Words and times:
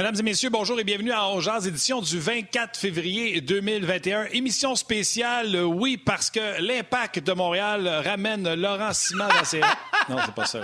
Mesdames 0.00 0.16
et 0.18 0.22
messieurs, 0.22 0.48
bonjour 0.48 0.80
et 0.80 0.84
bienvenue 0.84 1.12
à 1.12 1.28
Ongeaz, 1.28 1.66
édition 1.68 2.00
du 2.00 2.18
24 2.18 2.74
février 2.74 3.42
2021. 3.42 4.28
Émission 4.32 4.74
spéciale, 4.74 5.54
oui, 5.62 5.98
parce 5.98 6.30
que 6.30 6.58
l'Impact 6.62 7.22
de 7.22 7.32
Montréal 7.34 7.86
ramène 8.02 8.54
Laurent 8.54 8.94
Simon 8.94 9.28
dans 9.28 9.44
ses... 9.44 9.60
Non, 10.08 10.16
c'est 10.24 10.34
pas 10.34 10.46
ça, 10.46 10.60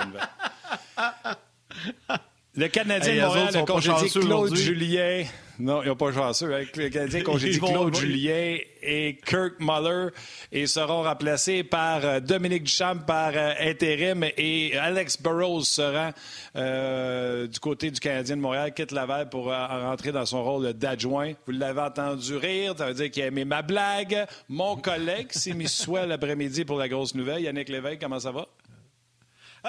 Le 2.54 2.68
Canadien 2.68 3.14
de 3.14 3.20
Montréal 3.20 3.56
a 3.58 3.62
congédié 3.64 4.08
Claude 4.08 4.56
Julien. 4.56 5.24
Non, 5.58 5.82
ils 5.82 5.88
n'ont 5.88 5.96
pas 5.96 6.12
chanceux. 6.12 6.52
Avec 6.54 6.76
le 6.76 6.88
Canadien 6.90 7.22
congédie 7.22 7.58
Claude 7.58 7.94
Julien 7.94 8.58
et 8.82 9.18
Kirk 9.24 9.54
Muller 9.58 10.08
et 10.52 10.66
seront 10.66 11.02
remplacés 11.02 11.64
par 11.64 12.04
euh, 12.04 12.20
Dominique 12.20 12.64
Duchamp 12.64 12.98
par 13.06 13.32
euh, 13.34 13.52
intérim 13.60 14.24
et 14.36 14.76
Alex 14.76 15.20
Burrows 15.20 15.62
sera 15.62 16.12
euh, 16.56 17.46
du 17.46 17.58
côté 17.58 17.90
du 17.90 18.00
Canadien 18.00 18.36
de 18.36 18.42
Montréal, 18.42 18.74
quitte 18.74 18.92
Laval 18.92 19.30
pour 19.30 19.46
rentrer 19.46 20.12
dans 20.12 20.26
son 20.26 20.44
rôle 20.44 20.72
d'adjoint. 20.74 21.32
Vous 21.46 21.52
l'avez 21.52 21.80
entendu 21.80 22.36
rire, 22.36 22.74
ça 22.76 22.88
veut 22.88 22.94
dire 22.94 23.10
qu'il 23.10 23.22
a 23.22 23.26
aimé 23.26 23.44
ma 23.44 23.62
blague. 23.62 24.26
Mon 24.48 24.76
collègue 24.76 25.32
s'est 25.32 25.54
mis 25.54 25.66
l'après-midi 26.06 26.64
pour 26.64 26.78
la 26.78 26.88
grosse 26.88 27.14
nouvelle. 27.14 27.42
Yannick 27.42 27.68
Lévesque, 27.68 28.00
comment 28.00 28.20
ça 28.20 28.30
va? 28.30 28.46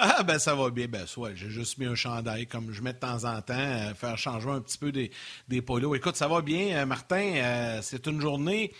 Ah, 0.00 0.22
ben 0.22 0.38
ça 0.38 0.54
va 0.54 0.70
bien. 0.70 0.86
Ben, 0.86 1.06
soit 1.06 1.34
j'ai 1.34 1.50
juste 1.50 1.78
mis 1.78 1.86
un 1.86 1.94
chandail 1.94 2.46
comme 2.46 2.72
je 2.72 2.82
mets 2.82 2.92
de 2.92 2.98
temps 2.98 3.24
en 3.24 3.42
temps, 3.42 3.94
faire 3.94 4.16
changer 4.16 4.48
un 4.48 4.60
petit 4.60 4.78
peu 4.78 4.92
des, 4.92 5.10
des 5.48 5.60
polos. 5.60 5.96
Écoute, 5.96 6.16
ça 6.16 6.28
va 6.28 6.40
bien, 6.40 6.84
Martin. 6.86 7.80
c'est 7.82 8.06
une 8.06 8.20
journée 8.20 8.72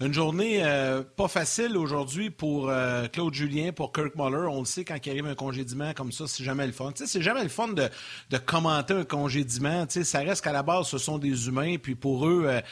une 0.00 0.14
journée 0.14 0.60
euh, 0.62 1.02
pas 1.02 1.28
facile 1.28 1.76
aujourd'hui 1.76 2.30
pour 2.30 2.70
euh, 2.70 3.06
Claude 3.08 3.34
Julien, 3.34 3.70
pour 3.70 3.92
Kirk 3.92 4.14
Muller. 4.16 4.48
On 4.50 4.60
le 4.60 4.64
sait, 4.64 4.82
quand 4.82 4.96
il 5.04 5.10
arrive 5.10 5.26
un 5.26 5.34
congédiement 5.34 5.92
comme 5.92 6.10
ça, 6.10 6.24
c'est 6.26 6.42
jamais 6.42 6.66
le 6.66 6.72
fun. 6.72 6.90
C'est 6.94 7.20
jamais 7.20 7.42
le 7.42 7.50
fun 7.50 7.68
de, 7.68 7.86
de 8.30 8.38
commenter 8.38 8.94
un 8.94 9.04
congédiement. 9.04 9.84
Tu 9.86 9.98
sais, 9.98 10.04
ça 10.04 10.20
reste 10.20 10.42
qu'à 10.42 10.52
la 10.52 10.62
base, 10.62 10.86
ce 10.86 10.96
sont 10.96 11.18
des 11.18 11.48
humains. 11.48 11.76
Puis 11.76 11.96
pour 11.96 12.26
eux, 12.26 12.44
euh, 12.46 12.62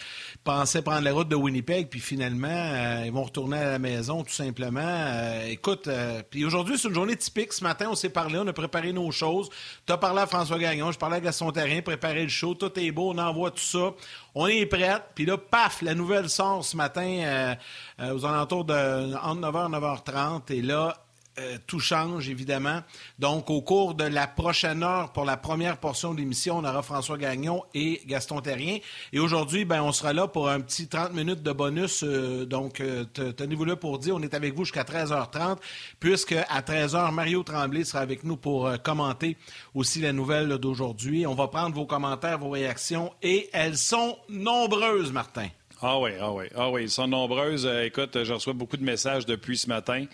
pensaient 0.43 0.81
prendre 0.81 1.03
la 1.03 1.13
route 1.13 1.29
de 1.29 1.37
Winnipeg, 1.37 1.91
puis 1.91 2.01
finalement, 2.01 2.49
euh, 2.49 3.03
ils 3.05 3.13
vont 3.13 3.25
retourner 3.25 3.59
à 3.59 3.73
la 3.73 3.79
maison, 3.79 4.25
tout 4.25 4.33
simplement. 4.33 5.43
écoute, 5.47 5.89
puis 6.31 6.47
aujourd'hui, 6.47 6.79
c'est 6.79 6.89
une 6.89 6.95
journée 6.95 7.17
typique. 7.17 7.53
Ce 7.53 7.63
matin, 7.63 7.89
on 7.91 7.95
s'est 7.95 8.09
parlé, 8.09 8.39
on 8.39 8.47
a 8.47 8.55
préparé 8.55 8.95
nos 8.95 9.11
choses. 9.11 9.51
Tu 9.87 9.93
as 9.93 9.99
parlé 9.99 10.23
à 10.23 10.27
François 10.27 10.59
Gagnon, 10.59 10.93
je 10.93 10.99
parlais 10.99 11.17
à 11.17 11.21
Gaston 11.21 11.51
Terrain, 11.51 11.83
préparé 11.83 12.23
le 12.23 12.29
show. 12.31 12.55
Tout 12.55 12.79
est 12.79 12.91
beau, 12.91 13.13
on 13.13 13.19
envoie 13.19 13.51
tout 13.51 13.59
ça. 13.59 13.93
On 14.41 14.47
est 14.47 14.67
prêt. 14.67 15.03
Puis 15.17 15.27
là, 15.27 15.37
paf, 15.37 15.83
la 15.83 15.97
nouvelle 15.97 16.29
sort 16.29 16.65
ce 16.65 16.77
matin 16.77 17.03
euh, 17.03 17.55
euh, 17.99 18.15
aux 18.15 18.25
alentours 18.25 18.65
de 18.65 19.17
entre 19.17 19.41
9h 19.41 19.67
et 19.67 20.13
9h30. 20.13 20.53
Et 20.53 20.63
là, 20.63 20.97
euh, 21.39 21.59
tout 21.67 21.81
change, 21.81 22.29
évidemment. 22.29 22.81
Donc, 23.19 23.51
au 23.51 23.63
cours 23.63 23.95
de 23.95 24.05
la 24.05 24.27
prochaine 24.27 24.83
heure, 24.83 25.13
pour 25.13 25.25
la 25.25 25.37
première 25.37 25.79
portion 25.79 26.13
de 26.13 26.19
l'émission, 26.19 26.59
on 26.59 26.65
aura 26.65 26.83
François 26.83 27.17
Gagnon 27.17 27.63
et 27.75 28.03
Gaston 28.07 28.41
Terrien. 28.41 28.79
Et 29.13 29.19
aujourd'hui, 29.19 29.65
ben, 29.65 29.83
on 29.83 29.93
sera 29.93 30.13
là 30.13 30.27
pour 30.27 30.49
un 30.49 30.61
petit 30.61 30.89
30 30.89 31.13
minutes 31.15 31.43
de 31.43 31.53
bonus. 31.53 32.03
Euh, 32.03 32.45
donc, 32.45 32.81
euh, 32.81 33.05
tenez-vous 33.05 33.65
là 33.65 33.77
pour 33.77 33.99
dire, 33.99 34.15
on 34.17 34.23
est 34.23 34.35
avec 34.35 34.55
vous 34.55 34.65
jusqu'à 34.65 34.85
13h30, 34.85 35.59
puisque 36.01 36.33
à 36.33 36.61
13h, 36.61 37.13
Mario 37.13 37.43
Tremblay 37.43 37.85
sera 37.85 38.01
avec 38.01 38.25
nous 38.25 38.37
pour 38.37 38.71
commenter 38.83 39.37
aussi 39.75 40.01
la 40.01 40.13
nouvelle 40.13 40.49
d'aujourd'hui. 40.59 41.27
On 41.27 41.35
va 41.35 41.49
prendre 41.49 41.75
vos 41.75 41.87
commentaires, 41.87 42.39
vos 42.39 42.51
réactions, 42.51 43.13
et 43.23 43.49
elles 43.53 43.77
sont 43.77 44.17
nombreuses, 44.29 45.13
Martin. 45.13 45.49
Ah 45.81 45.99
oui, 46.01 46.11
ah 46.21 46.33
oui, 46.33 46.47
ah 46.57 46.71
oui, 46.71 46.83
elles 46.83 46.91
sont 46.91 47.07
nombreuses. 47.07 47.69
écoute, 47.85 48.25
je 48.25 48.33
reçois 48.33 48.53
beaucoup 48.53 48.77
de 48.77 48.85
messages 48.85 49.27
depuis 49.27 49.57
ce 49.57 49.69
matin. 49.69 50.07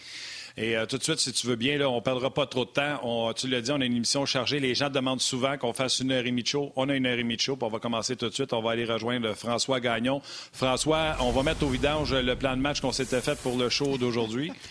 Et 0.57 0.77
euh, 0.77 0.87
tout 0.87 0.99
de 0.99 1.03
suite, 1.03 1.19
si 1.19 1.33
tu 1.33 1.49
veux 1.49 1.57
bien, 1.57 1.79
là, 1.79 1.91
on 1.91 1.97
ne 1.97 2.01
perdra 2.01 2.33
pas 2.33 2.47
trop 2.47 2.65
de 2.65 2.70
temps. 2.70 3.01
On, 3.03 3.33
tu 3.33 3.48
l'as 3.48 3.61
dit, 3.61 3.73
on 3.73 3.81
a 3.81 3.85
une 3.85 3.97
émission 3.97 4.25
chargée. 4.25 4.61
Les 4.61 4.77
gens 4.77 4.89
demandent 4.89 5.20
souvent 5.20 5.59
qu'on 5.59 5.73
fasse 5.73 5.98
une 5.98 6.13
heure 6.13 6.25
et 6.25 6.31
demie 6.31 6.45
de 6.45 6.48
show. 6.48 6.73
On 6.77 6.89
a 6.89 6.95
une 6.95 7.07
heure 7.07 7.19
et 7.19 7.23
demie 7.23 7.37
de 7.37 7.41
show, 7.41 7.57
puis 7.57 7.67
on 7.67 7.70
va 7.70 7.81
commencer 7.81 8.15
tout 8.15 8.29
de 8.29 8.35
suite. 8.35 8.53
On 8.53 8.63
va 8.63 8.70
aller 8.70 8.85
rejoindre 8.85 9.35
François 9.35 9.81
Gagnon. 9.81 10.23
François, 10.53 11.17
on 11.20 11.33
va 11.33 11.43
mettre 11.43 11.64
au 11.64 11.69
vidange 11.69 12.14
le 12.14 12.37
plan 12.37 12.57
de 12.57 12.61
match 12.61 12.81
qu'on 12.81 12.93
s'était 12.93 13.20
fait 13.20 13.37
pour 13.41 13.59
le 13.59 13.69
show 13.69 13.98
d'aujourd'hui. 13.98 14.53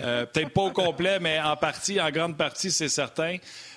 Euh, 0.00 0.26
peut-être 0.26 0.50
pas 0.50 0.62
au 0.62 0.70
complet, 0.70 1.18
mais 1.20 1.40
en 1.40 1.56
partie, 1.56 2.00
en 2.00 2.10
grande 2.10 2.36
partie, 2.36 2.70
c'est 2.70 2.88
certain. 2.88 3.36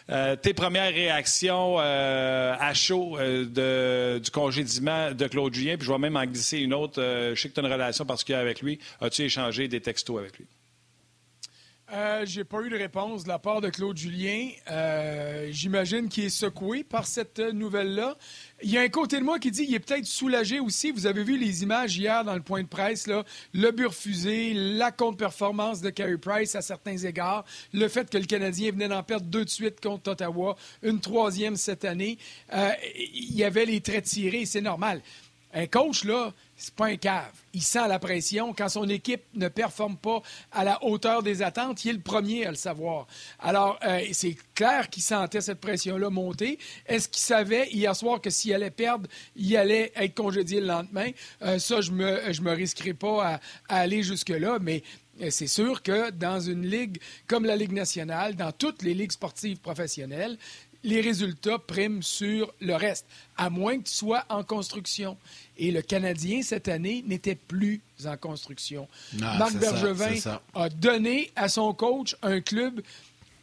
Euh, 0.09 0.35
tes 0.35 0.53
premières 0.53 0.93
réactions 0.93 1.77
à 1.79 2.73
chaud 2.73 3.17
du 3.19 4.31
congédiement 4.31 5.11
de 5.11 5.27
Claude 5.27 5.53
Julien, 5.53 5.77
puis 5.77 5.87
je 5.87 5.91
vais 5.91 5.97
même 5.97 6.17
en 6.17 6.25
glisser 6.25 6.59
une 6.59 6.73
autre. 6.73 7.01
je 7.01 7.39
sais 7.39 7.49
que 7.49 7.53
tu 7.53 7.59
as 7.59 7.63
une 7.63 7.71
relation 7.71 8.05
particulière 8.05 8.41
avec 8.41 8.61
lui. 8.61 8.79
As-tu 8.99 9.23
échangé 9.23 9.67
des 9.67 9.81
textos 9.81 10.19
avec 10.19 10.37
lui? 10.37 10.45
Euh, 11.93 12.25
J'ai 12.25 12.45
pas 12.45 12.61
eu 12.61 12.69
de 12.69 12.77
réponse 12.77 13.23
de 13.23 13.27
la 13.27 13.37
part 13.37 13.59
de 13.59 13.69
Claude 13.69 13.97
Julien. 13.97 14.49
Euh, 14.69 15.49
j'imagine 15.51 16.07
qu'il 16.07 16.23
est 16.23 16.29
secoué 16.29 16.85
par 16.85 17.05
cette 17.05 17.39
nouvelle-là. 17.39 18.17
Il 18.63 18.69
y 18.71 18.77
a 18.77 18.81
un 18.81 18.87
côté 18.87 19.17
de 19.19 19.23
moi 19.25 19.39
qui 19.39 19.51
dit 19.51 19.65
qu'il 19.65 19.75
est 19.75 19.79
peut-être 19.79 20.05
soulagé 20.05 20.61
aussi. 20.61 20.91
Vous 20.91 21.05
avez 21.05 21.23
vu 21.23 21.37
les 21.37 21.63
images 21.63 21.97
hier 21.97 22.23
dans 22.23 22.35
le 22.35 22.41
point 22.41 22.63
de 22.63 22.67
presse, 22.67 23.07
là, 23.07 23.25
le 23.53 23.71
but 23.71 23.87
refusé, 23.87 24.53
la 24.53 24.91
contre-performance 24.91 25.81
de 25.81 25.89
Carey 25.89 26.17
Price 26.17 26.55
à 26.55 26.61
certains 26.61 26.95
égards, 26.97 27.43
le 27.73 27.89
fait 27.89 28.09
que 28.09 28.17
le 28.17 28.25
Canadien 28.25 28.71
venait 28.71 28.87
d'en 28.87 29.03
perdre 29.03 29.25
deux 29.25 29.43
de 29.43 29.49
suite 29.49 29.81
contre 29.81 30.11
Ottawa, 30.11 30.55
une 30.83 31.01
troisième 31.01 31.57
cette 31.57 31.83
année. 31.83 32.17
Euh, 32.53 32.69
il 32.95 33.35
y 33.35 33.43
avait 33.43 33.65
les 33.65 33.81
traits 33.81 34.05
tirés, 34.05 34.45
c'est 34.45 34.61
normal. 34.61 35.01
Un 35.53 35.67
coach, 35.67 36.05
là, 36.05 36.33
c'est 36.55 36.73
pas 36.73 36.87
un 36.87 36.95
cave. 36.95 37.31
Il 37.53 37.61
sent 37.61 37.87
la 37.87 37.99
pression. 37.99 38.53
Quand 38.53 38.69
son 38.69 38.87
équipe 38.87 39.23
ne 39.33 39.47
performe 39.49 39.97
pas 39.97 40.21
à 40.51 40.63
la 40.63 40.83
hauteur 40.83 41.23
des 41.23 41.41
attentes, 41.41 41.83
il 41.83 41.89
est 41.89 41.93
le 41.93 41.99
premier 41.99 42.45
à 42.45 42.51
le 42.51 42.55
savoir. 42.55 43.07
Alors, 43.39 43.79
euh, 43.85 44.01
c'est 44.13 44.37
clair 44.55 44.89
qu'il 44.89 45.03
sentait 45.03 45.41
cette 45.41 45.59
pression-là 45.59 46.09
monter. 46.09 46.59
Est-ce 46.85 47.09
qu'il 47.09 47.21
savait 47.21 47.67
hier 47.69 47.95
soir 47.95 48.21
que 48.21 48.29
s'il 48.29 48.53
allait 48.53 48.71
perdre, 48.71 49.09
il 49.35 49.57
allait 49.57 49.91
être 49.95 50.15
congédié 50.15 50.61
le 50.61 50.67
lendemain? 50.67 51.09
Euh, 51.41 51.59
ça, 51.59 51.81
je 51.81 51.91
me, 51.91 52.31
je 52.31 52.41
me 52.41 52.51
risquerai 52.51 52.93
pas 52.93 53.39
à, 53.67 53.75
aller 53.75 54.03
jusque-là, 54.03 54.59
mais 54.61 54.83
euh, 55.21 55.29
c'est 55.31 55.47
sûr 55.47 55.83
que 55.83 56.11
dans 56.11 56.39
une 56.39 56.65
ligue 56.65 57.01
comme 57.27 57.45
la 57.45 57.55
Ligue 57.55 57.73
nationale, 57.73 58.35
dans 58.35 58.51
toutes 58.51 58.83
les 58.83 58.93
ligues 58.93 59.11
sportives 59.11 59.57
professionnelles, 59.57 60.37
les 60.83 61.01
résultats 61.01 61.59
priment 61.59 62.01
sur 62.01 62.53
le 62.59 62.75
reste, 62.75 63.05
à 63.37 63.49
moins 63.49 63.77
que 63.77 63.83
tu 63.83 63.93
sois 63.93 64.25
en 64.29 64.43
construction. 64.43 65.17
Et 65.57 65.71
le 65.71 65.81
Canadien, 65.81 66.41
cette 66.41 66.67
année, 66.67 67.03
n'était 67.07 67.35
plus 67.35 67.81
en 68.05 68.17
construction. 68.17 68.87
Ah, 69.21 69.37
Marc 69.37 69.53
Bergevin 69.55 70.39
a 70.55 70.69
donné 70.69 71.31
à 71.35 71.49
son 71.49 71.73
coach 71.73 72.15
un 72.21 72.41
club 72.41 72.81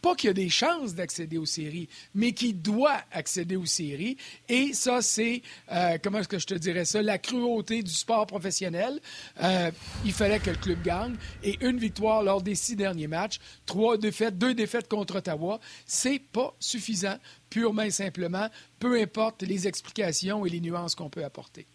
pas 0.00 0.14
qu'il 0.14 0.30
a 0.30 0.32
des 0.32 0.48
chances 0.48 0.94
d'accéder 0.94 1.38
aux 1.38 1.46
séries, 1.46 1.88
mais 2.14 2.32
qui 2.32 2.54
doit 2.54 3.00
accéder 3.12 3.56
aux 3.56 3.66
séries. 3.66 4.16
Et 4.48 4.72
ça, 4.72 5.02
c'est, 5.02 5.42
euh, 5.72 5.98
comment 6.02 6.18
est-ce 6.18 6.28
que 6.28 6.38
je 6.38 6.46
te 6.46 6.54
dirais 6.54 6.84
ça, 6.84 7.02
la 7.02 7.18
cruauté 7.18 7.82
du 7.82 7.90
sport 7.90 8.26
professionnel. 8.26 9.00
Euh, 9.42 9.70
il 10.04 10.12
fallait 10.12 10.40
que 10.40 10.50
le 10.50 10.56
club 10.56 10.82
gagne. 10.82 11.16
Et 11.42 11.58
une 11.60 11.78
victoire 11.78 12.22
lors 12.22 12.42
des 12.42 12.54
six 12.54 12.76
derniers 12.76 13.06
matchs, 13.08 13.38
trois 13.66 13.96
défaites, 13.96 14.38
deux 14.38 14.54
défaites 14.54 14.88
contre 14.88 15.16
Ottawa, 15.16 15.60
c'est 15.86 16.18
pas 16.18 16.54
suffisant, 16.58 17.16
purement 17.50 17.82
et 17.82 17.90
simplement, 17.90 18.48
peu 18.78 19.00
importe 19.00 19.42
les 19.42 19.66
explications 19.66 20.44
et 20.46 20.50
les 20.50 20.60
nuances 20.60 20.94
qu'on 20.94 21.10
peut 21.10 21.24
apporter. 21.24 21.66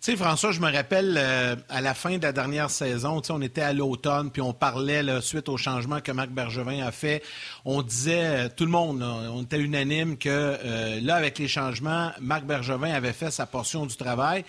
Tu 0.00 0.16
François, 0.16 0.52
je 0.52 0.60
me 0.60 0.72
rappelle 0.72 1.16
euh, 1.18 1.56
à 1.68 1.80
la 1.80 1.94
fin 1.94 2.16
de 2.16 2.22
la 2.22 2.32
dernière 2.32 2.70
saison, 2.70 3.20
on 3.28 3.42
était 3.42 3.60
à 3.60 3.72
l'automne, 3.72 4.30
puis 4.30 4.42
on 4.42 4.52
parlait 4.52 5.02
suite 5.20 5.48
au 5.48 5.56
changement 5.56 6.00
que 6.00 6.12
Marc 6.12 6.30
Bergevin 6.30 6.86
a 6.86 6.90
fait. 6.90 7.22
On 7.64 7.82
disait, 7.82 8.24
euh, 8.24 8.48
tout 8.54 8.64
le 8.64 8.70
monde, 8.70 9.02
on 9.02 9.42
était 9.42 9.58
unanime 9.58 10.16
que 10.16 10.28
euh, 10.28 11.00
là, 11.02 11.16
avec 11.16 11.38
les 11.38 11.48
changements, 11.48 12.12
Marc 12.20 12.44
Bergevin 12.44 12.92
avait 12.92 13.12
fait 13.12 13.30
sa 13.30 13.46
portion 13.46 13.86
du 13.86 13.96
travail. 13.96 14.44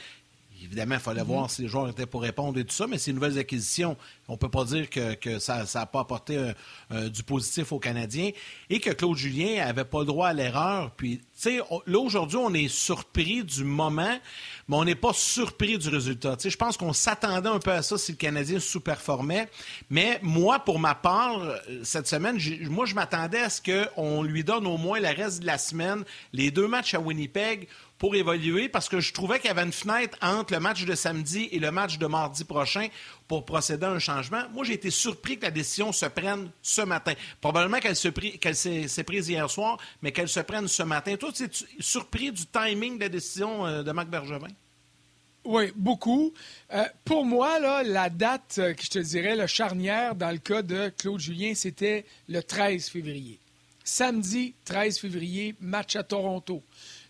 Évidemment, 0.61 0.95
il 0.95 1.01
fallait 1.01 1.21
mm-hmm. 1.21 1.25
voir 1.25 1.49
si 1.49 1.63
les 1.63 1.67
joueurs 1.67 1.89
étaient 1.89 2.05
pour 2.05 2.21
répondre 2.21 2.59
et 2.59 2.63
tout 2.63 2.73
ça, 2.73 2.87
mais 2.87 2.97
ces 2.97 3.13
nouvelles 3.13 3.37
acquisitions, 3.37 3.97
on 4.27 4.33
ne 4.33 4.37
peut 4.37 4.49
pas 4.49 4.63
dire 4.65 4.89
que, 4.89 5.39
ça 5.39 5.65
n'a 5.73 5.85
pas 5.85 6.01
apporté 6.01 6.53
du 6.89 7.23
positif 7.23 7.71
aux 7.71 7.79
Canadiens 7.79 8.31
et 8.69 8.79
que 8.79 8.91
Claude 8.91 9.17
Julien 9.17 9.65
n'avait 9.65 9.85
pas 9.85 9.99
le 9.99 10.05
droit 10.05 10.27
à 10.27 10.33
l'erreur. 10.33 10.91
Puis, 10.91 11.17
tu 11.17 11.25
sais, 11.33 11.57
là, 11.57 11.99
aujourd'hui, 11.99 12.37
on 12.37 12.53
est 12.53 12.67
surpris 12.67 13.43
du 13.43 13.63
moment, 13.63 14.17
mais 14.67 14.75
on 14.75 14.85
n'est 14.85 14.95
pas 14.95 15.13
surpris 15.13 15.77
du 15.77 15.89
résultat. 15.89 16.37
je 16.43 16.55
pense 16.55 16.77
qu'on 16.77 16.93
s'attendait 16.93 17.49
un 17.49 17.59
peu 17.59 17.71
à 17.71 17.81
ça 17.81 17.97
si 17.97 18.13
le 18.13 18.17
Canadien 18.17 18.59
sous-performait. 18.59 19.49
Mais 19.89 20.19
moi, 20.21 20.59
pour 20.59 20.79
ma 20.79 20.95
part, 20.95 21.39
euh, 21.39 21.57
cette 21.83 22.07
semaine, 22.07 22.37
moi, 22.69 22.85
je 22.85 22.95
m'attendais 22.95 23.39
à 23.39 23.49
ce 23.49 23.61
qu'on 23.61 24.23
lui 24.23 24.43
donne 24.43 24.67
au 24.67 24.77
moins 24.77 24.99
le 24.99 25.09
reste 25.09 25.41
de 25.41 25.45
la 25.45 25.57
semaine 25.57 26.03
les 26.33 26.51
deux 26.51 26.67
matchs 26.67 26.93
à 26.93 26.99
Winnipeg 26.99 27.67
pour 28.01 28.15
évoluer 28.15 28.67
parce 28.67 28.89
que 28.89 28.99
je 28.99 29.13
trouvais 29.13 29.37
qu'il 29.37 29.49
y 29.49 29.51
avait 29.51 29.61
une 29.61 29.71
fenêtre 29.71 30.17
entre 30.23 30.53
le 30.53 30.59
match 30.59 30.85
de 30.85 30.95
samedi 30.95 31.49
et 31.51 31.59
le 31.59 31.69
match 31.69 31.99
de 31.99 32.07
mardi 32.07 32.43
prochain 32.45 32.87
pour 33.27 33.45
procéder 33.45 33.85
à 33.85 33.91
un 33.91 33.99
changement. 33.99 34.41
Moi, 34.53 34.65
j'ai 34.65 34.73
été 34.73 34.89
surpris 34.89 35.37
que 35.37 35.43
la 35.43 35.51
décision 35.51 35.91
se 35.91 36.07
prenne 36.07 36.49
ce 36.63 36.81
matin. 36.81 37.13
Probablement 37.41 37.77
qu'elle 37.79 37.95
s'est 37.95 39.03
prise 39.03 39.29
hier 39.29 39.47
soir, 39.51 39.77
mais 40.01 40.11
qu'elle 40.11 40.29
se 40.29 40.39
prenne 40.39 40.67
ce 40.67 40.81
matin. 40.81 41.15
Toi, 41.15 41.31
tu 41.31 41.43
es 41.43 41.49
surpris 41.77 42.31
du 42.31 42.47
timing 42.47 42.95
de 42.95 43.03
la 43.03 43.09
décision 43.09 43.67
euh, 43.67 43.83
de 43.83 43.91
Marc 43.91 44.07
Bergevin? 44.07 44.47
Oui, 45.45 45.71
beaucoup. 45.75 46.33
Euh, 46.73 46.83
pour 47.05 47.23
moi, 47.23 47.59
la 47.83 48.09
date 48.09 48.55
euh, 48.57 48.73
que 48.73 48.81
je 48.81 48.89
te 48.89 48.97
dirais, 48.97 49.35
le 49.35 49.45
charnière 49.45 50.15
dans 50.15 50.31
le 50.31 50.39
cas 50.39 50.63
de 50.63 50.91
Claude 50.97 51.19
Julien, 51.19 51.53
c'était 51.53 52.05
le 52.27 52.41
13 52.41 52.89
février. 52.89 53.39
Samedi 53.83 54.55
13 54.65 54.97
février, 54.97 55.53
match 55.59 55.95
à 55.95 56.01
Toronto. 56.01 56.63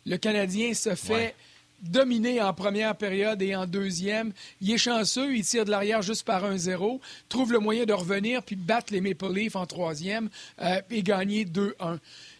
Le 0.05 0.17
Canadien 0.17 0.73
se 0.73 0.95
fait 0.95 1.35
dominer 1.81 2.41
en 2.41 2.53
première 2.53 2.95
période 2.95 3.41
et 3.41 3.55
en 3.55 3.65
deuxième. 3.65 4.33
Il 4.61 4.71
est 4.71 4.77
chanceux, 4.77 5.35
il 5.35 5.43
tire 5.43 5.65
de 5.65 5.71
l'arrière 5.71 6.01
juste 6.01 6.23
par 6.23 6.43
1-0, 6.43 6.99
trouve 7.27 7.51
le 7.51 7.59
moyen 7.59 7.85
de 7.85 7.93
revenir 7.93 8.43
puis 8.43 8.55
battre 8.55 8.93
les 8.93 9.01
Maple 9.01 9.33
Leafs 9.33 9.55
en 9.55 9.65
troisième 9.65 10.29
euh, 10.61 10.81
et 10.89 11.03
gagner 11.03 11.45
2-1. 11.45 11.97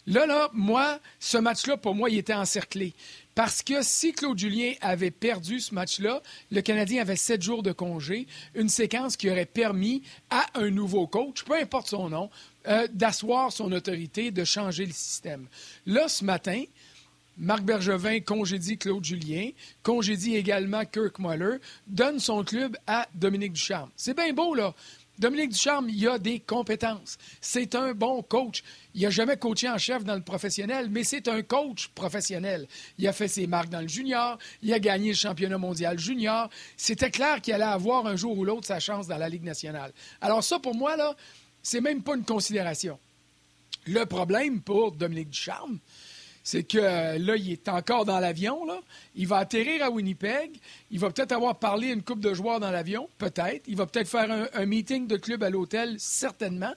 Là, 0.07 0.25
là, 0.25 0.49
moi, 0.53 0.99
ce 1.19 1.37
match-là, 1.37 1.77
pour 1.77 1.95
moi, 1.95 2.09
il 2.09 2.17
était 2.17 2.33
encerclé. 2.33 2.93
Parce 3.35 3.61
que 3.61 3.81
si 3.81 4.11
Claude 4.11 4.37
Julien 4.37 4.73
avait 4.81 5.11
perdu 5.11 5.59
ce 5.59 5.73
match-là, 5.73 6.21
le 6.51 6.61
Canadien 6.61 7.01
avait 7.01 7.15
sept 7.15 7.41
jours 7.41 7.63
de 7.63 7.71
congé, 7.71 8.27
une 8.55 8.67
séquence 8.67 9.15
qui 9.15 9.29
aurait 9.29 9.45
permis 9.45 10.03
à 10.29 10.45
un 10.55 10.69
nouveau 10.69 11.07
coach, 11.07 11.43
peu 11.43 11.55
importe 11.55 11.87
son 11.87 12.09
nom, 12.09 12.29
euh, 12.67 12.87
d'asseoir 12.91 13.51
son 13.51 13.71
autorité, 13.71 14.31
de 14.31 14.43
changer 14.43 14.85
le 14.85 14.91
système. 14.91 15.47
Là, 15.85 16.07
ce 16.09 16.25
matin, 16.25 16.63
Marc 17.38 17.63
Bergevin 17.63 18.19
congédie 18.19 18.78
Claude 18.78 19.04
Julien, 19.04 19.50
congédie 19.83 20.36
également 20.36 20.86
Kirk 20.86 21.18
Muller, 21.19 21.57
donne 21.88 22.19
son 22.19 22.44
club 22.44 22.78
à 22.88 23.07
Dominique 23.16 23.54
Ducharme. 23.54 23.89
C'est 23.95 24.16
bien 24.16 24.33
beau, 24.33 24.54
là. 24.54 24.74
Dominique 25.22 25.51
Ducharme, 25.51 25.88
il 25.89 26.07
a 26.07 26.18
des 26.18 26.39
compétences. 26.39 27.18
C'est 27.42 27.75
un 27.75 27.94
bon 27.94 28.24
coach. 28.24 28.63
Il 28.95 29.04
n'a 29.04 29.12
jamais 29.12 29.38
coaché 29.38 29.69
en 29.69 29.78
chef 29.78 30.04
dans 30.04 30.16
le 30.16 30.24
professionnel, 30.24 30.89
mais 30.89 31.04
c'est 31.04 31.28
un 31.28 31.44
coach 31.44 31.89
professionnel. 31.89 32.68
Il 32.98 33.07
a 33.07 33.13
fait 33.13 33.28
ses 33.28 33.45
marques 33.45 33.69
dans 33.69 33.81
le 33.81 33.88
junior, 33.88 34.39
il 34.63 34.74
a 34.74 34.80
gagné 34.80 35.10
le 35.10 35.16
championnat 35.16 35.60
mondial 35.60 36.00
junior. 36.00 36.50
C'était 36.75 37.12
clair 37.12 37.39
qu'il 37.39 37.54
allait 37.54 37.63
avoir 37.63 38.07
un 38.07 38.16
jour 38.16 38.36
ou 38.36 38.44
l'autre 38.45 38.66
sa 38.66 38.80
chance 38.80 39.07
dans 39.07 39.18
la 39.18 39.30
Ligue 39.30 39.44
nationale. 39.44 39.94
Alors 40.22 40.44
ça, 40.44 40.57
pour 40.57 40.74
moi, 40.74 40.98
là, 40.98 41.16
c'est 41.62 41.81
même 41.81 42.01
pas 42.01 42.16
une 42.16 42.25
considération. 42.25 42.98
Le 43.86 44.06
problème 44.06 44.62
pour 44.62 44.92
Dominique 44.92 45.30
Ducharme, 45.30 45.78
c'est 46.43 46.63
que 46.63 46.77
euh, 46.77 47.17
là, 47.17 47.35
il 47.35 47.51
est 47.51 47.69
encore 47.69 48.05
dans 48.05 48.19
l'avion. 48.19 48.65
Là. 48.65 48.79
Il 49.15 49.27
va 49.27 49.38
atterrir 49.38 49.83
à 49.83 49.89
Winnipeg. 49.89 50.51
Il 50.89 50.99
va 50.99 51.11
peut-être 51.11 51.31
avoir 51.31 51.59
parlé 51.59 51.89
à 51.89 51.93
une 51.93 52.03
coupe 52.03 52.19
de 52.19 52.33
joueurs 52.33 52.59
dans 52.59 52.71
l'avion, 52.71 53.09
peut-être. 53.17 53.63
Il 53.67 53.75
va 53.75 53.85
peut-être 53.85 54.07
faire 54.07 54.49
un, 54.53 54.65
meeting 54.65 55.07
de 55.07 55.17
club 55.17 55.43
à 55.43 55.49
l'hôtel, 55.49 55.95
certainement. 55.99 56.73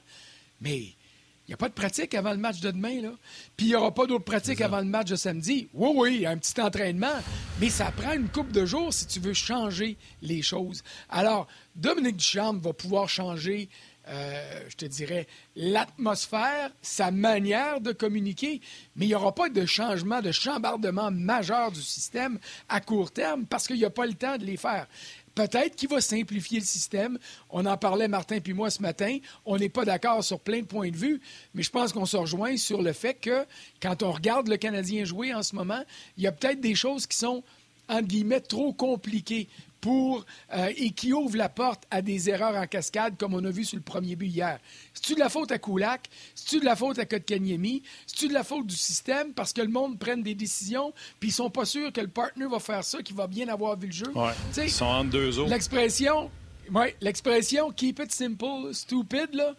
Mais 0.60 0.78
il 0.78 1.50
n'y 1.50 1.54
a 1.54 1.58
pas 1.58 1.68
de 1.68 1.74
pratique 1.74 2.14
avant 2.14 2.32
le 2.32 2.38
match 2.38 2.60
de 2.60 2.70
demain. 2.70 3.00
Là. 3.02 3.12
Puis 3.56 3.66
il 3.66 3.68
n'y 3.70 3.74
aura 3.74 3.92
pas 3.92 4.06
d'autres 4.06 4.24
pratiques 4.24 4.60
avant 4.60 4.78
le 4.78 4.84
match 4.84 5.08
de 5.08 5.16
samedi. 5.16 5.68
Oui, 5.74 5.90
oui, 5.94 6.14
il 6.16 6.20
y 6.22 6.26
a 6.26 6.30
un 6.30 6.38
petit 6.38 6.60
entraînement. 6.60 7.14
Mais 7.60 7.70
ça 7.70 7.90
prend 7.90 8.12
une 8.12 8.28
coupe 8.28 8.52
de 8.52 8.66
jours 8.66 8.92
si 8.92 9.06
tu 9.06 9.20
veux 9.20 9.34
changer 9.34 9.96
les 10.22 10.42
choses. 10.42 10.82
Alors, 11.08 11.46
Dominique 11.76 12.16
Duchamp 12.16 12.58
va 12.58 12.72
pouvoir 12.72 13.08
changer 13.08 13.68
euh, 14.08 14.60
je 14.68 14.76
te 14.76 14.84
dirais, 14.84 15.26
l'atmosphère, 15.56 16.70
sa 16.82 17.10
manière 17.10 17.80
de 17.80 17.92
communiquer, 17.92 18.60
mais 18.96 19.06
il 19.06 19.08
n'y 19.08 19.14
aura 19.14 19.34
pas 19.34 19.48
de 19.48 19.64
changement, 19.64 20.20
de 20.20 20.30
chambardement 20.30 21.10
majeur 21.10 21.72
du 21.72 21.80
système 21.80 22.38
à 22.68 22.80
court 22.80 23.12
terme 23.12 23.46
parce 23.46 23.66
qu'il 23.66 23.76
n'y 23.76 23.84
a 23.84 23.90
pas 23.90 24.06
le 24.06 24.14
temps 24.14 24.36
de 24.36 24.44
les 24.44 24.58
faire. 24.58 24.86
Peut-être 25.34 25.74
qu'il 25.74 25.88
va 25.88 26.00
simplifier 26.00 26.60
le 26.60 26.64
système. 26.64 27.18
On 27.50 27.66
en 27.66 27.76
parlait, 27.76 28.06
Martin 28.06 28.40
puis 28.40 28.52
moi, 28.52 28.70
ce 28.70 28.80
matin. 28.82 29.18
On 29.44 29.56
n'est 29.56 29.68
pas 29.68 29.84
d'accord 29.84 30.22
sur 30.22 30.38
plein 30.38 30.60
de 30.60 30.66
points 30.66 30.90
de 30.90 30.96
vue, 30.96 31.20
mais 31.54 31.62
je 31.62 31.70
pense 31.70 31.92
qu'on 31.92 32.06
se 32.06 32.16
rejoint 32.16 32.56
sur 32.56 32.82
le 32.82 32.92
fait 32.92 33.14
que 33.14 33.44
quand 33.82 34.02
on 34.02 34.12
regarde 34.12 34.48
le 34.48 34.56
Canadien 34.56 35.04
jouer 35.04 35.34
en 35.34 35.42
ce 35.42 35.56
moment, 35.56 35.82
il 36.16 36.22
y 36.22 36.26
a 36.26 36.32
peut-être 36.32 36.60
des 36.60 36.74
choses 36.74 37.06
qui 37.06 37.16
sont, 37.16 37.42
entre 37.88 38.06
guillemets, 38.06 38.40
trop 38.40 38.72
compliquées 38.72 39.48
pour, 39.84 40.24
euh, 40.54 40.72
et 40.78 40.92
qui 40.92 41.12
ouvre 41.12 41.36
la 41.36 41.50
porte 41.50 41.82
à 41.90 42.00
des 42.00 42.30
erreurs 42.30 42.56
en 42.56 42.66
cascade, 42.66 43.18
comme 43.18 43.34
on 43.34 43.44
a 43.44 43.50
vu 43.50 43.66
sur 43.66 43.76
le 43.76 43.82
premier 43.82 44.16
but 44.16 44.28
hier. 44.28 44.58
C'est-tu 44.94 45.14
de 45.14 45.20
la 45.20 45.28
faute 45.28 45.52
à 45.52 45.58
Koulak? 45.58 46.08
C'est-tu 46.34 46.60
de 46.60 46.64
la 46.64 46.74
faute 46.74 46.98
à 46.98 47.04
Kotkaniemi? 47.04 47.82
C'est-tu 48.06 48.28
de 48.28 48.32
la 48.32 48.44
faute 48.44 48.66
du 48.66 48.76
système 48.76 49.34
parce 49.34 49.52
que 49.52 49.60
le 49.60 49.68
monde 49.68 49.98
prenne 49.98 50.22
des 50.22 50.34
décisions 50.34 50.94
puis 51.20 51.28
ils 51.28 51.32
sont 51.32 51.50
pas 51.50 51.66
sûrs 51.66 51.92
que 51.92 52.00
le 52.00 52.08
partner 52.08 52.46
va 52.46 52.60
faire 52.60 52.82
ça, 52.82 53.02
qu'il 53.02 53.14
va 53.14 53.26
bien 53.26 53.46
avoir 53.48 53.78
vu 53.78 53.88
le 53.88 53.92
jeu? 53.92 54.10
Ils 54.56 54.70
sont 54.70 54.86
en 54.86 55.04
deux 55.04 55.38
autres. 55.38 55.50
L'expression, 55.50 56.30
ouais, 56.72 56.96
l'expression 57.02 57.70
keep 57.70 57.98
it 57.98 58.10
simple, 58.10 58.72
stupid, 58.72 59.34
là, 59.34 59.54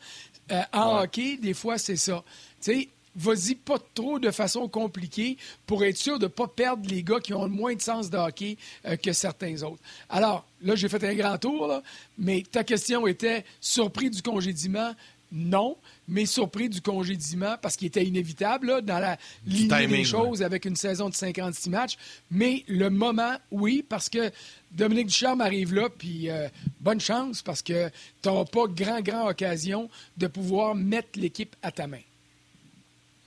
euh, 0.51 0.61
en 0.73 1.03
hockey, 1.03 1.37
des 1.37 1.53
fois, 1.53 1.77
c'est 1.77 1.97
ça. 1.97 2.23
Tu 2.59 2.73
sais, 2.73 2.89
vas-y 3.15 3.55
pas 3.55 3.77
trop 3.93 4.19
de 4.19 4.31
façon 4.31 4.67
compliquée 4.67 5.37
pour 5.65 5.83
être 5.83 5.97
sûr 5.97 6.19
de 6.19 6.25
ne 6.25 6.29
pas 6.29 6.47
perdre 6.47 6.87
les 6.89 7.03
gars 7.03 7.19
qui 7.19 7.33
ont 7.33 7.43
le 7.43 7.49
moins 7.49 7.73
de 7.75 7.81
sens 7.81 8.09
de 8.09 8.17
hockey 8.17 8.57
euh, 8.85 8.95
que 8.97 9.13
certains 9.13 9.61
autres. 9.63 9.81
Alors, 10.09 10.45
là, 10.61 10.75
j'ai 10.75 10.89
fait 10.89 11.03
un 11.03 11.15
grand 11.15 11.37
tour, 11.37 11.81
mais 12.17 12.43
ta 12.49 12.63
question 12.63 13.07
était 13.07 13.45
surpris 13.61 14.09
du 14.09 14.21
congédiement? 14.21 14.93
Non, 15.31 15.75
mais 16.07 16.25
surpris 16.25 16.69
du 16.69 16.81
congédiement 16.81 17.55
parce 17.61 17.75
qu'il 17.75 17.87
était 17.87 18.05
inévitable 18.05 18.81
dans 18.83 18.99
la 18.99 19.17
ligne 19.45 19.87
des 19.87 20.03
choses 20.03 20.43
avec 20.43 20.65
une 20.65 20.75
saison 20.75 21.09
de 21.09 21.15
56 21.15 21.69
matchs. 21.69 21.97
Mais 22.29 22.63
le 22.67 22.89
moment, 22.89 23.35
oui, 23.51 23.83
parce 23.87 24.07
que 24.07 24.31
Dominique 24.71 25.07
Ducharme 25.07 25.41
arrive 25.41 25.73
là, 25.73 25.89
puis 25.89 26.29
euh, 26.29 26.47
bonne 26.79 27.01
chance 27.01 27.41
parce 27.41 27.61
que 27.61 27.89
tu 28.21 28.29
n'auras 28.29 28.45
pas 28.45 28.67
grand, 28.67 29.01
grand 29.01 29.27
occasion 29.27 29.89
de 30.15 30.27
pouvoir 30.27 30.75
mettre 30.75 31.19
l'équipe 31.19 31.55
à 31.61 31.71
ta 31.71 31.87
main. 31.87 32.01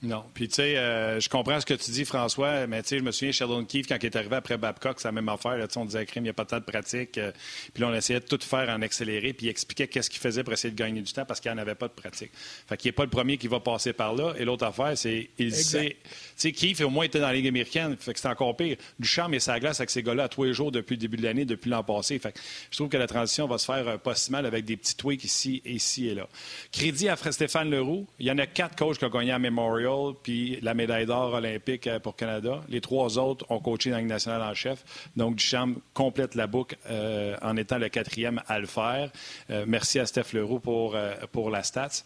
Non. 0.01 0.23
Puis, 0.33 0.47
tu 0.47 0.55
sais, 0.55 0.77
euh, 0.77 1.19
je 1.19 1.27
comprends 1.27 1.59
ce 1.59 1.65
que 1.65 1.73
tu 1.73 1.91
dis, 1.91 2.05
François, 2.05 2.67
mais 2.67 2.81
tu 2.83 2.89
sais, 2.89 2.99
je 2.99 3.03
me 3.03 3.11
souviens, 3.11 3.33
Sheldon 3.33 3.65
Keefe, 3.65 3.87
quand 3.87 3.97
il 4.01 4.05
est 4.05 4.15
arrivé 4.15 4.37
après 4.37 4.57
Babcock, 4.57 4.97
c'est 4.99 5.09
la 5.09 5.11
même 5.11 5.27
affaire. 5.27 5.57
Là, 5.57 5.67
on 5.75 5.83
disait, 5.83 6.05
crime, 6.05 6.23
il 6.23 6.27
n'y 6.27 6.29
a 6.29 6.33
pas 6.33 6.45
tant 6.45 6.59
de 6.59 6.63
pratique. 6.63 7.17
Euh, 7.17 7.31
puis 7.73 7.81
là, 7.81 7.89
on 7.89 7.93
essayait 7.93 8.21
de 8.21 8.25
tout 8.25 8.39
faire 8.41 8.69
en 8.69 8.81
accéléré, 8.81 9.33
puis 9.33 9.47
il 9.47 9.49
expliquait 9.49 9.87
qu'est-ce 9.87 10.09
qu'il 10.09 10.21
faisait 10.21 10.43
pour 10.43 10.53
essayer 10.53 10.71
de 10.71 10.77
gagner 10.77 11.01
du 11.01 11.11
temps 11.11 11.25
parce 11.25 11.41
qu'il 11.41 11.51
n'y 11.51 11.57
en 11.57 11.61
avait 11.61 11.75
pas 11.75 11.89
de 11.89 11.93
pratique. 11.93 12.31
Fait 12.33 12.77
qu'il 12.77 12.87
n'est 12.87 12.93
pas 12.93 13.03
le 13.03 13.09
premier 13.09 13.37
qui 13.37 13.49
va 13.49 13.59
passer 13.59 13.91
par 13.91 14.15
là. 14.15 14.33
Et 14.37 14.45
l'autre 14.45 14.65
affaire, 14.65 14.97
c'est, 14.97 15.29
il 15.37 15.53
sait. 15.53 15.97
Tu 16.03 16.09
sais, 16.37 16.51
Keefe, 16.53 16.79
au 16.79 16.89
moins, 16.89 17.03
était 17.03 17.19
dans 17.19 17.27
la 17.27 17.33
Ligue 17.33 17.47
américaine, 17.47 17.97
fait 17.99 18.13
que 18.13 18.19
c'est 18.21 18.29
encore 18.29 18.55
pire. 18.55 18.77
Duchamp 18.99 19.33
et 19.33 19.39
sa 19.39 19.59
glace 19.59 19.81
avec 19.81 19.89
ces 19.89 20.01
gars-là 20.01 20.23
à 20.23 20.29
tous 20.29 20.45
les 20.45 20.53
jours 20.53 20.71
depuis 20.71 20.93
le 20.93 21.01
début 21.01 21.17
de 21.17 21.23
l'année, 21.23 21.43
depuis 21.43 21.69
l'an 21.69 21.83
passé. 21.83 22.19
Fait 22.19 22.31
que 22.31 22.39
je 22.71 22.77
trouve 22.77 22.87
que 22.87 22.97
la 22.97 23.07
transition 23.07 23.47
va 23.47 23.57
se 23.57 23.65
faire 23.65 23.85
euh, 23.85 23.97
pas 23.97 24.15
si 24.15 24.31
mal 24.31 24.45
avec 24.45 24.63
des 24.63 24.77
petits 24.77 24.95
tweaks 24.95 25.25
ici, 25.25 25.61
ici 25.65 26.07
et 26.07 26.15
là. 26.15 26.29
Crédit 26.71 27.09
à 27.09 27.17
Stéphane 27.17 27.69
Leroux. 27.69 28.07
Il 28.19 28.27
y 28.27 28.31
en 28.31 28.37
a 28.37 28.45
quatre 28.45 28.77
coachs 28.77 28.97
qui 28.97 29.05
ont 29.05 29.09
gagné 29.09 29.31
à 29.31 29.39
Memorial, 29.39 29.88
puis 30.23 30.59
la 30.61 30.73
médaille 30.73 31.05
d'or 31.05 31.33
olympique 31.33 31.87
euh, 31.87 31.99
pour 31.99 32.15
Canada. 32.15 32.61
Les 32.69 32.81
trois 32.81 33.17
autres 33.17 33.45
ont 33.49 33.59
coaché 33.59 33.91
dans 33.91 34.01
nationale 34.01 34.41
en 34.41 34.53
chef. 34.53 34.83
Donc, 35.15 35.35
Duchamp 35.35 35.75
complète 35.93 36.35
la 36.35 36.47
boucle 36.47 36.77
euh, 36.89 37.35
en 37.41 37.55
étant 37.57 37.77
le 37.77 37.89
quatrième 37.89 38.41
à 38.47 38.59
le 38.59 38.67
faire. 38.67 39.11
Euh, 39.49 39.65
merci 39.67 39.99
à 39.99 40.05
Steph 40.05 40.33
Leroux 40.33 40.59
pour, 40.59 40.97
pour 41.31 41.49
la 41.49 41.63
stats. 41.63 42.03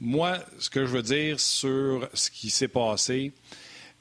Moi, 0.00 0.38
ce 0.58 0.70
que 0.70 0.86
je 0.86 0.90
veux 0.90 1.02
dire 1.02 1.38
sur 1.38 2.08
ce 2.14 2.30
qui 2.30 2.50
s'est 2.50 2.68
passé, 2.68 3.32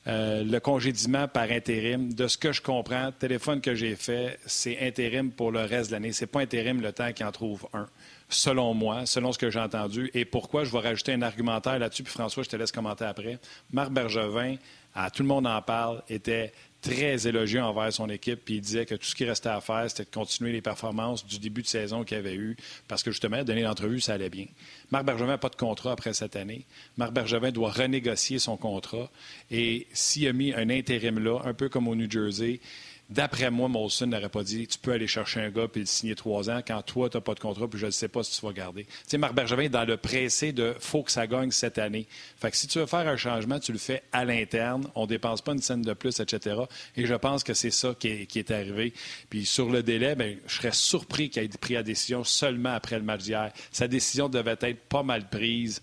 le 0.05 0.59
congédiement 0.59 1.27
par 1.27 1.51
intérim, 1.51 2.13
de 2.13 2.27
ce 2.27 2.37
que 2.37 2.51
je 2.51 2.61
comprends, 2.61 3.11
téléphone 3.11 3.61
que 3.61 3.75
j'ai 3.75 3.95
fait, 3.95 4.39
c'est 4.45 4.79
intérim 4.79 5.31
pour 5.31 5.51
le 5.51 5.59
reste 5.59 5.89
de 5.89 5.95
l'année. 5.95 6.13
C'est 6.13 6.25
pas 6.25 6.39
intérim 6.39 6.81
le 6.81 6.93
temps 6.93 7.11
qu'il 7.11 7.25
en 7.25 7.31
trouve 7.31 7.67
un 7.73 7.87
selon 8.29 8.73
moi, 8.73 9.05
selon 9.05 9.33
ce 9.33 9.37
que 9.37 9.49
j'ai 9.49 9.59
entendu. 9.59 10.09
Et 10.13 10.23
pourquoi, 10.23 10.63
je 10.63 10.71
vais 10.71 10.79
rajouter 10.79 11.13
un 11.13 11.21
argumentaire 11.21 11.79
là-dessus, 11.79 12.03
puis 12.03 12.13
François, 12.13 12.43
je 12.43 12.49
te 12.49 12.55
laisse 12.55 12.71
commenter 12.71 13.05
après. 13.05 13.39
Marc 13.71 13.91
Bergevin, 13.91 14.55
à 14.93 15.09
tout 15.09 15.23
le 15.23 15.27
monde 15.27 15.47
en 15.47 15.61
parle, 15.61 16.01
était 16.09 16.53
très 16.81 17.27
élogieux 17.27 17.61
envers 17.61 17.91
son 17.91 18.07
équipe, 18.09 18.45
puis 18.45 18.55
il 18.55 18.61
disait 18.61 18.85
que 18.85 18.95
tout 18.95 19.05
ce 19.05 19.15
qui 19.15 19.25
restait 19.25 19.49
à 19.49 19.59
faire, 19.59 19.89
c'était 19.89 20.05
de 20.05 20.15
continuer 20.15 20.51
les 20.51 20.61
performances 20.61 21.25
du 21.25 21.39
début 21.39 21.61
de 21.61 21.67
saison 21.67 22.03
qu'il 22.03 22.17
avait 22.17 22.35
eu, 22.35 22.55
parce 22.87 23.03
que 23.03 23.11
justement, 23.11 23.43
donner 23.43 23.63
l'entrevue, 23.63 23.99
ça 23.99 24.13
allait 24.13 24.29
bien. 24.29 24.45
Marc 24.91 25.05
Bergevin 25.05 25.31
n'a 25.31 25.37
pas 25.37 25.49
de 25.49 25.55
contrat 25.55 25.91
après 25.91 26.13
cette 26.13 26.35
année. 26.35 26.65
Marc 26.97 27.11
Bergevin 27.11 27.51
doit 27.51 27.71
renégocier 27.71 28.39
son 28.39 28.55
contrat, 28.55 29.09
et 29.51 29.87
s'il 29.91 30.27
a 30.27 30.33
mis 30.33 30.53
un 30.53 30.69
intérim 30.69 31.19
là, 31.19 31.39
un 31.43 31.53
peu 31.53 31.67
comme 31.67 31.87
au 31.87 31.95
New 31.95 32.09
Jersey, 32.09 32.61
D'après 33.09 33.49
moi, 33.49 33.67
Molson 33.67 34.05
n'aurait 34.05 34.29
pas 34.29 34.43
dit 34.43 34.67
tu 34.67 34.77
peux 34.77 34.91
aller 34.91 35.07
chercher 35.07 35.41
un 35.41 35.49
gars 35.49 35.67
puis 35.67 35.81
le 35.81 35.87
signer 35.87 36.13
trois 36.13 36.49
ans 36.49 36.61
quand 36.65 36.81
toi, 36.83 37.09
tu 37.09 37.17
n'as 37.17 37.21
pas 37.21 37.33
de 37.33 37.39
contrat 37.39 37.67
puis 37.67 37.79
je 37.79 37.87
ne 37.87 37.91
sais 37.91 38.07
pas 38.07 38.23
si 38.23 38.39
tu 38.39 38.45
vas 38.45 38.53
garder. 38.53 38.83
Tu 38.83 38.91
sais, 39.07 39.17
Marc 39.17 39.33
Bergevin 39.33 39.63
est 39.63 39.69
dans 39.69 39.85
le 39.85 39.97
pressé 39.97 40.51
de 40.51 40.75
faut 40.79 41.01
que 41.01 41.11
ça 41.11 41.25
gagne 41.25 41.49
cette 41.49 41.79
année. 41.79 42.07
Fait 42.39 42.51
que 42.51 42.57
si 42.57 42.67
tu 42.67 42.77
veux 42.77 42.85
faire 42.85 43.07
un 43.07 43.17
changement, 43.17 43.59
tu 43.59 43.71
le 43.71 43.79
fais 43.79 44.03
à 44.11 44.25
l'interne. 44.25 44.87
On 44.93 45.03
ne 45.03 45.07
dépense 45.07 45.41
pas 45.41 45.53
une 45.53 45.61
scène 45.61 45.81
de 45.81 45.93
plus, 45.93 46.19
etc. 46.19 46.61
Et 46.95 47.07
je 47.07 47.15
pense 47.15 47.43
que 47.43 47.55
c'est 47.55 47.71
ça 47.71 47.95
qui 47.97 48.07
est, 48.07 48.51
arrivé. 48.51 48.93
Puis 49.29 49.45
sur 49.45 49.69
le 49.69 49.81
délai, 49.81 50.15
bien, 50.15 50.35
je 50.45 50.55
serais 50.55 50.71
surpris 50.71 51.29
qu'il 51.29 51.43
ait 51.43 51.49
pris 51.49 51.73
la 51.73 51.83
décision 51.83 52.23
seulement 52.23 52.73
après 52.73 52.97
le 52.97 53.03
match 53.03 53.23
d'hier. 53.23 53.51
Sa 53.71 53.87
décision 53.87 54.29
devait 54.29 54.57
être 54.61 54.79
pas 54.87 55.03
mal 55.03 55.29
prise. 55.29 55.81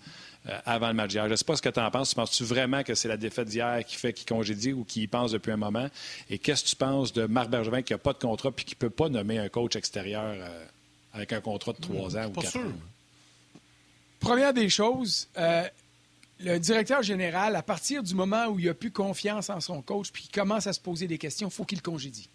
Euh, 0.48 0.58
avant 0.64 0.88
le 0.88 0.94
match 0.94 1.10
d'hier. 1.10 1.24
Je 1.26 1.32
ne 1.32 1.36
sais 1.36 1.44
pas 1.44 1.56
ce 1.56 1.62
que 1.62 1.68
tu 1.68 1.80
en 1.80 1.90
penses. 1.90 2.14
Penses-tu 2.14 2.44
vraiment 2.44 2.84
que 2.84 2.94
c'est 2.94 3.08
la 3.08 3.16
défaite 3.16 3.48
d'hier 3.48 3.84
qui 3.84 3.96
fait 3.96 4.12
qu'il 4.12 4.26
congédie 4.26 4.72
ou 4.72 4.84
qu'il 4.84 5.02
y 5.02 5.06
pense 5.08 5.32
depuis 5.32 5.50
un 5.50 5.56
moment? 5.56 5.88
Et 6.30 6.38
qu'est-ce 6.38 6.62
que 6.62 6.68
tu 6.68 6.76
penses 6.76 7.12
de 7.12 7.26
Marc 7.26 7.50
Bergevin 7.50 7.82
qui 7.82 7.92
n'a 7.92 7.98
pas 7.98 8.12
de 8.12 8.18
contrat 8.18 8.52
puis 8.52 8.64
qui 8.64 8.74
ne 8.74 8.78
peut 8.78 8.90
pas 8.90 9.08
nommer 9.08 9.38
un 9.38 9.48
coach 9.48 9.74
extérieur 9.74 10.36
euh, 10.36 10.64
avec 11.12 11.32
un 11.32 11.40
contrat 11.40 11.72
de 11.72 11.80
trois 11.80 12.16
ans 12.16 12.26
ou 12.26 12.40
quatre 12.40 12.58
ans? 12.58 12.72
Première 14.20 14.54
des 14.54 14.68
choses, 14.68 15.28
euh, 15.36 15.64
le 16.38 16.58
directeur 16.58 17.02
général, 17.02 17.56
à 17.56 17.62
partir 17.62 18.04
du 18.04 18.14
moment 18.14 18.46
où 18.46 18.60
il 18.60 18.66
n'a 18.66 18.74
plus 18.74 18.92
confiance 18.92 19.50
en 19.50 19.60
son 19.60 19.82
coach 19.82 20.12
puis 20.12 20.22
qu'il 20.24 20.32
commence 20.32 20.68
à 20.68 20.72
se 20.72 20.80
poser 20.80 21.08
des 21.08 21.18
questions, 21.18 21.48
il 21.48 21.52
faut 21.52 21.64
qu'il 21.64 21.82
congédie. 21.82 22.28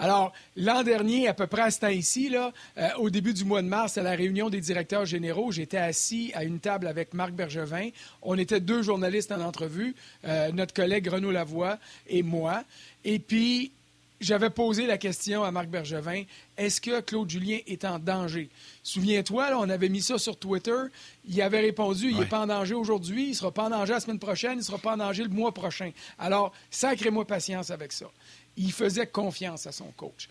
Alors, 0.00 0.32
l'an 0.56 0.84
dernier, 0.84 1.26
à 1.26 1.34
peu 1.34 1.48
près 1.48 1.62
à 1.62 1.70
ce 1.72 1.80
temps-ci, 1.80 2.28
là, 2.28 2.52
euh, 2.78 2.88
au 2.98 3.10
début 3.10 3.34
du 3.34 3.44
mois 3.44 3.62
de 3.62 3.66
mars, 3.66 3.98
à 3.98 4.02
la 4.02 4.12
réunion 4.12 4.48
des 4.48 4.60
directeurs 4.60 5.04
généraux, 5.04 5.50
j'étais 5.50 5.76
assis 5.76 6.30
à 6.34 6.44
une 6.44 6.60
table 6.60 6.86
avec 6.86 7.14
Marc 7.14 7.32
Bergevin. 7.32 7.90
On 8.22 8.38
était 8.38 8.60
deux 8.60 8.82
journalistes 8.82 9.32
en 9.32 9.40
entrevue, 9.40 9.96
euh, 10.24 10.52
notre 10.52 10.72
collègue 10.72 11.08
Renaud 11.08 11.32
Lavoie 11.32 11.78
et 12.06 12.22
moi. 12.22 12.62
Et 13.04 13.18
puis, 13.18 13.72
j'avais 14.20 14.50
posé 14.50 14.86
la 14.86 14.98
question 14.98 15.42
à 15.42 15.50
Marc 15.50 15.68
Bergevin 15.68 16.24
est-ce 16.58 16.80
que 16.80 17.00
Claude 17.00 17.30
Julien 17.30 17.58
est 17.68 17.84
en 17.84 18.00
danger? 18.00 18.50
Souviens-toi, 18.82 19.50
on 19.60 19.68
avait 19.70 19.88
mis 19.88 20.02
ça 20.02 20.18
sur 20.18 20.36
Twitter. 20.36 20.76
Il 21.28 21.40
avait 21.40 21.60
répondu 21.60 22.10
il 22.10 22.18
n'est 22.18 22.26
pas 22.26 22.40
en 22.40 22.48
danger 22.48 22.74
aujourd'hui, 22.74 23.26
il 23.26 23.30
ne 23.30 23.34
sera 23.34 23.52
pas 23.52 23.66
en 23.66 23.70
danger 23.70 23.92
la 23.92 24.00
semaine 24.00 24.18
prochaine, 24.18 24.54
il 24.54 24.58
ne 24.58 24.62
sera 24.62 24.78
pas 24.78 24.94
en 24.94 24.96
danger 24.96 25.22
le 25.22 25.28
mois 25.28 25.52
prochain. 25.52 25.92
Alors, 26.18 26.52
sacrez-moi 26.70 27.26
patience 27.26 27.70
avec 27.70 27.92
ça. 27.92 28.06
Il 28.58 28.72
faisait 28.72 29.06
confiance 29.06 29.66
à 29.66 29.72
son 29.72 29.90
coach. 29.96 30.28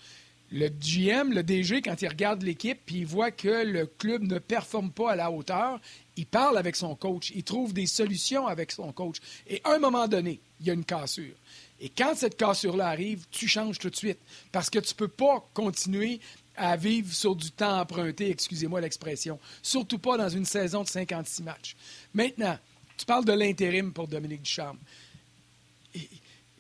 Le 0.50 0.70
GM, 0.70 1.34
le 1.34 1.44
DG, 1.44 1.82
quand 1.82 2.02
il 2.02 2.08
regarde 2.08 2.42
l'équipe 2.42 2.80
puis 2.86 3.00
il 3.00 3.06
voit 3.06 3.32
que 3.32 3.66
le 3.66 3.86
club 3.86 4.24
ne 4.24 4.40
performe 4.40 4.92
pas 4.92 5.12
à 5.12 5.16
la 5.16 5.30
hauteur, 5.30 5.82
il 6.16 6.26
parle 6.26 6.58
avec 6.58 6.78
son 6.78 6.96
coach, 6.96 7.32
il 7.36 7.44
trouve 7.44 7.74
des 7.74 7.86
solutions 7.86 8.48
avec 8.48 8.72
son 8.72 8.94
coach. 8.94 9.18
Et 9.48 9.60
à 9.66 9.74
un 9.74 9.80
moment 9.80 10.08
donné, 10.08 10.40
il 10.62 10.68
y 10.68 10.70
a 10.70 10.74
une 10.74 10.86
cassure. 10.86 11.36
Et 11.82 11.90
quand 11.90 12.16
cette 12.16 12.38
cassure-là 12.38 12.88
arrive, 12.88 13.26
tu 13.30 13.48
changes 13.48 13.78
tout 13.78 13.90
de 13.90 13.96
suite. 13.96 14.20
Parce 14.52 14.70
que 14.70 14.80
tu 14.80 14.94
ne 14.94 14.98
peux 14.98 15.10
pas 15.10 15.46
continuer 15.54 16.22
à 16.56 16.76
vivre 16.76 17.14
sur 17.14 17.36
du 17.36 17.52
temps 17.52 17.80
emprunté, 17.80 18.32
excusez-moi 18.32 18.82
l'expression. 18.82 19.40
Surtout 19.62 20.00
pas 20.00 20.18
dans 20.18 20.30
une 20.30 20.46
saison 20.46 20.84
de 20.84 20.88
56 20.88 21.44
matchs. 21.44 21.76
Maintenant, 22.14 22.58
tu 22.98 23.06
parles 23.06 23.26
de 23.26 23.34
l'intérim 23.34 23.94
pour 23.94 24.08
Dominique 24.08 24.42
Ducharme. 24.42 24.80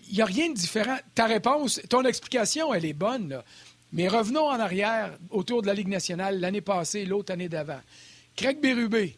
Il 0.10 0.16
n'y 0.16 0.22
a 0.22 0.26
rien 0.26 0.50
de 0.50 0.56
différent. 0.56 0.98
Ta 1.16 1.26
réponse, 1.26 1.82
ton 1.90 2.04
explication, 2.04 2.74
elle 2.74 2.86
est 2.86 2.94
bonne. 2.94 3.42
Mais 3.94 4.08
revenons 4.08 4.48
en 4.48 4.60
arrière 4.60 5.18
autour 5.30 5.62
de 5.62 5.68
la 5.68 5.74
Ligue 5.74 5.88
nationale 5.88 6.40
l'année 6.40 6.62
passée, 6.62 7.06
l'autre 7.06 7.32
année 7.32 7.50
d'avant. 7.50 7.80
Craig 8.36 8.60
Bérubé, 8.60 9.18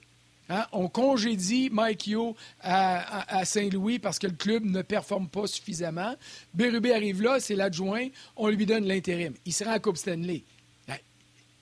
Hein? 0.49 0.65
On 0.71 0.87
congédie 0.87 1.69
Mike 1.71 2.07
Yo 2.07 2.35
à, 2.61 3.45
Saint-Louis 3.45 3.99
parce 3.99 4.17
que 4.17 4.27
le 4.27 4.33
club 4.33 4.65
ne 4.65 4.81
performe 4.81 5.29
pas 5.29 5.45
suffisamment. 5.45 6.15
Bérubé 6.53 6.93
arrive 6.93 7.21
là, 7.21 7.39
c'est 7.39 7.55
l'adjoint, 7.55 8.07
on 8.35 8.47
lui 8.47 8.65
donne 8.65 8.85
l'intérim. 8.85 9.33
Il 9.45 9.53
sera 9.53 9.73
à 9.73 9.79
Coupe 9.79 9.97
Stanley. 9.97 10.43
Ben, 10.87 10.97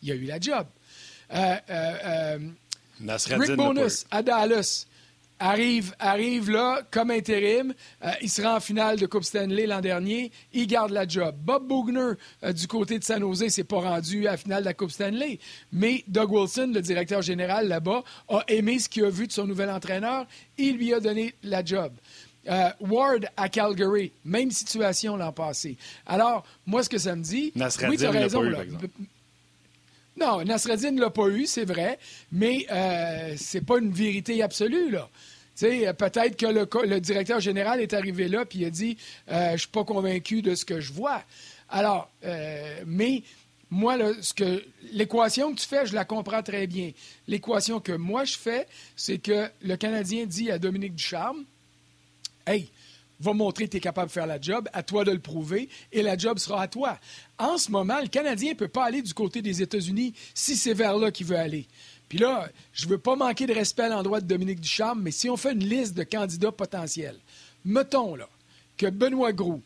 il 0.01 0.11
a 0.11 0.15
eu 0.15 0.23
la 0.23 0.39
job. 0.39 0.65
Euh, 1.33 1.55
euh, 1.69 1.93
euh, 2.05 3.17
Rick 3.31 3.57
Bonus 3.57 4.05
à 4.09 4.23
Dallas 4.23 4.87
arrive, 5.39 5.93
arrive 5.99 6.49
là 6.49 6.81
comme 6.91 7.11
intérim. 7.11 7.73
Euh, 8.03 8.11
il 8.21 8.29
sera 8.29 8.55
en 8.55 8.59
finale 8.59 8.99
de 8.99 9.05
Coupe 9.05 9.23
Stanley 9.23 9.65
l'an 9.65 9.81
dernier. 9.81 10.31
Il 10.53 10.67
garde 10.67 10.91
la 10.91 11.07
job. 11.07 11.35
Bob 11.39 11.67
Bugner, 11.67 12.13
euh, 12.43 12.53
du 12.53 12.67
côté 12.67 12.99
de 12.99 13.03
San 13.03 13.19
Jose, 13.19 13.47
s'est 13.49 13.63
pas 13.63 13.79
rendu 13.79 14.27
à 14.27 14.31
la 14.31 14.37
finale 14.37 14.61
de 14.63 14.65
la 14.65 14.73
Coupe 14.73 14.91
Stanley. 14.91 15.39
Mais 15.71 16.03
Doug 16.07 16.31
Wilson, 16.31 16.71
le 16.73 16.81
directeur 16.81 17.21
général 17.21 17.67
là-bas, 17.67 18.03
a 18.29 18.43
aimé 18.47 18.79
ce 18.79 18.89
qu'il 18.89 19.05
a 19.05 19.09
vu 19.09 19.27
de 19.27 19.31
son 19.31 19.45
nouvel 19.45 19.69
entraîneur. 19.69 20.25
Il 20.57 20.77
lui 20.77 20.93
a 20.93 20.99
donné 20.99 21.33
la 21.43 21.63
job. 21.63 21.93
Euh, 22.49 22.69
Ward 22.79 23.25
à 23.35 23.49
Calgary, 23.49 24.13
même 24.23 24.51
situation 24.51 25.17
l'an 25.17 25.33
passé. 25.33 25.77
Alors, 26.05 26.45
moi, 26.65 26.81
ce 26.81 26.89
que 26.89 26.97
ça 26.97 27.13
me 27.15 27.21
dit. 27.21 27.51
oui, 27.89 27.97
tu 27.97 28.05
as 28.05 28.11
raison. 28.11 28.41
là. 28.41 28.59
Non, 30.19 30.43
Nasreddin 30.43 30.91
ne 30.91 31.01
l'a 31.01 31.11
pas 31.11 31.27
eu, 31.27 31.45
c'est 31.45 31.65
vrai, 31.65 31.99
mais 32.31 32.65
euh, 32.71 33.35
c'est 33.37 33.65
pas 33.65 33.77
une 33.77 33.91
vérité 33.91 34.41
absolue, 34.41 34.89
là. 34.89 35.09
Peut-être 35.59 36.35
que 36.37 36.45
le, 36.45 36.99
directeur 36.99 37.39
général 37.39 37.81
est 37.81 37.93
arrivé 37.93 38.27
là 38.27 38.43
et 38.43 38.57
il 38.57 38.65
a 38.65 38.69
dit 38.69 38.95
euh, 39.31 39.53
Je 39.53 39.57
suis 39.57 39.67
pas 39.69 39.83
convaincu 39.83 40.43
de 40.43 40.53
ce 40.53 40.65
que 40.65 40.79
je 40.79 40.93
vois. 40.93 41.23
Alors, 41.69 42.09
euh, 42.23 42.81
mais 42.85 43.23
moi, 43.71 43.97
l'équation 44.93 45.53
que 45.53 45.59
tu 45.59 45.67
fais, 45.67 45.87
je 45.87 45.95
la 45.95 46.05
comprends 46.05 46.43
très 46.43 46.67
bien. 46.67 46.91
L'équation 47.27 47.79
que 47.79 47.91
moi 47.91 48.23
je 48.23 48.37
fais, 48.37 48.67
c'est 48.95 49.17
que 49.17 49.49
le 49.61 49.75
Canadien 49.77 50.25
dit 50.25 50.51
à 50.51 50.59
Dominique 50.59 50.95
Ducharme 50.95 51.43
Hey, 52.45 52.69
va 53.19 53.33
montrer 53.33 53.65
que 53.65 53.71
tu 53.71 53.77
es 53.77 53.81
capable 53.81 54.07
de 54.07 54.13
faire 54.13 54.27
la 54.27 54.39
job, 54.39 54.67
à 54.73 54.83
toi 54.83 55.03
de 55.03 55.11
le 55.11 55.19
prouver, 55.19 55.69
et 55.91 56.01
la 56.01 56.17
job 56.17 56.37
sera 56.37 56.61
à 56.61 56.67
toi. 56.67 56.99
En 57.37 57.57
ce 57.57 57.71
moment, 57.71 57.99
le 58.01 58.07
Canadien 58.07 58.51
ne 58.51 58.57
peut 58.57 58.67
pas 58.67 58.85
aller 58.85 59.01
du 59.01 59.13
côté 59.13 59.41
des 59.41 59.61
États-Unis 59.61 60.13
si 60.33 60.55
c'est 60.55 60.73
vers 60.73 60.97
là 60.97 61.11
qu'il 61.11 61.27
veut 61.27 61.37
aller. 61.37 61.67
Puis 62.09 62.19
là, 62.19 62.49
je 62.73 62.85
ne 62.85 62.91
veux 62.91 62.97
pas 62.97 63.15
manquer 63.15 63.47
de 63.47 63.53
respect 63.53 63.83
à 63.83 63.89
l'endroit 63.89 64.21
de 64.21 64.27
Dominique 64.27 64.61
Ducharme, 64.61 65.01
mais 65.01 65.11
si 65.11 65.29
on 65.29 65.37
fait 65.37 65.51
une 65.51 65.67
liste 65.67 65.93
de 65.93 66.03
candidats 66.03 66.51
potentiels, 66.51 67.19
mettons 67.65 68.15
là 68.15 68.29
que 68.77 68.87
Benoît 68.87 69.33
Gros, 69.33 69.61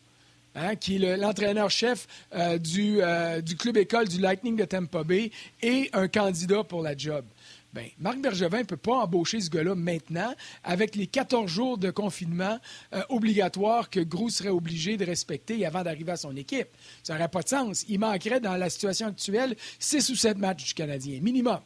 hein, 0.54 0.74
qui 0.74 0.96
est 0.96 1.16
l'entraîneur-chef 1.16 2.08
euh, 2.34 2.58
du, 2.58 3.00
euh, 3.00 3.40
du 3.40 3.56
club 3.56 3.76
école 3.76 4.08
du 4.08 4.18
Lightning 4.18 4.56
de 4.56 4.64
Tampa 4.64 5.04
Bay, 5.04 5.30
est 5.60 5.94
un 5.94 6.08
candidat 6.08 6.64
pour 6.64 6.82
la 6.82 6.96
job. 6.96 7.24
Bien, 7.72 7.88
Marc 7.98 8.18
Bergevin 8.18 8.58
ne 8.58 8.64
peut 8.64 8.76
pas 8.76 8.96
embaucher 8.96 9.40
ce 9.40 9.48
gars-là 9.48 9.74
maintenant 9.74 10.34
avec 10.62 10.94
les 10.94 11.06
14 11.06 11.50
jours 11.50 11.78
de 11.78 11.90
confinement 11.90 12.58
euh, 12.92 13.02
obligatoires 13.08 13.88
que 13.88 14.00
Gros 14.00 14.28
serait 14.28 14.50
obligé 14.50 14.98
de 14.98 15.06
respecter 15.06 15.64
avant 15.64 15.82
d'arriver 15.82 16.12
à 16.12 16.16
son 16.16 16.36
équipe. 16.36 16.68
Ça 17.02 17.14
n'aurait 17.14 17.28
pas 17.28 17.40
de 17.40 17.48
sens. 17.48 17.86
Il 17.88 17.98
manquerait, 17.98 18.40
dans 18.40 18.58
la 18.58 18.68
situation 18.68 19.06
actuelle, 19.06 19.56
6 19.78 20.10
ou 20.10 20.16
7 20.16 20.36
matchs 20.36 20.66
du 20.66 20.74
Canadien, 20.74 21.20
minimum. 21.22 21.60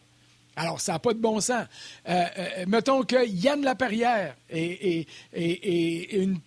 Alors, 0.55 0.81
ça 0.81 0.93
n'a 0.93 0.99
pas 1.01 1.13
de 1.13 1.19
bon 1.19 1.41
sens. 1.41 1.67
Euh, 2.09 2.25
euh, 2.39 2.65
mettons 2.69 3.03
que 3.03 3.29
Yann 3.29 3.63
Laperrière 3.63 4.37
est, 4.49 5.07
une 5.35 6.39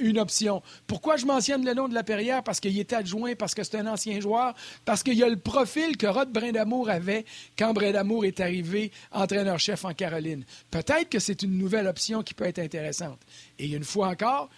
une 0.00 0.18
option. 0.18 0.62
Pourquoi 0.86 1.16
je 1.16 1.26
mentionne 1.26 1.64
le 1.64 1.74
nom 1.74 1.88
de 1.88 1.94
la 1.94 2.02
Perrière? 2.02 2.42
Parce 2.42 2.60
qu'il 2.60 2.78
est 2.78 2.92
adjoint, 2.92 3.34
parce 3.34 3.54
que 3.54 3.62
c'est 3.62 3.78
un 3.78 3.86
ancien 3.86 4.20
joueur, 4.20 4.54
parce 4.84 5.02
qu'il 5.02 5.14
y 5.14 5.22
a 5.22 5.28
le 5.28 5.36
profil 5.36 5.96
que 5.96 6.06
Rod 6.06 6.30
Brindamour 6.30 6.90
avait 6.90 7.24
quand 7.58 7.72
Brindamour 7.72 8.24
est 8.24 8.40
arrivé 8.40 8.92
entraîneur-chef 9.12 9.84
en 9.84 9.94
Caroline. 9.94 10.44
Peut-être 10.70 11.08
que 11.08 11.18
c'est 11.18 11.42
une 11.42 11.58
nouvelle 11.58 11.86
option 11.86 12.22
qui 12.22 12.34
peut 12.34 12.44
être 12.44 12.58
intéressante. 12.58 13.18
Et 13.58 13.66
une 13.66 13.84
fois 13.84 14.08
encore, 14.08 14.50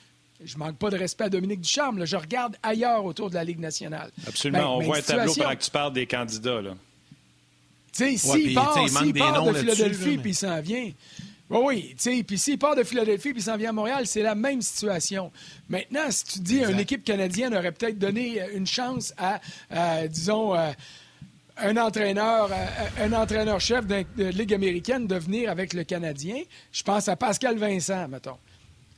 je 0.45 0.57
manque 0.57 0.77
pas 0.77 0.91
de 0.91 0.97
respect 0.97 1.25
à 1.25 1.29
Dominique 1.29 1.61
Ducharme. 1.61 2.05
je 2.05 2.17
regarde 2.17 2.57
ailleurs 2.63 3.05
autour 3.05 3.31
de 3.31 3.35
la 3.35 3.45
Ligue 3.45 3.61
nationale. 3.61 4.11
Absolument. 4.27 4.59
Ben, 4.59 4.67
On 4.67 4.81
voit 4.81 4.99
un 4.99 5.03
tableau 5.03 5.35
pendant 5.35 5.55
que 5.55 5.65
tu 5.65 5.71
parles 5.71 5.93
des 5.93 6.07
candidats. 6.07 6.61
Tu 7.93 8.05
sais, 8.05 8.17
s'il 8.17 8.55
part, 8.55 8.85
de 8.85 9.55
Philadelphie 9.55 10.19
puis 10.19 10.31
il 10.31 10.35
s'en 10.35 10.61
vient, 10.61 10.93
oui, 11.51 11.95
oui. 12.05 12.23
Puis 12.25 12.39
s'il 12.39 12.59
part 12.59 12.77
de 12.77 12.83
Philadelphie 12.83 13.33
puis 13.33 13.43
s'en 13.43 13.57
vient 13.57 13.71
à 13.71 13.73
Montréal, 13.73 14.07
c'est 14.07 14.23
la 14.23 14.35
même 14.35 14.61
situation. 14.61 15.33
Maintenant, 15.69 16.11
si 16.11 16.25
tu 16.25 16.39
dis 16.41 16.59
une 16.59 16.79
équipe 16.79 17.05
canadienne 17.05 17.55
aurait 17.55 17.73
peut-être 17.73 17.99
donné 17.99 18.41
une 18.55 18.67
chance 18.67 19.15
à, 19.17 19.41
disons, 20.09 20.55
euh, 20.55 20.71
un 21.57 21.77
entraîneur, 21.77 22.51
euh, 22.53 23.05
un 23.05 23.13
entraîneur-chef 23.13 23.87
de 23.87 24.05
Ligue 24.17 24.55
américaine 24.55 25.07
de 25.07 25.17
venir 25.17 25.51
avec 25.51 25.73
le 25.73 25.85
Canadien, 25.85 26.43
je 26.71 26.83
pense 26.83 27.09
à 27.09 27.17
Pascal 27.17 27.57
Vincent, 27.57 28.09
mettons. 28.09 28.37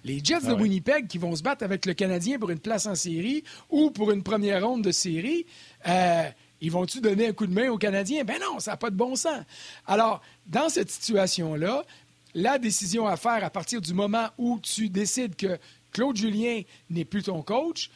Les 0.04 0.21
Jets 0.25 0.40
de 0.40 0.52
ah 0.52 0.54
Winnipeg 0.54 1.09
qui 1.09 1.19
vont 1.19 1.37
se 1.37 1.42
battre 1.42 1.62
avec 1.62 1.85
le 1.85 1.92
Canadien 1.92 2.38
pour 2.38 2.50
une 2.50 2.59
place 2.59 2.87
en 2.87 2.95
série 2.95 3.45
ou 3.69 3.90
pour 3.90 4.11
une 4.12 4.23
première 4.23 4.66
ronde 4.66 4.83
de 4.83 4.92
série, 4.92 5.45
euh, 5.87 6.25
ils 6.62 6.71
vont-tu 6.71 7.00
donner 7.00 7.28
un 7.28 7.33
coup 7.33 7.47
de 7.47 7.52
main 7.52 7.69
aux 7.69 7.78
Canadiens? 7.78 8.25
Ben 8.25 8.38
non, 8.40 8.61
ça 8.61 8.73
n'a 8.73 8.76
pas 8.76 8.90
de 8.90 8.97
bon 8.97 9.14
sens. 9.14 9.42
Alors, 9.87 10.23
dans 10.47 10.69
cette 10.69 10.90
situation-là, 10.90 11.85
la 12.34 12.58
décision 12.58 13.06
à 13.06 13.16
faire 13.16 13.44
à 13.44 13.50
partir 13.50 13.80
du 13.80 13.94
moment 13.94 14.28
où 14.38 14.58
tu 14.60 14.88
décides 14.88 15.37
que 15.37 15.58
Claude 15.92 16.16
Julien 16.16 16.62
n'est 16.88 17.04
plus 17.04 17.25
ton 17.25 17.42
coach, 17.42 17.90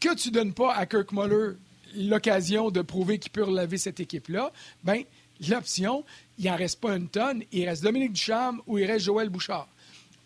que 0.00 0.14
tu 0.14 0.28
ne 0.28 0.34
donnes 0.34 0.54
pas 0.54 0.74
à 0.74 0.86
Kirk 0.86 1.12
Muller 1.12 1.56
l'occasion 1.94 2.70
de 2.70 2.82
prouver 2.82 3.18
qu'il 3.18 3.32
peut 3.32 3.44
relever 3.44 3.78
cette 3.78 4.00
équipe-là, 4.00 4.52
bien, 4.84 5.02
l'option, 5.48 6.04
il 6.38 6.46
n'en 6.46 6.56
reste 6.56 6.80
pas 6.80 6.96
une 6.96 7.08
tonne. 7.08 7.42
Il 7.52 7.68
reste 7.68 7.82
Dominique 7.82 8.12
Ducharme 8.12 8.60
ou 8.66 8.78
il 8.78 8.86
reste 8.86 9.06
Joël 9.06 9.28
Bouchard. 9.28 9.68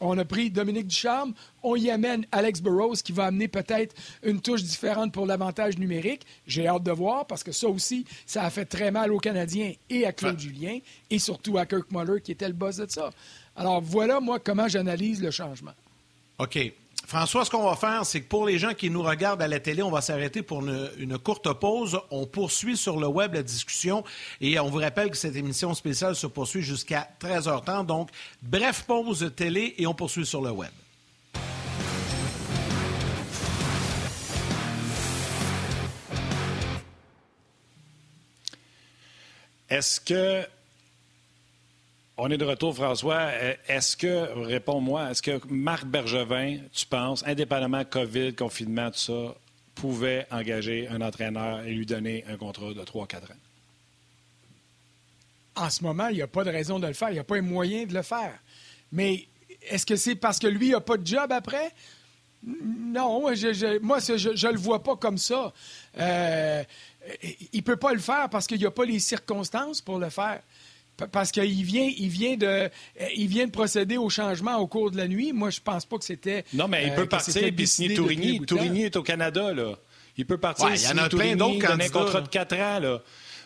On 0.00 0.16
a 0.16 0.24
pris 0.24 0.50
Dominique 0.50 0.86
Ducharme, 0.86 1.34
on 1.62 1.76
y 1.76 1.90
amène 1.90 2.24
Alex 2.32 2.62
Burrows 2.62 2.96
qui 3.04 3.12
va 3.12 3.26
amener 3.26 3.48
peut-être 3.48 3.94
une 4.22 4.40
touche 4.40 4.62
différente 4.62 5.12
pour 5.12 5.26
l'avantage 5.26 5.78
numérique. 5.78 6.26
J'ai 6.46 6.66
hâte 6.66 6.82
de 6.82 6.90
voir 6.90 7.26
parce 7.26 7.44
que 7.44 7.52
ça 7.52 7.68
aussi, 7.68 8.06
ça 8.24 8.44
a 8.44 8.50
fait 8.50 8.64
très 8.64 8.90
mal 8.90 9.12
aux 9.12 9.18
Canadiens 9.18 9.72
et 9.90 10.06
à 10.06 10.12
Claude 10.12 10.38
Julien 10.38 10.78
et 11.10 11.18
surtout 11.18 11.58
à 11.58 11.66
Kirk 11.66 11.90
Muller 11.90 12.22
qui 12.22 12.32
était 12.32 12.48
le 12.48 12.54
boss 12.54 12.76
de 12.76 12.86
ça. 12.88 13.10
Alors 13.56 13.82
voilà, 13.82 14.20
moi, 14.20 14.38
comment 14.38 14.68
j'analyse 14.68 15.22
le 15.22 15.30
changement. 15.30 15.74
OK. 16.38 16.58
François, 17.10 17.44
ce 17.44 17.50
qu'on 17.50 17.68
va 17.68 17.74
faire, 17.74 18.06
c'est 18.06 18.20
que 18.20 18.28
pour 18.28 18.46
les 18.46 18.56
gens 18.56 18.72
qui 18.72 18.88
nous 18.88 19.02
regardent 19.02 19.42
à 19.42 19.48
la 19.48 19.58
télé, 19.58 19.82
on 19.82 19.90
va 19.90 20.00
s'arrêter 20.00 20.42
pour 20.42 20.60
une, 20.60 21.18
courte 21.18 21.52
pause. 21.54 22.00
On 22.12 22.24
poursuit 22.24 22.76
sur 22.76 23.00
le 23.00 23.08
web 23.08 23.34
la 23.34 23.42
discussion 23.42 24.04
et 24.40 24.60
on 24.60 24.70
vous 24.70 24.78
rappelle 24.78 25.10
que 25.10 25.16
cette 25.16 25.34
émission 25.34 25.74
spéciale 25.74 26.14
se 26.14 26.28
poursuit 26.28 26.62
jusqu'à 26.62 27.08
13h30. 27.20 27.86
Donc, 27.86 28.10
bref 28.42 28.84
pause 28.86 29.32
télé 29.34 29.74
et 29.78 29.88
on 29.88 29.92
poursuit 29.92 30.24
sur 30.24 30.40
le 30.40 30.52
web. 30.52 30.70
Est-ce 39.68 40.00
que 40.00 40.46
on 42.20 42.30
est 42.30 42.36
de 42.36 42.44
retour, 42.44 42.74
François. 42.74 43.30
Euh, 43.32 43.54
est-ce 43.66 43.96
que, 43.96 44.28
réponds-moi, 44.46 45.10
est-ce 45.10 45.22
que 45.22 45.40
Marc 45.48 45.86
Bergevin, 45.86 46.58
tu 46.72 46.86
penses, 46.86 47.26
indépendamment 47.26 47.84
COVID, 47.84 48.34
confinement, 48.34 48.90
tout 48.90 48.98
ça, 48.98 49.34
pouvait 49.74 50.26
engager 50.30 50.86
un 50.88 51.00
entraîneur 51.00 51.64
et 51.64 51.72
lui 51.72 51.86
donner 51.86 52.24
un 52.28 52.36
contrat 52.36 52.74
de 52.74 52.82
3-4 52.82 53.16
ans? 53.16 53.40
En 55.56 55.70
ce 55.70 55.82
moment, 55.82 56.08
il 56.08 56.16
n'y 56.16 56.22
a 56.22 56.26
pas 56.26 56.44
de 56.44 56.50
raison 56.50 56.78
de 56.78 56.86
le 56.86 56.92
faire. 56.92 57.08
Il 57.08 57.14
n'y 57.14 57.18
a 57.18 57.24
pas 57.24 57.36
un 57.36 57.42
moyen 57.42 57.86
de 57.86 57.94
le 57.94 58.02
faire. 58.02 58.38
Mais 58.92 59.26
est-ce 59.68 59.86
que 59.86 59.96
c'est 59.96 60.14
parce 60.14 60.38
que 60.38 60.46
lui 60.46 60.70
n'a 60.70 60.80
pas 60.80 60.98
de 60.98 61.06
job 61.06 61.32
après? 61.32 61.70
Non, 62.42 63.20
moi, 63.20 63.34
je 63.34 63.48
ne 63.48 64.52
le 64.52 64.58
vois 64.58 64.82
pas 64.82 64.96
comme 64.96 65.18
ça. 65.18 65.52
Euh, 65.98 66.62
il 67.52 67.58
ne 67.58 67.62
peut 67.62 67.76
pas 67.76 67.92
le 67.92 67.98
faire 67.98 68.28
parce 68.28 68.46
qu'il 68.46 68.58
n'y 68.58 68.66
a 68.66 68.70
pas 68.70 68.84
les 68.84 69.00
circonstances 69.00 69.80
pour 69.80 69.98
le 69.98 70.10
faire. 70.10 70.40
Parce 71.06 71.30
qu'il 71.30 71.64
vient, 71.64 71.88
il 71.96 72.08
vient, 72.08 72.36
de, 72.36 72.70
il 73.16 73.26
vient 73.28 73.46
de 73.46 73.50
procéder 73.50 73.96
au 73.96 74.08
changement 74.08 74.56
au 74.56 74.66
cours 74.66 74.90
de 74.90 74.96
la 74.96 75.08
nuit. 75.08 75.32
Moi, 75.32 75.50
je 75.50 75.60
pense 75.60 75.84
pas 75.84 75.98
que 75.98 76.04
c'était. 76.04 76.44
Non, 76.52 76.68
mais 76.68 76.86
il 76.86 76.94
peut 76.94 77.02
euh, 77.02 77.06
partir 77.06 77.42
et 77.42 77.66
signer 77.66 77.94
Tourigny. 77.94 78.40
Tourigny 78.40 78.84
est 78.84 78.96
au 78.96 79.02
Canada, 79.02 79.52
là. 79.52 79.76
Il 80.16 80.26
peut 80.26 80.38
partir 80.38 80.66
ouais, 80.66 80.76
signer 80.76 81.08
Tourigny, 81.08 81.36
donner 81.36 81.84
un 81.84 81.88
contrat 81.88 82.20
de 82.20 82.28
4 82.28 82.56
ans, 82.56 82.80
là. 82.80 83.02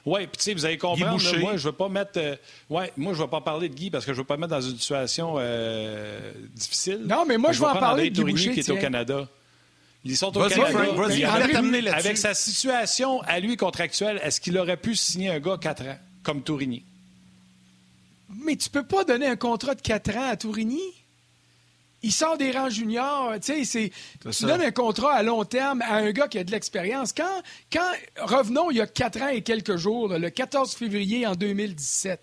Oui, 0.06 0.26
puis 0.26 0.36
tu 0.36 0.42
sais, 0.42 0.54
vous 0.54 0.66
allez 0.66 0.76
comprendre, 0.76 1.38
moi, 1.40 1.56
je 1.56 1.64
veux 1.64 1.72
pas 1.72 1.88
mettre. 1.88 2.12
Euh, 2.18 2.36
ouais, 2.68 2.92
moi, 2.96 3.14
je 3.14 3.22
veux 3.22 3.28
pas 3.28 3.40
parler 3.40 3.70
de 3.70 3.74
Guy 3.74 3.90
parce 3.90 4.04
que 4.04 4.12
je 4.12 4.18
veux 4.18 4.24
pas 4.24 4.36
mettre 4.36 4.50
dans 4.50 4.60
une 4.60 4.76
situation 4.76 5.36
euh, 5.38 6.32
difficile. 6.54 7.00
Non, 7.06 7.24
mais 7.26 7.38
moi, 7.38 7.52
je, 7.52 7.60
veux 7.60 7.68
en 7.68 7.76
parler 7.76 8.10
de 8.10 8.22
Guy 8.22 8.32
Boucher, 8.32 8.52
qui 8.52 8.60
est 8.60 8.70
au 8.70 8.76
Canada. 8.76 9.26
Ils 10.04 10.16
sont 10.16 10.36
au 10.36 10.46
Canada. 10.46 11.94
avec 11.94 12.18
sa 12.18 12.34
situation 12.34 13.22
à 13.22 13.40
lui 13.40 13.56
contractuelle, 13.56 14.20
est-ce 14.22 14.40
qu'il 14.40 14.58
aurait 14.58 14.76
pu 14.76 14.94
signer 14.94 15.30
un 15.30 15.40
gars 15.40 15.56
4 15.58 15.82
ans, 15.84 15.98
comme 16.22 16.42
Tourigny? 16.42 16.84
Mais 18.36 18.56
tu 18.56 18.70
peux 18.70 18.84
pas 18.84 19.04
donner 19.04 19.26
un 19.26 19.36
contrat 19.36 19.74
de 19.74 19.80
4 19.80 20.16
ans 20.16 20.28
à 20.30 20.36
Tourigny. 20.36 20.82
Il 22.02 22.12
sort 22.12 22.36
des 22.36 22.50
rangs 22.50 22.68
juniors. 22.68 23.32
Tu 23.40 23.64
sais, 23.64 23.90
tu 24.30 24.44
donnes 24.44 24.60
un 24.60 24.70
contrat 24.70 25.14
à 25.14 25.22
long 25.22 25.44
terme 25.44 25.80
à 25.82 25.94
un 25.94 26.10
gars 26.10 26.28
qui 26.28 26.38
a 26.38 26.44
de 26.44 26.50
l'expérience. 26.50 27.14
Quand, 27.14 27.42
quand, 27.72 27.90
revenons 28.18 28.70
il 28.70 28.76
y 28.76 28.80
a 28.82 28.86
4 28.86 29.22
ans 29.22 29.28
et 29.28 29.40
quelques 29.40 29.76
jours, 29.76 30.08
le 30.08 30.28
14 30.28 30.74
février 30.74 31.26
en 31.26 31.34
2017, 31.34 32.20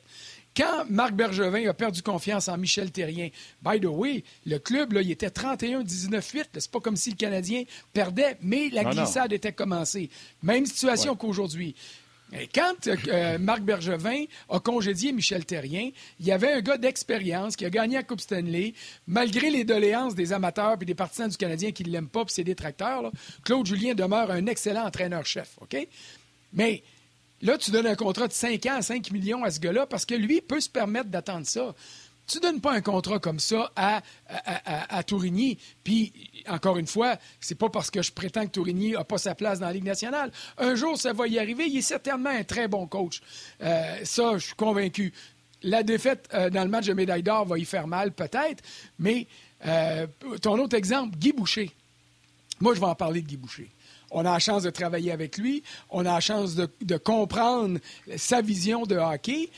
quand 0.55 0.85
Marc 0.89 1.13
Bergevin 1.13 1.67
a 1.67 1.73
perdu 1.73 2.01
confiance 2.01 2.49
en 2.49 2.57
Michel 2.57 2.91
Terrien, 2.91 3.29
by 3.63 3.79
the 3.79 3.85
way, 3.85 4.23
le 4.45 4.59
club, 4.59 4.93
là, 4.93 5.01
il 5.01 5.09
était 5.09 5.29
31-19-8. 5.29 6.45
C'est 6.53 6.71
pas 6.71 6.79
comme 6.79 6.97
si 6.97 7.11
le 7.11 7.15
Canadien 7.15 7.63
perdait, 7.93 8.37
mais 8.41 8.69
la 8.69 8.83
glissade 8.83 9.31
était 9.31 9.53
commencée. 9.53 10.09
Même 10.43 10.65
situation 10.65 11.15
qu'aujourd'hui. 11.15 11.75
Quand 12.53 12.87
euh, 12.87 13.37
Marc 13.37 13.61
Bergevin 13.61 14.23
a 14.49 14.59
congédié 14.59 15.11
Michel 15.11 15.45
Terrien, 15.45 15.89
il 16.19 16.25
y 16.25 16.31
avait 16.31 16.53
un 16.53 16.61
gars 16.61 16.77
d'expérience 16.77 17.55
qui 17.55 17.65
a 17.65 17.69
gagné 17.69 17.97
la 17.97 18.03
Coupe 18.03 18.21
Stanley, 18.21 18.73
malgré 19.05 19.49
les 19.49 19.63
doléances 19.63 20.15
des 20.15 20.31
amateurs 20.31 20.77
et 20.81 20.85
des 20.85 20.95
partisans 20.95 21.29
du 21.29 21.37
Canadien 21.37 21.71
qui 21.71 21.83
ne 21.83 21.89
l'aiment 21.89 22.07
pas, 22.07 22.23
puis 22.23 22.33
ses 22.33 22.43
détracteurs. 22.43 23.11
Claude 23.43 23.65
Julien 23.65 23.95
demeure 23.95 24.31
un 24.31 24.45
excellent 24.45 24.85
entraîneur-chef? 24.85 25.57
Mais 26.53 26.83
là, 27.41 27.57
tu 27.57 27.71
donnes 27.71 27.87
un 27.87 27.95
contrat 27.95 28.27
de 28.27 28.33
5 28.33 28.65
ans 28.67 28.75
à 28.77 28.81
5 28.81 29.11
millions 29.11 29.43
à 29.43 29.51
ce 29.51 29.59
gars-là 29.59 29.85
parce 29.85 30.05
que 30.05 30.15
lui 30.15 30.41
peut 30.41 30.61
se 30.61 30.69
permettre 30.69 31.09
d'attendre 31.09 31.45
ça. 31.45 31.75
Tu 32.31 32.37
ne 32.37 32.43
donnes 32.43 32.61
pas 32.61 32.71
un 32.71 32.81
contrat 32.81 33.19
comme 33.19 33.39
ça 33.39 33.73
à, 33.75 34.01
à, 34.29 35.03
Tourigny. 35.03 35.57
Puis, 35.83 36.13
encore 36.47 36.77
une 36.77 36.87
fois, 36.87 37.17
c'est 37.41 37.55
pas 37.55 37.67
parce 37.67 37.91
que 37.91 38.01
je 38.01 38.13
prétends 38.13 38.45
que 38.45 38.51
Tourigny 38.51 38.91
n'a 38.91 39.03
pas 39.03 39.17
sa 39.17 39.35
place 39.35 39.59
dans 39.59 39.67
la 39.67 39.73
Ligue 39.73 39.83
nationale. 39.83 40.31
Un 40.57 40.75
jour, 40.75 40.97
ça 40.97 41.11
va 41.11 41.27
y 41.27 41.39
arriver. 41.39 41.65
Il 41.67 41.77
est 41.77 41.81
certainement 41.81 42.29
un 42.29 42.45
très 42.45 42.69
bon 42.69 42.87
coach. 42.87 43.21
Euh, 43.61 43.97
ça, 44.05 44.37
je 44.37 44.45
suis 44.45 44.55
convaincu. 44.55 45.11
La 45.61 45.83
défaite 45.83 46.29
euh, 46.33 46.49
dans 46.49 46.63
le 46.63 46.69
match 46.69 46.85
de 46.85 46.93
médaille 46.93 47.21
d'or 47.21 47.45
va 47.45 47.59
y 47.59 47.65
faire 47.65 47.87
mal, 47.87 48.13
peut-être. 48.13 48.63
Mais 48.97 49.27
euh, 49.65 50.07
ton 50.41 50.57
autre 50.57 50.77
exemple, 50.77 51.17
Guy 51.17 51.33
Boucher. 51.33 51.69
Moi, 52.61 52.75
je 52.75 52.79
vais 52.79 52.85
en 52.85 52.95
parler 52.95 53.21
de 53.21 53.27
Guy 53.27 53.35
Boucher. 53.35 53.69
On 54.11 54.21
a 54.21 54.31
la 54.31 54.39
chance 54.39 54.63
de 54.63 54.69
travailler 54.69 55.11
avec 55.11 55.37
lui. 55.37 55.63
On 55.89 56.01
a 56.01 56.13
la 56.13 56.19
chance 56.21 56.55
de, 56.55 56.69
de 56.81 56.97
comprendre 56.97 57.79
sa 58.15 58.41
vision 58.41 58.83
de 58.83 58.95
hockey 58.95 59.49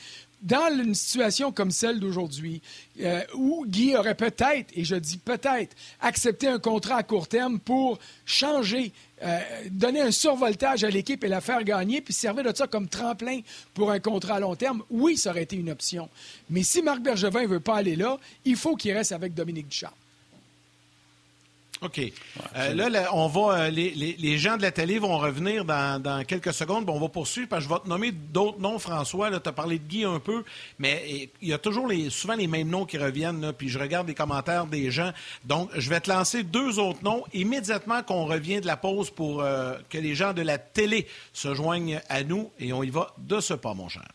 dans 0.44 0.78
une 0.78 0.94
situation 0.94 1.50
comme 1.50 1.70
celle 1.70 1.98
d'aujourd'hui, 1.98 2.60
euh, 3.00 3.22
où 3.34 3.64
Guy 3.66 3.96
aurait 3.96 4.14
peut-être, 4.14 4.70
et 4.74 4.84
je 4.84 4.94
dis 4.94 5.16
peut-être, 5.16 5.74
accepté 6.00 6.46
un 6.46 6.58
contrat 6.58 6.96
à 6.96 7.02
court 7.02 7.26
terme 7.26 7.58
pour 7.58 7.98
changer, 8.26 8.92
euh, 9.22 9.40
donner 9.70 10.02
un 10.02 10.10
survoltage 10.10 10.84
à 10.84 10.90
l'équipe 10.90 11.24
et 11.24 11.28
la 11.28 11.40
faire 11.40 11.64
gagner, 11.64 12.02
puis 12.02 12.12
servir 12.12 12.44
de 12.44 12.54
ça 12.54 12.66
comme 12.66 12.88
tremplin 12.88 13.40
pour 13.72 13.90
un 13.90 14.00
contrat 14.00 14.36
à 14.36 14.40
long 14.40 14.54
terme, 14.54 14.82
oui, 14.90 15.16
ça 15.16 15.30
aurait 15.30 15.44
été 15.44 15.56
une 15.56 15.70
option. 15.70 16.10
Mais 16.50 16.62
si 16.62 16.82
Marc 16.82 17.00
Bergevin 17.00 17.42
ne 17.42 17.48
veut 17.48 17.60
pas 17.60 17.76
aller 17.76 17.96
là, 17.96 18.18
il 18.44 18.56
faut 18.56 18.76
qu'il 18.76 18.92
reste 18.92 19.12
avec 19.12 19.32
Dominique 19.32 19.68
Duchamp. 19.68 19.92
OK. 21.84 22.00
Euh, 22.56 22.74
là, 22.74 23.10
on 23.12 23.28
va, 23.28 23.64
euh, 23.64 23.70
les, 23.70 24.38
gens 24.38 24.56
de 24.56 24.62
la 24.62 24.70
télé 24.70 24.98
vont 24.98 25.18
revenir 25.18 25.64
dans, 25.64 26.24
quelques 26.26 26.52
secondes. 26.52 26.86
Bon, 26.86 26.94
on 26.94 27.00
va 27.00 27.08
poursuivre 27.08 27.48
parce 27.48 27.64
que 27.64 27.68
je 27.68 27.74
vais 27.74 27.80
te 27.80 27.88
nommer 27.88 28.10
d'autres 28.12 28.58
noms, 28.58 28.78
François. 28.78 29.30
Tu 29.30 29.48
as 29.48 29.52
parlé 29.52 29.78
de 29.78 29.86
Guy 29.86 30.04
un 30.04 30.18
peu, 30.18 30.44
mais 30.78 31.30
il 31.42 31.48
y 31.48 31.52
a 31.52 31.58
toujours 31.58 31.86
les, 31.86 32.08
souvent 32.10 32.34
les 32.34 32.46
mêmes 32.46 32.68
noms 32.68 32.86
qui 32.86 32.96
reviennent. 32.96 33.52
puis 33.52 33.68
je 33.68 33.78
regarde 33.78 34.08
les 34.08 34.14
commentaires 34.14 34.66
des 34.66 34.90
gens. 34.90 35.12
Donc, 35.44 35.70
je 35.76 35.90
vais 35.90 36.00
te 36.00 36.10
lancer 36.10 36.42
deux 36.42 36.78
autres 36.78 37.02
noms 37.02 37.24
immédiatement 37.32 38.02
qu'on 38.02 38.24
revient 38.24 38.60
de 38.60 38.66
la 38.66 38.76
pause 38.76 39.10
pour 39.10 39.42
euh, 39.42 39.74
que 39.90 39.98
les 39.98 40.14
gens 40.14 40.32
de 40.32 40.42
la 40.42 40.58
télé 40.58 41.06
se 41.32 41.54
joignent 41.54 42.00
à 42.08 42.22
nous. 42.22 42.50
Et 42.58 42.72
on 42.72 42.82
y 42.82 42.90
va 42.90 43.14
de 43.18 43.40
ce 43.40 43.54
pas, 43.54 43.74
mon 43.74 43.88
cher. 43.88 44.08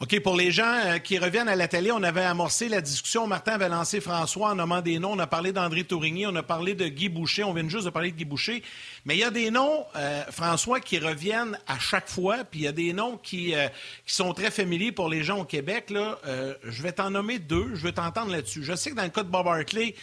OK, 0.00 0.20
pour 0.20 0.36
les 0.36 0.52
gens 0.52 0.72
euh, 0.86 0.98
qui 0.98 1.18
reviennent 1.18 1.48
à 1.48 1.56
la 1.56 1.66
télé, 1.66 1.90
on 1.90 2.04
avait 2.04 2.22
amorcé 2.22 2.68
la 2.68 2.80
discussion. 2.80 3.26
Martin 3.26 3.54
avait 3.54 3.68
lancé 3.68 4.00
François 4.00 4.50
en 4.50 4.54
nommant 4.54 4.80
des 4.80 5.00
noms. 5.00 5.14
On 5.14 5.18
a 5.18 5.26
parlé 5.26 5.50
d'André 5.50 5.82
Tourigny, 5.82 6.24
on 6.24 6.36
a 6.36 6.44
parlé 6.44 6.76
de 6.76 6.86
Guy 6.86 7.08
Boucher. 7.08 7.42
On 7.42 7.52
vient 7.52 7.68
juste 7.68 7.86
de 7.86 7.90
parler 7.90 8.12
de 8.12 8.16
Guy 8.16 8.24
Boucher. 8.24 8.62
Mais 9.04 9.16
il 9.16 9.18
y 9.18 9.24
a 9.24 9.32
des 9.32 9.50
noms, 9.50 9.84
euh, 9.96 10.22
François, 10.30 10.78
qui 10.78 11.00
reviennent 11.00 11.58
à 11.66 11.80
chaque 11.80 12.08
fois. 12.08 12.44
Puis 12.44 12.60
il 12.60 12.62
y 12.62 12.68
a 12.68 12.72
des 12.72 12.92
noms 12.92 13.16
qui, 13.16 13.56
euh, 13.56 13.66
sont 14.06 14.32
très 14.34 14.52
familiers 14.52 14.92
pour 14.92 15.08
les 15.08 15.24
gens 15.24 15.40
au 15.40 15.44
Québec. 15.44 15.90
Là. 15.90 16.20
je 16.62 16.82
vais 16.82 16.92
t'en 16.92 17.10
nommer 17.10 17.40
deux. 17.40 17.74
Je 17.74 17.82
vais 17.82 17.92
t'entendre 17.92 18.30
là-dessus. 18.30 18.62
Je 18.62 18.76
sais 18.76 18.90
que 18.90 18.94
dans 18.94 19.02
le 19.02 19.08
cas 19.08 19.24
de 19.24 19.30
Bob 19.30 19.48
Hartley, 19.48 19.96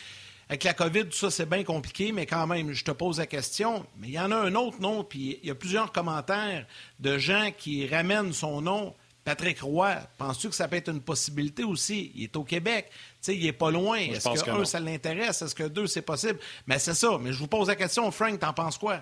avec 0.49 0.65
la 0.65 0.73
COVID, 0.73 1.05
tout 1.05 1.13
ça, 1.13 1.31
c'est 1.31 1.49
bien 1.49 1.63
compliqué, 1.63 2.11
mais 2.11 2.25
quand 2.25 2.47
même, 2.47 2.73
je 2.73 2.83
te 2.83 2.91
pose 2.91 3.19
la 3.19 3.27
question. 3.27 3.85
Mais 3.97 4.07
il 4.09 4.13
y 4.13 4.19
en 4.19 4.31
a 4.31 4.35
un 4.35 4.55
autre 4.55 4.81
nom, 4.81 5.05
puis 5.05 5.39
il 5.41 5.47
y 5.47 5.51
a 5.51 5.55
plusieurs 5.55 5.93
commentaires 5.93 6.65
de 6.99 7.17
gens 7.17 7.51
qui 7.57 7.87
ramènent 7.87 8.33
son 8.33 8.61
nom 8.61 8.93
Patrick 9.25 9.59
Roy, 9.61 9.95
penses-tu 10.19 10.49
que 10.49 10.55
ça 10.55 10.67
peut 10.67 10.75
être 10.75 10.89
une 10.89 11.01
possibilité 11.01 11.63
aussi? 11.63 12.11
Il 12.13 12.23
est 12.25 12.35
au 12.35 12.43
Québec. 12.43 12.91
sais, 13.21 13.35
il 13.35 13.43
n'est 13.43 13.53
pas 13.53 13.71
loin. 13.71 13.97
Est-ce 13.97 14.43
que, 14.43 14.51
un, 14.51 14.65
ça 14.65 14.79
l'intéresse? 14.79 15.41
Est-ce 15.41 15.55
que 15.55 15.63
deux, 15.63 15.87
c'est 15.87 16.03
possible? 16.03 16.39
Mais 16.67 16.77
c'est 16.77 16.93
ça. 16.93 17.17
Mais 17.19 17.33
je 17.33 17.39
vous 17.39 17.47
pose 17.47 17.67
la 17.67 17.75
question, 17.75 18.09
Frank, 18.11 18.39
t'en 18.39 18.53
penses 18.53 18.77
quoi? 18.77 19.01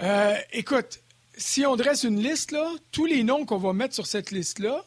Euh, 0.00 0.34
écoute, 0.50 1.00
si 1.36 1.66
on 1.66 1.76
dresse 1.76 2.04
une 2.04 2.22
liste, 2.22 2.52
là, 2.52 2.66
tous 2.90 3.04
les 3.04 3.22
noms 3.22 3.44
qu'on 3.44 3.58
va 3.58 3.74
mettre 3.74 3.94
sur 3.94 4.06
cette 4.06 4.30
liste-là, 4.30 4.82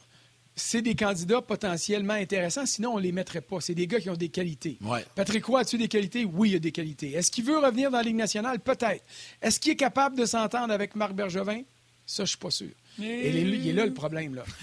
c'est 0.55 0.81
des 0.81 0.95
candidats 0.95 1.43
potentiellement 1.43 2.13
intéressants, 2.13 2.65
sinon 2.65 2.93
on 2.93 2.97
ne 2.97 3.03
les 3.03 3.11
mettrait 3.11 3.41
pas. 3.41 3.61
C'est 3.61 3.75
des 3.75 3.85
gars 3.85 3.99
qui 3.99 4.09
ont 4.09 4.15
des 4.15 4.29
qualités. 4.29 4.79
Patrick 5.13 5.45
Roy, 5.45 5.59
as-tu 5.59 5.77
des 5.77 5.87
qualités? 5.87 6.25
Oui, 6.25 6.49
il 6.49 6.55
a 6.55 6.59
des 6.59 6.71
qualités. 6.71 7.11
Est-ce 7.11 7.29
qu'il 7.29 7.45
veut 7.45 7.59
revenir 7.59 7.91
dans 7.91 7.97
la 7.97 8.03
Ligue 8.03 8.15
nationale? 8.15 8.59
Peut-être. 8.59 9.03
Est-ce 9.39 9.59
qu'il 9.59 9.73
est 9.73 9.77
capable 9.77 10.17
de 10.17 10.25
s'entendre 10.25 10.73
avec 10.73 10.95
Marc 10.95 11.13
Bergevin? 11.13 11.61
Ça, 12.05 12.23
je 12.23 12.29
suis 12.29 12.37
pas 12.37 12.51
sûr. 12.51 12.69
Et 13.01 13.41
il 13.41 13.67
est 13.67 13.73
là 13.73 13.85
le 13.85 13.93
problème. 13.93 14.35
Là. 14.35 14.43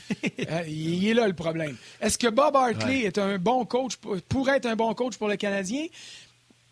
Euh, 0.51 0.65
il 0.67 1.07
est 1.07 1.15
là 1.15 1.27
le 1.27 1.35
problème. 1.35 1.77
Est-ce 2.01 2.19
que 2.19 2.27
Bob 2.29 2.57
Hartley 2.57 3.03
est 3.03 3.19
un 3.19 3.39
bon 3.39 3.65
coach, 3.65 3.97
pourrait 4.29 4.57
être 4.57 4.67
un 4.67 4.77
bon 4.77 4.93
coach 4.95 5.17
pour 5.17 5.29
le 5.29 5.37
Canadien? 5.37 5.87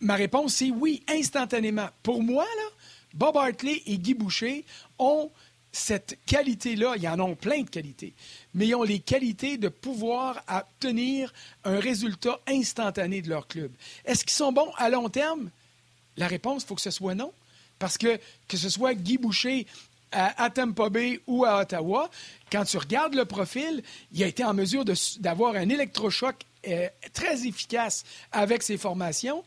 Ma 0.00 0.14
réponse, 0.14 0.54
c'est 0.54 0.70
oui, 0.70 1.02
instantanément. 1.08 1.88
Pour 2.02 2.22
moi, 2.22 2.44
là, 2.44 2.68
Bob 3.14 3.36
Hartley 3.36 3.82
et 3.86 3.98
Guy 3.98 4.14
Boucher 4.14 4.64
ont 4.98 5.30
cette 5.72 6.18
qualité-là. 6.26 6.94
Ils 6.96 7.08
en 7.08 7.20
ont 7.20 7.34
plein 7.34 7.62
de 7.62 7.70
qualités, 7.70 8.14
mais 8.54 8.66
ils 8.66 8.74
ont 8.74 8.82
les 8.82 8.98
qualités 9.00 9.56
de 9.56 9.68
pouvoir 9.68 10.42
obtenir 10.48 11.32
un 11.64 11.78
résultat 11.78 12.40
instantané 12.48 13.22
de 13.22 13.28
leur 13.28 13.46
club. 13.46 13.70
Est-ce 14.04 14.24
qu'ils 14.24 14.36
sont 14.36 14.52
bons 14.52 14.72
à 14.76 14.90
long 14.90 15.08
terme? 15.08 15.50
La 16.16 16.26
réponse, 16.26 16.62
il 16.64 16.66
faut 16.66 16.74
que 16.74 16.80
ce 16.80 16.90
soit 16.90 17.14
non. 17.14 17.32
Parce 17.78 17.96
que 17.96 18.20
que 18.46 18.56
ce 18.56 18.68
soit 18.68 18.94
Guy 18.94 19.16
Boucher 19.16 19.66
à, 20.12 20.50
Tampa 20.50 20.88
Bay 20.88 21.20
ou 21.26 21.44
à 21.44 21.60
Ottawa, 21.60 22.10
quand 22.50 22.64
tu 22.64 22.76
regardes 22.78 23.14
le 23.14 23.24
profil, 23.24 23.82
il 24.12 24.22
a 24.22 24.26
été 24.26 24.44
en 24.44 24.54
mesure 24.54 24.84
d'avoir 25.20 25.54
un 25.54 25.68
électrochoc 25.68 26.36
euh, 26.68 26.88
très 27.12 27.46
efficace 27.46 28.04
avec 28.32 28.62
ses 28.62 28.76
formations. 28.76 29.44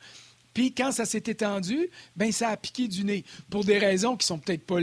Puis 0.54 0.72
quand 0.72 0.92
ça 0.92 1.06
s'est 1.06 1.24
étendu, 1.26 1.90
ben 2.16 2.32
ça 2.32 2.50
a 2.50 2.58
piqué 2.58 2.88
du 2.88 3.04
nez 3.04 3.26
pour 3.50 3.64
des 3.64 3.78
raisons 3.78 4.16
qui 4.16 4.26
sont 4.26 4.38
peut-être 4.38 4.66
pas 4.66 4.80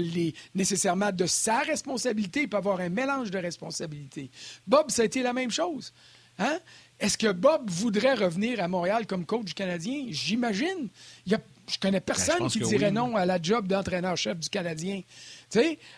nécessairement 0.55 1.13
de 1.13 1.27
sa 1.27 1.61
responsabilité. 1.61 2.43
Il 2.43 2.49
peut 2.49 2.57
avoir 2.57 2.81
un 2.81 2.89
mélange 2.89 3.31
de 3.31 3.39
responsabilités. 3.39 4.31
Bob, 4.67 4.91
ça 4.91 5.03
a 5.03 5.05
été 5.05 5.23
la 5.23 5.33
même 5.33 5.51
chose. 5.51 5.93
Hein? 6.39 6.59
Est-ce 6.99 7.17
que 7.17 7.31
Bob 7.33 7.71
voudrait 7.71 8.15
revenir 8.15 8.63
à 8.63 8.69
Montréal 8.69 9.07
comme 9.07 9.25
coach 9.25 9.45
du 9.45 9.55
Canadien? 9.55 10.07
J'imagine. 10.11 10.89
Je 11.27 11.79
connais 11.79 12.01
ben, 12.01 12.05
personne 12.05 12.49
qui 12.49 12.61
dirait 12.61 12.91
non 12.91 13.17
à 13.17 13.25
la 13.25 13.41
job 13.41 13.67
d'entraîneur-chef 13.67 14.39
du 14.39 14.49
Canadien. 14.49 15.03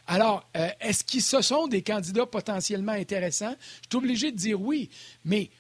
Alors, 0.07 0.49
euh, 0.57 0.69
est-ce 0.81 1.05
qu'ils 1.05 1.23
ce 1.23 1.43
sont 1.43 1.67
des 1.67 1.83
candidats 1.83 2.27
potentiellement 2.27 2.93
intéressants? 2.93 3.55
Je 3.83 3.89
suis 3.91 3.97
obligé 3.97 4.33
de 4.33 4.37
dire 4.37 4.61
oui. 4.61 4.91
Mais 5.25 5.51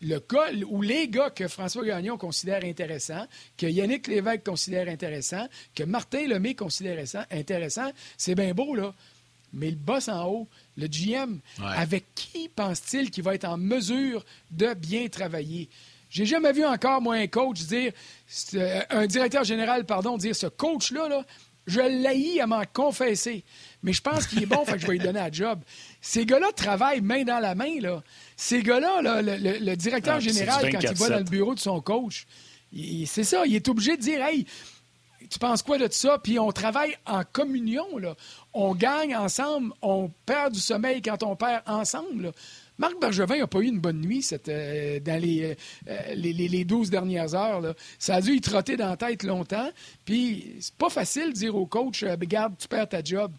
le 0.00 0.18
cas 0.18 0.52
ou 0.68 0.82
les 0.82 1.08
gars 1.08 1.30
que 1.30 1.46
François 1.46 1.84
Gagnon 1.84 2.18
considère 2.18 2.64
intéressants, 2.64 3.26
que 3.56 3.66
Yannick 3.66 4.08
Lévesque 4.08 4.44
considère 4.44 4.88
intéressants, 4.88 5.48
que 5.74 5.84
Martin 5.84 6.26
Lemay 6.26 6.54
considère 6.54 6.98
intéressant, 7.30 7.90
c'est 8.16 8.34
bien 8.34 8.52
beau, 8.52 8.74
là. 8.74 8.94
Mais 9.54 9.70
le 9.70 9.76
boss 9.76 10.08
en 10.08 10.26
haut, 10.26 10.48
le 10.76 10.86
GM, 10.86 11.38
avec 11.62 12.06
qui 12.14 12.48
pense-t-il 12.48 13.10
qu'il 13.10 13.22
va 13.22 13.34
être 13.34 13.44
en 13.44 13.58
mesure 13.58 14.24
de 14.50 14.72
bien 14.74 15.08
travailler? 15.08 15.68
J'ai 16.08 16.26
jamais 16.26 16.52
vu 16.52 16.64
encore, 16.64 17.00
moi, 17.00 17.16
un 17.16 17.26
coach 17.26 17.60
dire, 17.62 17.92
euh, 18.54 18.82
un 18.90 19.06
directeur 19.06 19.44
général, 19.44 19.84
pardon, 19.84 20.16
dire 20.16 20.34
ce 20.34 20.46
coach-là, 20.46 21.08
là, 21.08 21.24
je 21.66 21.80
l'haïs 21.80 22.40
à 22.40 22.46
m'en 22.46 22.62
confesser. 22.72 23.44
Mais 23.82 23.92
je 23.92 24.02
pense 24.02 24.26
qu'il 24.26 24.42
est 24.42 24.46
bon, 24.46 24.64
fait 24.64 24.74
que 24.74 24.78
je 24.78 24.86
vais 24.86 24.94
lui 24.94 24.98
donner 24.98 25.20
un 25.20 25.32
job. 25.32 25.60
Ces 26.00 26.26
gars-là 26.26 26.52
travaillent 26.54 27.00
main 27.00 27.24
dans 27.24 27.38
la 27.38 27.54
main, 27.54 27.80
là. 27.80 28.02
Ces 28.36 28.62
gars-là, 28.62 29.22
le, 29.22 29.74
directeur 29.74 30.16
ah, 30.16 30.20
général, 30.20 30.70
quand 30.70 30.80
il 30.80 30.94
va 30.94 31.08
dans 31.08 31.18
le 31.18 31.24
bureau 31.24 31.54
de 31.54 31.60
son 31.60 31.80
coach, 31.80 32.26
c'est 33.06 33.24
ça, 33.24 33.44
il 33.46 33.54
est 33.54 33.68
obligé 33.68 33.96
de 33.96 34.02
dire, 34.02 34.24
hey, 34.24 34.46
tu 35.30 35.38
penses 35.38 35.62
quoi 35.62 35.78
de 35.78 35.88
ça? 35.90 36.18
Puis 36.18 36.38
on 36.38 36.52
travaille 36.52 36.96
en 37.06 37.22
communion, 37.24 37.96
là. 37.98 38.16
On 38.52 38.74
gagne 38.74 39.16
ensemble, 39.16 39.72
on 39.80 40.10
perd 40.26 40.52
du 40.52 40.60
sommeil 40.60 41.00
quand 41.00 41.22
on 41.22 41.36
perd 41.36 41.62
ensemble. 41.66 42.32
Marc 42.82 43.00
Bergevin 43.00 43.38
n'a 43.38 43.46
pas 43.46 43.60
eu 43.60 43.66
une 43.66 43.78
bonne 43.78 44.00
nuit 44.00 44.28
euh, 44.48 44.98
dans 44.98 45.22
euh, 45.22 45.54
les, 46.16 46.32
les, 46.32 46.64
12 46.64 46.90
dernières 46.90 47.32
heures. 47.32 47.76
Ça 47.96 48.16
a 48.16 48.20
dû 48.20 48.32
y 48.34 48.40
trotter 48.40 48.76
dans 48.76 48.88
la 48.88 48.96
tête 48.96 49.22
longtemps. 49.22 49.70
Puis 50.04 50.56
c'est 50.58 50.74
pas 50.74 50.90
facile 50.90 51.28
de 51.28 51.32
dire 51.32 51.54
au 51.54 51.64
coach 51.64 52.02
euh, 52.02 52.16
Regarde, 52.20 52.54
tu 52.58 52.66
perds 52.66 52.88
ta 52.88 53.00
job. 53.04 53.30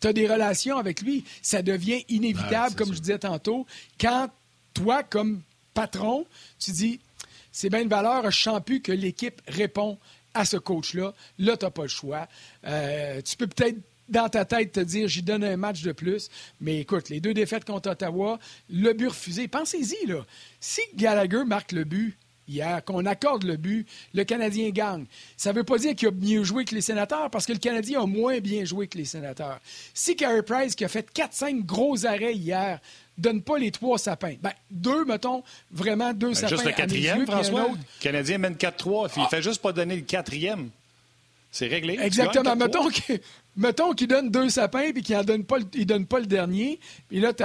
Tu 0.00 0.08
as 0.08 0.12
des 0.12 0.26
relations 0.26 0.78
avec 0.78 1.00
lui. 1.00 1.24
Ça 1.42 1.62
devient 1.62 2.04
inévitable, 2.08 2.74
comme 2.74 2.92
je 2.92 2.98
disais 2.98 3.20
tantôt, 3.20 3.66
quand 4.00 4.28
toi, 4.72 5.04
comme 5.04 5.40
patron, 5.72 6.26
tu 6.58 6.72
dis 6.72 7.00
c'est 7.52 7.70
bien 7.70 7.82
une 7.82 7.88
valeur, 7.88 8.28
je 8.32 8.42
sens 8.42 8.60
plus 8.66 8.82
que 8.82 8.90
l'équipe 8.90 9.40
répond 9.46 9.96
à 10.34 10.44
ce 10.44 10.56
coach-là. 10.56 11.14
Là, 11.38 11.56
tu 11.56 11.66
n'as 11.66 11.70
pas 11.70 11.82
le 11.82 11.88
choix. 11.88 12.26
tu 12.64 13.36
peux 13.36 13.46
peut-être 13.46 13.78
dans 14.08 14.28
ta 14.28 14.44
tête 14.44 14.72
te 14.72 14.80
dire 14.80 15.08
j'y 15.08 15.22
donne 15.22 15.44
un 15.44 15.56
match 15.56 15.82
de 15.82 15.92
plus. 15.92 16.28
Mais 16.60 16.80
écoute, 16.80 17.08
les 17.08 17.20
deux 17.20 17.34
défaites 17.34 17.64
contre 17.64 17.90
Ottawa, 17.90 18.38
le 18.70 18.92
but 18.92 19.08
refusé. 19.08 19.48
Pensez-y, 19.48 20.06
là. 20.06 20.24
Si 20.60 20.80
Gallagher 20.94 21.44
marque 21.44 21.72
le 21.72 21.84
but 21.84 22.16
hier, 22.48 22.84
qu'on 22.84 23.06
accorde 23.06 23.44
le 23.44 23.56
but, 23.56 23.86
le 24.12 24.24
Canadien 24.24 24.70
gagne. 24.70 25.06
Ça 25.36 25.52
ne 25.52 25.56
veut 25.56 25.64
pas 25.64 25.78
dire 25.78 25.94
qu'il 25.94 26.08
a 26.08 26.10
mieux 26.10 26.44
joué 26.44 26.64
que 26.64 26.74
les 26.74 26.80
sénateurs, 26.80 27.30
parce 27.30 27.46
que 27.46 27.52
le 27.52 27.58
Canadien 27.58 28.02
a 28.02 28.06
moins 28.06 28.38
bien 28.40 28.64
joué 28.64 28.86
que 28.86 28.98
les 28.98 29.04
sénateurs. 29.04 29.60
Si 29.92 30.16
Carey 30.16 30.42
Price, 30.42 30.74
qui 30.74 30.84
a 30.84 30.88
fait 30.88 31.08
4-5 31.12 31.64
gros 31.64 32.06
arrêts 32.06 32.34
hier, 32.34 32.80
donne 33.16 33.42
pas 33.42 33.58
les 33.58 33.70
trois 33.70 33.98
sapins. 33.98 34.34
Ben, 34.42 34.52
deux, 34.70 35.04
mettons, 35.04 35.42
vraiment 35.70 36.12
deux 36.12 36.28
ben, 36.28 36.34
sapins. 36.34 36.56
Juste 36.56 36.66
le 36.66 36.72
quatrième, 36.72 37.26
François. 37.26 37.68
Le 37.68 37.76
Canadien 38.00 38.38
mène 38.38 38.54
4-3. 38.54 39.12
Il 39.16 39.22
ne 39.22 39.28
fait 39.28 39.42
juste 39.42 39.62
pas 39.62 39.72
donner 39.72 39.96
le 39.96 40.02
quatrième. 40.02 40.70
C'est 41.54 41.68
réglé. 41.68 41.96
Exactement. 42.00 42.56
Mettons 42.56 42.88
que, 42.88 43.20
Mettons 43.56 43.92
qu'il 43.92 44.08
donne 44.08 44.28
deux 44.28 44.48
sapins 44.48 44.80
et 44.80 44.92
qu'il 44.92 45.16
ne 45.16 45.22
donne, 45.22 45.44
pas 45.44 45.58
le, 45.58 45.84
donne 45.84 46.04
pas 46.04 46.18
le 46.18 46.26
dernier. 46.26 46.80
Puis 47.08 47.20
là, 47.20 47.32
tu 47.32 47.44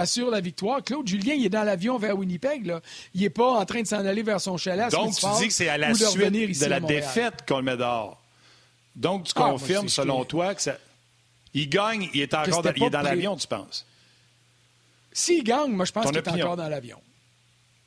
assures 0.00 0.30
la 0.30 0.40
victoire. 0.40 0.82
Claude 0.82 1.06
Julien, 1.06 1.34
il 1.34 1.44
est 1.44 1.50
dans 1.50 1.62
l'avion 1.62 1.98
vers 1.98 2.16
Winnipeg. 2.16 2.64
Là. 2.64 2.80
Il 3.14 3.20
n'est 3.20 3.28
pas 3.28 3.52
en 3.52 3.64
train 3.66 3.82
de 3.82 3.86
s'en 3.86 4.06
aller 4.06 4.22
vers 4.22 4.40
son 4.40 4.56
chalet. 4.56 4.90
Donc, 4.90 5.14
tu 5.14 5.26
dis 5.38 5.48
que 5.48 5.52
c'est 5.52 5.68
à 5.68 5.76
la 5.76 5.92
suite 5.92 6.60
de, 6.60 6.66
la 6.66 6.80
défaite 6.80 7.44
qu'on 7.46 7.58
le 7.58 7.64
met 7.64 7.76
dehors. 7.76 8.22
Donc, 8.96 9.24
tu 9.24 9.32
ah, 9.36 9.40
confirmes, 9.40 9.90
selon 9.90 10.24
toi, 10.24 10.54
que 10.54 10.62
ça... 10.62 10.78
il 11.52 11.68
gagne, 11.68 12.08
il 12.14 12.22
est 12.22 12.32
encore 12.32 12.62
dans, 12.62 12.88
dans 12.88 13.02
l'avion, 13.02 13.36
tu 13.36 13.46
penses? 13.46 13.86
S'il 15.12 15.44
gagne, 15.44 15.72
moi, 15.72 15.84
je 15.84 15.92
pense 15.92 16.06
qu'il 16.06 16.16
est 16.16 16.28
encore 16.28 16.56
dans 16.56 16.68
l'avion. 16.68 17.00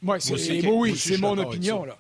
Moi, 0.04 0.20
c'est, 0.20 0.68
oui, 0.68 0.96
c'est 0.96 1.18
mon 1.18 1.36
opinion. 1.40 1.86
Là. 1.86 1.98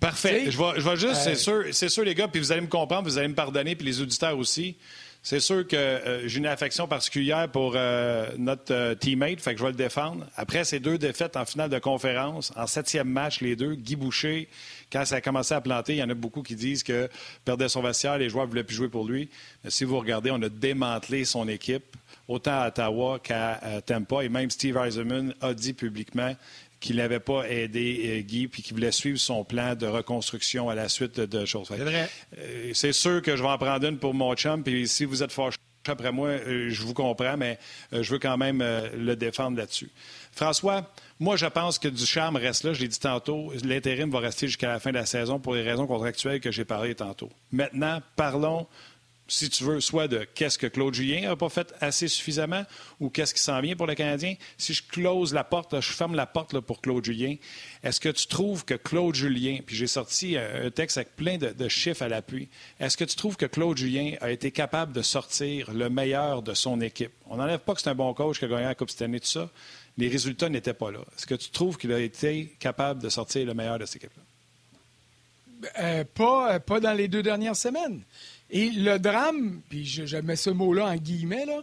Parfait. 0.00 0.50
Je 0.50 0.58
vais, 0.58 0.80
je 0.80 0.96
juste, 0.96 1.22
c'est 1.22 1.34
sûr, 1.34 1.64
c'est 1.72 1.88
sûr, 1.88 2.04
les 2.04 2.14
gars, 2.14 2.28
puis 2.28 2.40
vous 2.40 2.52
allez 2.52 2.60
me 2.60 2.68
comprendre, 2.68 3.08
vous 3.08 3.18
allez 3.18 3.28
me 3.28 3.34
pardonner, 3.34 3.74
puis 3.74 3.86
les 3.86 4.00
auditeurs 4.00 4.38
aussi. 4.38 4.76
C'est 5.22 5.40
sûr 5.40 5.66
que 5.66 5.76
euh, 5.76 6.28
j'ai 6.28 6.38
une 6.38 6.46
affection 6.46 6.86
particulière 6.86 7.50
pour 7.50 7.74
euh, 7.74 8.30
notre 8.38 8.72
euh, 8.72 8.94
teammate, 8.94 9.40
fait 9.40 9.52
que 9.52 9.58
je 9.58 9.64
vais 9.64 9.72
le 9.72 9.76
défendre. 9.76 10.24
Après 10.36 10.64
ces 10.64 10.78
deux 10.78 10.96
défaites 10.96 11.36
en 11.36 11.44
finale 11.44 11.70
de 11.70 11.78
conférence, 11.78 12.52
en 12.56 12.66
septième 12.66 13.08
match, 13.08 13.40
les 13.40 13.56
deux, 13.56 13.74
Guy 13.74 13.96
Boucher, 13.96 14.48
quand 14.92 15.04
ça 15.04 15.16
a 15.16 15.20
commencé 15.20 15.54
à 15.54 15.60
planter, 15.60 15.94
il 15.94 15.98
y 15.98 16.02
en 16.02 16.08
a 16.08 16.14
beaucoup 16.14 16.42
qui 16.42 16.54
disent 16.54 16.82
que 16.82 17.10
perdait 17.44 17.68
son 17.68 17.82
vestiaire, 17.82 18.16
les 18.16 18.28
joueurs 18.28 18.46
ne 18.46 18.50
voulaient 18.50 18.64
plus 18.64 18.76
jouer 18.76 18.88
pour 18.88 19.06
lui. 19.06 19.28
Mais 19.64 19.70
si 19.70 19.84
vous 19.84 19.98
regardez, 19.98 20.30
on 20.30 20.40
a 20.40 20.48
démantelé 20.48 21.24
son 21.24 21.48
équipe, 21.48 21.96
autant 22.28 22.60
à 22.60 22.68
Ottawa 22.68 23.18
qu'à 23.18 23.60
Tampa, 23.84 24.22
et 24.24 24.28
même 24.28 24.50
Steve 24.50 24.76
Eisenman 24.76 25.34
a 25.40 25.52
dit 25.52 25.72
publiquement 25.72 26.34
qu'il 26.80 26.96
n'avait 26.96 27.20
pas 27.20 27.48
aidé 27.48 28.18
euh, 28.18 28.20
Guy 28.20 28.48
puis 28.48 28.62
qu'il 28.62 28.74
voulait 28.74 28.92
suivre 28.92 29.18
son 29.18 29.44
plan 29.44 29.74
de 29.74 29.86
reconstruction 29.86 30.68
à 30.68 30.74
la 30.74 30.88
suite 30.88 31.20
de 31.20 31.44
choses. 31.44 31.68
C'est 31.68 31.76
vrai. 31.78 32.08
Euh, 32.38 32.70
c'est 32.74 32.92
sûr 32.92 33.22
que 33.22 33.36
je 33.36 33.42
vais 33.42 33.48
en 33.48 33.58
prendre 33.58 33.86
une 33.86 33.98
pour 33.98 34.14
mon 34.14 34.34
chum, 34.34 34.62
puis 34.62 34.86
si 34.86 35.04
vous 35.04 35.22
êtes 35.22 35.32
fâché 35.32 35.58
après 35.86 36.12
moi, 36.12 36.28
euh, 36.28 36.68
je 36.68 36.82
vous 36.82 36.92
comprends, 36.92 37.38
mais 37.38 37.58
je 37.92 38.12
veux 38.12 38.18
quand 38.18 38.36
même 38.36 38.62
le 38.94 39.16
défendre 39.16 39.56
là-dessus. 39.56 39.90
François, 40.32 40.92
moi, 41.18 41.36
je 41.36 41.46
pense 41.46 41.78
que 41.78 41.88
Ducharme 41.88 42.36
reste 42.36 42.64
là. 42.64 42.74
Je 42.74 42.80
l'ai 42.80 42.88
dit 42.88 42.98
tantôt. 42.98 43.52
L'intérim 43.64 44.10
va 44.10 44.18
rester 44.18 44.48
jusqu'à 44.48 44.68
la 44.68 44.80
fin 44.80 44.90
de 44.90 44.96
la 44.96 45.06
saison 45.06 45.38
pour 45.38 45.54
les 45.54 45.62
raisons 45.62 45.86
contractuelles 45.86 46.40
que 46.40 46.52
j'ai 46.52 46.66
parlé 46.66 46.94
tantôt. 46.94 47.30
Maintenant, 47.52 48.02
parlons 48.16 48.66
si 49.28 49.50
tu 49.50 49.64
veux, 49.64 49.80
soit 49.80 50.08
de 50.08 50.26
qu'est-ce 50.34 50.56
que 50.56 50.66
Claude 50.66 50.94
Julien 50.94 51.28
n'a 51.28 51.36
pas 51.36 51.50
fait 51.50 51.74
assez 51.80 52.08
suffisamment 52.08 52.64
ou 52.98 53.10
qu'est-ce 53.10 53.34
qui 53.34 53.42
s'en 53.42 53.60
vient 53.60 53.76
pour 53.76 53.86
le 53.86 53.94
Canadien. 53.94 54.34
Si 54.56 54.72
je 54.72 54.82
close 54.82 55.34
la 55.34 55.44
porte, 55.44 55.78
je 55.80 55.92
ferme 55.92 56.14
la 56.14 56.26
porte 56.26 56.58
pour 56.60 56.80
Claude 56.80 57.04
Julien, 57.04 57.36
est-ce 57.82 58.00
que 58.00 58.08
tu 58.08 58.26
trouves 58.26 58.64
que 58.64 58.74
Claude 58.74 59.14
Julien, 59.14 59.58
puis 59.64 59.76
j'ai 59.76 59.86
sorti 59.86 60.36
un 60.36 60.70
texte 60.70 60.96
avec 60.96 61.14
plein 61.14 61.36
de, 61.36 61.68
chiffres 61.68 62.02
à 62.02 62.08
l'appui, 62.08 62.48
est-ce 62.80 62.96
que 62.96 63.04
tu 63.04 63.16
trouves 63.16 63.36
que 63.36 63.46
Claude 63.46 63.76
Julien 63.76 64.14
a 64.20 64.30
été 64.30 64.50
capable 64.50 64.92
de 64.92 65.02
sortir 65.02 65.72
le 65.72 65.90
meilleur 65.90 66.42
de 66.42 66.54
son 66.54 66.80
équipe? 66.80 67.12
On 67.26 67.36
n'enlève 67.36 67.60
pas 67.60 67.74
que 67.74 67.82
c'est 67.82 67.90
un 67.90 67.94
bon 67.94 68.14
coach 68.14 68.38
qui 68.38 68.46
a 68.46 68.48
gagné 68.48 68.64
la 68.64 68.74
Coupe 68.74 68.90
cette 68.90 69.02
année, 69.02 69.20
tout 69.20 69.26
ça. 69.26 69.50
Les 69.98 70.08
résultats 70.08 70.48
n'étaient 70.48 70.74
pas 70.74 70.90
là. 70.90 71.00
Est-ce 71.16 71.26
que 71.26 71.34
tu 71.34 71.50
trouves 71.50 71.76
qu'il 71.76 71.92
a 71.92 71.98
été 71.98 72.56
capable 72.58 73.02
de 73.02 73.08
sortir 73.08 73.44
le 73.44 73.52
meilleur 73.52 73.78
de 73.78 73.84
cette 73.84 73.96
équipe-là? 73.96 74.22
Euh, 75.80 76.04
pas, 76.14 76.54
euh, 76.54 76.58
pas 76.60 76.80
dans 76.80 76.92
les 76.92 77.08
deux 77.08 77.22
dernières 77.22 77.56
semaines. 77.56 78.02
Et 78.50 78.70
le 78.70 78.98
drame, 78.98 79.60
puis 79.68 79.84
je, 79.84 80.16
mets 80.18 80.36
ce 80.36 80.50
mot-là 80.50 80.86
en 80.86 80.96
guillemets, 80.96 81.44
là, 81.44 81.62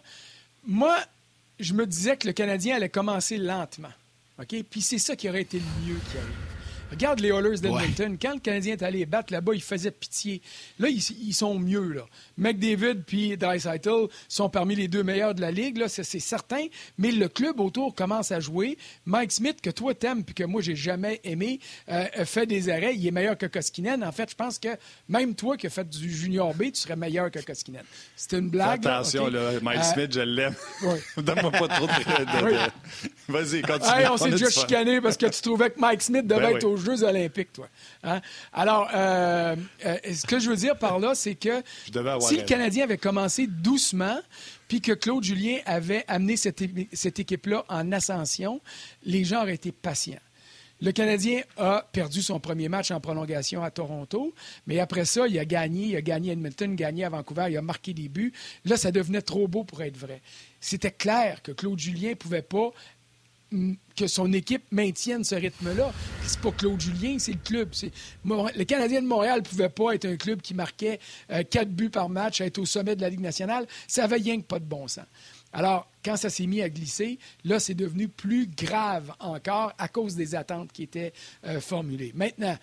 moi, 0.66 0.98
je 1.60 1.74
me 1.74 1.86
disais 1.86 2.18
que 2.18 2.28
le 2.28 2.34
Canadien 2.34 2.76
allait 2.76 2.90
commencer 2.90 3.38
lentement. 3.38 3.92
OK? 4.40 4.56
Puis 4.70 4.82
c'est 4.82 5.00
ça 5.00 5.16
qui 5.16 5.30
aurait 5.30 5.42
été 5.42 5.60
le 5.60 5.88
mieux 5.88 6.00
qui 6.12 6.18
arrive. 6.18 6.55
Regarde 6.96 7.20
les 7.20 7.28
Oilers 7.28 7.60
d'Edmonton. 7.60 8.18
Quand 8.22 8.34
le 8.36 8.40
Canadien 8.40 8.74
est 8.74 8.84
allé 8.84 9.06
battre 9.06 9.34
là-bas, 9.34 9.54
il 9.54 9.62
faisait 9.62 9.92
pitié. 9.92 10.42
Là, 10.80 10.88
ils, 10.88 11.34
sont 11.34 11.60
mieux. 11.60 11.92
Là. 11.92 12.04
McDavid 12.38 13.04
puis 13.06 13.36
Dreisaitl 13.36 14.08
sont 14.30 14.50
parmi 14.50 14.76
les 14.76 14.88
deux 14.88 15.04
meilleurs 15.04 15.36
de 15.36 15.42
la 15.42 15.52
Ligue, 15.52 15.78
là, 15.78 15.90
c'est, 15.90 16.04
certain. 16.04 16.68
Mais 16.98 17.12
le 17.12 17.28
club 17.28 17.60
autour 17.60 17.94
commence 17.94 18.32
à 18.32 18.40
jouer. 18.40 18.78
Mike 19.06 19.34
Smith, 19.34 19.58
que 19.62 19.70
toi 19.70 19.94
t'aimes 19.94 20.24
puis 20.24 20.34
que 20.34 20.46
moi, 20.46 20.62
j'ai 20.62 20.76
jamais 20.76 21.20
aimé, 21.26 21.60
euh, 21.90 22.06
fait 22.24 22.46
des 22.46 22.70
arrêts. 22.70 22.96
Il 22.96 23.06
est 23.06 23.12
meilleur 23.12 23.38
que 23.38 23.46
Koskinen. 23.46 24.02
En 24.02 24.14
fait, 24.14 24.30
je 24.30 24.36
pense 24.36 24.58
que 24.58 24.70
même 25.10 25.36
toi 25.36 25.58
qui 25.58 25.68
as 25.68 25.72
fait 25.72 25.90
du 25.90 26.10
Junior 26.10 26.54
B, 26.54 26.72
tu 26.72 26.76
serais 26.76 26.96
meilleur 26.96 27.30
que 27.30 27.40
Koskinen. 27.40 27.84
C'était 28.16 28.40
une 28.40 28.50
blague. 28.50 28.88
Attention, 28.88 29.28
là, 29.28 29.52
Mike 29.62 29.80
euh, 29.80 29.94
Smith, 29.94 30.14
je 30.14 30.22
l'aime. 30.22 30.56
Donne-moi 31.18 31.52
pas 31.52 31.68
trop 31.68 31.88
de... 31.88 31.92
Vas-y, 33.28 33.62
continue. 33.64 34.08
on, 34.10 34.18
s'est 34.18 34.30
déjà 34.30 34.50
chicané 34.50 35.02
parce 35.02 35.18
que 35.18 35.26
tu 35.26 35.42
trouvais 35.42 35.72
que 35.72 35.80
Mike 35.80 36.02
Smith 36.02 36.26
devait 36.26 36.54
ben 36.54 36.56
être 36.56 36.64
aux 36.64 36.85
Jeux 36.86 37.04
olympiques, 37.04 37.54
toi. 37.54 37.68
Hein? 38.04 38.22
Alors, 38.54 38.90
euh, 38.94 39.56
euh, 39.86 39.98
ce 40.14 40.26
que 40.26 40.40
je 40.40 40.50
veux 40.50 40.56
dire 40.56 40.78
par 40.78 41.00
là, 41.00 41.16
c'est 41.16 41.36
que 41.36 41.62
si 42.22 42.38
le 42.38 42.44
Canadien 42.44 42.84
avait 42.84 42.98
commencé 42.98 43.48
doucement, 43.48 44.20
puis 44.68 44.82
que 44.82 44.94
Claude 44.94 45.24
Julien 45.24 45.58
avait 45.66 46.06
amené 46.08 46.38
cette, 46.38 46.64
cette 46.94 47.20
équipe-là 47.20 47.66
en 47.70 47.92
ascension, 47.92 48.62
les 49.04 49.24
gens 49.24 49.42
auraient 49.42 49.56
été 49.56 49.72
patients. 49.72 50.20
Le 50.82 50.92
Canadien 50.92 51.42
a 51.56 51.88
perdu 51.94 52.22
son 52.22 52.40
premier 52.40 52.68
match 52.68 52.92
en 52.92 53.00
prolongation 53.00 53.64
à 53.64 53.72
Toronto, 53.72 54.34
mais 54.68 54.80
après 54.80 55.06
ça, 55.06 55.26
il 55.26 55.40
a 55.40 55.46
gagné, 55.46 55.88
il 55.88 55.96
a 55.96 56.02
gagné 56.02 56.34
Edmonton, 56.34 56.76
gagné 56.76 57.06
à 57.06 57.10
Vancouver, 57.10 57.48
il 57.50 57.58
a 57.58 57.62
marqué 57.62 57.94
des 57.94 58.10
buts. 58.10 58.34
Là, 58.66 58.76
ça 58.76 58.92
devenait 58.92 59.22
trop 59.22 59.48
beau 59.48 59.64
pour 59.64 59.82
être 59.84 59.98
vrai. 59.98 60.22
C'était 60.60 60.92
clair 60.92 61.42
que 61.42 61.54
Claude 61.54 61.80
Julien 61.80 62.10
ne 62.10 62.16
pouvait 62.16 62.42
pas 62.42 62.72
que 63.96 64.08
son 64.08 64.32
équipe 64.34 64.64
maintienne 64.72 65.24
ce 65.24 65.36
rythme-là. 65.36 65.94
C'est 66.24 66.40
pas 66.40 66.52
Claude 66.52 66.80
Julien, 66.80 67.18
c'est 67.20 67.34
le 67.34 67.40
club. 67.40 67.72
Le 68.26 68.64
Canadien 68.64 69.02
de 69.02 69.08
Montréal 69.08 69.40
ne 69.40 69.46
pouvait 69.46 69.70
pas 69.70 69.94
être 69.94 70.06
un 70.06 70.18
club 70.18 70.42
qui 70.42 70.54
marquait 70.54 71.00
euh, 71.32 71.44
quatre 71.44 71.70
buts 71.70 71.90
par 71.90 72.10
match, 72.10 72.42
être 72.42 72.58
au 72.60 72.66
sommet 72.66 72.96
de 72.96 73.02
la 73.02 73.10
Ligue 73.10 73.22
nationale. 73.22 73.68
Ça 73.88 74.04
avait 74.04 74.18
rien 74.18 74.40
que 74.40 74.46
pas 74.46 74.60
de 74.60 74.66
bon 74.66 74.88
sens. 74.88 75.06
Alors, 75.54 75.90
quand 76.04 76.18
ça 76.18 76.30
s'est 76.30 76.48
mis 76.48 76.62
à 76.62 76.70
glisser, 76.70 77.18
là, 77.46 77.60
c'est 77.60 77.76
devenu 77.76 78.10
plus 78.10 78.48
grave 78.48 79.14
encore 79.20 79.72
à 79.78 79.88
cause 79.88 80.16
des 80.16 80.36
attentes 80.36 80.72
qui 80.74 80.84
étaient 80.84 81.14
euh, 81.46 81.62
formulées. 81.62 82.12
Maintenant, 82.14 82.58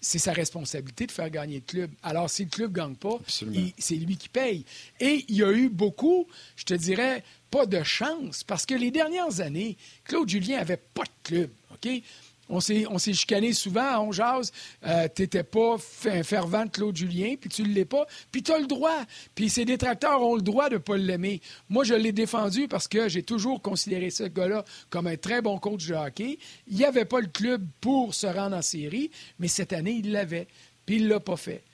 c'est 0.00 0.18
sa 0.18 0.32
responsabilité 0.32 1.06
de 1.06 1.12
faire 1.12 1.28
gagner 1.30 1.56
le 1.56 1.60
club. 1.62 1.90
Alors, 2.02 2.30
si 2.30 2.44
le 2.44 2.50
club 2.50 2.70
ne 2.70 2.76
gagne 2.76 2.94
pas, 2.94 3.18
c'est 3.26 3.96
lui 3.96 4.16
qui 4.16 4.28
paye. 4.28 4.64
Et 5.00 5.24
il 5.28 5.36
y 5.36 5.42
a 5.42 5.52
eu 5.52 5.68
beaucoup, 5.68 6.26
je 6.54 6.64
te 6.64 6.74
dirais, 6.74 7.22
de 7.64 7.82
chance, 7.82 8.44
parce 8.44 8.66
que 8.66 8.74
les 8.74 8.90
dernières 8.90 9.40
années, 9.40 9.78
Claude 10.04 10.28
Julien 10.28 10.58
n'avait 10.58 10.76
pas 10.76 11.04
de 11.04 11.10
club. 11.22 11.50
OK? 11.72 12.02
On 12.48 12.60
s'est, 12.60 12.86
on 12.88 12.98
chicané 12.98 13.52
souvent, 13.52 14.00
on 14.06 14.12
jase. 14.12 14.52
Euh, 14.86 15.08
tu 15.14 15.22
n'étais 15.22 15.42
pas 15.42 15.76
fervent 15.78 16.64
de 16.64 16.70
Claude 16.70 16.96
Julien, 16.96 17.34
puis 17.40 17.50
tu 17.50 17.62
ne 17.62 17.68
l'es 17.68 17.84
pas, 17.84 18.06
puis 18.30 18.42
tu 18.42 18.52
as 18.52 18.58
le 18.58 18.66
droit. 18.66 19.04
Puis 19.34 19.50
ses 19.50 19.64
détracteurs 19.64 20.22
ont 20.22 20.36
le 20.36 20.42
droit 20.42 20.68
de 20.68 20.76
pas 20.76 20.96
l'aimer. 20.96 21.40
Moi, 21.68 21.82
je 21.82 21.94
l'ai 21.94 22.12
défendu 22.12 22.68
parce 22.68 22.86
que 22.86 23.08
j'ai 23.08 23.24
toujours 23.24 23.60
considéré 23.62 24.10
ce 24.10 24.24
gars-là 24.24 24.64
comme 24.90 25.08
un 25.08 25.16
très 25.16 25.42
bon 25.42 25.58
coach 25.58 25.86
de 25.86 25.94
hockey. 25.94 26.38
Il 26.68 26.76
n'y 26.76 26.84
avait 26.84 27.04
pas 27.04 27.20
le 27.20 27.26
club 27.26 27.66
pour 27.80 28.14
se 28.14 28.28
rendre 28.28 28.56
en 28.56 28.62
série, 28.62 29.10
mais 29.40 29.48
cette 29.48 29.72
année, 29.72 30.00
il 30.04 30.12
l'avait. 30.12 30.46
Puis 30.84 30.96
il 30.96 31.04
ne 31.04 31.08
l'a 31.08 31.20
pas 31.20 31.36
fait. 31.36 31.64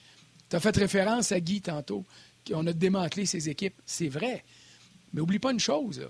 Tu 0.49 0.57
as 0.57 0.61
fait 0.61 0.77
référence 0.77 1.33
à 1.33 1.41
Guy 1.41 1.61
tantôt, 1.61 2.05
qu'on 2.49 2.67
a 2.67 2.73
démantelé 2.73 3.27
ses 3.27 3.51
équipes. 3.51 3.75
C'est 3.85 4.09
vrai. 4.09 4.43
Mais 5.13 5.21
oublie 5.21 5.39
pas 5.39 5.53
une 5.53 5.61
chose. 5.61 6.09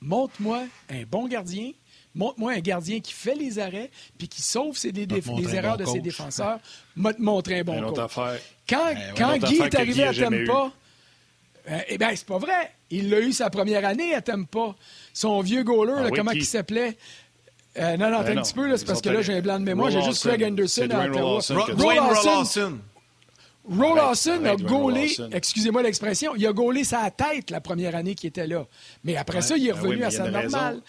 Montre-moi 0.00 0.64
un 0.90 1.02
bon 1.04 1.26
gardien 1.26 1.72
montre-moi 2.18 2.52
un 2.52 2.60
gardien 2.60 3.00
qui 3.00 3.12
fait 3.12 3.34
les 3.34 3.58
arrêts 3.58 3.90
puis 4.18 4.28
qui 4.28 4.42
sauve 4.42 4.76
ses, 4.76 4.90
les, 4.90 5.06
erreurs 5.54 5.76
de 5.76 5.84
ses 5.84 6.00
défenseurs. 6.00 6.58
M'a 6.96 7.12
montré 7.18 7.60
un 7.60 7.64
bon 7.64 7.80
coach. 7.92 8.10
Quand, 8.68 8.92
ben 8.92 9.14
quand 9.16 9.38
Guy 9.38 9.56
est 9.56 9.74
arrivé 9.74 10.04
à 10.04 10.12
Tampa, 10.12 10.72
euh, 11.70 11.78
eh 11.88 11.98
bien, 11.98 12.10
c'est 12.14 12.26
pas 12.26 12.38
vrai. 12.38 12.72
Il 12.90 13.10
l'a 13.10 13.20
eu 13.20 13.32
sa 13.32 13.50
première 13.50 13.84
année 13.84 14.14
à 14.14 14.22
Tampa. 14.22 14.74
Son 15.12 15.40
vieux 15.40 15.62
goaler, 15.62 16.06
ah 16.06 16.10
comment 16.14 16.32
il 16.32 16.44
s'appelait? 16.44 16.96
Euh, 17.76 17.96
non, 17.96 18.10
non, 18.10 18.18
attends 18.18 18.30
ben 18.30 18.38
un 18.38 18.42
petit 18.42 18.54
peu, 18.54 18.76
c'est 18.76 18.86
parce 18.86 19.00
que 19.00 19.10
là, 19.10 19.22
j'ai 19.22 19.34
un 19.34 19.40
blanc 19.40 19.60
de 19.60 19.64
mémoire. 19.64 19.90
J'ai 19.90 20.02
juste 20.02 20.26
Craig 20.26 20.42
Anderson 20.42 20.88
à 20.90 21.06
Ottawa. 21.06 21.40
Roll 23.68 23.96
Lawson 23.96 24.44
a 24.44 24.56
gaulé, 24.56 25.14
excusez-moi 25.32 25.82
l'expression, 25.82 26.34
il 26.36 26.46
a 26.46 26.52
gaulé 26.52 26.84
sa 26.84 27.10
tête 27.10 27.50
la 27.50 27.60
première 27.60 27.94
année 27.94 28.14
qu'il 28.14 28.28
était 28.28 28.46
là. 28.46 28.66
Mais 29.04 29.16
après 29.16 29.42
ça, 29.42 29.56
il 29.56 29.68
est 29.68 29.72
ben 29.72 29.80
revenu 29.80 30.04
à 30.04 30.10
sa 30.10 30.30
normale. 30.30 30.80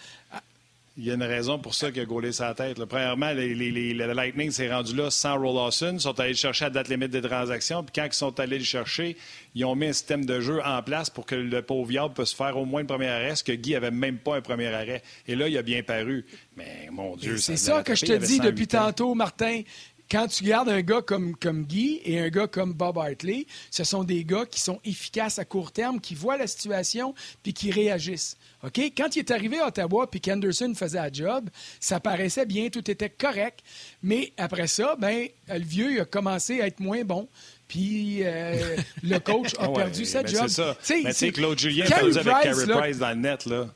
Il 0.96 1.06
y 1.06 1.10
a 1.10 1.14
une 1.14 1.22
raison 1.22 1.58
pour 1.58 1.74
ça 1.74 1.90
qu'il 1.90 2.02
a 2.02 2.04
gaulé 2.04 2.30
sa 2.30 2.52
tête. 2.52 2.84
Premièrement, 2.84 3.30
les, 3.32 3.54
le 3.54 4.12
Lightning 4.12 4.50
s'est 4.50 4.70
rendu 4.70 4.94
là 4.94 5.10
sans 5.10 5.38
Roll 5.38 5.54
Lawson. 5.54 5.92
Ils 5.94 6.00
sont 6.00 6.18
allés 6.18 6.30
le 6.30 6.36
chercher 6.36 6.66
à 6.66 6.70
date 6.70 6.88
limite 6.88 7.10
des 7.10 7.22
transactions. 7.22 7.82
Puis 7.82 7.92
quand 7.94 8.04
ils 8.04 8.12
sont 8.12 8.38
allés 8.38 8.58
le 8.58 8.64
chercher, 8.64 9.16
ils 9.54 9.64
ont 9.64 9.74
mis 9.74 9.86
un 9.86 9.92
système 9.92 10.26
de 10.26 10.40
jeu 10.40 10.60
en 10.62 10.82
place 10.82 11.08
pour 11.08 11.24
que 11.26 11.36
le 11.36 11.62
pauvre 11.62 11.88
viable 11.88 12.12
puisse 12.12 12.34
faire 12.34 12.56
au 12.58 12.66
moins 12.66 12.82
le 12.82 12.86
premier 12.86 13.08
arrêt, 13.08 13.36
ce 13.36 13.44
que 13.44 13.52
Guy 13.52 13.76
avait 13.76 13.90
même 13.90 14.18
pas 14.18 14.36
un 14.36 14.40
premier 14.42 14.66
arrêt. 14.66 15.02
Et 15.26 15.36
là, 15.36 15.48
il 15.48 15.56
a 15.56 15.62
bien 15.62 15.82
paru. 15.82 16.26
Mais 16.56 16.88
mon 16.90 17.16
Dieu, 17.16 17.38
C'est 17.38 17.56
ça, 17.56 17.82
que 17.82 17.94
je 17.94 18.04
te 18.04 18.12
dis 18.12 18.40
depuis 18.40 18.66
tantôt, 18.66 19.14
Martin 19.14 19.62
quand 20.10 20.26
tu 20.26 20.44
gardes 20.44 20.68
un 20.68 20.80
gars 20.80 21.02
comme, 21.02 21.36
comme 21.36 21.64
Guy 21.64 22.00
et 22.04 22.18
un 22.18 22.28
gars 22.28 22.48
comme 22.48 22.72
Bob 22.72 22.98
Hartley, 22.98 23.46
ce 23.70 23.84
sont 23.84 24.02
des 24.02 24.24
gars 24.24 24.44
qui 24.44 24.60
sont 24.60 24.80
efficaces 24.84 25.38
à 25.38 25.44
court 25.44 25.70
terme, 25.70 26.00
qui 26.00 26.14
voient 26.14 26.36
la 26.36 26.46
situation 26.46 27.14
puis 27.42 27.54
qui 27.54 27.70
réagissent. 27.70 28.36
OK? 28.64 28.78
Quand 28.96 29.14
il 29.14 29.20
est 29.20 29.30
arrivé 29.30 29.60
à 29.60 29.68
Ottawa 29.68 30.10
puis 30.10 30.20
qu'Anderson 30.20 30.72
faisait 30.74 30.98
la 30.98 31.12
job, 31.12 31.48
ça 31.78 32.00
paraissait 32.00 32.46
bien, 32.46 32.68
tout 32.70 32.90
était 32.90 33.08
correct. 33.08 33.60
Mais 34.02 34.32
après 34.36 34.66
ça, 34.66 34.96
ben, 34.98 35.28
le 35.48 35.64
vieux 35.64 35.92
il 35.92 36.00
a 36.00 36.04
commencé 36.04 36.60
à 36.60 36.66
être 36.66 36.80
moins 36.80 37.04
bon. 37.04 37.28
Puis 37.68 38.24
euh, 38.24 38.76
le 39.04 39.18
coach 39.20 39.54
a 39.58 39.68
perdu 39.68 40.04
sa 40.04 40.24
job. 40.24 40.48
C'est 40.48 40.62
ça. 40.62 40.76
mais 41.04 41.14
tu 41.14 41.30
Claude 41.30 41.58
Julien 41.58 41.86
faisait 41.86 42.18
avec 42.18 42.42
Carey 42.42 42.66
Price 42.66 42.98
dans 42.98 43.10
le 43.10 43.14
net, 43.14 43.46
là. 43.46 43.68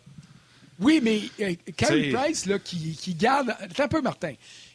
Oui, 0.80 1.00
mais 1.00 1.20
euh, 1.40 1.54
Carey 1.76 2.10
Price, 2.12 2.46
là, 2.46 2.58
qui, 2.58 2.96
qui 2.96 3.14
garde... 3.14 3.50
Attends 3.60 3.84
un 3.84 3.88
peu, 3.88 4.02
Martin. 4.02 4.34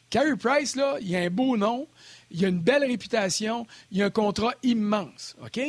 Carey 0.10 0.36
Price, 0.36 0.76
là, 0.76 0.98
il 1.02 1.16
a 1.16 1.20
un 1.20 1.30
beau 1.30 1.56
nom, 1.58 1.88
il 2.32 2.44
a 2.46 2.48
une 2.48 2.60
belle 2.60 2.84
réputation, 2.84 3.66
il 3.92 4.02
a 4.02 4.06
un 4.06 4.10
contrat 4.10 4.54
immense. 4.64 5.36
OK? 5.44 5.60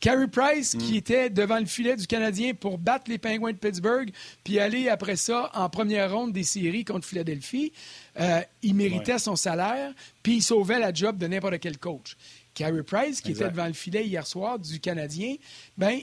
Carey 0.00 0.26
Price, 0.26 0.74
qui 0.74 0.94
mm. 0.94 0.96
était 0.96 1.30
devant 1.30 1.58
le 1.58 1.66
filet 1.66 1.94
du 1.94 2.06
Canadien 2.06 2.54
pour 2.54 2.78
battre 2.78 3.04
les 3.08 3.18
Penguins 3.18 3.52
de 3.52 3.56
Pittsburgh, 3.56 4.10
puis 4.42 4.58
aller 4.58 4.88
après 4.88 5.16
ça 5.16 5.50
en 5.54 5.68
première 5.68 6.12
ronde 6.12 6.32
des 6.32 6.42
séries 6.42 6.84
contre 6.84 7.06
Philadelphie, 7.06 7.72
euh, 8.18 8.40
il 8.62 8.74
méritait 8.74 9.18
son 9.18 9.36
salaire, 9.36 9.92
puis 10.22 10.36
il 10.36 10.42
sauvait 10.42 10.78
la 10.78 10.92
job 10.92 11.18
de 11.18 11.26
n'importe 11.26 11.60
quel 11.60 11.78
coach. 11.78 12.16
Carey 12.54 12.82
Price, 12.82 13.20
qui 13.20 13.30
était 13.30 13.48
devant 13.48 13.66
le 13.66 13.72
filet 13.72 14.04
hier 14.04 14.26
soir 14.26 14.58
du 14.58 14.80
Canadien, 14.80 15.36
ben 15.78 16.00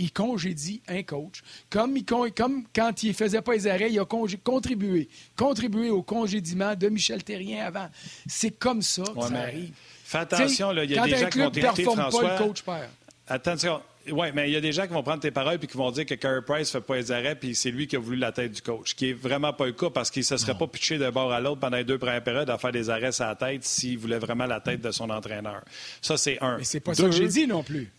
il 0.00 0.12
congédie 0.12 0.80
un 0.88 1.02
coach. 1.02 1.42
Comme, 1.68 1.96
il, 1.96 2.04
comme 2.04 2.64
quand 2.74 3.02
il 3.02 3.10
ne 3.10 3.14
faisait 3.14 3.42
pas 3.42 3.52
les 3.52 3.66
arrêts, 3.66 3.92
il 3.92 4.00
a 4.00 4.04
contribué, 4.04 5.08
contribué 5.36 5.90
au 5.90 6.02
congédiement 6.02 6.74
de 6.74 6.88
Michel 6.88 7.22
Terrien 7.22 7.66
avant. 7.66 7.88
C'est 8.26 8.58
comme 8.58 8.82
ça 8.82 9.02
que 9.02 9.22
ça 9.22 9.40
arrive. 9.40 9.72
Fais 10.04 10.18
attention, 10.18 10.72
il 10.72 10.90
y 10.90 10.98
a 10.98 11.06
des 11.06 11.16
gens 11.16 11.28
qui 11.28 11.38
vont 11.38 11.50
t'écouter, 11.50 11.84
François. 11.84 12.22
Pas, 12.22 12.38
le 12.38 12.44
coach 12.46 12.62
perd. 12.62 12.88
Attention. 13.28 13.80
Oui, 14.10 14.28
mais 14.34 14.48
il 14.48 14.52
y 14.54 14.56
a 14.56 14.60
des 14.62 14.72
gens 14.72 14.86
qui 14.86 14.94
vont 14.94 15.02
prendre 15.02 15.20
tes 15.20 15.30
paroles 15.30 15.58
et 15.62 15.66
qui 15.66 15.76
vont 15.76 15.90
dire 15.90 16.06
que 16.06 16.14
Carey 16.14 16.40
Price 16.44 16.74
ne 16.74 16.80
fait 16.80 16.86
pas 16.86 16.96
les 16.96 17.12
arrêts 17.12 17.34
puis 17.34 17.54
c'est 17.54 17.70
lui 17.70 17.86
qui 17.86 17.96
a 17.96 17.98
voulu 17.98 18.16
la 18.16 18.32
tête 18.32 18.50
du 18.50 18.62
coach, 18.62 18.90
ce 18.90 18.94
qui 18.94 19.10
est 19.10 19.12
vraiment 19.12 19.52
pas 19.52 19.66
le 19.66 19.72
cas 19.72 19.90
parce 19.90 20.10
qu'il 20.10 20.20
ne 20.20 20.24
se 20.24 20.38
serait 20.38 20.56
pas 20.56 20.66
pitché 20.66 20.96
d'un 20.96 21.10
bord 21.10 21.30
à 21.30 21.38
l'autre 21.38 21.60
pendant 21.60 21.76
les 21.76 21.84
deux 21.84 21.98
premières 21.98 22.24
périodes 22.24 22.48
à 22.48 22.56
faire 22.56 22.72
des 22.72 22.88
arrêts 22.88 23.12
sur 23.12 23.26
la 23.26 23.36
tête 23.36 23.62
s'il 23.62 23.98
voulait 23.98 24.18
vraiment 24.18 24.46
la 24.46 24.60
tête 24.60 24.80
de 24.80 24.90
son 24.90 25.10
entraîneur. 25.10 25.62
Ça, 26.00 26.16
c'est 26.16 26.38
un. 26.40 26.56
Mais 26.56 26.64
c'est 26.64 26.80
pas 26.80 26.94
ça 26.94 27.04
que 27.04 27.10
j'ai 27.10 27.28
dit 27.28 27.46
non 27.46 27.62
plus. 27.62 27.92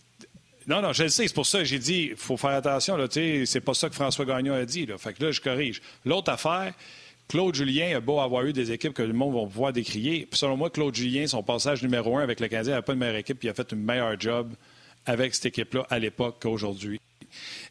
Non, 0.66 0.80
non, 0.80 0.92
je 0.92 1.04
le 1.04 1.08
sais. 1.08 1.26
C'est 1.26 1.34
pour 1.34 1.46
ça 1.46 1.58
que 1.58 1.64
j'ai 1.64 1.78
dit 1.78 2.08
il 2.10 2.16
faut 2.16 2.36
faire 2.36 2.50
attention. 2.50 2.96
C'est 3.10 3.60
pas 3.60 3.74
ça 3.74 3.88
que 3.88 3.94
François 3.94 4.24
Gagnon 4.24 4.54
a 4.54 4.64
dit. 4.64 4.86
Là. 4.86 4.98
Fait 4.98 5.12
que 5.12 5.24
là, 5.24 5.30
je 5.30 5.40
corrige. 5.40 5.82
L'autre 6.04 6.30
affaire, 6.30 6.72
Claude 7.28 7.54
Julien 7.54 7.96
a 7.96 8.00
beau 8.00 8.20
avoir 8.20 8.44
eu 8.44 8.52
des 8.52 8.72
équipes 8.72 8.92
que 8.92 9.02
le 9.02 9.12
monde 9.12 9.34
va 9.34 9.40
pouvoir 9.42 9.72
décrier. 9.72 10.28
selon 10.32 10.56
moi, 10.56 10.70
Claude 10.70 10.94
Julien, 10.94 11.26
son 11.26 11.42
passage 11.42 11.82
numéro 11.82 12.16
un 12.16 12.22
avec 12.22 12.40
le 12.40 12.48
Canadien, 12.48 12.74
n'a 12.74 12.82
pas 12.82 12.92
une 12.92 12.98
meilleure 12.98 13.16
équipe, 13.16 13.38
puis 13.38 13.48
il 13.48 13.50
a 13.50 13.54
fait 13.54 13.72
une 13.72 13.82
meilleure 13.82 14.18
job 14.20 14.52
avec 15.06 15.34
cette 15.34 15.46
équipe-là 15.46 15.86
à 15.90 15.98
l'époque 15.98 16.36
qu'aujourd'hui. 16.40 17.00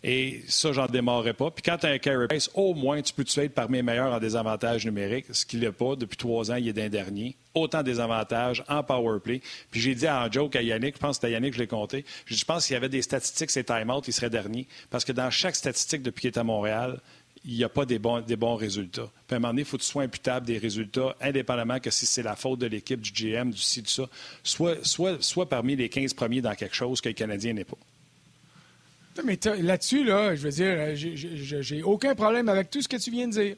Et 0.03 0.41
ça, 0.47 0.71
j'en 0.71 0.87
démarrerai 0.87 1.33
pas. 1.33 1.51
Puis 1.51 1.63
quand 1.63 1.77
tu 1.77 1.85
as 1.87 1.89
un 1.89 1.97
carry 1.97 2.27
au 2.53 2.73
moins, 2.73 3.01
tu 3.01 3.13
peux 3.13 3.23
te 3.23 3.39
être 3.39 3.53
parmi 3.53 3.77
les 3.77 3.83
meilleurs 3.83 4.13
en 4.13 4.19
désavantages 4.19 4.85
numériques, 4.85 5.25
ce 5.31 5.45
qu'il 5.45 5.59
n'est 5.59 5.71
pas. 5.71 5.95
Depuis 5.95 6.17
trois 6.17 6.51
ans, 6.51 6.55
il 6.55 6.67
est 6.67 6.73
d'un 6.73 6.89
dernier. 6.89 7.35
Autant 7.53 7.83
des 7.83 7.99
avantages 7.99 8.63
en 8.69 8.81
power 8.83 9.19
play. 9.19 9.41
Puis 9.71 9.81
j'ai 9.81 9.95
dit 9.95 10.07
en 10.07 10.31
joke 10.31 10.55
à 10.55 10.61
Yannick, 10.61 10.95
je 10.95 10.99
pense 10.99 11.17
que 11.17 11.21
c'était 11.21 11.33
Yannick 11.33 11.53
je 11.53 11.59
l'ai 11.59 11.67
compté, 11.67 12.05
je 12.25 12.45
pense 12.45 12.65
qu'il 12.65 12.75
y 12.75 12.77
avait 12.77 12.87
des 12.87 13.01
statistiques, 13.01 13.51
c'est 13.51 13.65
time-out, 13.65 14.07
il 14.07 14.13
serait 14.13 14.29
dernier. 14.29 14.67
Parce 14.89 15.03
que 15.03 15.11
dans 15.11 15.29
chaque 15.29 15.55
statistique 15.55 16.01
depuis 16.01 16.21
qu'il 16.21 16.29
est 16.29 16.37
à 16.37 16.43
Montréal, 16.45 17.01
il 17.43 17.55
n'y 17.55 17.63
a 17.63 17.69
pas 17.69 17.85
des 17.85 17.99
bons, 17.99 18.21
des 18.21 18.35
bons 18.35 18.55
résultats. 18.55 19.09
Puis 19.27 19.33
à 19.33 19.37
un 19.37 19.39
moment 19.39 19.49
donné, 19.49 19.61
il 19.61 19.65
faut 19.65 19.77
que 19.77 19.81
tu 19.81 19.89
sois 19.89 20.03
imputable 20.03 20.45
des 20.45 20.57
résultats, 20.57 21.15
indépendamment 21.19 21.79
que 21.79 21.89
si 21.89 22.05
c'est 22.05 22.23
la 22.23 22.35
faute 22.35 22.59
de 22.59 22.67
l'équipe, 22.67 23.01
du 23.01 23.11
GM, 23.11 23.49
du 23.49 23.57
ci, 23.57 23.81
du 23.81 23.89
ça, 23.89 24.03
soit, 24.43 24.85
soit, 24.85 25.21
soit 25.21 25.49
parmi 25.49 25.75
les 25.75 25.89
15 25.89 26.13
premiers 26.13 26.41
dans 26.41 26.55
quelque 26.55 26.75
chose 26.75 27.01
que 27.01 27.09
le 27.09 27.15
Canadien 27.15 27.53
n'est 27.53 27.65
pas. 27.65 27.77
Mais 29.25 29.39
là-dessus, 29.61 30.03
là, 30.03 30.35
je 30.35 30.41
veux 30.41 30.51
dire, 30.51 30.75
euh, 30.77 30.95
j'ai 30.95 31.83
aucun 31.83 32.15
problème 32.15 32.49
avec 32.49 32.69
tout 32.69 32.81
ce 32.81 32.87
que 32.87 32.97
tu 32.97 33.11
viens 33.11 33.27
de 33.27 33.33
dire. 33.33 33.55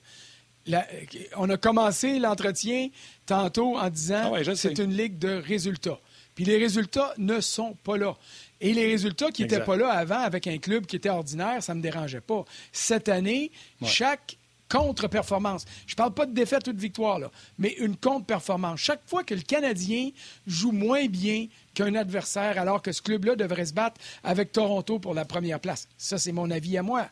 on 1.37 1.49
a 1.49 1.57
commencé 1.57 2.19
l'entretien 2.19 2.89
tantôt 3.25 3.77
en 3.77 3.89
disant 3.89 4.31
que 4.31 4.49
ah 4.49 4.55
c'est 4.55 4.79
une 4.79 4.95
ligue 4.95 5.17
de 5.19 5.29
résultats. 5.29 5.99
Puis 6.35 6.45
les 6.45 6.57
résultats 6.57 7.13
ne 7.17 7.39
sont 7.39 7.75
pas 7.83 7.97
là. 7.97 8.15
Et 8.59 8.73
les 8.73 8.85
résultats 8.85 9.29
qui 9.29 9.43
n'étaient 9.43 9.63
pas 9.63 9.75
là 9.75 9.89
avant 9.89 10.19
avec 10.19 10.47
un 10.47 10.57
club 10.57 10.85
qui 10.85 10.95
était 10.95 11.09
ordinaire, 11.09 11.61
ça 11.61 11.73
ne 11.73 11.79
me 11.79 11.83
dérangeait 11.83 12.21
pas. 12.21 12.45
Cette 12.71 13.09
année, 13.09 13.51
chaque 13.83 14.37
contre-performance. 14.69 15.65
Je 15.85 15.93
ne 15.93 15.97
parle 15.97 16.13
pas 16.13 16.25
de 16.25 16.33
défaite 16.33 16.67
ou 16.67 16.73
de 16.73 16.79
victoire, 16.79 17.19
là, 17.19 17.31
mais 17.57 17.73
une 17.79 17.95
contre-performance. 17.95 18.79
Chaque 18.79 19.01
fois 19.07 19.23
que 19.23 19.33
le 19.33 19.41
Canadien 19.41 20.09
joue 20.47 20.71
moins 20.71 21.05
bien 21.07 21.47
qu'un 21.73 21.95
adversaire, 21.95 22.59
alors 22.59 22.81
que 22.81 22.91
ce 22.91 23.01
club-là 23.01 23.35
devrait 23.35 23.65
se 23.65 23.73
battre 23.73 23.99
avec 24.23 24.51
Toronto 24.51 24.99
pour 24.99 25.13
la 25.13 25.25
première 25.25 25.59
place. 25.59 25.87
Ça, 25.97 26.17
c'est 26.17 26.31
mon 26.31 26.49
avis 26.51 26.77
à 26.77 26.83
moi. 26.83 27.07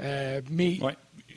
Euh, 0.00 0.40
mais 0.50 0.78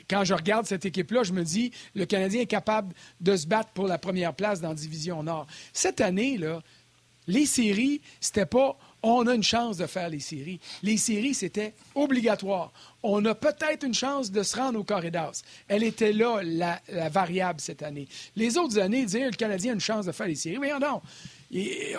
quand 0.08 0.24
je 0.24 0.34
regarde 0.34 0.66
cette 0.66 0.84
équipe-là, 0.84 1.22
je 1.22 1.32
me 1.32 1.44
dis, 1.44 1.72
le 1.94 2.04
Canadien 2.04 2.42
est 2.42 2.46
capable 2.46 2.94
de 3.20 3.36
se 3.36 3.46
battre 3.46 3.70
pour 3.70 3.86
la 3.86 3.98
première 3.98 4.34
place 4.34 4.60
dans 4.60 4.70
la 4.70 4.74
Division 4.74 5.22
Nord. 5.22 5.46
Cette 5.72 6.00
année, 6.00 6.36
là, 6.36 6.60
les 7.26 7.46
séries, 7.46 8.00
c'était 8.20 8.46
pas 8.46 8.76
on 9.02 9.26
a 9.26 9.34
une 9.34 9.42
chance 9.42 9.76
de 9.76 9.86
faire 9.86 10.08
les 10.08 10.20
séries. 10.20 10.60
Les 10.82 10.96
séries, 10.96 11.34
c'était 11.34 11.74
obligatoire. 11.94 12.72
On 13.02 13.24
a 13.24 13.34
peut-être 13.34 13.84
une 13.84 13.94
chance 13.94 14.30
de 14.30 14.42
se 14.42 14.56
rendre 14.56 14.78
au 14.78 14.84
corridors. 14.84 15.32
Elle 15.68 15.82
était 15.82 16.12
là, 16.12 16.40
la, 16.42 16.80
variable 17.08 17.60
cette 17.60 17.82
année. 17.82 18.08
Les 18.36 18.58
autres 18.58 18.78
années, 18.78 19.04
dire 19.06 19.26
le 19.26 19.36
Canadien 19.36 19.72
a 19.72 19.74
une 19.74 19.80
chance 19.80 20.06
de 20.06 20.12
faire 20.12 20.26
les 20.26 20.34
séries, 20.34 20.58
mais 20.58 20.70
non. 20.78 21.00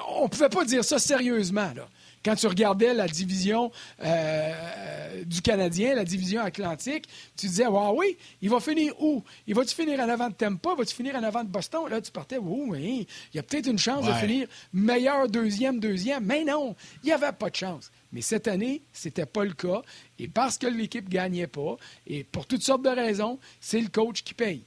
on 0.10 0.24
ne 0.24 0.28
pouvait 0.28 0.50
pas 0.50 0.66
dire 0.66 0.84
ça 0.84 1.00
sérieusement. 1.00 1.72
Là 1.76 1.88
quand 2.24 2.36
tu 2.36 2.48
regardais 2.48 2.94
la 2.94 3.08
division 3.08 3.72
euh, 4.04 5.24
du 5.26 5.42
Canadien, 5.42 5.96
la 5.96 6.04
division 6.04 6.42
Atlantique, 6.42 7.08
tu 7.38 7.48
disais, 7.48 7.68
wow, 7.68 7.98
oui, 7.98 8.18
il 8.42 8.50
va 8.50 8.60
finir 8.60 8.94
où? 9.02 9.24
Il 9.48 9.56
va-tu 9.56 9.76
finir 9.76 10.00
en 10.00 10.10
avant 10.10 10.30
de 10.30 10.34
Tampa? 10.34 10.76
Va-tu 10.76 10.96
finir 10.96 11.16
en 11.16 11.24
avant 11.24 11.44
de 11.44 11.50
Boston? 11.50 11.90
Là, 11.90 12.02
tu 12.02 12.12
partais, 12.12 12.38
oh, 12.38 12.66
oui, 12.68 13.08
il 13.34 13.38
y 13.38 13.40
a 13.40 13.44
peut-être 13.44 13.68
une 13.68 13.80
chance 13.80 14.06
de 14.06 14.14
finir 14.14 14.48
meilleur 14.74 15.28
deuxième, 15.28 15.80
deuxième. 15.80 16.26
Mais 16.26 16.44
non, 16.44 16.76
il 17.04 17.08
n'y 17.08 17.12
avait 17.12 17.32
pas 17.32 17.50
de 17.50 17.56
chance. 17.56 17.92
Mais 18.12 18.22
cette 18.22 18.48
année, 18.48 18.84
ce 18.94 19.08
n'était 19.08 19.26
pas 19.26 19.44
le 19.44 19.54
cas. 19.54 19.82
Et 20.20 20.28
parce 20.28 20.58
que 20.58 20.68
l'équipe 20.68 21.06
ne 21.06 21.14
gagnait 21.14 21.48
pas, 21.48 21.78
et 22.06 22.24
pour 22.24 22.46
toutes 22.46 22.64
sortes 22.64 22.84
de 22.84 22.90
raisons, 22.90 23.40
c'est 23.60 23.80
le 23.80 23.88
coach 23.88 24.24
qui 24.24 24.34
paye. 24.34 24.66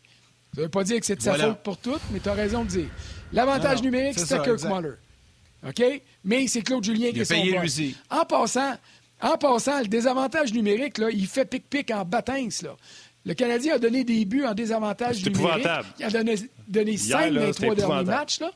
Ça 0.54 0.60
ne 0.60 0.66
veut 0.66 0.70
pas 0.70 0.84
dire 0.84 1.00
que 1.00 1.06
c'est 1.06 1.16
de 1.16 1.22
sa 1.22 1.34
faute 1.34 1.62
pour 1.62 1.78
toutes, 1.78 2.02
mais 2.12 2.20
tu 2.20 2.28
as 2.28 2.34
raison 2.34 2.64
de 2.64 2.68
dire. 2.68 2.88
L'avantage 3.32 3.82
numérique, 3.82 4.18
c'était 4.18 4.42
Kirk 4.42 4.62
Muller. 4.64 4.94
OK? 5.66 5.82
Mais 6.24 6.46
c'est 6.46 6.62
Claude 6.62 6.84
Julien 6.84 7.10
qui 7.10 7.20
est 7.20 7.24
son. 7.24 7.94
En 8.10 8.24
passant, 8.24 8.74
en 9.20 9.36
passant, 9.38 9.80
le 9.80 9.86
désavantage 9.86 10.52
numérique, 10.52 10.98
là, 10.98 11.10
il 11.10 11.26
fait 11.26 11.44
pic-pic 11.44 11.90
en. 11.90 12.06
Là. 12.10 12.76
Le 13.26 13.34
Canadien 13.34 13.76
a 13.76 13.78
donné 13.78 14.04
des 14.04 14.24
buts 14.24 14.44
en 14.44 14.54
désavantage 14.54 15.24
numérique. 15.24 15.66
Il 15.98 16.04
a 16.04 16.10
donné, 16.10 16.34
donné 16.68 16.96
5 16.96 17.32
dans 17.32 17.46
les 17.46 17.54
trois 17.54 17.74
derniers 17.74 18.04
matchs. 18.04 18.40
Là. 18.40 18.52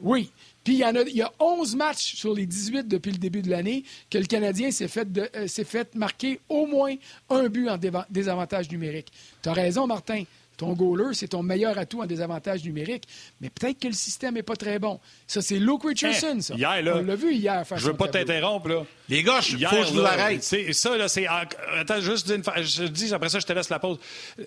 Oui. 0.00 0.32
Puis 0.64 0.74
il 0.74 0.80
y, 0.80 0.84
en 0.84 0.94
a, 0.94 1.02
il 1.02 1.16
y 1.16 1.22
a 1.22 1.32
11 1.38 1.74
matchs 1.76 2.16
sur 2.16 2.34
les 2.34 2.44
18 2.44 2.86
depuis 2.86 3.12
le 3.12 3.18
début 3.18 3.40
de 3.40 3.48
l'année 3.48 3.82
que 4.10 4.18
le 4.18 4.26
Canadien 4.26 4.70
s'est 4.70 4.88
fait, 4.88 5.08
euh, 5.16 5.46
fait 5.48 5.94
marquer 5.94 6.38
au 6.48 6.66
moins 6.66 6.94
un 7.30 7.48
but 7.48 7.68
en 7.68 7.78
désavantage 8.10 8.70
numérique. 8.70 9.10
Tu 9.42 9.48
as 9.48 9.52
raison, 9.52 9.86
Martin. 9.86 10.24
Ton 10.60 10.74
goaler, 10.74 11.14
c'est 11.14 11.28
ton 11.28 11.42
meilleur 11.42 11.78
atout 11.78 12.02
en 12.02 12.06
désavantage 12.06 12.62
numérique. 12.64 13.04
Mais 13.40 13.48
peut-être 13.48 13.78
que 13.78 13.86
le 13.86 13.94
système 13.94 14.34
n'est 14.34 14.42
pas 14.42 14.56
très 14.56 14.78
bon. 14.78 15.00
Ça, 15.26 15.40
c'est 15.40 15.58
Luke 15.58 15.84
Richardson, 15.84 16.36
ça. 16.42 16.54
Hier, 16.54 16.82
là, 16.82 16.98
On 16.98 17.02
l'a 17.02 17.16
vu 17.16 17.32
hier. 17.32 17.64
Je 17.76 17.86
veux 17.86 17.94
pas 17.94 18.08
t'interrompre, 18.08 18.68
là. 18.68 18.84
Les 19.10 19.24
gars, 19.24 19.40
il 19.48 19.66
faut 19.66 19.76
que 19.76 19.84
je 19.84 19.92
vous 19.92 20.00
arrête. 20.00 20.42
Ça, 20.42 20.96
là, 20.96 21.08
c'est. 21.08 21.26
Attends, 21.26 22.00
juste 22.00 22.28
une... 22.28 22.42
je 22.62 22.84
dis, 22.84 23.12
après 23.12 23.28
ça, 23.28 23.40
je 23.40 23.46
te 23.46 23.52
laisse 23.52 23.68
la 23.68 23.80
pause. 23.80 23.98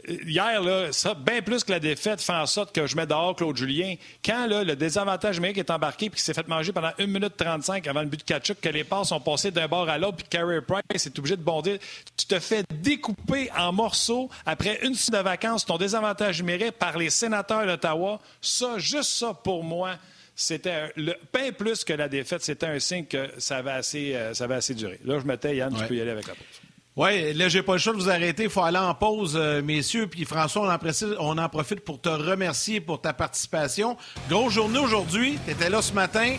Hier, 0.07 0.61
là, 0.61 0.91
ça, 0.91 1.13
bien 1.13 1.41
plus 1.41 1.63
que 1.63 1.71
la 1.71 1.79
défaite, 1.79 2.21
fait 2.21 2.33
en 2.33 2.45
sorte 2.45 2.73
que 2.73 2.87
je 2.87 2.95
mets 2.95 3.05
dehors 3.05 3.35
Claude 3.35 3.57
Julien. 3.57 3.95
Quand 4.23 4.47
là, 4.47 4.63
le 4.63 4.75
désavantage 4.75 5.35
numérique 5.35 5.57
est 5.57 5.69
embarqué 5.69 6.09
puis 6.09 6.15
qu'il 6.15 6.23
s'est 6.23 6.33
fait 6.33 6.47
manger 6.47 6.71
pendant 6.71 6.91
1 6.97 7.05
minute 7.07 7.35
35 7.35 7.85
avant 7.87 8.01
le 8.01 8.07
but 8.07 8.19
de 8.19 8.23
Kachuk, 8.23 8.59
que 8.61 8.69
les 8.69 8.83
passes 8.83 9.09
sont 9.09 9.19
passées 9.19 9.51
d'un 9.51 9.67
bord 9.67 9.89
à 9.89 9.97
l'autre 9.97 10.17
puis 10.17 10.27
Carey 10.29 10.61
Price 10.61 11.05
est 11.05 11.19
obligé 11.19 11.35
de 11.35 11.43
bondir, 11.43 11.77
tu 12.15 12.25
te 12.25 12.39
fais 12.39 12.63
découper 12.73 13.49
en 13.57 13.73
morceaux 13.73 14.29
après 14.45 14.79
une 14.83 14.95
semaine 14.95 15.21
de 15.21 15.23
vacances 15.25 15.65
ton 15.65 15.77
désavantage 15.77 16.39
numérique 16.39 16.73
par 16.79 16.97
les 16.97 17.09
sénateurs 17.09 17.65
d'Ottawa. 17.65 18.19
Ça, 18.41 18.79
juste 18.79 19.11
ça, 19.11 19.33
pour 19.33 19.63
moi, 19.63 19.95
c'était 20.35 20.91
le 20.95 21.13
pain 21.31 21.51
plus 21.51 21.83
que 21.83 21.93
la 21.93 22.07
défaite, 22.09 22.43
c'était 22.43 22.65
un 22.65 22.79
signe 22.79 23.05
que 23.05 23.29
ça 23.37 23.57
avait 23.57 23.71
assez, 23.71 24.15
euh, 24.15 24.33
ça 24.33 24.45
assez 24.45 24.73
duré. 24.73 24.99
Là, 25.05 25.19
je 25.19 25.25
mettais 25.25 25.55
Yann, 25.55 25.73
tu 25.75 25.85
peux 25.85 25.95
y 25.95 26.01
aller 26.01 26.11
avec 26.11 26.27
la 26.27 26.33
pause. 26.33 26.61
Oui, 26.95 27.33
là, 27.33 27.49
j'ai 27.49 27.63
pas 27.63 27.73
le 27.73 27.79
choix 27.79 27.93
de 27.93 27.97
vous 27.97 28.09
arrêter. 28.09 28.43
Il 28.43 28.49
faut 28.49 28.61
aller 28.61 28.77
en 28.77 28.93
pause, 28.93 29.35
euh, 29.35 29.63
messieurs. 29.63 30.07
Puis 30.07 30.25
François, 30.25 30.61
on 30.61 30.69
en, 30.69 31.15
on 31.19 31.37
en, 31.39 31.49
profite 31.49 31.79
pour 31.79 31.99
te 31.99 32.09
remercier 32.09 32.81
pour 32.81 33.01
ta 33.01 33.13
participation. 33.13 33.97
Grosse 34.29 34.53
journée 34.53 34.77
aujourd'hui. 34.77 35.39
Tu 35.45 35.51
étais 35.51 35.69
là 35.69 35.81
ce 35.81 35.93
matin. 35.93 36.37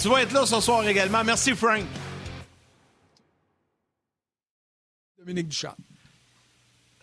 Tu 0.00 0.08
vas 0.08 0.22
être 0.22 0.32
là 0.32 0.46
ce 0.46 0.60
soir 0.60 0.86
également. 0.88 1.22
Merci, 1.24 1.54
Frank. 1.54 1.82
Dominique 5.18 5.48
Duchamp. 5.48 5.74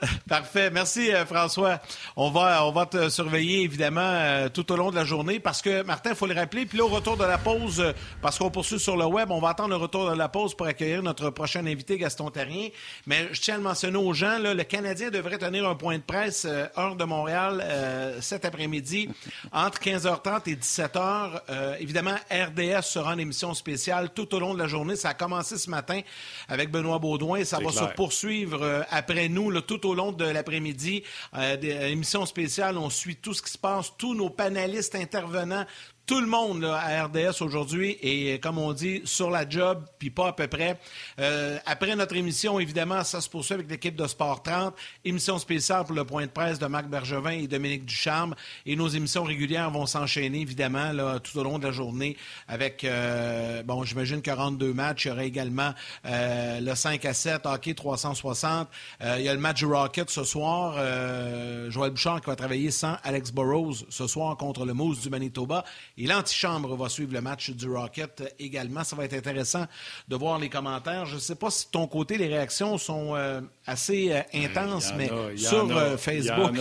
Parfait. 0.27 0.69
Merci, 0.71 1.13
euh, 1.13 1.25
François. 1.25 1.79
On 2.15 2.29
va, 2.29 2.65
on 2.65 2.71
va 2.71 2.85
te 2.85 3.09
surveiller, 3.09 3.61
évidemment, 3.61 4.01
euh, 4.01 4.49
tout 4.49 4.71
au 4.71 4.75
long 4.75 4.91
de 4.91 4.95
la 4.95 5.05
journée 5.05 5.39
parce 5.39 5.61
que, 5.61 5.83
Martin, 5.83 6.11
il 6.11 6.15
faut 6.15 6.27
le 6.27 6.35
rappeler. 6.35 6.65
Puis 6.65 6.77
là, 6.77 6.85
au 6.85 6.89
retour 6.89 7.17
de 7.17 7.23
la 7.23 7.37
pause, 7.37 7.79
euh, 7.79 7.93
parce 8.21 8.37
qu'on 8.37 8.49
poursuit 8.49 8.79
sur 8.79 8.97
le 8.97 9.05
web, 9.05 9.31
on 9.31 9.39
va 9.39 9.49
attendre 9.49 9.69
le 9.69 9.75
retour 9.75 10.09
de 10.09 10.15
la 10.15 10.29
pause 10.29 10.55
pour 10.55 10.67
accueillir 10.67 11.03
notre 11.03 11.29
prochain 11.29 11.65
invité, 11.65 11.97
Gaston 11.97 12.29
Terrien. 12.29 12.69
Mais 13.05 13.29
je 13.31 13.41
tiens 13.41 13.55
à 13.55 13.57
le 13.57 13.63
mentionner 13.63 13.97
aux 13.97 14.13
gens, 14.13 14.39
là, 14.39 14.53
le 14.53 14.63
Canadien 14.63 15.09
devrait 15.09 15.37
tenir 15.37 15.67
un 15.67 15.75
point 15.75 15.97
de 15.97 16.03
presse, 16.03 16.45
heure 16.45 16.95
de 16.95 17.03
Montréal, 17.03 17.63
cet 18.21 18.45
après-midi, 18.45 19.09
entre 19.51 19.79
15h30 19.79 20.49
et 20.49 20.55
17h. 20.55 21.79
évidemment, 21.79 22.15
RDS 22.31 22.83
sera 22.83 23.13
en 23.13 23.17
émission 23.17 23.53
spéciale 23.53 24.09
tout 24.13 24.33
au 24.35 24.39
long 24.39 24.53
de 24.53 24.59
la 24.59 24.67
journée. 24.67 24.95
Ça 24.95 25.09
a 25.09 25.13
commencé 25.13 25.57
ce 25.57 25.69
matin 25.69 26.01
avec 26.47 26.71
Benoît 26.71 26.99
Baudouin. 26.99 27.43
Ça 27.43 27.59
va 27.59 27.71
se 27.71 27.93
poursuivre 27.95 28.85
après 28.89 29.29
nous, 29.29 29.49
là, 29.49 29.61
tout 29.61 29.85
au 29.87 29.92
au 29.93 29.95
long 29.95 30.11
de 30.11 30.25
l'après-midi. 30.25 31.03
Euh, 31.35 31.55
des 31.55 31.69
émissions 31.69 32.25
spéciales, 32.25 32.77
on 32.77 32.89
suit 32.89 33.15
tout 33.15 33.33
ce 33.33 33.41
qui 33.41 33.51
se 33.51 33.57
passe, 33.57 33.93
tous 33.97 34.15
nos 34.15 34.29
panélistes 34.29 34.95
intervenants, 34.95 35.65
tout 36.05 36.19
le 36.19 36.27
monde 36.27 36.65
à 36.65 37.05
RDS 37.05 37.41
aujourd'hui 37.41 37.97
est, 38.01 38.43
comme 38.43 38.57
on 38.57 38.73
dit, 38.73 39.01
sur 39.05 39.29
la 39.29 39.47
job, 39.47 39.85
puis 39.99 40.09
pas 40.09 40.29
à 40.29 40.33
peu 40.33 40.47
près. 40.47 40.77
Euh, 41.19 41.57
après 41.65 41.95
notre 41.95 42.17
émission, 42.17 42.59
évidemment, 42.59 43.05
ça 43.05 43.21
se 43.21 43.29
poursuit 43.29 43.53
avec 43.53 43.69
l'équipe 43.69 43.95
de 43.95 44.05
Sport 44.05 44.43
30. 44.43 44.75
Émission 45.05 45.39
spéciale 45.39 45.85
pour 45.85 45.95
le 45.95 46.03
point 46.03 46.25
de 46.25 46.31
presse 46.31 46.59
de 46.59 46.65
Marc 46.65 46.87
Bergevin 46.87 47.31
et 47.31 47.47
Dominique 47.47 47.85
Ducharme. 47.85 48.35
Et 48.65 48.75
nos 48.75 48.89
émissions 48.89 49.23
régulières 49.23 49.71
vont 49.71 49.85
s'enchaîner, 49.85 50.41
évidemment, 50.41 50.91
là, 50.91 51.19
tout 51.19 51.37
au 51.37 51.43
long 51.43 51.57
de 51.57 51.65
la 51.65 51.71
journée 51.71 52.17
avec, 52.49 52.83
euh, 52.83 53.63
bon, 53.63 53.85
j'imagine 53.85 54.21
42 54.21 54.73
matchs. 54.73 55.05
Il 55.05 55.07
y 55.07 55.11
aura 55.11 55.23
également 55.23 55.73
euh, 56.05 56.59
le 56.59 56.75
5 56.75 57.05
à 57.05 57.13
7, 57.13 57.45
hockey 57.45 57.75
360. 57.75 58.67
il 59.01 59.21
y 59.21 59.29
a 59.29 59.33
le 59.33 59.39
match 59.39 59.59
du 59.59 59.67
Rocket 59.67 60.09
ce 60.09 60.25
soir. 60.25 60.75
Joël 61.69 61.91
Bouchard 61.91 62.19
qui 62.19 62.27
va 62.27 62.35
travailler 62.35 62.71
sans 62.71 62.97
Alex 63.03 63.31
Burrows 63.31 63.85
ce 63.89 64.05
soir 64.05 64.35
contre 64.35 64.65
le 64.65 64.73
Moose 64.73 64.99
du 64.99 65.09
Manitoba. 65.09 65.63
Et 65.97 66.07
l'antichambre 66.07 66.75
va 66.75 66.89
suivre 66.89 67.13
le 67.13 67.21
match 67.21 67.51
du 67.51 67.69
Rocket 67.69 68.35
également. 68.39 68.83
Ça 68.83 68.95
va 68.95 69.05
être 69.05 69.13
intéressant 69.13 69.65
de 70.07 70.15
voir 70.15 70.39
les 70.39 70.49
commentaires. 70.49 71.05
Je 71.05 71.15
ne 71.15 71.19
sais 71.19 71.35
pas 71.35 71.51
si 71.51 71.67
de 71.67 71.71
ton 71.71 71.87
côté, 71.87 72.17
les 72.17 72.27
réactions 72.27 72.77
sont 72.77 73.15
euh, 73.15 73.41
assez 73.67 74.11
euh, 74.11 74.21
intenses, 74.33 74.91
mais 74.97 75.09
sur 75.37 75.75
euh, 75.75 75.97
Facebook, 75.97 76.55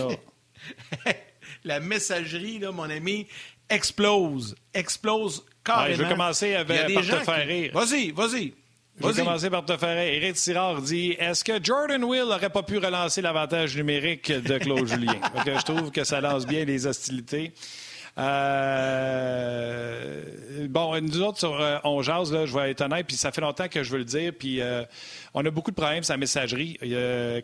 la 1.63 1.79
messagerie, 1.79 2.59
là, 2.59 2.71
mon 2.71 2.89
ami, 2.89 3.27
explose. 3.69 4.55
Explose 4.73 5.43
carrément. 5.63 5.95
je 5.95 6.03
vais 6.03 6.09
commencer 6.09 6.53
avec, 6.53 6.93
par 6.93 7.03
te 7.03 7.23
faire 7.23 7.47
rire. 7.47 7.71
Vas-y, 7.73 8.11
vas-y. 8.11 8.53
Je 9.01 9.07
vais 9.07 9.13
commencer 9.13 9.49
par 9.49 9.65
te 9.65 9.75
faire 9.75 9.97
rire. 9.97 10.13
Éric 10.13 10.37
Sirard 10.37 10.81
dit 10.83 11.15
Est-ce 11.17 11.43
que 11.43 11.53
Jordan 11.63 12.03
Will 12.03 12.25
n'aurait 12.25 12.51
pas 12.51 12.61
pu 12.61 12.77
relancer 12.77 13.23
l'avantage 13.23 13.75
numérique 13.75 14.31
de 14.31 14.59
Claude 14.59 14.87
Julien? 14.87 15.19
Je 15.45 15.63
trouve 15.63 15.89
que 15.89 16.03
ça 16.03 16.21
lance 16.21 16.45
bien 16.45 16.65
les 16.65 16.85
hostilités. 16.85 17.53
Euh, 18.15 20.11
bon, 20.69 21.01
nous 21.01 21.21
autres, 21.21 21.39
sur 21.39 21.59
euh, 21.59 21.79
On 21.83 22.01
Jase, 22.03 22.31
là, 22.31 22.45
je 22.45 22.53
vais 22.53 22.71
être 22.71 22.81
honnête, 22.81 23.07
puis 23.07 23.15
ça 23.15 23.31
fait 23.31 23.41
longtemps 23.41 23.67
que 23.67 23.81
je 23.81 23.91
veux 23.91 23.97
le 23.97 24.05
dire, 24.05 24.31
puis 24.37 24.61
euh, 24.61 24.83
on 25.33 25.43
a 25.43 25.49
beaucoup 25.49 25.71
de 25.71 25.75
problèmes 25.75 26.03
sur 26.03 26.13
la 26.13 26.17
messagerie. 26.17 26.77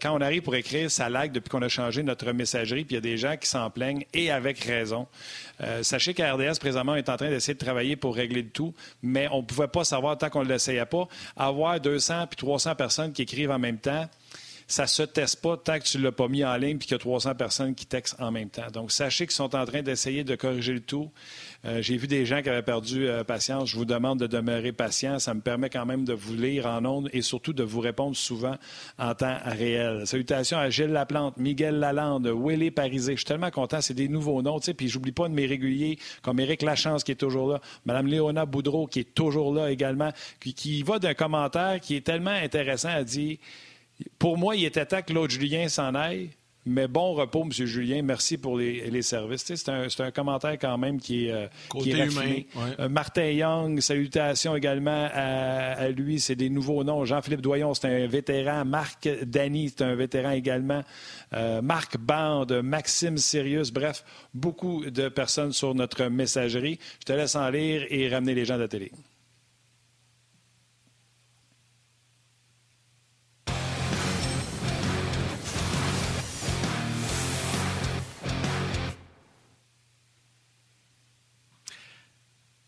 quand 0.01 0.15
on 0.15 0.21
arrive 0.21 0.43
pour 0.43 0.53
écrire, 0.55 0.91
ça 0.91 1.09
lag 1.09 1.31
depuis 1.31 1.49
qu'on 1.49 1.63
a 1.63 1.69
changé 1.69 2.03
notre 2.03 2.31
messagerie, 2.33 2.85
puis 2.85 2.93
il 2.95 2.97
y 2.97 2.99
a 2.99 3.01
des 3.01 3.17
gens 3.17 3.35
qui 3.37 3.47
s'en 3.47 3.71
plaignent, 3.71 4.05
et 4.13 4.29
avec 4.31 4.59
raison. 4.59 5.07
sachez 5.81 6.13
qu'RDS, 6.13 6.59
présentement, 6.59 6.95
est 6.95 7.09
en 7.09 7.17
train 7.17 7.29
d'essayer 7.29 7.55
de 7.55 7.59
travailler 7.59 7.95
pour 7.95 8.15
régler 8.15 8.43
le 8.43 8.49
tout, 8.49 8.75
mais 9.01 9.27
on 9.31 9.37
ne 9.37 9.45
pouvait 9.45 9.67
pas 9.67 9.83
savoir, 9.83 10.17
tant 10.17 10.29
qu'on 10.29 10.43
ne 10.43 10.49
l'essayait 10.49 10.85
pas, 10.85 11.07
avoir 11.35 11.79
200 11.79 12.27
puis 12.27 12.37
300 12.37 12.75
personnes 12.75 13.11
qui 13.11 13.23
écrivent 13.23 13.51
en 13.51 13.59
même 13.59 13.79
temps 13.79 14.07
ça 14.69 14.85
se 14.85 15.01
teste 15.01 15.41
pas 15.41 15.57
tant 15.57 15.79
que 15.79 15.83
tu 15.83 15.97
l'as 15.97 16.11
pas 16.11 16.27
mis 16.27 16.45
en 16.45 16.55
ligne 16.55 16.75
et 16.75 16.79
qu'il 16.79 16.91
y 16.91 16.93
a 16.93 16.99
300 16.99 17.33
personnes 17.33 17.73
qui 17.73 17.87
textent 17.87 18.15
en 18.19 18.31
même 18.31 18.49
temps. 18.49 18.69
Donc, 18.71 18.91
sachez 18.91 19.25
qu'ils 19.25 19.35
sont 19.35 19.55
en 19.55 19.65
train 19.65 19.81
d'essayer 19.81 20.23
de 20.23 20.35
corriger 20.35 20.73
le 20.73 20.79
tout. 20.79 21.09
Euh, 21.65 21.81
j'ai 21.81 21.97
vu 21.97 22.05
des 22.05 22.23
gens 22.27 22.43
qui 22.43 22.49
avaient 22.49 22.61
perdu 22.61 23.07
euh, 23.07 23.23
patience. 23.23 23.69
Je 23.69 23.75
vous 23.75 23.85
demande 23.85 24.19
de 24.19 24.27
demeurer 24.27 24.71
patient. 24.71 25.17
Ça 25.17 25.33
me 25.33 25.41
permet 25.41 25.71
quand 25.71 25.87
même 25.87 26.05
de 26.05 26.13
vous 26.13 26.35
lire 26.35 26.67
en 26.67 26.85
ondes 26.85 27.09
et 27.13 27.23
surtout 27.23 27.51
de 27.51 27.63
vous 27.63 27.79
répondre 27.79 28.15
souvent 28.15 28.57
en 28.99 29.15
temps 29.15 29.37
réel. 29.43 30.05
Salutations 30.05 30.59
à 30.59 30.69
Gilles 30.69 30.91
Laplante, 30.91 31.37
Miguel 31.37 31.79
Lalande, 31.79 32.27
Willy 32.27 32.69
Parisé. 32.69 33.13
Je 33.13 33.17
suis 33.17 33.25
tellement 33.25 33.51
content. 33.51 33.81
C'est 33.81 33.95
des 33.95 34.07
nouveaux 34.07 34.43
noms. 34.43 34.59
Puis 34.59 34.87
j'oublie 34.87 35.11
pas 35.11 35.27
de 35.27 35.33
mes 35.33 35.47
réguliers 35.47 35.97
comme 36.21 36.39
Éric 36.39 36.61
Lachance 36.61 37.03
qui 37.03 37.11
est 37.11 37.15
toujours 37.15 37.49
là, 37.49 37.61
Mme 37.85 38.05
Léona 38.05 38.45
Boudreau 38.45 38.85
qui 38.85 38.99
est 38.99 39.15
toujours 39.15 39.51
là 39.51 39.71
également, 39.71 40.11
qui, 40.39 40.53
qui 40.53 40.83
va 40.83 40.99
d'un 40.99 41.15
commentaire 41.15 41.79
qui 41.81 41.95
est 41.95 42.05
tellement 42.05 42.29
intéressant 42.29 42.89
à 42.89 43.03
dire 43.03 43.37
pour 44.17 44.37
moi, 44.37 44.55
il 44.55 44.65
était 44.65 44.85
temps 44.85 45.01
que 45.01 45.13
l'autre 45.13 45.33
Julien 45.33 45.67
s'en 45.69 45.95
aille. 45.95 46.29
Mais 46.65 46.87
bon 46.87 47.13
repos, 47.13 47.43
M. 47.43 47.51
Julien. 47.51 48.01
Merci 48.03 48.37
pour 48.37 48.57
les, 48.57 49.01
services. 49.01 49.45
C'est 49.55 50.01
un, 50.01 50.11
commentaire 50.11 50.57
quand 50.59 50.77
même 50.77 50.99
qui 50.99 51.27
est, 51.27 51.31
euh, 51.31 51.47
qui 51.81 51.91
est 51.91 52.07
euh, 52.79 52.89
Martin 52.89 53.25
Young, 53.25 53.79
salutations 53.79 54.55
également 54.55 55.09
à, 55.11 55.89
lui. 55.89 56.19
C'est 56.19 56.35
des 56.35 56.49
nouveaux 56.49 56.83
noms. 56.83 57.05
Jean-Philippe 57.05 57.41
Doyon, 57.41 57.73
c'est 57.73 57.87
un 57.87 58.07
vétéran. 58.07 58.65
Marc 58.65 59.09
Dany, 59.23 59.69
c'est 59.69 59.83
un 59.83 59.95
vétéran 59.95 60.31
également. 60.31 60.83
Euh, 61.33 61.61
Marc 61.61 61.97
Bande, 61.97 62.61
Maxime 62.61 63.17
Sirius. 63.17 63.71
Bref, 63.71 64.03
beaucoup 64.33 64.85
de 64.85 65.07
personnes 65.07 65.53
sur 65.53 65.73
notre 65.73 66.05
messagerie. 66.05 66.77
Je 66.99 67.05
te 67.05 67.13
laisse 67.13 67.35
en 67.35 67.49
lire 67.49 67.85
et 67.89 68.09
ramener 68.09 68.35
les 68.35 68.45
gens 68.45 68.57
de 68.57 68.61
la 68.61 68.67
télé. 68.67 68.91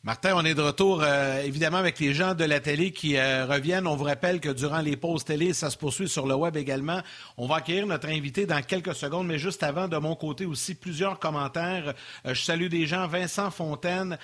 Martin, 0.03 0.33
on 0.33 0.43
est 0.43 0.55
de 0.55 0.63
retour 0.63 1.03
euh, 1.03 1.43
évidemment 1.43 1.77
avec 1.77 1.99
les 1.99 2.11
gens 2.11 2.33
de 2.33 2.43
la 2.43 2.59
télé 2.59 2.91
qui 2.91 3.17
euh, 3.17 3.45
reviennent. 3.45 3.85
On 3.85 3.95
vous 3.95 4.05
rappelle 4.05 4.39
que 4.39 4.49
durant 4.49 4.79
les 4.79 4.97
pauses 4.97 5.23
télé, 5.23 5.53
ça 5.53 5.69
se 5.69 5.77
poursuit 5.77 6.09
sur 6.09 6.25
le 6.25 6.33
web 6.33 6.57
également. 6.57 7.01
On 7.37 7.45
va 7.45 7.57
accueillir 7.57 7.85
notre 7.85 8.09
invité 8.09 8.47
dans 8.47 8.63
quelques 8.63 8.95
secondes, 8.95 9.27
mais 9.27 9.37
juste 9.37 9.61
avant, 9.61 9.87
de 9.87 9.97
mon 9.97 10.15
côté 10.15 10.47
aussi, 10.47 10.73
plusieurs 10.73 11.19
commentaires. 11.19 11.93
Euh, 12.25 12.33
je 12.33 12.41
salue 12.41 12.65
des 12.65 12.87
gens. 12.87 13.05
Vincent 13.05 13.51
Fontaine 13.51 14.17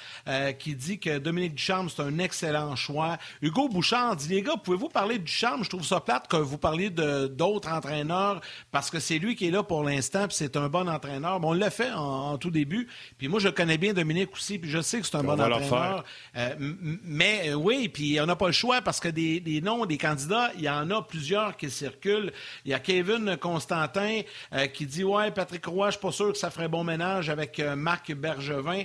qui 0.60 0.76
dit 0.76 1.00
que 1.00 1.20
Dominique 1.20 1.56
Ducharme, 1.56 1.90
c'est 1.90 2.02
un 2.02 2.18
excellent 2.20 2.76
choix. 2.76 3.18
Hugo 3.42 3.70
Bouchard 3.70 4.16
dit, 4.16 4.30
les 4.30 4.42
gars, 4.42 4.56
pouvez-vous 4.58 4.90
parler 4.90 5.20
de 5.20 5.24
Ducharme? 5.24 5.64
Je 5.64 5.70
trouve 5.70 5.86
ça 5.86 6.00
plate 6.00 6.28
que 6.28 6.38
vous 6.38 6.58
parliez 6.58 6.90
d'autres 6.90 7.70
entraîneurs 7.70 8.42
parce 8.72 8.90
que 8.90 9.00
c'est 9.00 9.20
lui 9.20 9.36
qui 9.36 9.48
est 9.48 9.52
là 9.52 9.64
pour 9.64 9.84
l'instant, 9.84 10.28
puis 10.28 10.36
c'est 10.36 10.58
un 10.58 10.70
bon 10.70 10.90
entraîneur. 10.90 11.40
Bon, 11.40 11.50
on 11.50 11.54
l'a 11.54 11.70
fait 11.70 11.92
en, 11.92 12.38
tout 12.38 12.52
début. 12.52 12.88
Puis 13.18 13.28
moi, 13.28 13.40
je 13.40 13.50
connais 13.50 13.78
bien 13.78 13.94
Dominique 13.94 14.34
aussi, 14.34 14.58
puis 14.58 14.70
je 14.70 14.82
sais 14.82 15.00
que 15.00 15.06
c'est 15.06 15.18
un 15.18 15.24
bon 15.24 15.34
entraîneur. 15.34 15.67
Euh, 15.74 16.56
mais 16.60 17.50
euh, 17.50 17.54
oui, 17.54 17.90
puis 17.90 18.20
on 18.22 18.26
n'a 18.26 18.36
pas 18.36 18.48
le 18.48 18.54
choix 18.54 18.82
parce 18.82 19.00
que 19.00 19.10
des, 19.10 19.62
noms 19.62 19.86
des 19.86 19.98
candidats, 19.98 20.52
il 20.56 20.64
y 20.64 20.70
en 20.70 20.90
a 20.92 21.02
plusieurs 21.02 21.58
qui 21.58 21.70
circulent. 21.70 22.32
Il 22.66 22.72
y 22.72 22.74
a 22.74 22.80
Kevin 22.80 23.38
Constantin 23.38 24.22
euh, 24.54 24.68
qui 24.68 24.86
dit 24.86 25.04
Ouais, 25.04 25.32
Patrick 25.32 25.66
Roy, 25.66 25.88
je 25.88 25.92
suis 25.92 26.02
pas 26.02 26.12
sûr 26.12 26.32
que 26.32 26.38
ça 26.38 26.50
ferait 26.50 26.68
bon 26.68 26.84
ménage 26.84 27.30
avec 27.30 27.60
Marc 27.60 28.14
Bergevin. 28.14 28.84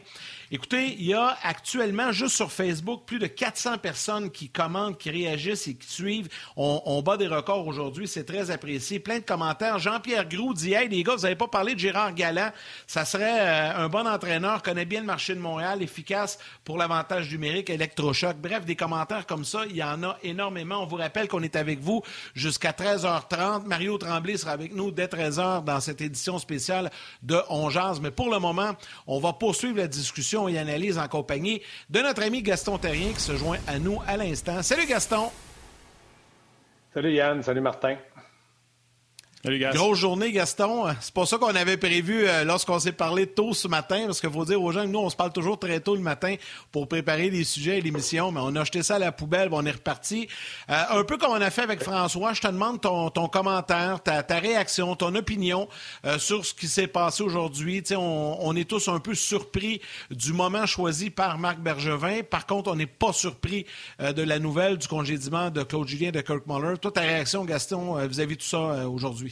Écoutez, 0.55 0.97
il 0.99 1.07
y 1.07 1.15
a 1.15 1.35
actuellement, 1.45 2.13
juste 2.13 2.37
sur 2.37 2.53
Facebook, 2.53 3.05
plus 3.07 3.19
de 3.19 3.27
400 3.27 3.79
personnes 3.79 4.31
qui 4.31 4.51
commentent, 4.51 4.99
qui 4.99 5.09
réagissent 5.09 5.67
et 5.67 5.75
qui 5.75 5.91
suivent. 5.91 6.29
On, 6.57 7.01
bat 7.01 7.17
des 7.17 7.27
records 7.27 7.67
aujourd'hui, 7.67 8.07
c'est 8.07 8.25
très 8.25 8.51
apprécié. 8.51 9.01
Plein 9.01 9.21
de 9.21 9.25
commentaires. 9.25 9.79
Jean-Pierre 9.79 10.29
Groux 10.29 10.53
dit 10.53 10.75
Hey, 10.75 10.91
les 10.91 11.03
gars, 11.05 11.17
vous 11.17 11.23
n'avez 11.23 11.37
pas 11.37 11.49
parlé 11.49 11.73
de 11.73 11.79
Gérard 11.79 12.15
Galland. 12.15 12.51
Ça 12.87 13.07
serait 13.07 13.41
un 13.41 13.89
bon 13.89 14.07
entraîneur, 14.07 14.63
connaît 14.63 14.85
bien 14.85 15.01
le 15.01 15.07
marché 15.07 15.35
de 15.35 15.41
Montréal, 15.41 15.83
efficace 15.83 16.39
pour 16.65 16.77
l'avantage 16.77 17.31
numérique, 17.31 17.71
électrochoc. 17.71 18.37
Bref, 18.37 18.67
des 18.67 18.77
commentaires 18.77 19.25
comme 19.25 19.47
ça, 19.47 19.63
il 19.71 19.77
y 19.77 19.83
en 19.83 20.03
a 20.03 20.19
énormément. 20.23 20.83
On 20.83 20.87
vous 20.87 20.97
rappelle 20.97 21.29
qu'on 21.29 21.43
est 21.43 21.57
avec 21.57 21.81
vous 21.81 22.03
jusqu'à 22.35 22.73
13h30. 22.73 23.65
Mario 23.65 23.97
Tremblay 23.97 24.37
sera 24.37 24.53
avec 24.53 24.75
nous 24.75 24.91
dès 24.91 25.07
13h 25.07 25.65
dans 25.65 25.81
cette 25.81 26.03
édition 26.03 26.39
spéciale 26.39 26.91
de 27.23 27.41
On 27.49 27.71
Mais 28.03 28.11
pour 28.11 28.31
le 28.31 28.39
moment, 28.39 28.73
on 29.07 29.19
va 29.19 29.33
poursuivre 29.33 29.79
la 29.79 29.89
discussion 29.89 30.42
et 30.49 30.59
analyse 30.59 30.99
en 30.99 31.09
compagnie 31.09 31.63
de 31.91 32.01
notre 32.01 32.23
ami 32.23 32.43
Gaston 32.43 32.79
Terrien 32.79 33.13
qui 33.13 33.21
se 33.21 33.37
joint 33.37 33.59
à 33.67 33.79
nous 33.79 33.99
à 34.07 34.17
l'instant. 34.17 34.63
Salut 34.63 34.87
Gaston! 34.87 35.31
Salut 36.95 37.13
Yann, 37.13 37.43
salut 37.43 37.63
Martin. 37.63 37.97
Grosse 39.45 39.99
journée, 39.99 40.31
Gaston. 40.31 40.85
C'est 41.01 41.13
pas 41.13 41.27
ça 41.27 41.37
qu'on 41.37 41.49
avait 41.49 41.77
prévu 41.77 42.29
euh, 42.29 42.45
lorsqu'on 42.45 42.79
s'est 42.79 42.93
parlé 42.93 43.27
tôt 43.27 43.53
ce 43.55 43.67
matin, 43.67 44.05
parce 44.07 44.21
qu'il 44.21 44.31
faut 44.31 44.45
dire 44.45 44.63
aux 44.63 44.71
gens 44.71 44.83
que 44.83 44.89
nous, 44.89 45.01
on 45.01 45.11
se 45.11 45.17
parle 45.17 45.33
toujours 45.33 45.59
très 45.59 45.81
tôt 45.81 45.97
le 45.97 46.01
matin 46.01 46.37
pour 46.71 46.87
préparer 46.87 47.29
les 47.29 47.43
sujets 47.43 47.79
et 47.79 47.81
l'émission, 47.81 48.31
mais 48.31 48.39
on 48.41 48.55
a 48.55 48.63
jeté 48.63 48.85
ça 48.85 48.97
à 48.97 48.99
la 49.01 49.11
poubelle, 49.11 49.49
on 49.51 49.67
est 49.67 49.73
reparti. 49.73 50.29
Euh, 50.71 50.81
un 50.91 51.03
peu 51.03 51.19
comme 51.19 51.33
on 51.33 51.41
a 51.41 51.51
fait 51.51 51.63
avec 51.63 51.83
François, 51.83 52.35
je 52.35 52.41
te 52.41 52.47
demande 52.47 52.81
ton, 52.81 53.11
commentaire, 53.27 54.01
ta, 54.01 54.23
réaction, 54.39 54.95
ton 54.95 55.13
opinion 55.17 55.69
euh, 56.05 56.21
sur 56.21 56.47
ce 56.47 56.55
qui 56.55 56.69
s'est 56.69 56.87
passé 56.87 57.25
aujourd'hui. 57.25 57.83
On, 57.91 58.37
on 58.43 58.55
est 58.55 58.69
tous 58.69 58.87
un 58.87 59.01
peu 59.01 59.17
surpris 59.17 59.81
du 60.13 60.33
moment 60.33 60.67
choisi 60.67 61.11
par 61.11 61.39
Marc 61.39 61.59
Bergevin. 61.59 62.23
Par 62.23 62.47
contre, 62.47 62.71
on 62.71 62.77
n'est 62.77 62.87
pas 62.87 63.13
surpris 63.13 63.67
de 63.99 64.23
la 64.23 64.39
nouvelle 64.39 64.79
du 64.79 64.87
congédiement 64.87 65.51
de 65.51 65.65
Claude 65.65 65.89
Julien 65.89 66.13
de 66.13 66.21
Kirk 66.21 66.47
Muller. 66.47 66.79
Toi, 66.79 66.93
ta 66.93 67.01
réaction, 67.01 67.45
Gaston, 67.45 67.97
vis-à-vis 68.07 68.35
-vis 68.35 68.37
de 68.37 68.43
tout 68.43 68.47
ça 68.47 68.89
aujourd'hui? 68.89 69.32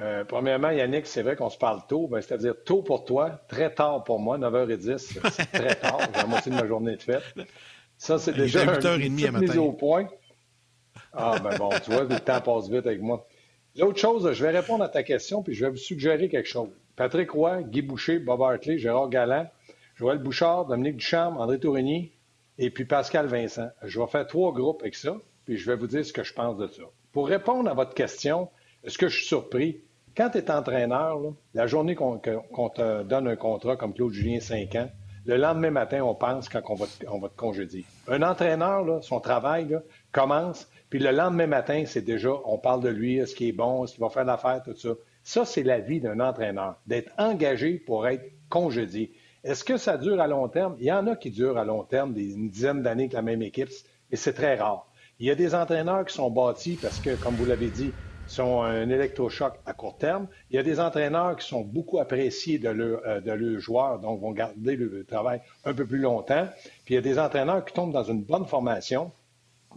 Euh, 0.00 0.24
premièrement, 0.24 0.70
Yannick, 0.70 1.06
c'est 1.06 1.22
vrai 1.22 1.34
qu'on 1.34 1.50
se 1.50 1.58
parle 1.58 1.80
tôt, 1.88 2.06
ben, 2.06 2.20
c'est-à-dire 2.20 2.54
tôt 2.64 2.82
pour 2.82 3.04
toi, 3.04 3.40
très 3.48 3.74
tard 3.74 4.04
pour 4.04 4.20
moi, 4.20 4.38
9h10, 4.38 4.98
c'est 5.30 5.52
très 5.52 5.74
tard, 5.74 5.98
j'ai 6.14 6.20
la 6.20 6.26
moitié 6.26 6.52
de 6.52 6.56
ma 6.56 6.66
journée 6.66 6.96
de 6.96 7.02
fête. 7.02 7.22
Ça, 7.96 8.18
c'est 8.18 8.32
déjà 8.32 8.62
une 8.62 9.16
petite 9.16 9.32
mise 9.32 9.58
au 9.58 9.72
point. 9.72 10.08
Ah, 11.12 11.38
ben 11.42 11.56
bon, 11.56 11.70
tu 11.84 11.90
vois, 11.90 12.04
le 12.04 12.20
temps 12.20 12.40
passe 12.40 12.68
vite 12.68 12.86
avec 12.86 13.00
moi. 13.00 13.26
L'autre 13.76 13.98
chose, 13.98 14.32
je 14.32 14.44
vais 14.44 14.50
répondre 14.50 14.84
à 14.84 14.88
ta 14.88 15.02
question, 15.02 15.42
puis 15.42 15.54
je 15.54 15.64
vais 15.64 15.70
vous 15.70 15.76
suggérer 15.76 16.28
quelque 16.28 16.48
chose. 16.48 16.68
Patrick 16.94 17.30
Roy, 17.30 17.62
Guy 17.62 17.82
Boucher, 17.82 18.18
Bob 18.20 18.42
Hartley, 18.42 18.78
Gérard 18.78 19.08
Galland, 19.08 19.48
Joël 19.96 20.18
Bouchard, 20.18 20.66
Dominique 20.66 20.96
Ducharme, 20.96 21.38
André 21.38 21.58
Tourigny, 21.58 22.12
et 22.58 22.70
puis 22.70 22.84
Pascal 22.84 23.26
Vincent. 23.26 23.70
Je 23.82 23.98
vais 23.98 24.06
faire 24.06 24.26
trois 24.26 24.52
groupes 24.52 24.82
avec 24.82 24.94
ça, 24.94 25.16
puis 25.44 25.56
je 25.56 25.66
vais 25.68 25.76
vous 25.76 25.86
dire 25.88 26.04
ce 26.04 26.12
que 26.12 26.22
je 26.22 26.34
pense 26.34 26.56
de 26.56 26.68
ça. 26.68 26.82
Pour 27.12 27.28
répondre 27.28 27.68
à 27.68 27.74
votre 27.74 27.94
question, 27.94 28.48
est-ce 28.84 28.98
que 28.98 29.08
je 29.08 29.16
suis 29.16 29.26
surpris? 29.26 29.80
Quand 30.18 30.30
tu 30.30 30.38
es 30.38 30.50
entraîneur, 30.50 31.20
la 31.54 31.68
journée 31.68 31.94
qu'on 31.94 32.18
te 32.18 33.02
donne 33.04 33.28
un 33.28 33.36
contrat 33.36 33.76
comme 33.76 33.94
Claude 33.94 34.12
Julien, 34.12 34.40
5 34.40 34.74
ans, 34.74 34.90
le 35.26 35.36
lendemain 35.36 35.70
matin, 35.70 36.02
on 36.02 36.16
pense 36.16 36.48
quand 36.48 36.60
on 36.68 36.74
va, 36.74 36.86
te, 37.28 37.36
congédier. 37.36 37.84
Un 38.08 38.22
entraîneur, 38.22 38.84
son 39.04 39.20
travail 39.20 39.78
commence, 40.10 40.68
puis 40.90 40.98
le 40.98 41.12
lendemain 41.12 41.46
matin, 41.46 41.84
c'est 41.86 42.02
déjà, 42.02 42.30
on 42.46 42.58
parle 42.58 42.82
de 42.82 42.88
lui, 42.88 43.18
est-ce 43.18 43.36
qu'il 43.36 43.46
est 43.46 43.52
bon, 43.52 43.84
est-ce 43.84 43.92
qu'il 43.92 44.00
va 44.00 44.08
faire 44.08 44.24
l'affaire, 44.24 44.60
tout 44.64 44.74
ça. 44.74 44.88
Ça, 45.22 45.44
c'est 45.44 45.62
la 45.62 45.78
vie 45.78 46.00
d'un 46.00 46.18
entraîneur, 46.18 46.80
d'être 46.88 47.12
engagé 47.16 47.74
pour 47.74 48.08
être 48.08 48.28
congédié. 48.48 49.12
Est-ce 49.44 49.62
que 49.62 49.76
ça 49.76 49.98
dure 49.98 50.20
à 50.20 50.26
long 50.26 50.48
terme? 50.48 50.74
Il 50.80 50.86
y 50.86 50.92
en 50.92 51.06
a 51.06 51.14
qui 51.14 51.30
durent 51.30 51.58
à 51.58 51.64
long 51.64 51.84
terme, 51.84 52.12
des, 52.12 52.34
une 52.34 52.50
dizaine 52.50 52.82
d'années 52.82 53.04
avec 53.04 53.12
la 53.12 53.22
même 53.22 53.42
équipe, 53.42 53.70
mais 54.10 54.16
c'est 54.16 54.32
très 54.32 54.56
rare. 54.56 54.84
Il 55.20 55.28
y 55.28 55.30
a 55.30 55.36
des 55.36 55.54
entraîneurs 55.54 56.04
qui 56.04 56.14
sont 56.14 56.28
bâtis 56.28 56.76
parce 56.82 56.98
que, 56.98 57.14
comme 57.22 57.34
vous 57.36 57.46
l'avez 57.46 57.68
dit, 57.68 57.92
sont 58.28 58.62
un 58.62 58.88
électrochoc 58.88 59.54
à 59.66 59.72
court 59.72 59.98
terme. 59.98 60.28
Il 60.50 60.56
y 60.56 60.58
a 60.58 60.62
des 60.62 60.80
entraîneurs 60.80 61.36
qui 61.36 61.46
sont 61.46 61.62
beaucoup 61.62 61.98
appréciés 61.98 62.58
de 62.58 62.68
leurs 62.68 63.00
euh, 63.06 63.20
de 63.20 63.58
joueurs, 63.58 63.98
donc 63.98 64.20
vont 64.20 64.32
garder 64.32 64.76
le 64.76 65.04
travail 65.04 65.40
un 65.64 65.74
peu 65.74 65.86
plus 65.86 65.98
longtemps. 65.98 66.46
Puis 66.84 66.94
il 66.94 66.96
y 66.96 66.98
a 66.98 67.02
des 67.02 67.18
entraîneurs 67.18 67.64
qui 67.64 67.74
tombent 67.74 67.92
dans 67.92 68.04
une 68.04 68.22
bonne 68.22 68.46
formation, 68.46 69.10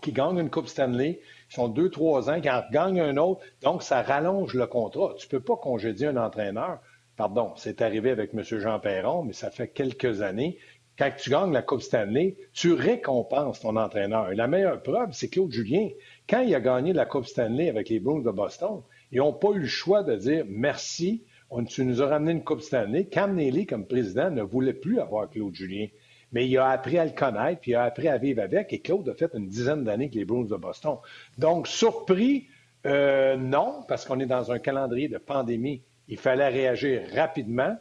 qui 0.02 0.12
gagnent 0.12 0.40
une 0.40 0.50
Coupe 0.50 0.68
Stanley, 0.68 1.22
qui 1.50 1.56
sont 1.56 1.68
deux, 1.68 1.90
trois 1.90 2.30
ans, 2.30 2.42
qui 2.42 2.50
en 2.50 2.64
gagnent 2.72 3.02
un 3.02 3.18
autre. 3.18 3.42
Donc, 3.62 3.84
ça 3.84 4.02
rallonge 4.02 4.54
le 4.54 4.68
contrat. 4.68 5.14
Tu 5.18 5.28
ne 5.28 5.32
peux 5.32 5.40
pas 5.40 5.56
congédier 5.56 6.08
un 6.08 6.18
entraîneur. 6.18 6.80
Pardon, 7.18 7.54
c'est 7.56 7.82
arrivé 7.82 8.10
avec 8.10 8.34
M. 8.34 8.44
Jean 8.44 8.80
Perron, 8.80 9.24
mais 9.24 9.34
ça 9.34 9.52
fait 9.52 9.68
quelques 9.68 10.22
années. 10.22 10.58
Quand 10.98 11.12
tu 11.18 11.30
gagnes 11.30 11.52
la 11.52 11.62
Coupe 11.62 11.82
Stanley, 11.82 12.36
tu 12.54 12.74
récompenses 12.74 13.62
ton 13.62 13.76
entraîneur. 13.76 14.32
Et 14.32 14.36
la 14.36 14.48
meilleure 14.48 14.82
preuve, 14.82 15.10
c'est 15.14 15.30
Claude 15.30 15.52
Julien. 15.52 15.90
Quand 16.32 16.40
il 16.40 16.56
a 16.56 16.62
gagné 16.62 16.94
la 16.94 17.06
Coupe 17.06 17.26
Stanley 17.26 17.68
avec 17.68 17.90
les 17.90 18.00
Bruins 18.00 18.22
de 18.22 18.32
Boston, 18.32 18.84
ils 19.12 19.18
n'ont 19.18 19.34
pas 19.34 19.50
eu 19.50 19.60
le 19.60 19.68
choix 19.68 20.02
de 20.02 20.16
dire 20.16 20.46
merci, 20.48 21.26
tu 21.68 21.84
nous 21.84 22.02
as 22.02 22.08
ramené 22.08 22.32
une 22.32 22.44
Coupe 22.46 22.62
Stanley. 22.62 23.04
Cam 23.04 23.36
Neely, 23.36 23.66
comme 23.66 23.86
président, 23.86 24.32
ne 24.32 24.42
voulait 24.42 24.72
plus 24.72 25.02
avoir 25.02 25.30
Claude 25.30 25.54
Julien. 25.54 25.88
Mais 26.32 26.48
il 26.48 26.58
a 26.58 26.70
appris 26.70 26.98
à 26.98 27.04
le 27.04 27.12
connaître, 27.12 27.60
puis 27.60 27.72
il 27.72 27.76
a 27.76 27.84
appris 27.84 28.08
à 28.08 28.18
vivre 28.18 28.42
avec, 28.42 28.72
et 28.72 28.80
Claude 28.80 29.10
a 29.10 29.14
fait 29.14 29.30
une 29.34 29.50
dizaine 29.50 29.84
d'années 29.84 30.06
avec 30.06 30.16
les 30.16 30.24
Bruins 30.24 30.46
de 30.46 30.56
Boston. 30.56 31.00
Donc, 31.38 31.68
surpris, 31.68 32.48
euh, 32.86 33.36
non, 33.36 33.84
parce 33.90 34.06
qu'on 34.06 34.22
est 34.22 34.26
dans 34.26 34.54
un 34.54 34.60
calendrier 34.60 35.10
de 35.10 35.18
pandémie. 35.18 35.82
Il 36.08 36.18
fallait 36.18 36.48
réagir 36.48 37.02
rapidement. 37.14 37.76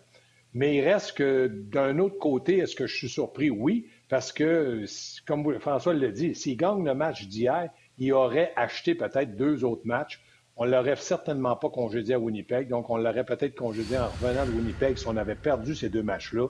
Mais 0.55 0.74
il 0.74 0.80
reste 0.80 1.12
que 1.12 1.46
d'un 1.46 2.01
autre 2.01 2.18
côté, 2.18 2.59
est-ce 2.59 2.74
que 2.74 2.88
je 2.88 2.96
suis 2.96 3.09
surpris? 3.09 3.51
Oui, 3.51 3.86
parce 4.09 4.32
que, 4.32 4.84
comme 5.24 5.57
François 5.61 5.94
l'a 5.94 6.11
dit, 6.11 6.34
s'il 6.34 6.57
gagne 6.57 6.84
le 6.84 6.94
match 6.94 7.28
d'hier, 7.28 7.70
il 8.01 8.12
aurait 8.12 8.53
acheté 8.57 8.94
peut-être 8.94 9.36
deux 9.36 9.64
autres 9.64 9.86
matchs. 9.86 10.20
On 10.57 10.64
ne 10.64 10.70
l'aurait 10.70 10.96
certainement 10.96 11.55
pas 11.57 11.70
congédié 11.70 12.14
à 12.14 12.18
Winnipeg, 12.18 12.68
donc 12.68 12.90
on 12.90 12.96
l'aurait 12.96 13.24
peut-être 13.24 13.55
congédié 13.55 13.98
en 13.98 14.11
revenant 14.11 14.46
de 14.46 14.51
Winnipeg 14.51 14.98
si 14.98 15.07
on 15.07 15.16
avait 15.16 15.36
perdu 15.36 15.74
ces 15.74 15.88
deux 15.88 16.03
matchs-là. 16.03 16.48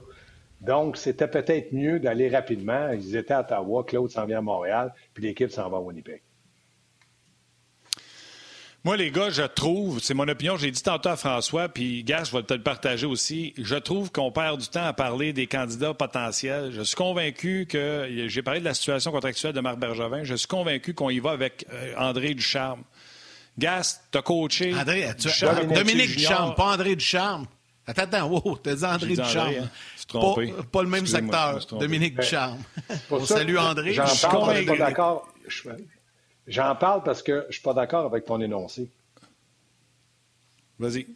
Donc, 0.61 0.97
c'était 0.97 1.27
peut-être 1.27 1.73
mieux 1.73 1.99
d'aller 1.99 2.29
rapidement. 2.29 2.91
Ils 2.91 3.15
étaient 3.15 3.33
à 3.33 3.41
Ottawa, 3.41 3.83
Claude 3.83 4.09
s'en 4.09 4.25
vient 4.25 4.39
à 4.39 4.41
Montréal, 4.41 4.93
puis 5.13 5.23
l'équipe 5.23 5.51
s'en 5.51 5.69
va 5.69 5.77
à 5.77 5.79
Winnipeg. 5.81 6.21
Moi, 8.83 8.97
les 8.97 9.11
gars, 9.11 9.29
je 9.29 9.43
trouve, 9.43 9.99
c'est 9.99 10.15
mon 10.15 10.27
opinion, 10.27 10.57
j'ai 10.57 10.71
dit 10.71 10.81
tantôt 10.81 11.09
à 11.09 11.15
François, 11.15 11.69
puis 11.69 12.03
gars, 12.03 12.23
je 12.23 12.35
vais 12.35 12.41
te 12.41 12.55
le 12.55 12.63
partager 12.63 13.05
aussi, 13.05 13.53
je 13.59 13.75
trouve 13.75 14.11
qu'on 14.11 14.31
perd 14.31 14.59
du 14.59 14.67
temps 14.67 14.85
à 14.85 14.93
parler 14.93 15.33
des 15.33 15.45
candidats 15.45 15.93
potentiels. 15.93 16.71
Je 16.73 16.81
suis 16.81 16.95
convaincu 16.95 17.67
que, 17.69 18.07
j'ai 18.25 18.41
parlé 18.41 18.59
de 18.59 18.65
la 18.65 18.73
situation 18.73 19.11
contractuelle 19.11 19.53
de 19.53 19.59
Marc 19.59 19.77
Bergevin, 19.77 20.23
je 20.23 20.33
suis 20.33 20.47
convaincu 20.47 20.95
qu'on 20.95 21.11
y 21.11 21.19
va 21.19 21.31
avec 21.31 21.67
euh, 21.71 21.93
André 21.95 22.33
Ducharme. 22.33 22.81
Gas, 23.59 24.01
t'as 24.09 24.23
coaché. 24.23 24.73
André, 24.73 25.07
tu 25.15 25.27
as 25.27 25.63
Dominique 25.63 26.17
Ducharme, 26.17 26.55
pas 26.55 26.73
André 26.73 26.95
Ducharme. 26.95 27.45
Attends, 27.85 28.01
attends, 28.03 28.29
wow, 28.29 28.57
t'as 28.57 28.73
dit 28.73 28.85
André 28.85 29.15
Ducharme. 29.15 29.53
Hein. 29.61 29.69
Pas, 30.11 30.35
pas, 30.71 30.81
le 30.81 30.89
même 30.89 31.05
secteur, 31.05 31.59
Dominique 31.79 32.19
Ducharme. 32.19 32.57
Salut 33.25 33.59
André. 33.59 33.93
J'en 33.93 34.05
parle, 34.27 34.65
pas 34.65 34.77
d'accord. 34.77 35.27
J'en 36.47 36.75
parle 36.75 37.03
parce 37.03 37.21
que 37.23 37.41
je 37.41 37.47
ne 37.47 37.51
suis 37.51 37.61
pas 37.61 37.73
d'accord 37.73 38.05
avec 38.05 38.25
ton 38.25 38.41
énoncé. 38.41 38.89
Vas-y. 40.79 41.07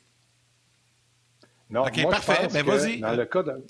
Non, 1.70 1.82
OK, 1.82 2.04
parfait. 2.04 2.48
Mais 2.54 2.64
ben, 2.64 2.76
vas-y. 2.76 3.00
Dans 3.00 3.16
le 3.16 3.26
cas 3.26 3.44
de... 3.44 3.66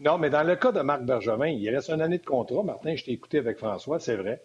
Non, 0.00 0.18
mais 0.18 0.30
dans 0.30 0.42
le 0.42 0.56
cas 0.56 0.72
de 0.72 0.80
Marc 0.80 1.02
Bergevin, 1.02 1.46
il 1.46 1.68
reste 1.70 1.90
une 1.90 2.00
année 2.00 2.18
de 2.18 2.24
contrat. 2.24 2.64
Martin, 2.64 2.96
je 2.96 3.04
t'ai 3.04 3.12
écouté 3.12 3.38
avec 3.38 3.58
François, 3.58 4.00
c'est 4.00 4.16
vrai. 4.16 4.42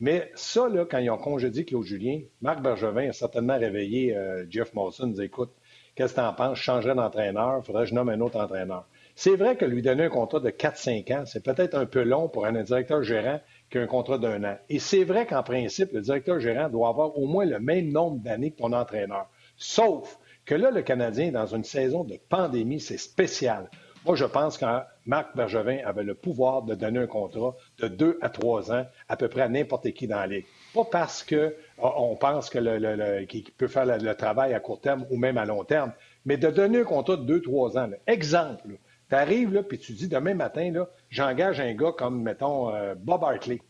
Mais 0.00 0.30
ça, 0.34 0.68
là, 0.68 0.84
quand 0.84 0.98
ils 0.98 1.10
ont 1.10 1.16
congédié 1.16 1.64
Claude 1.64 1.84
Julien, 1.84 2.20
Marc 2.42 2.60
Bergevin 2.60 3.08
a 3.08 3.12
certainement 3.12 3.58
réveillé 3.58 4.16
euh, 4.16 4.44
Jeff 4.50 4.74
Molson, 4.74 5.06
dit 5.06 5.22
écoute, 5.22 5.52
qu'est-ce 5.94 6.14
que 6.14 6.20
tu 6.20 6.26
en 6.26 6.32
penses? 6.34 6.58
Je 6.58 6.62
changerais 6.62 6.94
d'entraîneur, 6.94 7.60
il 7.62 7.64
faudrait 7.64 7.84
que 7.84 7.90
je 7.90 7.94
nomme 7.94 8.08
un 8.08 8.20
autre 8.20 8.38
entraîneur. 8.38 8.86
C'est 9.14 9.36
vrai 9.36 9.56
que 9.56 9.64
lui 9.64 9.80
donner 9.80 10.04
un 10.04 10.08
contrat 10.10 10.40
de 10.40 10.50
4-5 10.50 11.16
ans, 11.16 11.24
c'est 11.24 11.42
peut-être 11.42 11.74
un 11.74 11.86
peu 11.86 12.02
long 12.02 12.28
pour 12.28 12.44
un 12.44 12.52
directeur 12.62 13.02
gérant 13.02 13.40
qui 13.70 13.78
a 13.78 13.82
un 13.82 13.86
contrat 13.86 14.18
d'un 14.18 14.44
an. 14.44 14.56
Et 14.68 14.78
c'est 14.78 15.04
vrai 15.04 15.26
qu'en 15.26 15.42
principe, 15.42 15.92
le 15.92 16.00
directeur 16.00 16.40
gérant 16.40 16.68
doit 16.68 16.88
avoir 16.88 17.18
au 17.18 17.26
moins 17.26 17.44
le 17.44 17.58
même 17.58 17.90
nombre 17.90 18.18
d'années 18.18 18.52
que 18.52 18.58
ton 18.58 18.72
entraîneur. 18.72 19.28
Sauf 19.56 20.18
que 20.44 20.54
là, 20.54 20.70
le 20.70 20.82
Canadien, 20.82 21.32
dans 21.32 21.46
une 21.46 21.64
saison 21.64 22.04
de 22.04 22.18
pandémie, 22.28 22.80
c'est 22.80 22.98
spécial. 22.98 23.68
Moi, 24.06 24.14
je 24.14 24.24
pense 24.24 24.56
que 24.56 24.64
Marc 25.04 25.36
Bergevin 25.36 25.78
avait 25.84 26.04
le 26.04 26.14
pouvoir 26.14 26.62
de 26.62 26.76
donner 26.76 27.00
un 27.00 27.06
contrat 27.08 27.56
de 27.80 27.88
deux 27.88 28.18
à 28.22 28.28
trois 28.28 28.70
ans 28.70 28.86
à 29.08 29.16
peu 29.16 29.26
près 29.26 29.40
à 29.40 29.48
n'importe 29.48 29.90
qui 29.90 30.06
dans 30.06 30.20
la 30.20 30.28
Ligue. 30.28 30.46
Pas 30.72 30.84
parce 30.84 31.24
qu'on 31.24 32.16
pense 32.16 32.48
que 32.48 32.60
le, 32.60 33.24
qu'il 33.24 33.42
peut 33.42 33.66
faire 33.66 33.84
le, 33.84 34.14
travail 34.14 34.54
à 34.54 34.60
court 34.60 34.80
terme 34.80 35.04
ou 35.10 35.16
même 35.16 35.38
à 35.38 35.44
long 35.44 35.64
terme, 35.64 35.92
mais 36.24 36.36
de 36.36 36.48
donner 36.50 36.82
un 36.82 36.84
contrat 36.84 37.16
de 37.16 37.24
deux, 37.24 37.42
trois 37.42 37.76
ans. 37.76 37.90
Exemple, 38.06 38.78
tu 39.08 39.14
arrives 39.16 39.52
là, 39.52 39.64
puis 39.64 39.78
tu 39.78 39.92
dis 39.92 40.06
demain 40.06 40.34
matin, 40.34 40.72
j'engage 41.16 41.60
un 41.60 41.72
gars 41.72 41.92
comme, 41.96 42.22
mettons, 42.22 42.74
euh, 42.74 42.94
Bob 42.94 43.24
Hartley. 43.24 43.60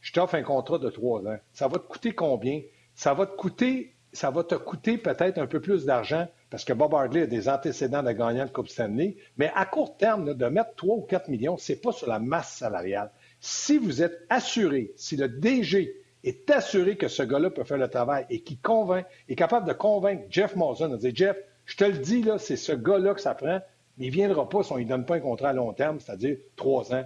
Je 0.00 0.12
t'offre 0.12 0.36
un 0.36 0.42
contrat 0.42 0.78
de 0.78 0.88
trois 0.88 1.20
ans. 1.26 1.38
Ça 1.52 1.66
va 1.66 1.78
te 1.78 1.86
coûter 1.86 2.12
combien? 2.12 2.62
Ça 2.94 3.12
va 3.12 3.26
te 3.26 3.36
coûter, 3.36 3.94
ça 4.12 4.30
va 4.30 4.44
te 4.44 4.54
coûter 4.54 4.98
peut-être 4.98 5.38
un 5.38 5.46
peu 5.46 5.60
plus 5.60 5.84
d'argent 5.84 6.28
parce 6.48 6.64
que 6.64 6.72
Bob 6.72 6.94
Hartley 6.94 7.22
a 7.22 7.26
des 7.26 7.48
antécédents 7.48 8.02
de 8.02 8.12
gagnant 8.12 8.44
de 8.44 8.50
Coupe 8.50 8.68
Stanley, 8.68 9.16
mais 9.36 9.50
à 9.54 9.64
court 9.64 9.96
terme, 9.96 10.34
de 10.34 10.46
mettre 10.46 10.74
3 10.76 10.96
ou 10.96 11.00
4 11.00 11.28
millions, 11.28 11.56
ce 11.56 11.72
n'est 11.72 11.78
pas 11.78 11.92
sur 11.92 12.06
la 12.06 12.18
masse 12.18 12.52
salariale. 12.52 13.10
Si 13.40 13.78
vous 13.78 14.02
êtes 14.02 14.20
assuré, 14.28 14.92
si 14.96 15.16
le 15.16 15.28
DG 15.28 15.96
est 16.22 16.50
assuré 16.50 16.96
que 16.96 17.08
ce 17.08 17.22
gars-là 17.22 17.50
peut 17.50 17.64
faire 17.64 17.78
le 17.78 17.88
travail 17.88 18.26
et 18.28 18.42
qui 18.42 18.58
convainc, 18.58 19.06
est 19.28 19.34
capable 19.34 19.66
de 19.66 19.72
convaincre 19.72 20.24
Jeff 20.28 20.54
Molson 20.54 20.88
de 20.88 20.98
dire 20.98 21.12
Jeff, 21.14 21.36
je 21.64 21.76
te 21.76 21.84
le 21.84 21.98
dis, 21.98 22.22
là, 22.22 22.38
c'est 22.38 22.56
ce 22.56 22.72
gars-là 22.72 23.14
que 23.14 23.20
ça 23.20 23.34
prend, 23.34 23.60
mais 23.98 24.06
il 24.06 24.08
ne 24.08 24.14
viendra 24.14 24.48
pas 24.48 24.62
si 24.62 24.72
on 24.72 24.76
ne 24.76 24.80
lui 24.80 24.86
donne 24.86 25.04
pas 25.04 25.16
un 25.16 25.20
contrat 25.20 25.50
à 25.50 25.52
long 25.52 25.72
terme, 25.72 26.00
c'est-à-dire 26.00 26.36
trois 26.56 26.92
ans. 26.94 27.04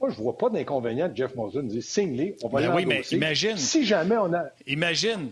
Moi, 0.00 0.10
je 0.10 0.18
ne 0.18 0.22
vois 0.22 0.36
pas 0.36 0.50
d'inconvénient 0.50 1.08
de 1.08 1.16
Jeff 1.16 1.34
Molson 1.34 1.62
de 1.62 1.68
dire 1.68 1.82
signe-les, 1.82 2.36
on 2.42 2.48
va 2.48 2.60
ben 2.60 2.74
oui, 2.74 2.84
mais 2.84 3.00
imagine. 3.12 3.56
Si 3.56 3.84
jamais 3.84 4.16
on 4.16 4.32
a. 4.34 4.44
Imagine. 4.66 5.30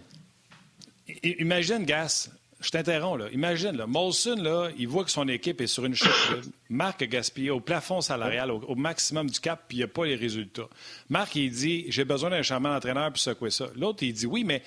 Imagine, 1.22 1.84
Gas, 1.84 2.30
je 2.61 2.70
t'interromps, 2.70 3.18
là. 3.18 3.28
Imagine, 3.32 3.76
là, 3.76 3.86
Molson, 3.86 4.36
là, 4.36 4.70
il 4.78 4.88
voit 4.88 5.05
que 5.05 5.11
son 5.11 5.28
équipe 5.28 5.61
est 5.61 5.66
sur 5.66 5.84
une 5.84 5.94
chute. 5.94 6.09
Marc 6.70 7.02
a 7.02 7.07
gaspillé 7.07 7.50
au 7.50 7.61
plafond 7.61 8.00
salarial, 8.00 8.50
au, 8.50 8.74
maximum 8.74 9.28
du 9.28 9.38
cap, 9.38 9.64
puis 9.68 9.76
il 9.76 9.80
n'y 9.80 9.84
a 9.84 9.88
pas 9.88 10.07
les 10.07 10.14
résultats. 10.14 10.68
Marc, 11.11 11.36
il 11.36 11.50
dit 11.50 11.84
J'ai 11.88 12.07
besoin 12.07 12.30
d'un 12.30 12.42
changement 12.42 12.72
d'entraîneur 12.72 13.11
pour 13.11 13.18
secouer 13.18 13.50
ça. 13.50 13.66
L'autre, 13.76 14.02
il 14.02 14.14
dit 14.14 14.26
Oui, 14.26 14.44
mais 14.44 14.62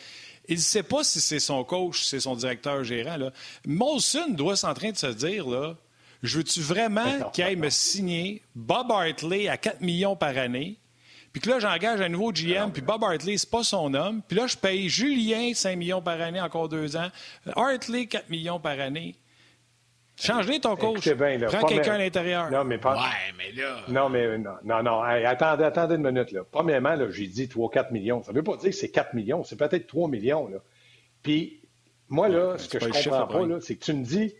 il 0.48 0.58
ne 0.58 0.62
sait 0.62 0.84
pas 0.84 1.04
si 1.04 1.20
c'est 1.20 1.40
son 1.40 1.64
coach, 1.64 2.04
si 2.04 2.10
c'est 2.10 2.20
son 2.20 2.36
directeur 2.36 2.84
gérant. 2.84 3.18
Là. 3.18 3.34
Molson 3.66 4.30
doit 4.30 4.56
s'entraîner 4.56 4.94
de 4.94 4.98
se 4.98 5.08
dire 5.08 5.48
là, 5.48 5.76
Je 6.24 6.38
veux-tu 6.38 6.62
vraiment 6.62 7.30
qu'il 7.32 7.44
aille 7.44 7.56
me 7.56 7.70
signer 7.70 8.42
Bob 8.56 8.92
Hartley 8.92 9.48
à 9.48 9.58
4 9.58 9.82
millions 9.82 10.16
par 10.16 10.38
année? 10.38 10.78
Puis 11.32 11.42
que 11.42 11.50
là, 11.50 11.60
j'engage 11.60 12.02
un 12.02 12.10
nouveau 12.10 12.32
GM, 12.32 12.72
puis 12.72 12.82
Bob 12.82 13.04
Hartley, 13.04 13.38
c'est 13.38 13.50
pas 13.50 13.64
son 13.64 13.94
homme. 13.94 14.22
Puis 14.28 14.38
là, 14.38 14.48
je 14.48 14.58
paye 14.58 14.90
Julien 14.90 15.54
5 15.54 15.78
millions 15.78 16.02
par 16.02 16.20
année, 16.20 16.42
encore 16.42 16.70
deux 16.70 16.96
ans. 16.96 17.10
Hartley, 17.56 18.08
4 18.08 18.30
millions 18.30 18.60
par 18.60 18.80
année. 18.80 19.16
Change-les 20.20 20.60
ton 20.60 20.76
coach. 20.76 21.08
Prends 21.48 21.68
quelqu'un 21.68 21.94
à 21.94 21.98
l'intérieur. 22.00 22.50
Non, 22.50 22.64
mais 22.64 22.80
pas. 22.80 22.96
Ouais, 22.96 23.34
mais 23.38 23.52
là. 23.52 23.82
Non, 23.88 24.10
mais 24.10 24.38
non, 24.40 24.56
non, 24.64 24.82
non. 24.82 25.02
attendez, 25.02 25.64
attendez 25.64 25.96
une 25.96 26.10
minute. 26.10 26.32
Là. 26.32 26.42
Premièrement, 26.52 26.96
là, 26.96 27.12
j'ai 27.12 27.28
dit 27.28 27.46
3-4 27.46 27.94
millions. 27.94 28.24
Ça 28.24 28.32
ne 28.32 28.38
veut 28.38 28.44
pas 28.44 28.58
dire 28.58 28.72
que 28.72 28.76
c'est 28.76 28.90
4 28.90 29.14
millions. 29.14 29.44
C'est 29.44 29.58
peut-être 29.58 29.86
3 29.86 30.10
millions. 30.10 30.48
Là. 30.48 30.58
Puis, 31.22 31.62
moi, 32.10 32.30
là, 32.30 32.58
ce 32.58 32.68
que 32.68 32.80
je 32.80 32.90
comprends 32.90 33.28
pas, 33.28 33.46
là, 33.46 33.60
c'est 33.62 33.76
que 33.76 33.86
tu 33.86 33.94
me 33.94 34.04
dis. 34.04 34.34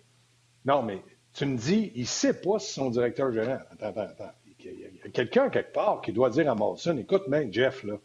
Non, 0.66 0.82
mais 0.82 1.00
tu 1.38 1.46
me 1.46 1.58
dis, 1.58 1.92
il 1.96 2.02
ne 2.02 2.06
sait 2.06 2.42
pas 2.42 2.60
si 2.60 2.74
son 2.74 2.90
directeur 2.90 3.32
gérant. 3.32 3.60
Attends, 3.72 3.88
attends, 3.88 4.02
attends 4.02 4.32
il 4.60 4.80
y 4.80 5.08
a 5.08 5.10
quelqu'un 5.10 5.50
quelque 5.50 5.74
part 5.74 6.02
qui 6.02 6.12
doit 6.12 6.30
dire 6.30 6.50
à 6.52 6.56
Molson 6.56 6.98
écoute, 6.98 7.28
même 7.28 7.54
Jeff, 7.54 7.84
là, 7.84 7.96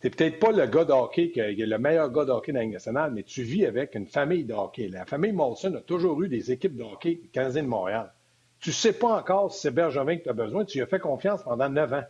t'es 0.00 0.10
peut-être 0.10 0.38
pas 0.38 0.52
le 0.52 0.66
gars 0.66 0.84
de 0.84 1.38
est 1.38 1.66
le 1.66 1.78
meilleur 1.78 2.10
gars 2.10 2.24
de 2.24 2.30
hockey 2.30 2.52
dans 2.52 2.68
nationale, 2.68 3.12
mais 3.12 3.22
tu 3.22 3.42
vis 3.42 3.64
avec 3.64 3.94
une 3.94 4.06
famille 4.06 4.44
de. 4.44 4.54
La 4.90 5.06
famille 5.06 5.32
Molson 5.32 5.74
a 5.74 5.80
toujours 5.80 6.20
eu 6.22 6.28
des 6.28 6.52
équipes 6.52 6.76
de 6.76 6.82
hockey 6.82 7.20
Canadien 7.32 7.62
de 7.62 7.68
Montréal. 7.68 8.12
Tu 8.58 8.70
ne 8.70 8.74
sais 8.74 8.92
pas 8.92 9.18
encore 9.18 9.52
si 9.52 9.60
c'est 9.60 9.70
Bergevin 9.70 10.16
que 10.16 10.24
tu 10.24 10.28
as 10.28 10.34
besoin, 10.34 10.64
tu 10.64 10.78
lui 10.78 10.82
as 10.82 10.86
fait 10.86 10.98
confiance 10.98 11.42
pendant 11.42 11.68
neuf 11.68 11.92
ans. 11.92 12.04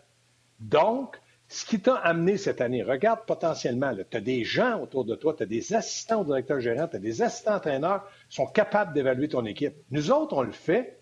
Donc, 0.60 1.20
ce 1.48 1.64
qui 1.64 1.80
t'a 1.80 1.94
amené 1.94 2.36
cette 2.36 2.60
année, 2.60 2.82
regarde 2.82 3.20
potentiellement, 3.26 3.92
tu 4.10 4.16
as 4.16 4.20
des 4.20 4.42
gens 4.44 4.80
autour 4.80 5.04
de 5.04 5.14
toi, 5.14 5.34
tu 5.36 5.44
as 5.44 5.46
des 5.46 5.74
assistants 5.74 6.22
au 6.22 6.24
directeur 6.24 6.60
gérant, 6.60 6.88
tu 6.88 6.96
as 6.96 7.00
des 7.00 7.22
assistants 7.22 7.54
entraîneurs 7.54 8.04
qui 8.28 8.36
sont 8.36 8.46
capables 8.46 8.92
d'évaluer 8.92 9.28
ton 9.28 9.44
équipe. 9.44 9.74
Nous 9.90 10.10
autres, 10.10 10.36
on 10.36 10.42
le 10.42 10.52
fait, 10.52 10.98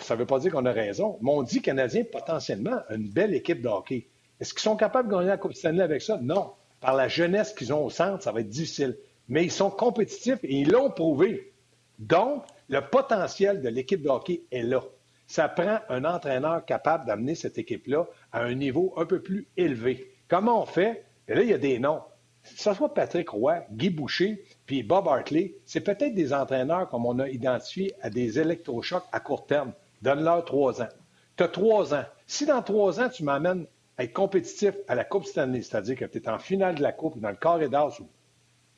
ça 0.00 0.14
ne 0.14 0.20
veut 0.20 0.26
pas 0.26 0.38
dire 0.38 0.52
qu'on 0.52 0.66
a 0.66 0.72
raison, 0.72 1.18
mais 1.20 1.30
on 1.30 1.42
dit 1.42 1.60
Canadien 1.62 2.04
potentiellement 2.04 2.78
une 2.90 3.08
belle 3.08 3.34
équipe 3.34 3.60
de 3.60 3.68
hockey. 3.68 4.06
Est-ce 4.40 4.54
qu'ils 4.54 4.62
sont 4.62 4.76
capables 4.76 5.08
de 5.08 5.14
gagner 5.14 5.28
la 5.28 5.36
Coupe 5.36 5.54
Stanley 5.54 5.82
avec 5.82 6.02
ça? 6.02 6.18
Non. 6.22 6.52
Par 6.80 6.94
la 6.94 7.08
jeunesse 7.08 7.52
qu'ils 7.52 7.72
ont 7.72 7.84
au 7.84 7.90
centre, 7.90 8.22
ça 8.22 8.32
va 8.32 8.40
être 8.40 8.48
difficile. 8.48 8.96
Mais 9.28 9.44
ils 9.44 9.50
sont 9.50 9.70
compétitifs 9.70 10.38
et 10.44 10.60
ils 10.60 10.70
l'ont 10.70 10.90
prouvé. 10.90 11.52
Donc, 11.98 12.44
le 12.68 12.80
potentiel 12.80 13.62
de 13.62 13.68
l'équipe 13.68 14.02
de 14.02 14.08
hockey 14.08 14.42
est 14.52 14.62
là. 14.62 14.82
Ça 15.26 15.48
prend 15.48 15.78
un 15.88 16.04
entraîneur 16.04 16.64
capable 16.64 17.06
d'amener 17.06 17.34
cette 17.34 17.58
équipe-là 17.58 18.06
à 18.32 18.42
un 18.42 18.54
niveau 18.54 18.94
un 18.96 19.06
peu 19.06 19.20
plus 19.20 19.48
élevé. 19.56 20.12
Comment 20.28 20.62
on 20.62 20.66
fait? 20.66 21.04
Et 21.28 21.34
là, 21.34 21.42
il 21.42 21.48
y 21.48 21.54
a 21.54 21.58
des 21.58 21.78
noms. 21.78 22.02
Que 22.44 22.60
ce 22.60 22.74
soit 22.74 22.94
Patrick 22.94 23.28
Roy, 23.28 23.64
Guy 23.72 23.90
Boucher, 23.90 24.44
puis 24.66 24.84
Bob 24.84 25.08
Hartley, 25.08 25.56
c'est 25.64 25.80
peut-être 25.80 26.14
des 26.14 26.32
entraîneurs 26.32 26.88
comme 26.88 27.06
on 27.06 27.18
a 27.18 27.28
identifié 27.28 27.92
à 28.02 28.10
des 28.10 28.38
électrochocs 28.38 29.04
à 29.10 29.18
court 29.18 29.46
terme. 29.46 29.72
Donne-leur 30.02 30.44
trois 30.44 30.80
ans. 30.80 30.88
Tu 31.36 31.42
as 31.42 31.48
trois 31.48 31.92
ans. 31.92 32.04
Si 32.26 32.46
dans 32.46 32.62
trois 32.62 33.00
ans, 33.00 33.08
tu 33.08 33.24
m'amènes 33.24 33.66
à 33.98 34.04
être 34.04 34.12
compétitif 34.12 34.74
à 34.88 34.94
la 34.94 35.04
Coupe 35.04 35.24
Stanley, 35.24 35.62
c'est-à-dire 35.62 35.96
que 35.96 36.04
tu 36.04 36.18
es 36.18 36.28
en 36.28 36.38
finale 36.38 36.76
de 36.76 36.82
la 36.82 36.92
Coupe, 36.92 37.18
dans 37.18 37.30
le 37.30 37.36
carré 37.36 37.68
d'as, 37.68 37.98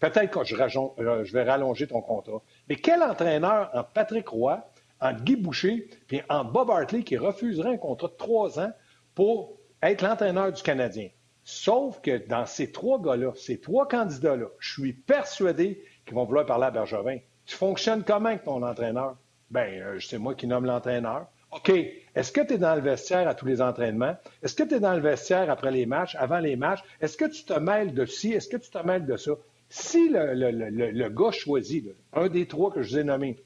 peut-être 0.01 0.31
que 0.31 1.03
euh, 1.03 1.25
je, 1.25 1.33
vais 1.33 1.43
rallonger 1.43 1.87
ton 1.87 2.01
contrat. 2.01 2.41
Mais 2.69 2.77
quel 2.77 3.03
entraîneur 3.03 3.71
en 3.75 3.83
Patrick 3.83 4.29
Roy, 4.29 4.65
en 5.01 5.13
Guy 5.13 5.37
Boucher, 5.37 5.89
puis 6.07 6.23
en 6.29 6.45
Bob 6.45 6.71
Hartley 6.71 7.03
qui 7.03 7.17
refuserait 7.17 7.75
un 7.75 7.77
contrat 7.77 8.09
de 8.09 8.17
trois 8.17 8.59
ans 8.59 8.73
pour 9.15 9.59
être 9.83 10.03
l'entraîneur 10.03 10.53
du 10.53 10.63
Canadien? 10.63 11.09
Sauf 11.45 12.01
que 12.03 12.27
dans 12.27 12.45
ces 12.45 12.73
trois 12.73 13.01
gars-là, 13.01 13.33
ces 13.35 13.59
trois 13.59 13.89
candidats-là, 13.89 14.47
je 14.59 14.73
suis 14.73 14.93
persuadé 14.93 15.83
qu'ils 16.05 16.15
vont 16.15 16.25
vouloir 16.25 16.45
parler 16.45 16.67
à 16.67 16.71
Bergevin. 16.71 17.19
Tu 17.47 17.57
fonctionnes 17.57 18.05
comment 18.05 18.29
avec 18.29 18.45
ton 18.45 18.63
entraîneur? 18.63 19.17
Bien, 19.51 19.63
euh, 19.63 20.01
c'est 20.01 20.19
moi 20.19 20.35
qui 20.35 20.47
nomme 20.47 20.67
l'entraîneur. 20.67 21.27
OK. 21.53 21.71
Est-ce 21.71 22.33
que 22.33 22.43
tu 22.43 22.55
es 22.55 22.59
dans 22.59 22.75
le 22.75 22.83
vestiaire 22.83 23.27
à 23.27 23.35
tous 23.35 23.47
les 23.47 23.63
entraînements? 23.63 24.17
Est-ce 24.43 24.55
que 24.55 24.63
tu 24.63 24.75
es 24.75 24.81
dans 24.81 24.93
le 24.93 25.01
vestiaire 25.01 25.51
après 25.51 25.71
les 25.71 25.87
matchs, 25.87 26.15
avant 26.17 26.41
les 26.41 26.57
matchs? 26.57 26.81
Est-ce 27.01 27.17
que 27.17 27.25
tu 27.25 27.45
te 27.45 27.59
mêles 27.59 27.95
de 27.95 28.05
ci? 28.05 28.33
Est-ce 28.33 28.49
que 28.49 28.59
tu 28.59 28.71
te 28.71 28.87
mêles 28.87 29.07
de 29.07 29.17
ça? 29.17 29.33
Si 29.71 30.09
le, 30.09 30.35
le, 30.35 31.09
gars 31.09 31.31
choisi, 31.31 31.85
un 32.13 32.29
des 32.29 32.47
trois 32.47 32.71
que 32.71 32.83
je 32.83 32.91
vous 32.91 32.99
ai 32.99 33.05
nommés, 33.05 33.37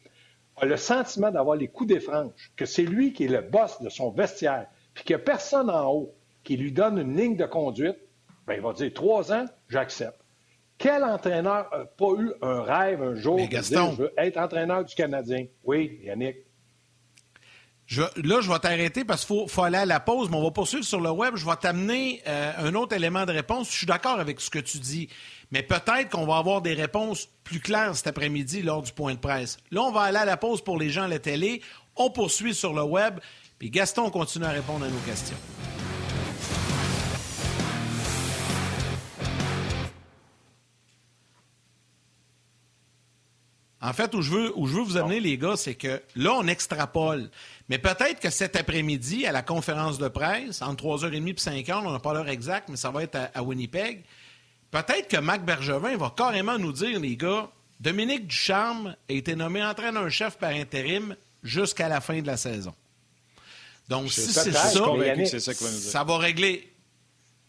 a 0.57 0.67
le 0.67 0.77
sentiment 0.77 1.31
d'avoir 1.31 1.57
les 1.57 1.69
coups 1.69 1.89
des 1.89 2.01
franges, 2.01 2.53
que 2.57 2.67
c'est 2.67 2.83
lui 2.83 3.13
qui 3.13 3.25
est 3.25 3.29
le 3.29 3.41
boss 3.41 3.81
de 3.81 3.89
son 3.89 4.11
vestiaire, 4.11 4.67
puis 4.95 5.05
qu'il 5.05 5.17
n'y 5.17 5.23
a 5.23 5.25
personne 5.25 5.71
en 5.71 5.91
haut 5.91 6.15
qui 6.45 6.57
lui 6.57 6.73
donne 6.73 6.99
une 6.99 7.17
ligne 7.17 7.37
de 7.37 7.47
conduite, 7.47 7.97
bien, 8.47 8.57
il 8.57 8.63
va 8.63 8.73
dire 8.73 8.93
trois 8.93 9.33
ans, 9.33 9.47
j'accepte. 9.69 10.19
Quel 10.79 11.05
entraîneur 11.05 11.69
n'a 11.71 11.85
pas 11.85 12.13
eu 12.19 12.33
un 12.43 12.63
rêve 12.63 13.03
un 13.03 13.15
jour 13.15 13.37
de 13.37 13.47
dire 13.47 13.63
je 13.63 14.03
veux 14.03 14.13
être 14.19 14.37
entraîneur 14.37 14.85
du 14.85 14.95
Canadien? 14.95 15.47
Oui, 15.65 16.01
Yannick. 16.03 16.39
Là, 17.91 18.41
je 18.41 18.51
vais 18.51 18.59
t'arrêter 18.59 19.05
parce 19.05 19.25
qu'il 19.25 19.49
faut, 19.49 19.63
aller 19.63 19.79
à 19.79 19.87
la 19.87 20.01
pause, 20.01 20.31
mais 20.31 20.37
on 20.37 20.43
va 20.43 20.51
poursuivre 20.51 20.85
sur 20.85 21.01
le 21.01 21.11
web. 21.11 21.37
Je 21.37 21.45
vais 21.45 21.57
t'amener 21.57 22.23
euh, 22.27 22.53
un 22.59 22.75
autre 22.75 22.95
élément 22.95 23.25
de 23.27 23.33
réponse. 23.33 23.71
Je 23.71 23.77
suis 23.77 23.87
d'accord 23.87 24.19
avec 24.19 24.41
ce 24.41 24.51
que 24.51 24.59
tu 24.59 24.79
dis, 24.79 25.09
mais 25.51 25.63
peut-être 25.63 26.11
qu'on 26.11 26.27
va 26.27 26.39
avoir 26.39 26.63
des 26.63 26.75
réponses 26.75 27.29
plus 27.45 27.61
claires 27.61 27.95
cet 27.97 28.07
après-midi 28.07 28.63
lors 28.63 28.83
du 28.83 28.93
point 28.93 29.15
de 29.15 29.19
presse. 29.19 29.59
Là, 29.71 29.83
on 29.83 29.93
va 29.93 30.03
aller 30.03 30.19
à 30.19 30.25
la 30.25 30.37
pause 30.37 30.63
pour 30.63 30.79
les 30.79 30.91
gens 30.91 31.05
à 31.05 31.09
la 31.09 31.19
télé. 31.19 31.63
On 31.97 32.11
poursuit 32.11 32.55
sur 32.55 32.73
le 32.73 32.83
web, 32.83 33.19
puis 33.59 33.71
Gaston 33.71 34.11
continue 34.11 34.47
à 34.47 34.51
répondre 34.51 34.85
à 34.85 34.89
nos 34.89 35.01
questions. 35.01 35.37
En 43.83 43.93
fait, 43.93 44.15
où 44.15 44.23
je 44.23 44.31
veux, 44.31 44.53
où 44.57 44.69
je 44.69 44.75
veux 44.75 44.83
vous 44.83 44.97
amener, 44.97 45.19
les 45.19 45.37
gars, 45.37 45.57
c'est 45.57 45.75
que 45.75 46.01
là, 46.15 46.35
on 46.35 46.47
extrapole. 46.47 47.29
Mais 47.69 47.79
peut-être 47.79 48.21
que 48.21 48.31
cet 48.31 48.55
après-midi, 48.55 49.27
à 49.27 49.33
la 49.33 49.43
conférence 49.43 49.99
de 49.99 50.07
presse, 50.07 50.63
entre 50.63 50.85
3h30 50.85 51.29
et 51.29 51.63
5h, 51.63 51.83
on 51.85 51.91
n'a 51.91 51.99
pas 51.99 52.15
l'heure 52.15 52.29
exacte, 52.29 52.69
mais 52.69 52.77
ça 52.77 52.91
va 52.91 53.03
être 53.03 53.19
à, 53.35 53.43
Winnipeg, 53.43 54.05
peut-être 54.71 55.09
que 55.09 55.17
Mac 55.17 55.45
Bergevin 55.45 55.97
va 55.97 56.15
carrément 56.17 56.59
nous 56.59 56.73
dire, 56.73 57.01
les 57.01 57.17
gars, 57.17 57.51
Dominique 57.81 58.29
Ducharme 58.29 58.95
a 59.11 59.13
été 59.13 59.35
nommé 59.35 59.65
entraîneur-chef 59.65 60.39
par 60.39 60.51
intérim 60.51 61.17
jusqu'à 61.43 61.89
la 61.89 62.01
fin 62.01 62.21
de 62.21 62.27
la 62.29 62.37
saison. 62.37 62.73
Donc, 63.89 64.13
si 64.13 64.21
c'est 64.21 64.53
ça, 64.53 64.71
ça 64.71 66.05
va 66.05 66.19
régler 66.19 66.72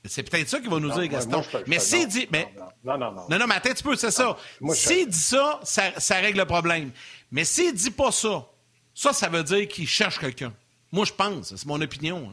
c'est 0.05 0.29
peut-être 0.29 0.49
ça 0.49 0.59
qu'il 0.59 0.69
va 0.69 0.79
nous 0.79 0.91
dire, 0.91 1.07
Gaston. 1.07 1.41
mais 1.67 1.79
s'il 1.79 2.07
dit. 2.07 2.27
Mais... 2.31 2.53
Non, 2.83 2.97
non, 2.97 3.11
non. 3.11 3.25
Non, 3.29 3.39
non, 3.39 3.47
mais 3.47 3.55
attends 3.55 3.69
un 3.69 3.83
peu, 3.83 3.95
c'est 3.95 4.11
ça. 4.11 4.37
S'il 4.71 5.07
dit 5.07 5.17
ça, 5.17 5.59
ça, 5.63 6.15
règle 6.15 6.39
le 6.39 6.45
problème. 6.45 6.91
Mais 7.31 7.45
s'il 7.45 7.73
dit 7.73 7.91
pas 7.91 8.11
ça, 8.11 8.45
Ça, 8.93 9.13
ça 9.13 9.29
veut 9.29 9.43
dire 9.43 9.67
qu'il 9.67 9.87
cherche 9.87 10.19
quelqu'un. 10.19 10.53
Moi, 10.91 11.05
je 11.05 11.13
pense. 11.13 11.55
C'est 11.55 11.65
mon 11.65 11.81
opinion. 11.81 12.31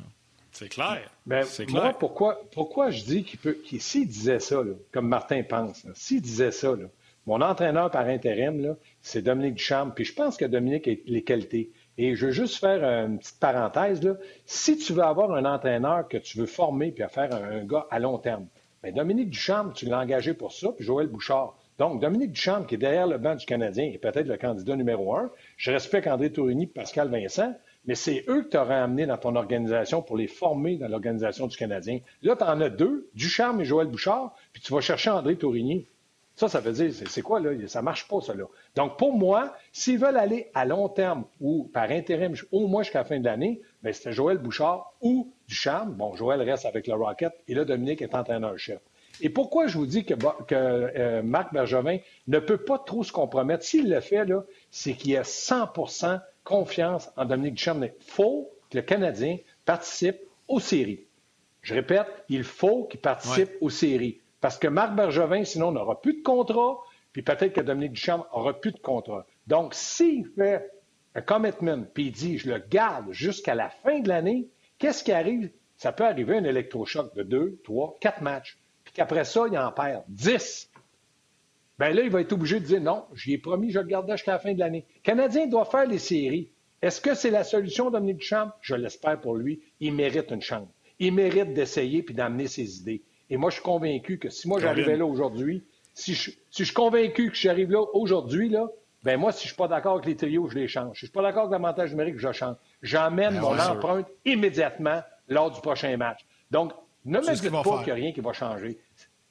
C'est 0.53 0.69
clair. 0.69 1.09
Ben, 1.25 1.47
moi, 1.69 1.95
pourquoi, 1.99 2.41
pourquoi 2.53 2.91
je 2.91 3.03
dis 3.05 3.25
qu'il 3.25 3.39
peut. 3.39 3.57
s'il 3.79 4.09
disait 4.09 4.41
ça, 4.41 4.63
comme 4.93 5.09
Martin 5.09 5.43
pense, 5.43 5.87
s'il 5.95 6.21
disait 6.21 6.51
ça, 6.51 6.75
mon 7.27 7.41
entraîneur 7.41 7.91
par 7.91 8.07
intérim, 8.07 8.77
c'est 9.01 9.23
Dominique 9.23 9.55
Duchamp. 9.55 9.91
Puis 9.91 10.05
je 10.05 10.13
pense 10.13 10.37
que 10.37 10.45
Dominique 10.45 10.89
a 10.89 10.93
les 11.07 11.23
qualités. 11.23 11.71
Et 12.03 12.15
je 12.15 12.25
veux 12.25 12.33
juste 12.33 12.57
faire 12.57 12.83
une 12.83 13.19
petite 13.19 13.39
parenthèse. 13.39 14.03
Là. 14.03 14.15
Si 14.47 14.79
tu 14.79 14.95
veux 14.95 15.03
avoir 15.03 15.33
un 15.33 15.45
entraîneur 15.45 16.09
que 16.09 16.17
tu 16.17 16.39
veux 16.39 16.47
former 16.47 16.93
puis 16.93 17.05
faire 17.11 17.35
un, 17.35 17.63
gars 17.63 17.87
à 17.91 17.99
long 17.99 18.17
terme, 18.17 18.47
bien, 18.83 18.93
Dominique 18.93 19.29
Duchamp, 19.29 19.73
tu 19.75 19.85
l'as 19.85 19.99
engagé 19.99 20.33
pour 20.33 20.51
ça, 20.51 20.71
puis 20.75 20.83
Joël 20.83 21.09
Bouchard. 21.09 21.59
Donc, 21.79 22.01
Dominique 22.01 22.33
Duchamp, 22.33 22.63
qui 22.65 22.77
est 22.77 22.79
derrière 22.79 23.07
le 23.07 23.19
banc 23.19 23.35
du 23.35 23.45
Canadien, 23.45 23.85
est 23.85 23.99
peut-être 23.99 24.29
le 24.29 24.39
candidat 24.39 24.77
numéro 24.77 25.15
un. 25.15 25.31
Je 25.59 25.73
respecte 25.73 26.07
André 26.07 26.33
Tourigny 26.33 26.65
et 26.65 26.69
Pascal 26.69 27.11
Vincent, 27.11 27.55
mais 27.85 27.95
c'est 27.95 28.25
eux 28.29 28.45
que 28.45 28.49
tu 28.49 28.57
aurais 28.57 28.77
amené 28.77 29.05
dans 29.05 29.19
ton 29.19 29.37
organisation 29.37 30.01
pour 30.01 30.17
les 30.17 30.27
former 30.27 30.79
dans 30.79 30.89
l'organisation 30.89 31.49
du 31.49 31.57
Canadien. 31.59 31.99
Là, 32.23 32.35
tu 32.35 32.45
en 32.45 32.63
as 32.63 32.71
deux, 32.71 33.11
Duchamp 33.15 33.61
et 33.61 33.67
Joël 33.67 33.89
Bouchard, 33.89 34.35
puis 34.55 34.63
tu 34.63 34.73
vas 34.73 34.81
chercher 34.81 35.11
André 35.11 35.37
Tourigny. 35.37 35.87
Ça, 36.41 36.49
ça 36.49 36.61
veut 36.61 36.73
dire, 36.73 36.91
c'est 37.07 37.21
quoi, 37.21 37.39
là? 37.39 37.51
Ça 37.67 37.83
marche 37.83 38.09
pas, 38.09 38.23
ça, 38.23 38.33
là. 38.33 38.47
Donc, 38.75 38.97
pour 38.97 39.13
moi, 39.13 39.55
s'ils 39.73 39.99
veulent 39.99 40.17
aller 40.17 40.51
à 40.55 40.65
long 40.65 40.89
terme 40.89 41.27
ou 41.39 41.65
par 41.65 41.91
intérim, 41.91 42.33
au 42.51 42.67
moins 42.67 42.83
jusqu'à 42.83 43.01
la 43.01 43.05
fin 43.05 43.21
de 43.21 43.27
l'année, 43.27 43.61
bien, 43.83 43.93
c'était 43.93 44.13
Joël 44.13 44.39
Bouchard 44.39 44.95
ou 45.03 45.35
Duchamp. 45.49 45.85
Bon, 45.89 46.17
Joël 46.17 46.41
reste 46.41 46.65
avec 46.65 46.87
le 46.87 46.95
Rocket 46.95 47.35
et 47.47 47.53
là, 47.53 47.67
Dominique 47.67 48.01
est 48.01 48.15
entraîneur-chef. 48.15 48.81
Et 49.21 49.29
pourquoi 49.29 49.67
je 49.67 49.77
vous 49.77 49.85
dis 49.85 50.07
que, 50.07 50.15
euh, 50.53 51.23
Marc 51.23 51.53
Bergevin 51.53 51.99
ne 52.27 52.39
peut 52.39 52.57
pas 52.57 52.79
trop 52.79 53.05
se 53.05 53.13
compromettre? 53.13 53.63
S'il 53.63 53.91
le 53.91 54.01
fait, 54.01 54.25
là, 54.25 54.43
c'est 54.71 54.95
qu'il 54.95 55.15
a 55.19 55.25
100% 55.25 56.23
confiance 56.43 57.11
en 57.19 57.27
Dominique 57.27 57.57
Duchamp. 57.57 57.83
Il 57.83 57.93
faut 58.01 58.51
que 58.71 58.79
le 58.79 58.83
Canadien 58.83 59.37
participe 59.67 60.17
aux 60.49 60.59
séries. 60.59 61.05
Je 61.61 61.75
répète, 61.75 62.07
il 62.31 62.45
faut 62.45 62.85
qu'il 62.85 63.01
participe 63.01 63.51
aux 63.61 63.69
séries. 63.69 64.20
Parce 64.41 64.59
que 64.59 64.69
Marc 64.69 64.95
Bergevin, 64.95 65.45
sinon, 65.45 65.73
n'aura 65.73 66.01
plus 66.01 66.15
de 66.15 66.23
contrat, 66.23 66.79
puis 67.13 67.23
peut-être 67.23 67.53
que 67.53 67.61
Dominique 67.61 67.93
Duchamp 67.93 68.27
aura 68.33 68.59
plus 68.59 68.73
de 68.73 68.79
contrat. 68.79 69.27
Donc, 69.47 69.75
s'il 69.75 70.27
fait 70.37 70.71
un 71.15 71.21
commitment, 71.21 71.85
puis 71.93 72.07
il 72.07 72.13
dit, 72.13 72.39
je 72.39 72.51
le 72.51 72.59
garde 72.59 73.11
jusqu'à 73.13 73.55
la 73.55 73.69
fin 73.69 74.01
de 74.01 74.09
l'année, 74.09 74.49
qu'est-ce 74.79 75.05
qui 75.05 75.13
arrive? 75.13 75.51
Ça 75.77 75.93
peut 75.93 76.05
arriver 76.05 76.37
un 76.37 76.45
électrochoc 76.45 77.15
de 77.15 77.23
deux, 77.23 77.61
trois, 77.65 77.97
quatre 78.01 78.23
matchs. 78.23 78.59
Puis 78.85 78.93
qu'après 78.95 79.25
ça, 79.25 79.47
il 79.51 79.59
en 79.59 79.73
perd 79.73 80.05
dix. 80.09 80.71
Bien 81.79 81.91
là, 81.91 82.03
il 82.03 82.11
va 82.11 82.21
être 82.21 82.33
obligé 82.33 82.61
de 82.61 82.67
dire 82.67 82.81
non, 82.81 83.07
j'y 83.15 83.33
ai 83.33 83.39
promis, 83.39 83.71
je 83.71 83.81
le 83.81 83.87
garde 83.87 84.11
jusqu'à 84.11 84.33
la 84.33 84.39
fin 84.39 84.53
de 84.53 84.59
l'année. 84.59 84.85
Canadien 85.03 85.47
doit 85.47 85.65
faire 85.65 85.87
les 85.87 85.99
séries. 85.99 86.51
Est-ce 86.83 87.01
que 87.01 87.15
c'est 87.15 87.31
la 87.31 87.45
solution, 87.45 87.91
Dominique 87.91 88.19
Duchamp? 88.19 88.53
Je 88.61 88.75
l'espère 88.75 89.21
pour 89.21 89.35
lui. 89.35 89.63
Il 89.81 89.95
mérite 89.95 90.31
une 90.31 90.43
chance. 90.43 90.69
Il 90.99 91.15
mérite 91.15 91.55
d'essayer 91.55 92.03
puis 92.03 92.15
d'amener 92.15 92.47
ses 92.47 92.79
idées. 92.79 93.03
Et 93.31 93.37
moi, 93.37 93.51
je 93.51 93.55
suis 93.55 93.63
convaincu 93.63 94.19
que 94.19 94.29
si 94.29 94.49
moi 94.49 94.61
j'arrivais 94.61 94.97
là 94.97 95.07
aujourd'hui, 95.07 95.65
si 95.95 96.15
je, 96.15 96.33
suis 96.51 96.73
convaincu 96.73 97.31
que 97.31 97.37
j'arrive 97.37 97.71
là 97.71 97.83
aujourd'hui, 97.95 98.49
là, 98.49 98.69
ben 99.03 99.19
moi, 99.19 99.33
si 99.33 99.43
je 99.43 99.49
suis 99.49 99.57
pas 99.57 99.69
d'accord 99.69 99.95
avec 99.95 100.07
les 100.07 100.17
trios, 100.17 100.49
je 100.49 100.57
les 100.57 100.69
change. 100.69 100.99
Si 100.99 101.01
je 101.01 101.07
suis 101.07 101.13
pas 101.13 101.23
d'accord 101.23 101.45
avec 101.45 101.53
l'avantage 101.53 101.91
numérique, 101.91 102.19
je 102.19 102.33
change. 102.33 102.57
J'emmène 102.83 103.35
ben 103.35 103.41
mon 103.41 103.59
empreinte 103.59 104.07
immédiatement 104.25 105.03
lors 105.29 105.51
du 105.51 105.61
prochain 105.61 105.97
match. 105.97 106.21
Donc, 106.51 106.73
ne 107.05 107.19
me 107.19 107.35
dites 107.35 107.51
pas 107.51 107.63
qu'il 107.63 107.87
n'y 107.87 107.91
a 107.91 107.95
rien 107.95 108.13
qui 108.13 108.21
va 108.21 108.33
changer. 108.33 108.79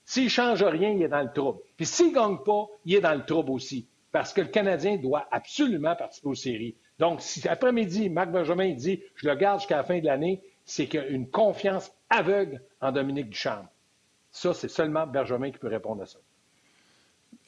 S'il 0.06 0.24
ne 0.24 0.30
change 0.30 0.64
rien, 0.64 0.90
il 0.90 1.04
est 1.04 1.08
dans 1.08 1.22
le 1.22 1.32
trouble. 1.32 1.60
Puis 1.78 1.86
s'il 1.86 2.08
ne 2.08 2.16
gagne 2.16 2.38
pas, 2.44 2.66
il 2.86 2.96
est 2.96 3.02
dans 3.02 3.14
le 3.14 3.24
trouble 3.24 3.52
aussi. 3.52 3.88
Parce 4.12 4.34
que 4.34 4.42
le 4.42 4.48
Canadien 4.48 4.98
doit 4.98 5.28
absolument 5.30 5.96
participer 5.96 6.30
aux 6.30 6.36
séries. 6.36 6.76
Donc, 6.98 7.22
si 7.22 7.48
après-midi, 7.48 8.10
Marc 8.10 8.32
Benjamin 8.32 8.74
dit 8.74 9.04
je 9.16 9.28
le 9.28 9.36
garde 9.36 9.60
jusqu'à 9.60 9.78
la 9.78 9.84
fin 9.84 10.00
de 10.00 10.06
l'année, 10.06 10.42
c'est 10.66 10.88
qu'il 10.88 11.00
y 11.00 11.04
a 11.04 11.08
une 11.08 11.30
confiance 11.30 11.92
aveugle 12.10 12.62
en 12.82 12.92
Dominique 12.92 13.30
Duchamp. 13.30 13.68
Ça, 14.32 14.54
c'est 14.54 14.70
seulement 14.70 15.08
Benjamin 15.08 15.52
qui 15.52 15.58
peut 15.58 15.68
répondre 15.68 16.04
à 16.04 16.06
ça. 16.06 16.20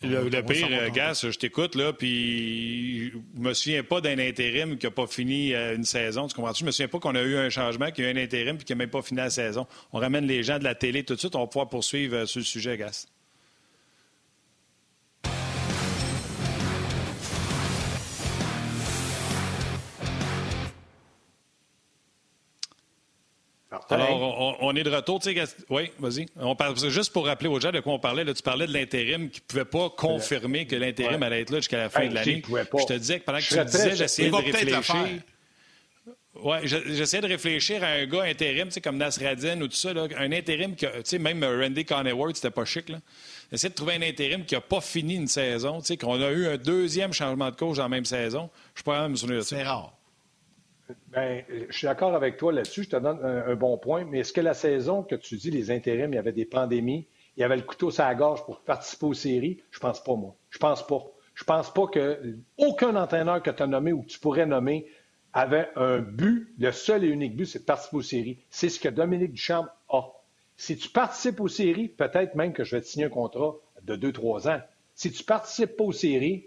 Le, 0.03 0.41
pire, 0.41 0.67
euh, 0.71 0.89
Gas, 0.89 1.27
je 1.29 1.37
t'écoute, 1.37 1.75
là, 1.75 1.93
puis 1.93 3.11
je 3.11 3.17
me 3.35 3.53
souviens 3.53 3.83
pas 3.83 4.01
d'un 4.01 4.17
intérim 4.17 4.77
qui 4.77 4.87
n'a 4.87 4.91
pas 4.91 5.05
fini 5.05 5.53
euh, 5.53 5.75
une 5.75 5.83
saison. 5.83 6.27
Tu 6.27 6.35
comprends-tu? 6.35 6.61
Je 6.61 6.65
me 6.65 6.71
souviens 6.71 6.87
pas 6.87 6.99
qu'on 6.99 7.13
a 7.13 7.21
eu 7.21 7.37
un 7.37 7.49
changement, 7.49 7.91
qu'il 7.91 8.05
y 8.05 8.07
a 8.07 8.11
eu 8.11 8.13
un 8.13 8.23
intérim 8.23 8.57
puis 8.57 8.65
qui 8.65 8.71
n'a 8.71 8.77
même 8.77 8.89
pas 8.89 9.03
fini 9.03 9.19
la 9.19 9.29
saison. 9.29 9.67
On 9.93 9.99
ramène 9.99 10.25
les 10.25 10.41
gens 10.41 10.57
de 10.57 10.63
la 10.63 10.73
télé 10.73 11.03
tout 11.03 11.13
de 11.13 11.19
suite, 11.19 11.35
on 11.35 11.41
va 11.41 11.47
pouvoir 11.47 11.69
poursuivre 11.69 12.15
euh, 12.15 12.25
sur 12.25 12.39
le 12.39 12.45
sujet, 12.45 12.77
Gas. 12.77 13.07
Alors, 23.89 24.57
on, 24.61 24.75
est 24.75 24.83
de 24.83 24.89
retour. 24.89 25.21
Oui, 25.69 25.91
vas-y. 25.97 26.25
On 26.35 26.55
parle, 26.55 26.77
juste 26.89 27.13
pour 27.13 27.25
rappeler 27.25 27.47
aux 27.47 27.59
gens 27.59 27.71
de 27.71 27.79
quoi 27.79 27.93
on 27.93 27.99
parlait. 27.99 28.23
Là, 28.23 28.33
tu 28.33 28.43
parlais 28.43 28.67
de 28.67 28.73
l'intérim 28.73 29.29
qui 29.29 29.39
ne 29.39 29.45
pouvait 29.45 29.65
pas 29.65 29.89
confirmer 29.89 30.67
que 30.67 30.75
l'intérim 30.75 31.23
allait 31.23 31.41
être 31.41 31.51
là 31.51 31.59
jusqu'à 31.59 31.77
la 31.77 31.89
fin 31.89 32.07
de 32.07 32.13
l'année. 32.13 32.43
Je 32.49 32.85
te 32.85 32.93
disais 32.93 33.19
que 33.19 33.25
pendant 33.25 33.39
que 33.39 33.43
tu 33.43 33.65
disais, 33.65 33.95
j'essayais 33.95 34.29
de 34.29 34.35
réfléchir. 34.35 34.95
Oui, 36.43 36.57
j'essayais 36.63 37.21
de 37.21 37.27
réfléchir 37.27 37.83
à 37.83 37.87
un 37.87 38.05
gars 38.05 38.23
intérim, 38.23 38.69
comme 38.81 38.97
Nasradin 38.97 39.59
ou 39.61 39.67
tout 39.67 39.75
ça, 39.75 39.89
un 40.17 40.31
intérim 40.31 40.75
qui, 40.75 40.85
tu 40.85 40.91
sais, 41.03 41.19
même 41.19 41.43
Randy 41.43 41.83
Conneyward, 41.83 42.35
c'était 42.35 42.51
pas 42.51 42.63
chic. 42.63 42.87
Là. 42.89 42.99
J'essayais 43.51 43.69
de 43.69 43.75
trouver 43.75 43.95
un 43.95 44.01
intérim 44.01 44.45
qui 44.45 44.55
n'a 44.55 44.61
pas 44.61 44.79
fini 44.79 45.15
une 45.15 45.27
saison, 45.27 45.81
tu 45.81 45.87
sais, 45.87 45.97
qu'on 45.97 46.21
a 46.21 46.31
eu 46.31 46.47
un 46.47 46.57
deuxième 46.57 47.11
changement 47.11 47.51
de 47.51 47.55
coach 47.55 47.77
dans 47.77 47.83
la 47.83 47.89
même 47.89 48.05
saison. 48.05 48.49
Je 48.73 48.79
suis 48.79 48.83
pas 48.85 49.01
même 49.01 49.11
me 49.11 49.15
souvenir 49.17 49.39
de 49.39 49.43
ça. 49.43 49.57
C'est 49.57 49.63
rare. 49.63 49.93
Bien, 51.07 51.41
je 51.69 51.75
suis 51.75 51.87
d'accord 51.87 52.15
avec 52.15 52.37
toi 52.37 52.51
là-dessus. 52.51 52.83
Je 52.83 52.89
te 52.89 52.95
donne 52.95 53.19
un, 53.23 53.55
bon 53.55 53.77
point. 53.77 54.05
Mais 54.05 54.19
est-ce 54.19 54.33
que 54.33 54.41
la 54.41 54.53
saison 54.53 55.03
que 55.03 55.15
tu 55.15 55.35
dis, 55.37 55.51
les 55.51 55.71
intérims, 55.71 56.13
il 56.13 56.15
y 56.15 56.19
avait 56.19 56.31
des 56.31 56.45
pandémies, 56.45 57.07
il 57.37 57.41
y 57.41 57.43
avait 57.43 57.57
le 57.57 57.63
couteau 57.63 57.91
sur 57.91 58.03
la 58.03 58.15
gorge 58.15 58.45
pour 58.45 58.61
participer 58.61 59.05
aux 59.05 59.13
séries? 59.13 59.61
Je 59.71 59.79
pense 59.79 60.03
pas, 60.03 60.15
moi. 60.15 60.35
Je 60.49 60.57
pense 60.57 60.85
pas. 60.85 61.03
Je 61.33 61.43
pense 61.43 61.73
pas 61.73 61.87
que 61.87 62.35
aucun 62.57 62.95
entraîneur 62.95 63.41
que 63.41 63.49
tu 63.49 63.63
as 63.63 63.67
nommé 63.67 63.93
ou 63.93 64.01
que 64.01 64.07
tu 64.07 64.19
pourrais 64.19 64.45
nommer 64.45 64.87
avait 65.33 65.69
un 65.75 65.99
but. 65.99 66.53
Le 66.59 66.71
seul 66.71 67.03
et 67.03 67.07
unique 67.07 67.35
but, 67.35 67.45
c'est 67.45 67.59
de 67.59 67.65
participer 67.65 67.97
aux 67.97 68.01
séries. 68.01 68.39
C'est 68.49 68.69
ce 68.69 68.79
que 68.79 68.89
Dominique 68.89 69.33
Duchamp 69.33 69.67
a. 69.89 70.01
Si 70.57 70.77
tu 70.77 70.89
participes 70.89 71.39
aux 71.39 71.47
séries, 71.47 71.87
peut-être 71.87 72.35
même 72.35 72.53
que 72.53 72.63
je 72.63 72.75
vais 72.75 72.81
te 72.81 72.87
signer 72.87 73.05
un 73.05 73.09
contrat 73.09 73.55
de 73.83 73.95
2-3 73.95 74.49
ans. 74.49 74.61
Si 74.93 75.11
tu 75.11 75.23
participes 75.23 75.75
pas 75.75 75.85
aux 75.85 75.91
séries, 75.91 76.45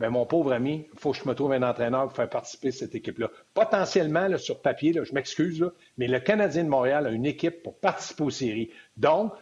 Bien, 0.00 0.08
mon 0.08 0.24
pauvre 0.24 0.54
ami, 0.54 0.86
il 0.94 0.98
faut 0.98 1.12
que 1.12 1.18
je 1.18 1.28
me 1.28 1.34
trouve 1.34 1.52
un 1.52 1.62
entraîneur 1.62 2.04
pour 2.04 2.16
faire 2.16 2.30
participer 2.30 2.70
cette 2.70 2.94
équipe-là. 2.94 3.28
Potentiellement, 3.52 4.34
sur 4.38 4.62
papier, 4.62 4.94
je 4.94 5.12
m'excuse, 5.12 5.70
mais 5.98 6.08
le 6.08 6.20
Canadien 6.20 6.64
de 6.64 6.70
Montréal 6.70 7.06
a 7.06 7.10
une 7.10 7.26
équipe 7.26 7.62
pour 7.62 7.78
participer 7.78 8.22
aux 8.24 8.30
séries. 8.30 8.70
Donc, 8.96 9.34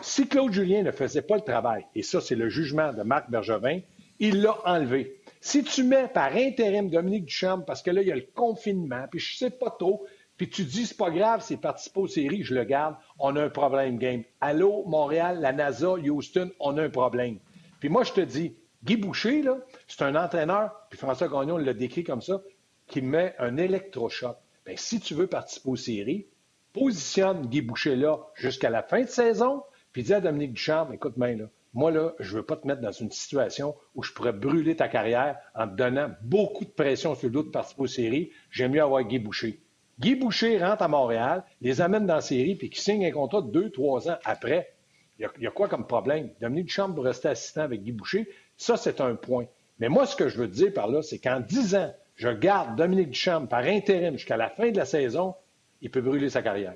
si 0.00 0.26
Claude 0.26 0.52
Julien 0.52 0.82
ne 0.84 0.90
faisait 0.90 1.20
pas 1.20 1.36
le 1.36 1.42
travail, 1.42 1.84
et 1.94 2.02
ça, 2.02 2.22
c'est 2.22 2.34
le 2.34 2.48
jugement 2.48 2.94
de 2.94 3.02
Marc 3.02 3.30
Bergevin, 3.30 3.80
il 4.18 4.40
l'a 4.40 4.56
enlevé. 4.64 5.20
Si 5.42 5.62
tu 5.62 5.82
mets 5.82 6.08
par 6.08 6.34
intérim 6.34 6.88
Dominique 6.88 7.26
Duchamp, 7.26 7.60
parce 7.60 7.82
que 7.82 7.90
là, 7.90 8.00
il 8.00 8.08
y 8.08 8.12
a 8.12 8.16
le 8.16 8.26
confinement, 8.34 9.04
puis 9.10 9.20
je 9.20 9.36
sais 9.36 9.50
pas 9.50 9.68
trop, 9.68 10.06
puis 10.38 10.48
tu 10.48 10.64
dis, 10.64 10.86
c'est 10.86 10.96
pas 10.96 11.10
grave, 11.10 11.42
c'est 11.44 11.58
participer 11.58 12.00
aux 12.00 12.08
séries, 12.08 12.42
je 12.42 12.54
le 12.54 12.64
garde, 12.64 12.96
on 13.18 13.36
a 13.36 13.44
un 13.44 13.50
problème, 13.50 13.98
game. 13.98 14.22
Allô, 14.40 14.82
Montréal, 14.86 15.40
la 15.42 15.52
NASA, 15.52 15.92
Houston, 15.92 16.52
on 16.58 16.78
a 16.78 16.84
un 16.84 16.90
problème. 16.90 17.38
Puis 17.80 17.90
moi, 17.90 18.02
je 18.02 18.12
te 18.12 18.22
dis, 18.22 18.54
Guy 18.86 18.96
Boucher, 18.96 19.42
c'est 19.88 20.02
un 20.02 20.14
entraîneur, 20.14 20.70
puis 20.88 20.96
François 20.96 21.26
Gagnon 21.26 21.56
l'a 21.56 21.74
décrit 21.74 22.04
comme 22.04 22.22
ça, 22.22 22.40
qui 22.86 23.02
met 23.02 23.34
un 23.40 23.56
électrochoc. 23.56 24.36
Bien, 24.64 24.76
si 24.76 25.00
tu 25.00 25.14
veux 25.14 25.26
participer 25.26 25.70
aux 25.70 25.74
séries, 25.74 26.26
positionne 26.72 27.46
Guy 27.46 27.62
Boucher 27.62 27.96
là 27.96 28.20
jusqu'à 28.36 28.70
la 28.70 28.84
fin 28.84 29.02
de 29.02 29.08
saison, 29.08 29.64
puis 29.90 30.04
dis 30.04 30.14
à 30.14 30.20
Dominique 30.20 30.52
Duchamp, 30.52 30.92
écoute, 30.92 31.16
moi, 31.16 31.32
là, 31.32 31.46
moi, 31.74 31.90
là, 31.90 32.12
je 32.20 32.30
ne 32.30 32.36
veux 32.36 32.46
pas 32.46 32.54
te 32.54 32.64
mettre 32.64 32.80
dans 32.80 32.92
une 32.92 33.10
situation 33.10 33.74
où 33.96 34.04
je 34.04 34.12
pourrais 34.12 34.32
brûler 34.32 34.76
ta 34.76 34.86
carrière 34.86 35.36
en 35.56 35.66
te 35.66 35.74
donnant 35.74 36.12
beaucoup 36.22 36.64
de 36.64 36.70
pression 36.70 37.16
sur 37.16 37.26
le 37.26 37.32
dos 37.32 37.42
de 37.42 37.50
participer 37.50 37.82
aux 37.82 37.88
séries. 37.88 38.30
J'aime 38.52 38.70
mieux 38.70 38.82
avoir 38.82 39.02
Guy 39.02 39.18
Boucher. 39.18 39.58
Guy 39.98 40.14
Boucher 40.14 40.62
rentre 40.62 40.82
à 40.82 40.88
Montréal, 40.88 41.42
les 41.60 41.80
amène 41.80 42.06
dans 42.06 42.14
la 42.14 42.20
série, 42.20 42.54
puis 42.54 42.70
qui 42.70 42.80
signe 42.80 43.04
un 43.04 43.10
contrat 43.10 43.42
de 43.42 43.50
deux, 43.50 43.70
trois 43.70 44.08
ans 44.08 44.18
après. 44.24 44.76
Il 45.18 45.28
y, 45.40 45.46
a, 45.46 45.50
quoi 45.50 45.66
comme 45.66 45.86
problème? 45.86 46.30
Dominique 46.40 46.66
Duchamp 46.66 46.92
pour 46.92 47.04
rester 47.04 47.28
assistant 47.28 47.62
avec 47.62 47.82
Guy 47.82 47.92
Boucher, 47.92 48.28
ça, 48.56 48.76
c'est 48.76 49.00
un 49.00 49.14
point. 49.14 49.46
Mais 49.78 49.88
moi, 49.88 50.06
ce 50.06 50.16
que 50.16 50.28
je 50.28 50.38
veux 50.38 50.48
dire 50.48 50.72
par 50.72 50.88
là, 50.88 51.02
c'est 51.02 51.18
qu'en 51.18 51.40
10 51.40 51.74
ans, 51.74 51.94
je 52.16 52.28
garde 52.28 52.76
Dominique 52.76 53.10
Duchamp 53.10 53.46
par 53.46 53.64
intérim 53.64 54.14
jusqu'à 54.14 54.36
la 54.36 54.48
fin 54.48 54.70
de 54.70 54.76
la 54.76 54.86
saison, 54.86 55.34
il 55.82 55.90
peut 55.90 56.00
brûler 56.00 56.30
sa 56.30 56.42
carrière. 56.42 56.74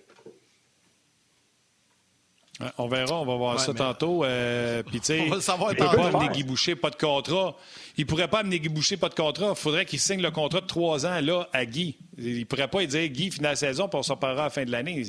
On 2.77 2.89
verra, 2.89 3.19
on 3.19 3.25
va 3.25 3.37
voir 3.37 3.59
ça 3.59 3.73
tantôt. 3.73 4.23
Euh, 4.23 4.83
Puis, 4.83 5.01
tu 5.01 5.07
sais, 5.07 5.19
il 5.27 5.31
ne 5.31 5.75
peut 5.75 5.97
pas 5.97 6.09
amener 6.09 6.29
Guy 6.29 6.43
Boucher, 6.43 6.77
pas 6.77 6.91
de 6.91 6.97
contrat. 6.97 7.57
Il 7.97 8.07
pourrait 8.07 8.29
pas 8.29 8.41
amener 8.41 8.61
Guy 8.61 8.69
Boucher, 8.69 8.99
pas 8.99 9.09
de 9.09 9.15
contrat. 9.15 9.49
Il 9.51 9.57
faudrait 9.57 9.87
qu'il 9.87 9.99
signe 9.99 10.21
le 10.21 10.31
contrat 10.31 10.61
de 10.61 10.67
trois 10.67 11.07
ans, 11.07 11.21
là, 11.23 11.49
à 11.55 11.65
Guy. 11.65 11.97
Il 12.19 12.45
pourrait 12.45 12.69
pas 12.69 12.85
dire, 12.85 13.09
Guy, 13.09 13.31
finit 13.31 13.45
la 13.45 13.57
saison, 13.57 13.89
puis 13.89 13.99
on 13.99 14.03
s'en 14.03 14.17
parlera 14.17 14.43
à 14.43 14.47
la 14.47 14.51
fin 14.51 14.65
de 14.65 14.71
l'année. 14.71 15.03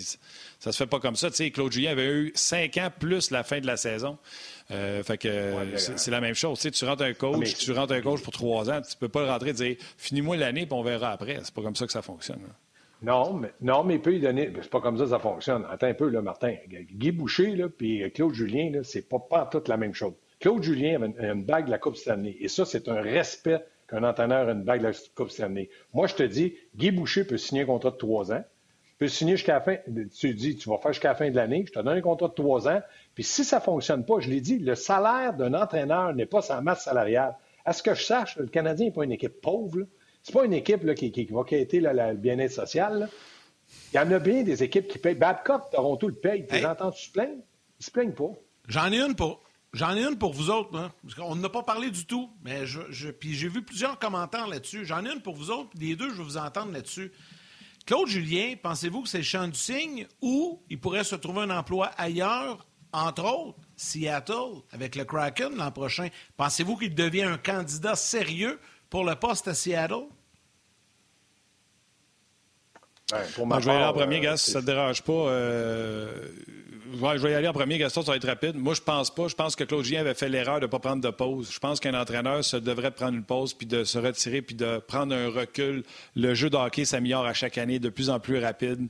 Ça 0.60 0.72
se 0.72 0.78
fait 0.78 0.88
pas 0.88 1.00
comme 1.00 1.18
ça. 1.18 1.30
Tu 1.30 1.38
sais, 1.38 1.52
Claude 1.52 1.74
Julien 1.74 1.92
avait 1.92 2.08
eu 2.08 2.32
cinq 2.36 2.78
ans 2.78 2.90
plus 2.98 3.32
la 3.32 3.44
fin 3.44 3.60
de 3.60 3.68
la 3.68 3.76
saison. 3.76 4.18
Euh, 4.72 5.04
fait 5.04 5.18
que 5.18 5.54
c'est 5.76 6.12
la 6.12 6.22
même 6.22 6.36
chose. 6.36 6.60
Tu, 6.60 6.64
sais, 6.64 6.72
tu 6.72 6.86
rentres 6.86 7.04
un 7.04 7.14
coach, 7.14 7.56
tu 7.56 7.72
rentres 7.72 7.94
un 7.94 8.02
coach 8.02 8.22
pour 8.22 8.34
trois 8.34 8.70
ans, 8.70 8.82
tu 8.82 8.96
peux 8.98 9.10
pas 9.10 9.32
rentrer 9.32 9.50
et 9.50 9.54
dire, 9.54 9.76
finis-moi 9.98 10.38
l'année, 10.38 10.66
puis 10.66 10.74
on 10.74 10.84
verra 10.84 11.12
après. 11.12 11.40
C'est 11.44 11.54
pas 11.54 11.62
comme 11.62 11.76
ça 11.76 11.86
que 11.86 11.92
ça 11.92 12.02
fonctionne. 12.02 12.40
Non, 13.02 13.34
mais, 13.34 13.52
non, 13.62 13.84
mais 13.84 13.96
il 13.96 14.02
peut 14.02 14.14
y 14.14 14.20
donner. 14.20 14.52
C'est 14.62 14.70
pas 14.70 14.80
comme 14.80 14.98
ça 14.98 15.04
que 15.06 15.10
ça 15.10 15.20
fonctionne. 15.20 15.66
Attends 15.70 15.88
un 15.88 15.94
peu, 15.94 16.08
là, 16.08 16.22
Martin. 16.22 16.56
Guy 16.70 17.12
Boucher, 17.12 17.66
puis 17.76 18.10
Claude 18.12 18.34
Julien, 18.34 18.72
c'est 18.84 19.10
pas, 19.10 19.20
pas 19.20 19.48
toute 19.52 19.68
la 19.68 19.78
même 19.78 19.94
chose. 19.94 20.14
Claude 20.42 20.64
Julien 20.64 20.96
avait 20.96 21.32
une, 21.32 21.44
bague 21.44 21.68
de 21.68 21.72
la 21.72 21.78
Coupe 21.78 21.96
Stanley. 21.96 22.36
Et 22.40 22.48
ça, 22.48 22.66
c'est 22.66 22.90
un 22.90 23.00
respect 23.00 23.64
qu'un 23.88 24.04
entraîneur 24.04 24.50
a 24.50 24.52
une 24.52 24.64
bague 24.64 24.82
de 24.82 24.88
la 24.88 24.94
Coupe 25.16 25.30
Stanley. 25.30 25.70
Moi, 25.94 26.08
je 26.08 26.16
te 26.16 26.24
dis, 26.24 26.56
Guy 26.76 26.92
Boucher 26.92 27.24
peut 27.24 27.38
signer 27.38 27.62
un 27.62 27.66
contrat 27.66 27.92
de 27.92 27.98
trois 27.98 28.32
ans. 28.34 28.44
Peut 29.02 29.08
signer 29.08 29.36
jusqu'à 29.36 29.54
la 29.54 29.62
fin. 29.62 29.78
Tu 30.16 30.36
dis, 30.36 30.58
tu 30.58 30.70
vas 30.70 30.78
faire 30.78 30.94
jusqu'à 30.94 31.08
la 31.08 31.16
fin 31.16 31.32
de 31.32 31.36
l'année. 31.36 31.66
Je 31.66 31.72
te 31.72 31.80
donne 31.80 31.98
un 31.98 32.02
contrat 32.02 32.28
de 32.28 32.36
trois 32.36 32.68
ans. 32.68 32.82
Puis 33.16 33.24
si 33.24 33.44
ça 33.44 33.60
fonctionne 33.60 34.06
pas, 34.06 34.20
je 34.20 34.30
l'ai 34.30 34.42
dit, 34.42 34.60
le 34.60 34.76
salaire 34.76 35.34
d'un 35.34 35.56
entraîneur 35.56 36.14
n'est 36.14 36.28
pas 36.28 36.44
sa 36.44 36.62
masse 36.62 36.84
salariale. 36.84 37.36
À 37.66 37.74
ce 37.74 37.82
que 37.82 37.96
je 37.96 38.04
sache, 38.04 38.36
le 38.36 38.46
Canadien 38.46 38.86
n'est 38.86 38.92
pas 38.92 39.04
une 39.04 39.12
équipe 39.12 39.42
pauvre. 39.42 39.80
Là. 39.80 39.86
C'est 40.22 40.36
pas 40.36 40.46
une 40.46 40.54
équipe 40.54 40.84
là, 40.84 40.94
qui, 40.94 41.12
qui, 41.12 41.26
va 41.26 41.44
quitter 41.44 41.80
le 41.80 42.14
bien-être 42.14 42.52
social. 42.52 43.10
Il 43.92 43.96
y 43.96 44.00
en 44.00 44.12
a 44.12 44.20
bien 44.20 44.44
des 44.44 44.62
équipes 44.62 44.88
qui 44.88 45.00
payent. 45.00 45.16
Babcock, 45.16 45.72
Toronto 45.72 46.08
le 46.08 46.14
paye. 46.14 46.46
Tu 46.46 46.64
entends-tu 46.64 47.06
se 47.08 47.12
plaindre? 47.12 47.42
Ils 47.80 47.86
se 47.88 47.90
plaignent 47.90 48.14
pas. 48.14 48.30
J'en 48.68 48.92
ai 48.92 49.00
une 49.00 49.16
pour. 49.16 49.42
J'en 49.74 49.96
ai 49.96 50.04
une 50.04 50.20
pour 50.20 50.34
vous 50.34 50.52
autres, 50.52 50.78
hein, 50.78 50.92
On 51.20 51.36
n'a 51.38 51.50
pas 51.50 51.64
parlé 51.64 51.90
du 51.90 52.06
tout, 52.06 52.30
mais 52.44 52.68
je, 52.68 53.10
puis 53.10 53.34
j'ai 53.34 53.48
vu 53.48 53.64
plusieurs 53.64 53.98
commentaires 53.98 54.48
là-dessus. 54.48 54.86
J'en 54.86 55.04
ai 55.06 55.12
une 55.12 55.22
pour 55.22 55.34
vous 55.34 55.50
autres, 55.50 55.70
les 55.80 55.96
deux, 55.96 56.10
je 56.10 56.18
vais 56.18 56.24
vous 56.24 56.38
entendre 56.38 56.74
là-dessus. 56.74 57.12
Claude 57.86 58.08
Julien, 58.08 58.56
pensez-vous 58.62 59.04
que 59.04 59.10
c'est 59.10 59.18
le 59.18 59.24
champ 59.24 59.48
du 59.48 59.58
signe 59.58 60.08
ou 60.22 60.62
il 60.70 60.80
pourrait 60.80 61.04
se 61.04 61.16
trouver 61.16 61.42
un 61.42 61.50
emploi 61.50 61.88
ailleurs, 61.98 62.66
entre 62.94 63.24
autres, 63.24 63.60
Seattle, 63.76 64.62
avec 64.72 64.96
le 64.96 65.06
Kraken 65.06 65.56
l'an 65.56 65.72
prochain? 65.72 66.10
Pensez-vous 66.38 66.78
qu'il 66.78 66.94
devient 66.94 67.24
un 67.24 67.38
candidat 67.38 67.96
sérieux 67.96 68.60
pour 68.90 69.04
le 69.04 69.16
poste 69.16 69.48
à 69.48 69.54
Seattle? 69.54 70.06
Ben, 73.12 73.20
je 73.60 73.66
vais 73.66 73.74
y 73.74 73.76
aller 73.76 73.86
en 73.86 73.94
premier, 73.94 74.18
euh, 74.18 74.22
gars, 74.22 74.38
si 74.38 74.52
ça 74.52 74.60
ne 74.60 74.66
te 74.66 74.72
dérange 74.72 75.02
pas. 75.02 75.12
Euh, 75.12 76.30
je 76.94 77.22
vais 77.22 77.32
y 77.32 77.34
aller 77.34 77.48
en 77.48 77.54
premier, 77.54 77.78
Gaston, 77.78 78.02
ça 78.02 78.12
va 78.12 78.18
être 78.18 78.28
rapide. 78.28 78.56
Moi, 78.56 78.74
je 78.74 78.82
pense 78.82 79.14
pas. 79.14 79.28
Je 79.28 79.36
pense 79.36 79.56
que 79.56 79.64
Claude 79.64 79.84
Gien 79.84 80.02
avait 80.02 80.14
fait 80.14 80.30
l'erreur 80.30 80.60
de 80.60 80.66
ne 80.66 80.72
pas 80.72 80.80
prendre 80.80 81.02
de 81.02 81.10
pause. 81.10 81.52
Je 81.52 81.60
pense 81.60 81.80
qu'un 81.80 82.00
entraîneur 82.00 82.42
devrait 82.62 82.92
prendre 82.92 83.16
une 83.16 83.24
pause, 83.24 83.54
puis 83.54 83.68
de 83.68 83.84
se 83.84 83.98
retirer, 83.98 84.42
puis 84.42 84.56
de 84.56 84.80
prendre 84.80 85.16
un 85.16 85.30
recul. 85.30 85.84
Le 86.16 86.34
jeu 86.34 86.50
de 86.50 86.56
hockey 86.56 86.86
s'améliore 86.86 87.26
à 87.26 87.34
chaque 87.34 87.58
année, 87.58 87.80
de 87.80 87.90
plus 87.90 88.10
en 88.10 88.20
plus 88.20 88.40
rapide. 88.40 88.88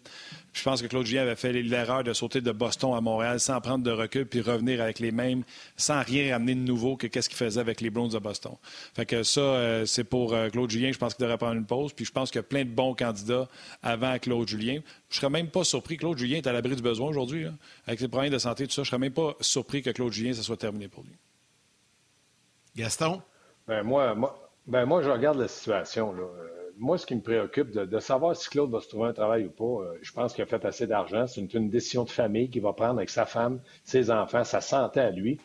Je 0.54 0.64
pense 0.64 0.82
que 0.82 0.88
Claude 0.88 1.06
Julien 1.06 1.22
avait 1.22 1.36
fait 1.36 1.54
l'erreur 1.54 2.04
de 2.04 2.12
sauter 2.12 2.42
de 2.42 2.52
Boston 2.52 2.94
à 2.94 3.00
Montréal 3.00 3.40
sans 3.40 3.62
prendre 3.62 3.84
de 3.84 3.92
recul 3.92 4.26
puis 4.26 4.42
revenir 4.42 4.82
avec 4.82 5.00
les 5.00 5.12
mêmes, 5.12 5.44
sans 5.78 6.04
rien 6.04 6.34
ramener 6.34 6.56
de 6.56 6.60
nouveau 6.60 6.98
que 6.98 7.08
qu'est-ce 7.08 7.30
qu'il 7.30 7.38
faisait 7.38 7.60
avec 7.60 7.80
les 7.80 7.90
Browns 7.90 8.10
de 8.10 8.20
Boston. 8.20 8.54
Fait 8.94 9.06
que 9.06 9.24
ça, 9.24 9.40
euh, 9.40 9.86
c'est 9.86 10.04
pour 10.04 10.34
euh, 10.34 10.50
Claude 10.50 10.70
Julien. 10.70 10.92
Je 10.92 10.98
pense 10.98 11.14
qu'il 11.14 11.24
devrait 11.24 11.38
prendre 11.38 11.56
une 11.56 11.66
pause. 11.66 11.94
Puis 11.94 12.04
je 12.04 12.12
pense 12.12 12.32
qu'il 12.32 12.40
y 12.40 12.44
a 12.44 12.44
plein 12.44 12.66
de 12.66 12.70
bons 12.70 12.94
candidats 12.94 13.48
avant 13.82 14.20
Claude 14.20 14.48
Julien. 14.48 14.82
Je 15.10 15.18
serais 15.18 15.30
même 15.30 15.50
pas 15.50 15.64
surpris. 15.64 15.96
Claude 15.96 16.18
Julien 16.18 16.38
est 16.38 16.48
à 16.48 16.52
l'abri 16.52 16.76
du 16.76 16.82
besoin 16.82 17.10
aujourd'hui. 17.10 17.46
Avec 17.88 18.02
les 18.02 18.08
problèmes 18.10 18.34
de 18.34 18.38
santé, 18.38 18.68
tout 18.68 18.74
ça, 18.74 18.84
je 18.84 18.90
serais 18.90 19.00
même 19.00 19.14
pas 19.14 19.36
surpris 19.40 19.82
que 19.82 19.90
Claude 19.90 20.12
Julien, 20.12 20.34
ça 20.34 20.44
soit 20.44 20.58
terminé 20.58 20.90
pour 20.90 21.04
lui. 21.04 21.16
Gaston? 22.76 23.22
Ben 23.68 23.84
moi, 23.84 24.16
moi, 24.16 24.52
ben 24.68 24.86
moi 24.86 25.02
je 25.02 25.10
regarde 25.10 25.38
la 25.38 25.48
situation. 25.48 26.12
Là 26.14 26.24
moi, 26.82 26.98
ce 26.98 27.06
qui 27.06 27.16
me 27.16 27.22
préoccupe, 27.22 27.72
de, 27.72 28.00
savoir 28.00 28.36
si 28.36 28.50
Claude 28.50 28.72
va 28.72 28.82
se 28.82 28.90
trouver 28.90 29.10
un 29.10 29.14
travail 29.14 29.46
ou 29.46 29.52
pas, 29.52 29.84
euh, 29.86 30.00
je 30.02 30.12
pense 30.12 30.34
qu'il 30.34 30.44
a 30.44 30.48
fait 30.48 30.66
assez 30.66 30.88
d'argent. 30.88 31.28
C'est 31.28 31.54
une, 31.54 31.70
décision 31.70 32.04
de 32.04 32.10
famille 32.10 32.50
qu'il 32.50 32.64
va 32.64 32.74
prendre 32.74 32.98
avec 32.98 33.12
sa 33.12 33.28
femme, 33.28 33.62
ses 33.84 34.10
enfants, 34.10 34.44
sa 34.44 34.62
santé 34.62 35.00
à 35.00 35.12
lui. 35.12 35.40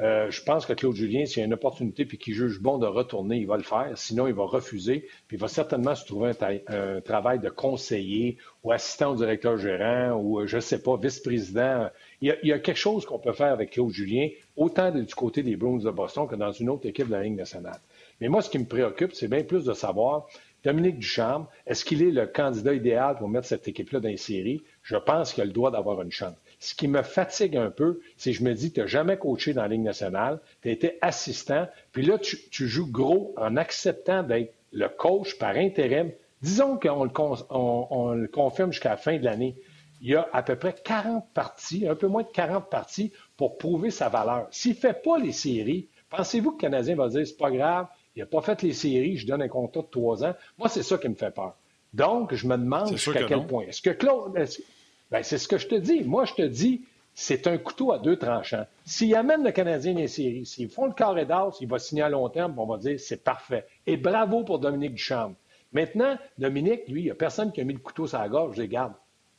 Euh, 0.00 0.30
je 0.30 0.42
pense 0.42 0.64
que 0.64 0.72
Claude 0.72 0.94
Julien, 0.94 1.26
s'il 1.26 1.40
y 1.40 1.42
a 1.42 1.44
une 1.44 1.52
opportunité 1.52 2.06
puis 2.06 2.16
qu'il 2.16 2.32
juge 2.32 2.60
bon 2.60 2.78
de 2.78 2.86
retourner, 2.86 3.36
il 3.36 3.46
va 3.46 3.58
le 3.58 3.64
faire. 3.64 3.90
Sinon, 3.96 4.28
il 4.28 4.32
va 4.32 4.44
refuser. 4.44 5.08
Puis 5.26 5.36
il 5.36 5.40
va 5.40 5.48
certainement 5.48 5.94
se 5.94 6.06
trouver 6.06 6.32
un, 6.68 7.00
travail 7.02 7.38
de 7.38 7.50
conseiller 7.50 8.38
ou 8.62 8.72
assistant 8.72 9.12
au 9.12 9.16
directeur 9.16 9.58
gérant 9.58 10.12
ou, 10.12 10.40
euh, 10.40 10.46
je 10.46 10.56
ne 10.56 10.60
sais 10.60 10.82
pas, 10.82 10.96
vice-président. 10.96 11.90
Il, 12.22 12.34
y 12.44 12.52
a 12.52 12.58
quelque 12.60 12.78
chose 12.78 13.04
qu'on 13.04 13.18
peut 13.18 13.32
faire 13.32 13.52
avec 13.52 13.72
Claude 13.72 13.90
Julien, 13.90 14.28
autant 14.56 14.90
du 14.90 15.14
côté 15.14 15.42
des 15.42 15.56
Bruins 15.56 15.82
de 15.82 15.90
Boston 15.90 16.26
que 16.26 16.36
dans 16.36 16.52
une 16.52 16.70
autre 16.70 16.86
équipe 16.86 17.08
de 17.08 17.12
la 17.12 17.24
Ligue 17.24 17.36
nationale. 17.36 17.80
Mais 18.20 18.28
moi, 18.28 18.42
ce 18.42 18.50
qui 18.50 18.58
me 18.58 18.64
préoccupe, 18.64 19.14
c'est 19.14 19.28
bien 19.28 19.44
plus 19.44 19.64
de 19.64 19.72
savoir 19.72 20.26
Dominique 20.64 20.98
Ducharme, 20.98 21.46
est-ce 21.66 21.84
qu'il 21.84 22.02
est 22.02 22.10
le 22.10 22.26
candidat 22.26 22.74
idéal 22.74 23.16
pour 23.16 23.28
mettre 23.28 23.46
cette 23.46 23.68
équipe-là 23.68 24.00
dans 24.00 24.08
les 24.08 24.16
séries? 24.16 24.62
Je 24.82 24.96
pense 24.96 25.32
qu'il 25.32 25.42
a 25.42 25.46
le 25.46 25.52
d'avoir 25.70 26.02
une 26.02 26.10
chance. 26.10 26.34
Ce 26.58 26.74
qui 26.74 26.88
me 26.88 27.02
fatigue 27.02 27.56
un 27.56 27.70
peu, 27.70 28.00
c'est 28.16 28.32
que 28.32 28.38
je 28.38 28.42
me 28.42 28.52
dis, 28.54 28.72
tu 28.72 28.80
n'as 28.80 28.86
jamais 28.86 29.16
coaché 29.16 29.54
dans 29.54 29.62
la 29.62 29.68
Ligue 29.68 29.82
nationale, 29.82 30.40
tu 30.62 30.68
as 30.68 30.72
été 30.72 30.98
assistant, 31.00 31.68
puis 31.92 32.02
là, 32.02 32.18
tu, 32.18 32.66
joues 32.66 32.90
gros 32.90 33.34
en 33.36 33.56
acceptant 33.56 34.24
d'être 34.24 34.54
le 34.72 34.88
coach 34.88 35.38
par 35.38 35.56
intérim. 35.56 36.10
Disons 36.42 36.78
qu'on 36.78 37.04
le, 37.04 38.26
confirme 38.28 38.72
jusqu'à 38.72 38.90
la 38.90 38.96
fin 38.96 39.16
de 39.16 39.24
l'année. 39.24 39.56
Il 40.00 40.10
y 40.10 40.14
a 40.14 40.28
à 40.32 40.42
peu 40.42 40.56
près 40.56 40.74
40 40.74 41.32
parties, 41.32 41.86
un 41.88 41.94
peu 41.94 42.06
moins 42.06 42.22
de 42.22 42.28
40 42.28 42.68
parties 42.68 43.12
pour 43.36 43.58
prouver 43.58 43.90
sa 43.90 44.08
valeur. 44.08 44.46
S'il 44.50 44.72
ne 44.72 44.76
fait 44.76 45.02
pas 45.02 45.18
les 45.18 45.32
séries, 45.32 45.88
pensez-vous 46.10 46.52
que 46.52 46.56
le 46.56 46.60
Canadien 46.70 46.96
va 46.96 47.08
dire, 47.08 47.26
c'est 47.26 47.36
pas 47.36 47.50
grave, 47.50 47.86
il 48.18 48.22
n'a 48.22 48.26
pas 48.26 48.40
fait 48.42 48.62
les 48.62 48.72
séries, 48.72 49.16
je 49.16 49.28
donne 49.28 49.42
un 49.42 49.48
contrat 49.48 49.80
de 49.80 49.86
trois 49.86 50.24
ans. 50.24 50.34
Moi, 50.58 50.68
c'est 50.68 50.82
ça 50.82 50.98
qui 50.98 51.08
me 51.08 51.14
fait 51.14 51.30
peur. 51.30 51.54
Donc, 51.94 52.34
je 52.34 52.48
me 52.48 52.56
demande 52.56 52.88
jusqu'à 52.96 53.22
quel 53.22 53.46
point. 53.46 53.66
Est-ce 53.66 53.80
que 53.80 53.90
Claude. 53.90 54.32
ben, 54.32 55.22
c'est 55.22 55.38
ce 55.38 55.46
que 55.46 55.56
je 55.56 55.68
te 55.68 55.76
dis. 55.76 56.02
Moi, 56.02 56.24
je 56.24 56.34
te 56.34 56.42
dis, 56.42 56.82
c'est 57.14 57.46
un 57.46 57.58
couteau 57.58 57.92
à 57.92 58.00
deux 58.00 58.16
tranchants. 58.16 58.66
S'il 58.84 59.14
amène 59.14 59.44
le 59.44 59.52
Canadien 59.52 59.94
les 59.94 60.08
séries, 60.08 60.44
s'ils 60.46 60.68
font 60.68 60.86
le 60.86 60.94
carré 60.94 61.26
d'as, 61.26 61.50
il 61.60 61.68
va 61.68 61.78
signer 61.78 62.02
à 62.02 62.08
long 62.08 62.28
terme, 62.28 62.58
on 62.58 62.66
va 62.66 62.76
dire 62.76 62.98
c'est 62.98 63.22
parfait. 63.22 63.66
Et 63.86 63.96
bravo 63.96 64.42
pour 64.42 64.58
Dominique 64.58 64.94
Duchamp. 64.94 65.34
Maintenant, 65.72 66.18
Dominique, 66.38 66.88
lui, 66.88 67.02
il 67.02 67.04
n'y 67.04 67.10
a 67.12 67.14
personne 67.14 67.52
qui 67.52 67.60
a 67.60 67.64
mis 67.64 67.74
le 67.74 67.78
couteau 67.78 68.08
sur 68.08 68.18
la 68.18 68.28
gorge, 68.28 68.56
je 68.56 68.62
les 68.62 68.68
garde. 68.68 68.94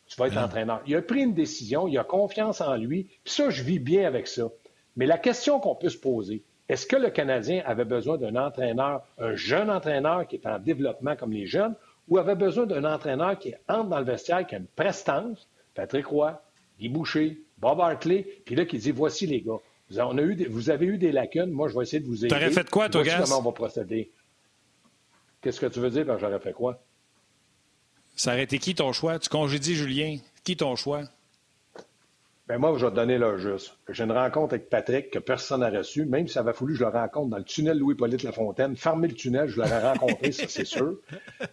Tu 0.07 0.15
vas 0.17 0.27
être 0.27 0.37
ah. 0.37 0.45
entraîneur. 0.45 0.81
Il 0.87 0.95
a 0.95 1.01
pris 1.01 1.21
une 1.21 1.33
décision, 1.33 1.85
il 1.89 1.97
a 1.97 2.05
confiance 2.05 2.61
en 2.61 2.77
lui, 2.77 3.09
puis 3.25 3.33
ça, 3.33 3.49
je 3.49 3.61
vis 3.61 3.79
bien 3.79 4.07
avec 4.07 4.27
ça. 4.27 4.49
Mais 4.95 5.05
la 5.05 5.17
question 5.17 5.59
qu'on 5.59 5.75
peut 5.75 5.89
se 5.89 5.97
poser, 5.97 6.43
est-ce 6.69 6.85
que 6.85 6.95
le 6.95 7.09
Canadien 7.09 7.63
avait 7.65 7.83
besoin 7.83 8.17
d'un 8.17 8.35
entraîneur, 8.35 9.01
un 9.17 9.35
jeune 9.35 9.71
entraîneur 9.71 10.27
qui 10.27 10.35
est 10.35 10.45
en 10.45 10.59
développement 10.59 11.15
comme 11.15 11.33
les 11.33 11.47
jeunes, 11.47 11.73
ou 12.07 12.19
avait 12.19 12.35
besoin 12.35 12.67
d'un 12.67 12.85
entraîneur 12.85 13.37
qui 13.37 13.53
entre 13.67 13.89
dans 13.89 13.99
le 13.99 14.05
vestiaire, 14.05 14.45
qui 14.45 14.55
a 14.55 14.59
une 14.59 14.67
prestance, 14.67 15.47
Patrick 15.73 16.05
Roy, 16.05 16.41
Guy 16.79 16.89
Boucher, 16.89 17.41
Bob 17.57 17.81
Hartley, 17.81 18.25
puis 18.45 18.55
là, 18.55 18.65
qui 18.65 18.77
dit 18.77 18.91
voici 18.91 19.25
les 19.25 19.41
gars. 19.41 19.57
Vous, 19.89 19.99
a 19.99 20.13
eu 20.13 20.47
vous 20.47 20.69
avez 20.69 20.85
eu 20.85 20.97
des 20.99 21.11
lacunes, 21.11 21.49
moi, 21.49 21.67
je 21.67 21.75
vais 21.75 21.81
essayer 21.81 21.99
de 21.99 22.05
vous 22.05 22.23
aider. 22.23 22.27
T'aurais 22.33 22.51
fait 22.51 22.69
quoi, 22.69 22.87
toi, 22.89 23.03
comment 23.03 23.39
on 23.39 23.41
va 23.41 23.51
procéder. 23.51 24.11
Qu'est-ce 25.41 25.59
que 25.59 25.65
tu 25.65 25.79
veux 25.79 25.89
dire 25.89 26.05
par 26.05 26.19
j'aurais 26.19 26.39
fait 26.39 26.53
quoi? 26.53 26.79
Ça 28.15 28.33
aurait 28.33 28.43
été 28.43 28.59
qui 28.59 28.75
ton 28.75 28.91
choix? 28.91 29.17
Tu 29.17 29.29
congédies 29.29 29.75
Julien. 29.75 30.17
Qui 30.43 30.57
ton 30.57 30.75
choix? 30.75 31.03
Bien, 32.49 32.57
moi, 32.57 32.75
je 32.79 32.83
vais 32.83 32.89
te 32.89 32.95
donner 32.95 33.19
le 33.19 33.37
juste. 33.37 33.77
J'ai 33.89 34.05
une 34.05 34.11
rencontre 34.11 34.55
avec 34.55 34.71
Patrick 34.71 35.11
que 35.11 35.19
personne 35.19 35.59
n'a 35.59 35.69
reçu, 35.69 36.05
même 36.05 36.27
si 36.27 36.33
ça 36.33 36.39
avait 36.39 36.53
fallu 36.53 36.73
que 36.73 36.79
je 36.79 36.83
le 36.83 36.89
rencontre 36.89 37.29
dans 37.29 37.37
le 37.37 37.43
tunnel 37.43 37.77
Louis-Polyte 37.77 38.23
Lafontaine. 38.23 38.75
Fermer 38.75 39.07
le 39.07 39.13
tunnel, 39.13 39.47
je 39.47 39.61
l'aurais 39.61 39.91
rencontré, 39.91 40.31
ça, 40.31 40.45
c'est 40.47 40.65
sûr. 40.65 40.95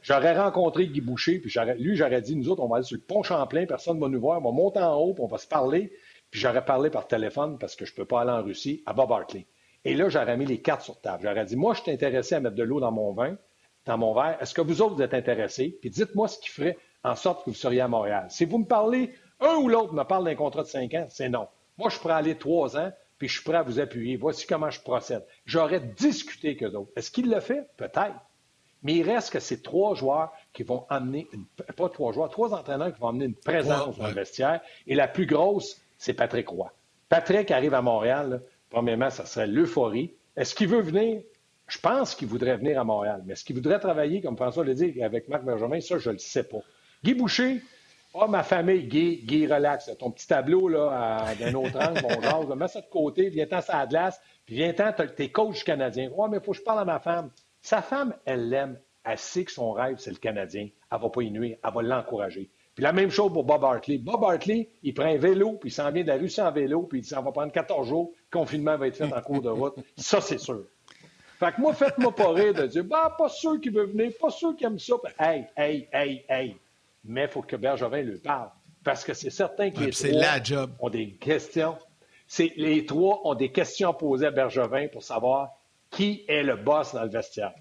J'aurais 0.01 0.35
rencontré 0.35 0.89
Guy 0.89 1.03
Boucher, 1.03 1.39
puis 1.39 1.53
lui, 1.79 1.97
j'aurais 1.97 2.23
dit, 2.23 2.35
nous 2.35 2.49
autres, 2.49 2.63
on 2.63 2.69
va 2.69 2.77
aller 2.77 2.87
sur 2.87 2.97
le 2.97 3.03
pont 3.03 3.23
Champlain, 3.23 3.67
personne 3.67 3.99
ne 3.99 4.01
va 4.01 4.09
nous 4.09 4.19
voir, 4.19 4.39
on 4.39 4.45
va 4.51 4.53
monter 4.53 4.79
en 4.81 4.95
haut, 4.95 5.13
puis 5.13 5.23
on 5.23 5.27
va 5.27 5.37
se 5.37 5.47
parler. 5.47 5.93
Puis 6.31 6.41
j'aurais 6.41 6.65
parlé 6.65 6.89
par 6.89 7.07
téléphone, 7.07 7.59
parce 7.59 7.77
que 7.77 7.85
je 7.85 7.93
ne 7.93 7.97
peux 7.97 8.07
pas 8.07 8.23
aller 8.23 8.31
en 8.31 8.43
Russie, 8.43 8.83
à 8.87 8.95
Bob 8.95 9.13
Hartley. 9.13 9.45
Et 9.85 9.95
là, 9.95 10.09
j'aurais 10.09 10.39
mis 10.39 10.47
les 10.47 10.63
cartes 10.63 10.81
sur 10.81 10.99
table. 10.99 11.25
J'aurais 11.25 11.45
dit, 11.45 11.57
moi, 11.57 11.75
je 11.75 11.83
suis 11.83 11.91
intéressé 11.91 12.37
à 12.37 12.41
mettre 12.41 12.57
de 12.57 12.63
l'eau 12.63 12.81
dans 12.81 12.93
mon 12.93 13.13
vin, 13.13 13.37
dans 13.85 13.99
mon 13.99 14.15
verre. 14.15 14.39
Est-ce 14.41 14.55
que 14.55 14.63
vous 14.63 14.81
autres, 14.81 14.95
vous 14.95 15.03
êtes 15.03 15.13
intéressés? 15.13 15.77
Puis 15.79 15.91
dites-moi 15.91 16.27
ce 16.27 16.39
qui 16.39 16.49
ferait 16.49 16.79
en 17.05 17.17
sorte 17.17 17.45
que 17.45 17.51
vous 17.51 17.57
seriez 17.57 17.83
à 17.83 17.89
Montréal. 17.89 18.29
Si 18.31 18.47
vous 18.47 18.57
me 18.57 18.65
parlez 18.65 19.13
un 19.41 19.57
ou 19.57 19.69
l'autre 19.69 19.93
me 19.93 20.05
parle 20.05 20.25
d'un 20.25 20.35
contrat 20.35 20.63
de 20.63 20.69
cinq 20.69 20.95
ans, 20.95 21.07
c'est 21.11 21.29
non. 21.29 21.49
Moi, 21.79 21.89
je 21.89 21.95
suis 21.95 22.03
prêt 22.03 22.15
à 22.15 22.17
aller 22.17 22.37
trois 22.37 22.77
ans, 22.77 22.91
puis 23.19 23.29
je 23.29 23.35
suis 23.35 23.45
prêt 23.45 23.57
à 23.57 23.63
vous 23.63 23.81
appuyer. 23.81 24.17
Voici 24.17 24.47
comment 24.47 24.71
je 24.71 24.81
procède. 24.81 25.25
J'aurais 25.45 25.81
discuté 25.81 26.49
avec 26.49 26.63
eux 26.63 26.75
autres. 26.75 26.91
Est-ce 26.97 27.11
qu'il 27.11 27.31
le 27.31 27.41
fait? 27.41 27.69
Peut-être. 27.77 28.15
Mais 28.83 28.95
il 28.95 29.03
reste 29.03 29.33
que 29.33 29.41
c'est 29.41 29.63
trois 29.63 29.95
joueurs 29.95 30.33
qui 30.53 30.63
vont 30.63 30.87
amener, 30.89 31.27
pas 31.77 31.89
trois 31.89 32.13
joueurs, 32.13 32.31
trois 32.31 32.55
entraîneurs 32.55 32.95
qui 32.95 33.01
vont 33.01 33.09
amener 33.09 33.25
une 33.25 33.35
présence 33.35 33.99
dans 33.99 34.07
le 34.07 34.13
vestiaire. 34.13 34.61
Et 34.87 34.95
la 34.95 35.09
plus 35.09 35.27
grosse, 35.27 35.81
c'est 35.99 36.15
Patrick 36.15 36.49
Roy. 36.49 36.71
Patrick 37.09 37.51
arrive 37.51 37.75
à 37.75 37.83
Montréal. 37.83 38.43
premièrement, 38.71 39.11
ça 39.11 39.27
serait 39.27 39.47
l'euphorie. 39.47 40.13
Est-ce 40.37 40.55
qu'il 40.55 40.69
veut 40.69 40.83
venir? 40.83 41.23
Je 41.67 41.79
pense 41.79 42.15
qu'il 42.15 42.29
voudrait 42.29 42.57
venir 42.57 42.79
à 42.81 42.85
Montréal. 42.85 43.23
Mais 43.27 43.33
est-ce 43.33 43.45
qu'il 43.45 43.57
voudrait 43.57 43.81
travailler, 43.81 44.21
comme 44.21 44.37
François 44.37 44.65
l'a 44.65 44.75
dit, 44.75 45.03
avec 45.03 45.29
Marc 45.29 45.43
Benjamin? 45.43 45.81
Ça, 45.81 45.99
je 45.99 46.11
ne 46.11 46.15
le 46.15 46.19
sais 46.19 46.45
pas. 46.45 46.59
Guy 47.03 47.15
Boucher, 47.15 47.63
Ah, 48.19 48.27
ma 48.29 48.43
famille, 48.43 48.85
Guy, 48.85 49.23
Guy, 49.25 49.47
relax. 49.47 49.91
Ton 49.99 50.11
petit 50.11 50.27
tableau 50.27 50.69
là, 50.69 51.35
d'un 51.39 51.53
autre 51.55 51.79
angle, 51.79 52.01
bon 52.01 52.21
genre, 52.23 52.57
mets 52.57 52.69
ça 52.69 52.81
de 52.81 52.87
côté, 52.87 53.29
viens-t'en 53.29 53.61
sur 53.61 53.75
la 53.75 53.87
glace, 53.87 54.21
puis 54.47 54.55
viens-t'en, 54.55 54.93
t'es 54.93 55.29
coach 55.29 55.65
canadien. 55.65 56.11
Ouais, 56.11 56.29
mais 56.31 56.39
il 56.39 56.43
faut 56.43 56.53
que 56.53 56.59
je 56.59 56.63
parle 56.63 56.81
à 56.81 56.85
ma 56.85 56.99
femme. 56.99 57.31
Sa 57.61 57.83
femme, 57.83 58.15
elle 58.25 58.49
l'aime. 58.49 58.79
Elle 59.05 59.19
sait 59.19 59.45
que 59.45 59.53
son 59.53 59.73
rêve, 59.73 59.99
c'est 59.99 60.11
le 60.11 60.17
Canadien. 60.17 60.69
Elle 60.91 61.01
va 61.01 61.09
pas 61.09 61.23
y 61.23 61.31
nuire, 61.31 61.59
elle 61.63 61.73
va 61.73 61.83
l'encourager. 61.83 62.51
Puis 62.75 62.83
la 62.83 62.93
même 62.93 63.11
chose 63.11 63.33
pour 63.33 63.45
Bob 63.45 63.65
Hartley. 63.65 63.99
Bob 63.99 64.23
Hartley, 64.25 64.69
il 64.83 64.95
prend 64.95 65.07
un 65.07 65.17
vélo, 65.17 65.53
puis 65.61 65.71
il 65.71 65.73
s'en 65.73 65.91
vient 65.93 66.03
de 66.03 66.09
la 66.09 66.17
Russie 66.17 66.41
en 66.41 66.51
vélo, 66.51 66.83
puis 66.83 66.99
il 66.99 67.03
dit, 67.03 67.09
ça 67.09 67.21
va 67.21 67.31
prendre 67.31 67.53
14 67.53 67.89
jours, 67.89 68.13
le 68.33 68.39
confinement 68.39 68.77
va 68.77 68.89
être 68.89 68.97
fait 68.97 69.13
en 69.13 69.21
cours 69.21 69.41
de 69.43 69.49
route. 69.49 69.77
Ça, 69.97 70.21
c'est 70.21 70.39
sûr. 70.39 70.65
Fait 71.39 71.53
que 71.53 71.61
moi, 71.61 71.73
faites-moi 71.73 72.15
pas 72.15 72.33
rire 72.33 72.55
de 72.55 72.67
dire, 72.67 72.85
bah, 72.85 73.15
pas 73.17 73.29
sûr 73.29 73.61
qu'il 73.61 73.73
veut 73.73 73.87
venir, 73.87 74.11
pas 74.21 74.31
sûr 74.31 74.57
qu'il 74.57 74.67
aime 74.67 74.79
ça. 74.79 74.95
Hey, 75.19 75.47
hey, 75.57 75.89
hey, 75.93 76.25
hey. 76.29 76.57
Mais 77.07 77.25
il 77.25 77.29
faut 77.29 77.43
que 77.43 77.57
Bergevin 77.57 78.03
lui 78.03 78.19
parle. 78.19 78.51
Parce 78.85 79.05
que 79.05 79.15
c'est 79.15 79.31
certain 79.31 79.71
que 79.71 79.81
les 79.81 79.91
trois 79.91 80.69
ont 80.81 80.91
des 80.91 81.13
questions. 81.15 81.77
Les 82.57 82.87
trois 82.87 83.21
ont 83.25 83.35
des 83.35 83.51
questions 83.51 83.93
posées 83.95 84.27
à 84.27 84.31
Bergevin 84.31 84.89
pour 84.89 85.03
savoir 85.03 85.51
qui 85.91 86.25
est 86.29 86.43
le 86.43 86.57
boss 86.57 86.95
dans 86.95 87.03
le 87.03 87.09
vestiaire. 87.09 87.53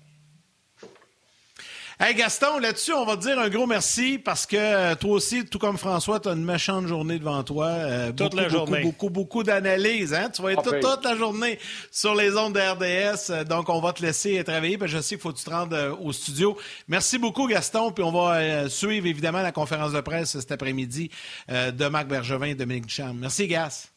Hey 1.97 2.13
Gaston, 2.13 2.59
là-dessus, 2.59 2.91
on 2.91 3.05
va 3.05 3.15
te 3.15 3.21
dire 3.21 3.39
un 3.39 3.47
gros 3.47 3.65
merci 3.65 4.19
parce 4.19 4.45
que 4.45 4.57
euh, 4.57 4.95
toi 4.95 5.11
aussi, 5.11 5.45
tout 5.45 5.59
comme 5.59 5.77
François, 5.77 6.19
tu 6.19 6.27
as 6.27 6.33
une 6.33 6.43
méchante 6.43 6.87
journée 6.87 7.17
devant 7.19 7.41
toi. 7.41 7.67
Euh, 7.67 8.11
toute 8.11 8.33
la 8.33 8.49
journée. 8.49 8.81
Beaucoup, 8.81 9.09
beaucoup, 9.09 9.43
d'analyses. 9.43 10.13
Hein? 10.13 10.29
Tu 10.29 10.41
vas 10.41 10.51
être 10.51 10.61
toute, 10.61 10.81
toute, 10.81 11.05
la 11.05 11.15
journée 11.15 11.57
sur 11.91 12.13
les 12.13 12.35
ondes 12.35 12.53
de 12.53 12.59
RDS. 12.59 13.31
Euh, 13.31 13.43
donc, 13.45 13.69
on 13.69 13.79
va 13.79 13.93
te 13.93 14.01
laisser 14.01 14.43
travailler. 14.43 14.77
Parce 14.77 14.91
que 14.91 14.97
je 14.97 15.01
sais 15.03 15.15
qu'il 15.15 15.21
faut 15.21 15.31
que 15.31 15.37
tu 15.37 15.45
te 15.45 15.49
rendes 15.49 15.73
au 16.01 16.11
studio. 16.11 16.57
Merci 16.89 17.17
beaucoup, 17.17 17.47
Gaston. 17.47 17.93
Puis 17.93 18.03
on 18.03 18.11
va 18.11 18.67
suivre 18.67 19.07
évidemment 19.07 19.41
la 19.41 19.53
conférence 19.53 19.93
de 19.93 20.01
presse 20.01 20.37
cet 20.37 20.51
après-midi 20.51 21.09
de 21.47 21.87
Marc 21.87 22.07
Bergevin 22.07 22.47
et 22.47 22.55
Dominique 22.55 22.87
Duchamp. 22.87 23.13
Merci, 23.13 23.47
Gas. 23.47 23.87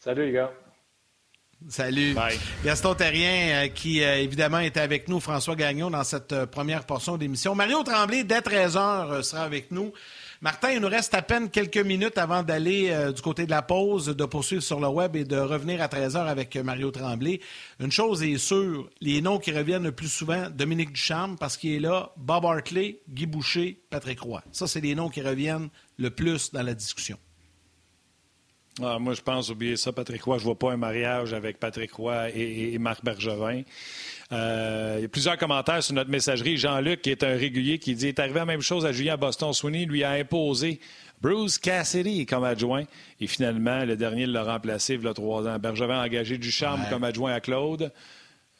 Salut, 0.00 0.26
les 0.26 0.32
gars. 0.32 0.50
Salut. 1.68 2.14
Gaston 2.64 2.94
Terrien, 2.94 3.64
euh, 3.64 3.68
qui 3.68 4.02
euh, 4.02 4.16
évidemment 4.16 4.58
était 4.58 4.80
avec 4.80 5.08
nous, 5.08 5.20
François 5.20 5.56
Gagnon, 5.56 5.90
dans 5.90 6.04
cette 6.04 6.32
euh, 6.32 6.46
première 6.46 6.84
portion 6.84 7.16
d'émission. 7.16 7.54
Mario 7.54 7.82
Tremblay, 7.82 8.24
dès 8.24 8.40
13h, 8.40 9.22
sera 9.22 9.42
avec 9.42 9.70
nous. 9.70 9.92
Martin, 10.40 10.72
il 10.72 10.80
nous 10.80 10.88
reste 10.88 11.14
à 11.14 11.22
peine 11.22 11.50
quelques 11.50 11.78
minutes 11.78 12.18
avant 12.18 12.42
d'aller 12.42 12.92
du 13.14 13.22
côté 13.22 13.46
de 13.46 13.50
la 13.50 13.62
pause, 13.62 14.06
de 14.06 14.24
poursuivre 14.24 14.60
sur 14.60 14.80
le 14.80 14.88
web 14.88 15.14
et 15.14 15.22
de 15.22 15.36
revenir 15.36 15.80
à 15.80 15.86
13h 15.86 16.26
avec 16.26 16.56
Mario 16.56 16.90
Tremblay. 16.90 17.38
Une 17.78 17.92
chose 17.92 18.24
est 18.24 18.38
sûre, 18.38 18.90
les 19.00 19.20
noms 19.20 19.38
qui 19.38 19.52
reviennent 19.52 19.84
le 19.84 19.92
plus 19.92 20.08
souvent, 20.08 20.50
Dominique 20.50 20.94
Ducharme, 20.94 21.36
parce 21.38 21.56
qu'il 21.56 21.74
est 21.74 21.78
là, 21.78 22.10
Bob 22.16 22.44
Hartley, 22.44 23.02
Guy 23.08 23.26
Boucher, 23.26 23.80
Patrick 23.88 24.18
Roy. 24.18 24.42
Ça, 24.50 24.66
c'est 24.66 24.80
les 24.80 24.96
noms 24.96 25.10
qui 25.10 25.22
reviennent 25.22 25.68
le 25.96 26.10
plus 26.10 26.50
dans 26.50 26.62
la 26.62 26.74
discussion. 26.74 27.18
Ah, 28.80 28.98
moi, 28.98 29.12
je 29.12 29.20
pense, 29.20 29.50
oublier 29.50 29.76
ça, 29.76 29.92
Patrick 29.92 30.22
Roy. 30.22 30.38
Je 30.38 30.42
ne 30.42 30.46
vois 30.46 30.58
pas 30.58 30.72
un 30.72 30.78
mariage 30.78 31.34
avec 31.34 31.58
Patrick 31.58 31.92
Roy 31.92 32.30
et, 32.30 32.78
Marc 32.78 33.04
Bergevin. 33.04 33.62
Euh, 34.32 34.94
il 34.98 35.02
y 35.02 35.04
a 35.04 35.08
plusieurs 35.08 35.36
commentaires 35.36 35.82
sur 35.82 35.94
notre 35.94 36.10
messagerie. 36.10 36.56
Jean-Luc, 36.56 37.02
qui 37.02 37.10
est 37.10 37.22
un 37.22 37.36
régulier, 37.36 37.78
qui 37.78 37.94
dit 37.94 38.08
est 38.08 38.18
arrivé 38.18 38.38
la 38.38 38.46
même 38.46 38.62
chose 38.62 38.86
à 38.86 38.92
Julien 38.92 39.18
Boston. 39.18 39.52
Sweeney 39.52 39.84
lui 39.84 40.04
a 40.04 40.12
imposé 40.12 40.80
Bruce 41.20 41.58
Cassidy 41.58 42.24
comme 42.24 42.44
adjoint. 42.44 42.84
Et 43.20 43.26
finalement, 43.26 43.84
le 43.84 43.94
dernier 43.94 44.24
l'a 44.24 44.42
remplacé 44.42 44.94
il 44.94 45.02
y 45.02 45.06
a 45.06 45.12
trois 45.12 45.46
ans. 45.46 45.58
Bergevin 45.58 46.00
a 46.00 46.06
engagé 46.06 46.38
Ducharme 46.38 46.82
comme 46.88 47.04
adjoint 47.04 47.34
à 47.34 47.40
Claude. 47.40 47.92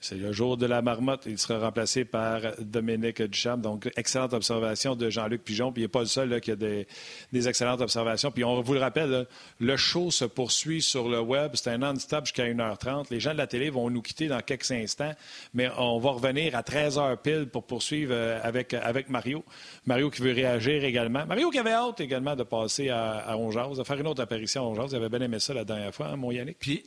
C'est 0.02 0.16
le 0.16 0.32
jour 0.32 0.56
de 0.56 0.66
la 0.66 0.82
marmotte. 0.82 1.22
Il 1.26 1.38
sera 1.38 1.60
remplacé 1.60 2.04
par 2.04 2.40
Dominique 2.58 3.22
Duchamp. 3.22 3.58
Donc, 3.58 3.88
excellente 3.96 4.32
observation 4.32 4.96
de 4.96 5.08
Jean-Luc 5.08 5.44
Pigeon. 5.44 5.70
Puis 5.70 5.82
il 5.82 5.84
n'est 5.84 5.88
pas 5.88 6.00
le 6.00 6.06
seul 6.06 6.40
qui 6.40 6.50
a 6.50 6.56
des, 6.56 6.86
excellentes 7.32 7.80
observations. 7.80 8.32
Puis 8.32 8.42
on 8.42 8.60
vous 8.60 8.74
le 8.74 8.80
rappelle, 8.80 9.26
le 9.60 9.76
show 9.76 10.10
se 10.10 10.24
poursuit 10.24 10.82
sur 10.82 11.08
le 11.08 11.20
web. 11.20 11.52
C'est 11.54 11.70
un 11.70 11.78
non-stop 11.78 12.26
jusqu'à 12.26 12.46
1h30. 12.46 13.06
Les 13.10 13.20
gens 13.20 13.32
de 13.32 13.38
la 13.38 13.46
télé 13.46 13.70
vont 13.70 13.90
nous 13.90 14.02
quitter 14.02 14.26
dans 14.26 14.40
quelques 14.40 14.72
instants. 14.72 15.14
Mais 15.54 15.68
on 15.78 16.00
va 16.00 16.10
revenir 16.10 16.56
à 16.56 16.62
13h 16.62 17.18
pile 17.18 17.46
pour 17.46 17.62
poursuivre 17.62 18.12
euh, 18.12 18.40
avec, 18.42 18.74
avec 18.74 19.08
Mario. 19.08 19.44
Mario 19.86 20.10
qui 20.10 20.22
veut 20.22 20.32
réagir 20.32 20.82
également. 20.82 21.24
Mario 21.26 21.50
qui 21.50 21.60
avait 21.60 21.70
hâte 21.70 22.00
également 22.00 22.34
de 22.34 22.42
passer 22.42 22.88
à, 22.88 23.18
à 23.18 23.36
de 23.36 23.84
faire 23.84 24.00
une 24.00 24.06
autre 24.08 24.22
apparition 24.22 24.64
à 24.64 24.66
Ongeaz. 24.66 24.88
Il 24.90 24.96
avait 24.96 25.08
bien 25.08 25.20
aimé 25.20 25.38
ça 25.38 25.54
la 25.54 25.64
dernière 25.64 25.94
fois, 25.94 26.08
hein, 26.08 26.16
mon 26.16 26.32
Yannick? 26.32 26.58
Puis 26.58 26.82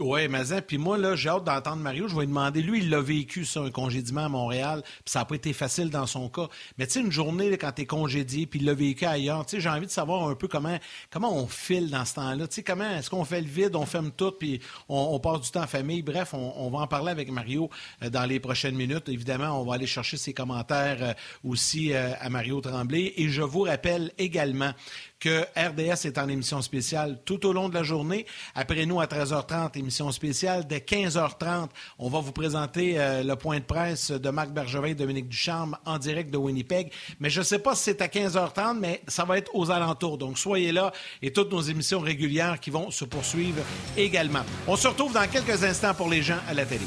oui, 0.00 0.26
Mazin. 0.26 0.60
Puis 0.60 0.76
moi, 0.76 0.98
là, 0.98 1.14
j'ai 1.14 1.28
hâte 1.28 1.44
d'entendre 1.44 1.76
Mario. 1.76 2.08
Je 2.08 2.16
vais 2.16 2.22
lui 2.22 2.26
demander. 2.26 2.62
Lui, 2.62 2.80
il 2.80 2.90
l'a 2.90 3.00
vécu, 3.00 3.44
ça, 3.44 3.60
un 3.60 3.70
congédiement 3.70 4.24
à 4.24 4.28
Montréal. 4.28 4.82
Puis 4.82 5.12
ça 5.12 5.20
n'a 5.20 5.24
pas 5.24 5.36
été 5.36 5.52
facile 5.52 5.88
dans 5.88 6.06
son 6.06 6.28
cas. 6.28 6.48
Mais 6.78 6.88
tu 6.88 6.94
sais, 6.94 7.00
une 7.00 7.12
journée, 7.12 7.48
là, 7.48 7.56
quand 7.56 7.70
tu 7.70 7.82
es 7.82 7.86
congédié, 7.86 8.46
puis 8.46 8.58
il 8.58 8.66
l'a 8.66 8.74
vécu 8.74 9.04
ailleurs, 9.04 9.46
tu 9.46 9.54
sais, 9.54 9.62
j'ai 9.62 9.68
envie 9.68 9.86
de 9.86 9.92
savoir 9.92 10.28
un 10.28 10.34
peu 10.34 10.48
comment, 10.48 10.76
comment 11.10 11.32
on 11.32 11.46
file 11.46 11.90
dans 11.90 12.04
ce 12.04 12.14
temps-là. 12.14 12.48
Tu 12.48 12.56
sais, 12.56 12.62
comment 12.64 12.90
est-ce 12.90 13.08
qu'on 13.08 13.24
fait 13.24 13.40
le 13.40 13.46
vide, 13.46 13.76
on 13.76 13.86
ferme 13.86 14.10
tout, 14.10 14.32
puis 14.32 14.60
on, 14.88 15.20
passe 15.20 15.42
du 15.42 15.50
temps 15.52 15.62
en 15.62 15.68
famille. 15.68 16.02
Bref, 16.02 16.34
on, 16.34 16.70
va 16.70 16.78
en 16.80 16.86
parler 16.88 17.12
avec 17.12 17.30
Mario 17.30 17.70
euh, 18.02 18.10
dans 18.10 18.24
les 18.24 18.40
prochaines 18.40 18.74
minutes. 18.74 19.08
Évidemment, 19.08 19.60
on 19.60 19.64
va 19.64 19.74
aller 19.74 19.86
chercher 19.86 20.16
ses 20.16 20.34
commentaires 20.34 20.98
euh, 21.02 21.12
aussi 21.44 21.92
euh, 21.92 22.10
à 22.18 22.30
Mario 22.30 22.60
Tremblay. 22.60 23.12
Et 23.16 23.28
je 23.28 23.42
vous 23.42 23.62
rappelle 23.62 24.10
également 24.18 24.72
que 25.20 25.44
RDS 25.56 26.06
est 26.06 26.18
en 26.18 26.28
émission 26.28 26.60
spéciale 26.62 27.20
tout 27.24 27.46
au 27.46 27.52
long 27.52 27.68
de 27.68 27.74
la 27.74 27.82
journée. 27.82 28.26
Après 28.54 28.84
nous, 28.86 29.00
à 29.00 29.06
13h30, 29.06 29.78
émission 29.78 30.10
spéciale. 30.12 30.66
Dès 30.66 30.78
15h30, 30.78 31.68
on 31.98 32.08
va 32.08 32.20
vous 32.20 32.32
présenter 32.32 32.98
euh, 32.98 33.22
le 33.22 33.36
point 33.36 33.58
de 33.58 33.64
presse 33.64 34.10
de 34.10 34.30
Marc 34.30 34.50
Bergevin 34.50 34.88
et 34.88 34.94
Dominique 34.94 35.28
Ducharme 35.28 35.76
en 35.84 35.98
direct 35.98 36.30
de 36.30 36.36
Winnipeg. 36.36 36.92
Mais 37.20 37.30
je 37.30 37.40
ne 37.40 37.44
sais 37.44 37.58
pas 37.58 37.74
si 37.74 37.84
c'est 37.84 38.02
à 38.02 38.06
15h30, 38.06 38.78
mais 38.78 39.02
ça 39.08 39.24
va 39.24 39.38
être 39.38 39.54
aux 39.54 39.70
alentours. 39.70 40.18
Donc, 40.18 40.38
soyez 40.38 40.72
là 40.72 40.92
et 41.22 41.32
toutes 41.32 41.52
nos 41.52 41.62
émissions 41.62 42.00
régulières 42.00 42.60
qui 42.60 42.70
vont 42.70 42.90
se 42.90 43.04
poursuivre 43.04 43.62
également. 43.96 44.44
On 44.66 44.76
se 44.76 44.88
retrouve 44.88 45.12
dans 45.12 45.26
quelques 45.28 45.64
instants 45.64 45.94
pour 45.94 46.08
les 46.08 46.22
gens 46.22 46.38
à 46.48 46.54
la 46.54 46.66
télé. 46.66 46.86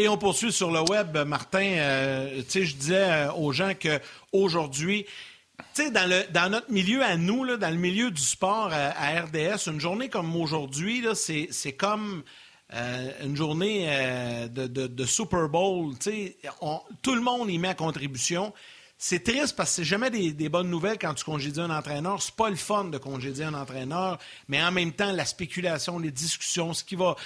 Et 0.00 0.08
on 0.08 0.16
poursuit 0.16 0.50
sur 0.50 0.70
le 0.70 0.80
web, 0.80 1.18
Martin. 1.26 1.62
Euh, 1.62 2.40
sais, 2.48 2.64
je 2.64 2.74
disais 2.74 3.04
euh, 3.04 3.32
aux 3.32 3.52
gens 3.52 3.72
qu'aujourd'hui, 3.74 5.04
dans, 5.76 6.08
le, 6.08 6.22
dans 6.32 6.48
notre 6.48 6.72
milieu 6.72 7.02
à 7.02 7.18
nous, 7.18 7.44
dans 7.58 7.68
le 7.68 7.76
milieu 7.76 8.10
du 8.10 8.22
sport 8.22 8.70
à, 8.72 9.20
RDS, 9.20 9.68
une 9.68 9.78
journée 9.78 10.08
comme 10.08 10.34
aujourd'hui, 10.36 11.04
c'est 11.12 11.72
comme 11.74 12.22
euh, 12.72 13.10
une 13.22 13.36
journée 13.36 13.90
de, 14.48 15.04
Super 15.04 15.50
Bowl. 15.50 15.92
On, 16.62 16.80
tout 17.02 17.14
le 17.14 17.20
monde 17.20 17.50
y 17.50 17.58
met 17.58 17.68
à 17.68 17.74
contribution. 17.74 18.54
C'est 19.02 19.24
triste 19.24 19.56
parce 19.56 19.70
que 19.70 19.76
c'est 19.76 19.84
jamais 19.84 20.10
des, 20.10 20.48
bonnes 20.50 20.68
nouvelles 20.68 20.98
quand 20.98 21.14
tu 21.14 21.24
congédies 21.24 21.62
un 21.62 21.70
entraîneur. 21.70 22.20
C'est 22.20 22.34
pas 22.34 22.50
le 22.50 22.56
fun 22.56 22.84
de 22.84 22.98
congédier 22.98 23.44
un 23.44 23.54
entraîneur, 23.54 24.18
mais 24.46 24.62
en 24.62 24.70
même 24.70 24.92
temps, 24.92 25.10
la 25.10 25.24
spéculation, 25.24 25.98
les 25.98 26.10
discussions, 26.10 26.74
ce 26.74 26.84
qui 26.84 26.96
va, 26.96 27.16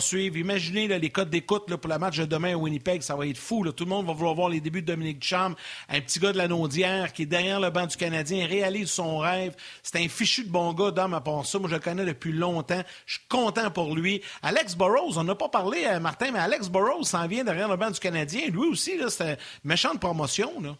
suivre. 0.00 0.36
Imaginez 0.36 0.86
les 0.86 1.08
codes 1.08 1.30
d'écoute 1.30 1.74
pour 1.74 1.90
le 1.90 1.98
match 1.98 2.18
de 2.18 2.26
demain 2.26 2.52
à 2.52 2.56
Winnipeg, 2.58 3.00
ça 3.00 3.16
va 3.16 3.26
être 3.26 3.38
fou. 3.38 3.64
Tout 3.72 3.84
le 3.84 3.88
monde 3.88 4.06
va 4.06 4.12
vouloir 4.12 4.34
voir 4.34 4.48
les 4.50 4.60
débuts 4.60 4.82
de 4.82 4.86
Dominique 4.88 5.20
Duchamp, 5.20 5.54
un 5.88 6.00
petit 6.02 6.18
gars 6.18 6.30
de 6.30 6.36
la 6.36 6.46
Naudière 6.46 7.14
qui 7.14 7.22
est 7.22 7.26
derrière 7.26 7.58
le 7.58 7.70
banc 7.70 7.86
du 7.86 7.96
Canadien, 7.96 8.46
réalise 8.46 8.90
son 8.90 9.16
rêve. 9.16 9.56
C'est 9.82 9.96
un 10.04 10.08
fichu 10.10 10.44
de 10.44 10.50
bon 10.50 10.74
gars, 10.74 10.90
d'homme 10.90 11.14
à 11.14 11.22
part 11.22 11.46
ça. 11.46 11.58
Moi, 11.58 11.70
je 11.70 11.76
le 11.76 11.80
connais 11.80 12.04
depuis 12.04 12.32
longtemps. 12.32 12.82
Je 13.06 13.14
suis 13.14 13.26
content 13.30 13.70
pour 13.70 13.96
lui. 13.96 14.20
Alex 14.42 14.76
Burrows, 14.76 15.16
on 15.16 15.24
n'a 15.24 15.34
pas 15.34 15.48
parlé, 15.48 15.86
euh, 15.86 16.00
Martin, 16.00 16.32
mais 16.32 16.40
Alex 16.40 16.68
Burrows 16.68 17.04
s'en 17.04 17.26
vient 17.26 17.44
derrière 17.44 17.68
le 17.68 17.76
banc 17.76 17.90
du 17.90 17.98
Canadien. 17.98 18.48
Lui 18.48 18.68
aussi, 18.68 19.00
c'est 19.08 19.30
une 19.30 19.38
méchante 19.64 19.98
promotion. 19.98 20.76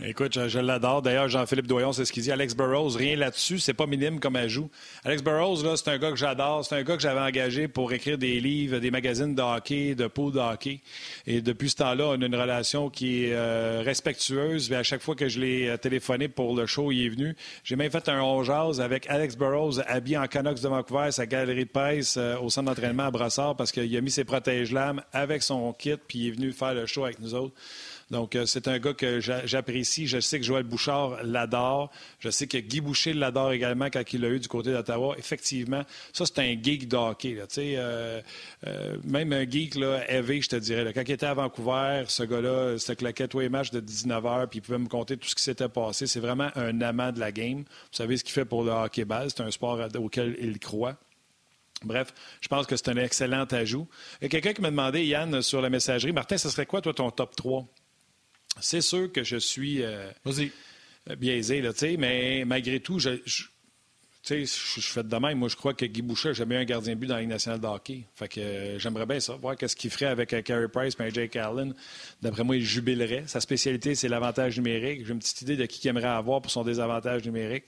Écoute, 0.00 0.48
je, 0.48 0.58
l'adore. 0.58 1.02
D'ailleurs, 1.02 1.28
Jean-Philippe 1.28 1.66
Doyon, 1.66 1.92
c'est 1.92 2.06
ce 2.06 2.12
qu'il 2.12 2.22
dit. 2.22 2.32
Alex 2.32 2.56
Burrows, 2.56 2.96
rien 2.96 3.14
là-dessus. 3.14 3.58
C'est 3.58 3.74
pas 3.74 3.86
minime 3.86 4.20
comme 4.20 4.36
ajout. 4.36 4.70
Alex 5.04 5.22
Burrows, 5.22 5.62
là, 5.62 5.76
c'est 5.76 5.90
un 5.90 5.98
gars 5.98 6.10
que 6.10 6.16
j'adore. 6.16 6.64
C'est 6.64 6.76
un 6.76 6.82
gars 6.82 6.96
que 6.96 7.02
j'avais 7.02 7.20
engagé 7.20 7.68
pour 7.68 7.92
écrire 7.92 8.16
des 8.16 8.40
livres, 8.40 8.78
des 8.78 8.90
magazines 8.90 9.34
de 9.34 9.42
hockey, 9.42 9.94
de 9.94 10.06
pool 10.06 10.32
de 10.32 10.38
hockey. 10.38 10.80
Et 11.26 11.42
depuis 11.42 11.68
ce 11.68 11.76
temps-là, 11.76 12.06
on 12.08 12.22
a 12.22 12.26
une 12.26 12.34
relation 12.34 12.88
qui 12.88 13.26
est 13.26 13.34
euh, 13.34 13.82
respectueuse. 13.84 14.72
Et 14.72 14.76
à 14.76 14.82
chaque 14.82 15.02
fois 15.02 15.14
que 15.14 15.28
je 15.28 15.38
l'ai 15.38 15.68
euh, 15.68 15.76
téléphoné 15.76 16.26
pour 16.26 16.56
le 16.56 16.64
show, 16.64 16.90
il 16.90 17.04
est 17.04 17.10
venu. 17.10 17.36
J'ai 17.62 17.76
même 17.76 17.90
fait 17.90 18.08
un 18.08 18.22
on 18.22 18.42
avec 18.80 19.08
Alex 19.10 19.36
Burrows 19.36 19.78
habillé 19.86 20.16
en 20.16 20.26
Canucks 20.26 20.62
de 20.62 20.68
Vancouver, 20.68 21.12
sa 21.12 21.26
galerie 21.26 21.64
de 21.64 21.70
presse 21.70 22.16
euh, 22.16 22.38
au 22.38 22.48
centre 22.48 22.68
d'entraînement 22.70 23.04
à 23.04 23.10
Brassard 23.10 23.56
parce 23.56 23.70
qu'il 23.70 23.94
a 23.94 24.00
mis 24.00 24.10
ses 24.10 24.24
protège-lames 24.24 25.02
avec 25.12 25.42
son 25.42 25.72
kit 25.74 25.96
puis 26.08 26.20
il 26.20 26.28
est 26.28 26.30
venu 26.30 26.52
faire 26.52 26.74
le 26.74 26.86
show 26.86 27.04
avec 27.04 27.20
nous 27.20 27.34
autres. 27.34 27.54
Donc, 28.12 28.36
euh, 28.36 28.44
c'est 28.44 28.68
un 28.68 28.78
gars 28.78 28.92
que 28.92 29.20
j'apprécie. 29.20 30.06
Je 30.06 30.20
sais 30.20 30.38
que 30.38 30.44
Joël 30.44 30.64
Bouchard 30.64 31.22
l'adore. 31.24 31.90
Je 32.18 32.28
sais 32.28 32.46
que 32.46 32.58
Guy 32.58 32.82
Boucher 32.82 33.14
l'adore 33.14 33.52
également 33.52 33.86
quand 33.86 34.02
il 34.12 34.20
l'a 34.20 34.28
eu 34.28 34.38
du 34.38 34.48
côté 34.48 34.70
d'Ottawa. 34.70 35.14
Effectivement, 35.18 35.82
ça, 36.12 36.26
c'est 36.26 36.38
un 36.40 36.62
geek 36.62 36.88
de 36.88 36.96
hockey. 36.96 37.38
Euh, 37.58 38.20
euh, 38.66 38.96
même 39.02 39.32
un 39.32 39.48
geek 39.48 39.76
là, 39.76 40.04
élevé, 40.10 40.42
je 40.42 40.50
te 40.50 40.56
dirais. 40.56 40.92
Quand 40.92 41.04
il 41.06 41.12
était 41.12 41.24
à 41.24 41.32
Vancouver, 41.32 42.04
ce 42.06 42.22
gars-là 42.22 42.78
se 42.78 42.92
claquait 42.92 43.28
tous 43.28 43.40
les 43.40 43.48
matchs 43.48 43.70
de 43.70 43.80
19 43.80 44.22
h 44.22 44.46
puis 44.48 44.58
il 44.58 44.62
pouvait 44.62 44.78
me 44.78 44.88
compter 44.88 45.16
tout 45.16 45.28
ce 45.28 45.34
qui 45.34 45.42
s'était 45.42 45.70
passé. 45.70 46.06
C'est 46.06 46.20
vraiment 46.20 46.50
un 46.54 46.82
amant 46.82 47.12
de 47.12 47.18
la 47.18 47.32
game. 47.32 47.60
Vous 47.60 47.96
savez 47.96 48.18
ce 48.18 48.24
qu'il 48.24 48.34
fait 48.34 48.44
pour 48.44 48.62
le 48.62 48.72
hockey-ball. 48.72 49.30
C'est 49.30 49.42
un 49.42 49.50
sport 49.50 49.80
auquel 49.96 50.36
il 50.38 50.58
croit. 50.58 50.98
Bref, 51.82 52.12
je 52.42 52.48
pense 52.48 52.66
que 52.66 52.76
c'est 52.76 52.90
un 52.90 52.96
excellent 52.98 53.44
ajout. 53.44 53.88
Il 54.20 54.24
y 54.24 54.26
a 54.26 54.28
quelqu'un 54.28 54.52
qui 54.52 54.60
m'a 54.60 54.70
demandé, 54.70 55.02
Yann, 55.02 55.40
sur 55.40 55.62
la 55.62 55.70
messagerie, 55.70 56.12
Martin, 56.12 56.36
ce 56.36 56.50
serait 56.50 56.66
quoi, 56.66 56.82
toi, 56.82 56.92
ton 56.92 57.10
top 57.10 57.34
3? 57.34 57.66
C'est 58.60 58.80
sûr 58.80 59.10
que 59.10 59.24
je 59.24 59.36
suis 59.36 59.82
euh, 59.82 60.10
biaisé, 61.18 61.60
là, 61.62 61.70
mais 61.98 62.44
malgré 62.44 62.80
tout, 62.80 62.98
je, 62.98 63.10
je, 63.24 63.44
je 64.24 64.46
fais 64.80 65.02
de 65.02 65.16
même. 65.16 65.38
Moi, 65.38 65.48
je 65.48 65.56
crois 65.56 65.74
que 65.74 65.84
Guy 65.84 66.02
Boucher 66.02 66.34
jamais 66.34 66.56
eu 66.56 66.58
un 66.58 66.64
gardien 66.64 66.94
de 66.94 66.98
but 66.98 67.06
dans 67.06 67.14
la 67.14 67.22
Ligue 67.22 67.30
nationale 67.30 67.60
de 67.60 67.66
hockey. 67.66 68.04
Fait 68.14 68.28
que 68.28 68.40
euh, 68.40 68.78
j'aimerais 68.78 69.06
bien 69.06 69.20
ça, 69.20 69.34
voir 69.34 69.56
qu'est-ce 69.56 69.74
qu'il 69.74 69.90
ferait 69.90 70.06
avec 70.06 70.32
euh, 70.32 70.42
Carey 70.42 70.68
Price 70.68 70.94
et 71.00 71.10
Jake 71.10 71.36
Allen. 71.36 71.74
D'après 72.20 72.44
moi, 72.44 72.56
il 72.56 72.64
jubilerait. 72.64 73.24
Sa 73.26 73.40
spécialité, 73.40 73.94
c'est 73.94 74.08
l'avantage 74.08 74.56
numérique. 74.56 75.04
J'ai 75.04 75.12
une 75.12 75.18
petite 75.18 75.42
idée 75.42 75.56
de 75.56 75.66
qui 75.66 75.80
il 75.84 75.88
aimerait 75.88 76.08
avoir 76.08 76.40
pour 76.40 76.50
son 76.50 76.62
désavantage 76.62 77.24
numérique. 77.24 77.64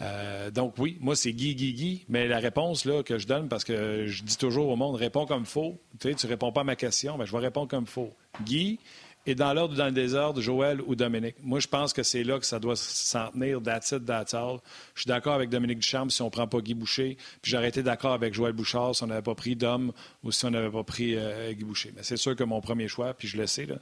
Euh, 0.00 0.50
donc 0.50 0.74
oui, 0.78 0.98
moi 1.00 1.14
c'est 1.14 1.32
Guy, 1.32 1.54
Guy, 1.54 1.72
Guy, 1.72 2.04
mais 2.08 2.26
la 2.26 2.40
réponse 2.40 2.84
là, 2.84 3.04
que 3.04 3.16
je 3.16 3.28
donne, 3.28 3.48
parce 3.48 3.62
que 3.62 4.06
je 4.08 4.24
dis 4.24 4.36
toujours 4.36 4.68
au 4.68 4.74
monde, 4.74 4.96
réponds 4.96 5.24
comme 5.24 5.42
il 5.42 5.46
faut. 5.46 5.80
Tu 6.00 6.08
sais, 6.08 6.14
tu 6.16 6.26
réponds 6.26 6.50
pas 6.50 6.62
à 6.62 6.64
ma 6.64 6.74
question, 6.74 7.16
mais 7.16 7.26
je 7.26 7.32
vais 7.32 7.38
répondre 7.38 7.68
comme 7.68 7.84
il 7.84 7.90
faut. 7.90 8.12
Guy, 8.42 8.80
et 9.26 9.34
dans 9.34 9.52
l'ordre 9.54 9.74
ou 9.74 9.76
dans 9.76 9.86
le 9.86 9.92
désordre, 9.92 10.40
Joël 10.40 10.80
ou 10.82 10.94
Dominique. 10.94 11.36
Moi, 11.42 11.60
je 11.60 11.68
pense 11.68 11.92
que 11.92 12.02
c'est 12.02 12.24
là 12.24 12.38
que 12.38 12.46
ça 12.46 12.58
doit 12.58 12.76
s'en 12.76 13.30
tenir, 13.30 13.62
that's 13.62 13.92
it, 13.92 14.04
that's. 14.04 14.32
Je 14.32 15.00
suis 15.00 15.08
d'accord 15.08 15.34
avec 15.34 15.48
Dominique 15.50 15.78
Duchamp 15.78 16.10
si 16.10 16.22
on 16.22 16.26
ne 16.26 16.30
prend 16.30 16.46
pas 16.46 16.60
Guy 16.60 16.74
Boucher, 16.74 17.16
puis 17.40 17.52
j'aurais 17.52 17.68
été 17.68 17.82
d'accord 17.82 18.12
avec 18.12 18.34
Joël 18.34 18.52
Bouchard 18.52 18.94
si 18.94 19.02
on 19.02 19.06
n'avait 19.06 19.22
pas 19.22 19.34
pris 19.34 19.56
Dom 19.56 19.92
ou 20.22 20.32
si 20.32 20.44
on 20.44 20.50
n'avait 20.50 20.70
pas 20.70 20.84
pris 20.84 21.16
euh, 21.16 21.52
Guy 21.52 21.64
Boucher. 21.64 21.92
Mais 21.96 22.02
c'est 22.02 22.16
sûr 22.16 22.36
que 22.36 22.44
mon 22.44 22.60
premier 22.60 22.88
choix, 22.88 23.14
puis 23.14 23.28
je 23.28 23.36
le 23.36 23.46
sais, 23.46 23.66
là, 23.66 23.76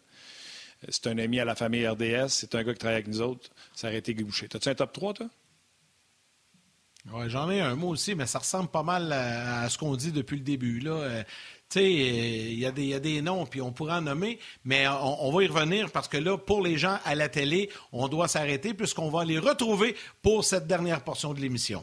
c'est 0.89 1.07
un 1.09 1.19
ami 1.19 1.41
à 1.41 1.45
la 1.45 1.55
famille 1.55 1.87
RDS, 1.87 2.29
c'est 2.29 2.55
un 2.55 2.63
gars 2.63 2.73
qui 2.73 2.79
travaille 2.79 2.97
avec 2.97 3.09
nous 3.09 3.21
autres, 3.21 3.51
ça 3.75 3.89
aurait 3.89 3.99
été 3.99 4.15
Guy 4.15 4.25
Boucher. 4.25 4.49
T'as-tu 4.49 4.69
un 4.69 4.75
top 4.75 4.93
3, 4.93 5.15
toi? 5.15 5.29
Oui, 7.11 7.29
j'en 7.29 7.51
ai 7.51 7.61
un 7.61 7.75
mot 7.75 7.89
aussi, 7.89 8.15
mais 8.15 8.27
ça 8.27 8.39
ressemble 8.39 8.69
pas 8.69 8.85
mal 8.85 9.13
à, 9.13 9.69
ce 9.69 9.77
qu'on 9.77 9.97
dit 9.97 10.13
depuis 10.13 10.37
le 10.37 10.45
début. 10.45 10.79
Là. 10.79 10.93
Euh, 10.93 11.23
tu 11.73 11.79
sais, 11.79 11.91
il 11.91 12.59
y, 12.59 12.67
a 12.67 13.01
des 13.01 13.23
noms, 13.23 13.47
puis 13.47 13.63
on 13.63 13.73
pourra 13.73 13.97
en 13.97 14.03
nommer, 14.03 14.39
mais 14.63 14.87
on, 14.89 15.33
va 15.33 15.43
y 15.43 15.47
revenir 15.47 15.91
parce 15.91 16.07
que 16.07 16.19
là, 16.19 16.37
pour 16.37 16.61
les 16.61 16.77
gens 16.77 16.99
à 17.07 17.15
la 17.15 17.31
télé, 17.31 17.71
on 17.93 18.09
doit 18.09 18.29
s'arrêter 18.29 18.75
puisqu'on 18.75 19.09
va 19.09 19.25
les 19.25 19.39
retrouver 19.39 19.97
pour 20.21 20.45
cette 20.45 20.67
dernière 20.67 21.03
portion 21.03 21.33
de 21.33 21.41
l'émission. 21.41 21.83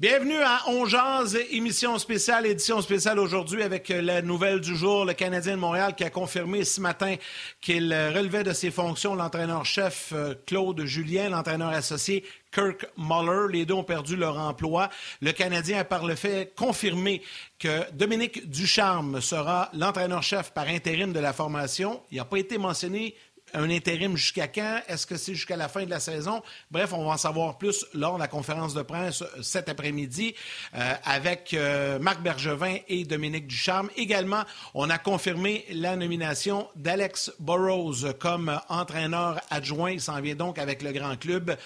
Bienvenue 0.00 0.40
à 0.40 0.62
Ongeance, 0.66 1.36
émission 1.50 1.98
spéciale, 1.98 2.46
édition 2.46 2.80
spéciale 2.80 3.18
aujourd'hui 3.18 3.62
avec 3.62 3.90
euh, 3.90 4.00
la 4.00 4.22
nouvelle 4.22 4.58
du 4.58 4.74
jour, 4.74 5.04
le 5.04 5.12
Canadien 5.12 5.56
de 5.56 5.60
Montréal 5.60 5.94
qui 5.94 6.04
a 6.04 6.08
confirmé 6.08 6.64
ce 6.64 6.80
matin 6.80 7.16
qu'il 7.60 7.92
euh, 7.92 8.10
relevait 8.10 8.42
de 8.42 8.54
ses 8.54 8.70
fonctions 8.70 9.14
l'entraîneur-chef 9.14 10.14
euh, 10.14 10.34
Claude 10.46 10.82
Julien, 10.86 11.28
l'entraîneur 11.28 11.68
associé 11.68 12.24
Kirk 12.50 12.86
Muller. 12.96 13.52
Les 13.52 13.66
deux 13.66 13.74
ont 13.74 13.84
perdu 13.84 14.16
leur 14.16 14.38
emploi. 14.38 14.88
Le 15.20 15.32
Canadien 15.32 15.80
a 15.80 15.84
par 15.84 16.06
le 16.06 16.14
fait 16.14 16.54
confirmé 16.56 17.20
que 17.58 17.92
Dominique 17.92 18.48
Ducharme 18.48 19.20
sera 19.20 19.68
l'entraîneur-chef 19.74 20.52
par 20.52 20.66
intérim 20.66 21.12
de 21.12 21.20
la 21.20 21.34
formation. 21.34 22.00
Il 22.10 22.16
n'a 22.16 22.24
pas 22.24 22.38
été 22.38 22.56
mentionné 22.56 23.14
un 23.54 23.70
intérim 23.70 24.16
jusqu'à 24.16 24.48
quand? 24.48 24.80
Est-ce 24.88 25.06
que 25.06 25.16
c'est 25.16 25.34
jusqu'à 25.34 25.56
la 25.56 25.68
fin 25.68 25.84
de 25.84 25.90
la 25.90 26.00
saison? 26.00 26.42
Bref, 26.70 26.92
on 26.92 27.04
va 27.04 27.12
en 27.12 27.16
savoir 27.16 27.58
plus 27.58 27.86
lors 27.94 28.14
de 28.14 28.18
la 28.20 28.28
conférence 28.28 28.74
de 28.74 28.82
presse 28.82 29.22
euh, 29.22 29.42
cet 29.42 29.68
après-midi 29.68 30.34
euh, 30.74 30.94
avec 31.04 31.54
euh, 31.54 31.98
Marc 31.98 32.22
Bergevin 32.22 32.76
et 32.88 33.04
Dominique 33.04 33.46
Ducharme. 33.46 33.90
Également, 33.96 34.42
on 34.74 34.90
a 34.90 34.98
confirmé 34.98 35.64
la 35.70 35.96
nomination 35.96 36.68
d'Alex 36.76 37.32
Burrows 37.38 38.12
comme 38.18 38.60
entraîneur 38.68 39.40
adjoint. 39.50 39.92
Il 39.92 40.00
s'en 40.00 40.20
vient 40.20 40.34
donc 40.34 40.58
avec 40.58 40.82
le 40.82 40.92
grand 40.92 41.16
club. 41.16 41.56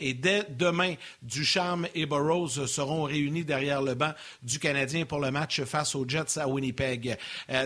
et 0.00 0.14
dès 0.14 0.44
demain, 0.48 0.94
Ducharme 1.22 1.86
et 1.94 2.06
Burrows 2.06 2.66
seront 2.66 3.04
réunis 3.04 3.44
derrière 3.44 3.82
le 3.82 3.94
banc 3.94 4.12
du 4.42 4.58
Canadien 4.58 5.04
pour 5.04 5.20
le 5.20 5.30
match 5.30 5.62
face 5.62 5.94
aux 5.94 6.06
Jets 6.06 6.38
à 6.38 6.48
Winnipeg. 6.48 7.16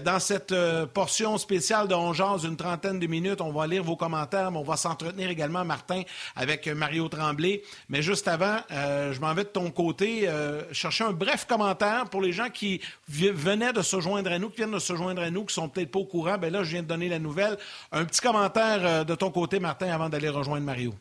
dans 0.04 0.18
cette 0.18 0.54
portion 0.92 1.38
spéciale 1.38 1.88
de 1.88 1.94
11 1.94 2.44
une 2.44 2.56
trentaine 2.56 2.98
de 2.98 3.06
minutes, 3.06 3.40
on 3.40 3.52
va 3.54 3.66
lire 3.66 3.82
vos 3.82 3.96
commentaires, 3.96 4.50
mais 4.50 4.58
on 4.58 4.62
va 4.62 4.76
s'entretenir 4.76 5.30
également, 5.30 5.64
Martin, 5.64 6.02
avec 6.36 6.66
Mario 6.68 7.08
Tremblay. 7.08 7.62
Mais 7.88 8.02
juste 8.02 8.28
avant, 8.28 8.58
euh, 8.70 9.12
je 9.12 9.20
m'en 9.20 9.32
vais 9.34 9.44
de 9.44 9.48
ton 9.48 9.70
côté 9.70 10.28
euh, 10.28 10.62
chercher 10.72 11.04
un 11.04 11.12
bref 11.12 11.46
commentaire 11.46 12.06
pour 12.10 12.20
les 12.20 12.32
gens 12.32 12.50
qui 12.50 12.80
venaient 13.08 13.72
de 13.72 13.82
se 13.82 14.00
joindre 14.00 14.32
à 14.32 14.38
nous, 14.38 14.50
qui 14.50 14.56
viennent 14.56 14.72
de 14.72 14.78
se 14.78 14.94
joindre 14.96 15.22
à 15.22 15.30
nous, 15.30 15.44
qui 15.44 15.54
sont 15.54 15.68
peut-être 15.68 15.90
pas 15.90 16.00
au 16.00 16.04
courant. 16.04 16.38
Ben 16.38 16.52
là, 16.52 16.62
je 16.64 16.70
viens 16.70 16.82
de 16.82 16.88
donner 16.88 17.08
la 17.08 17.18
nouvelle. 17.18 17.56
Un 17.92 18.04
petit 18.04 18.20
commentaire 18.20 18.80
euh, 18.82 19.04
de 19.04 19.14
ton 19.14 19.30
côté, 19.30 19.58
Martin, 19.60 19.88
avant 19.88 20.08
d'aller 20.08 20.28
rejoindre 20.28 20.64
Mario. 20.64 20.94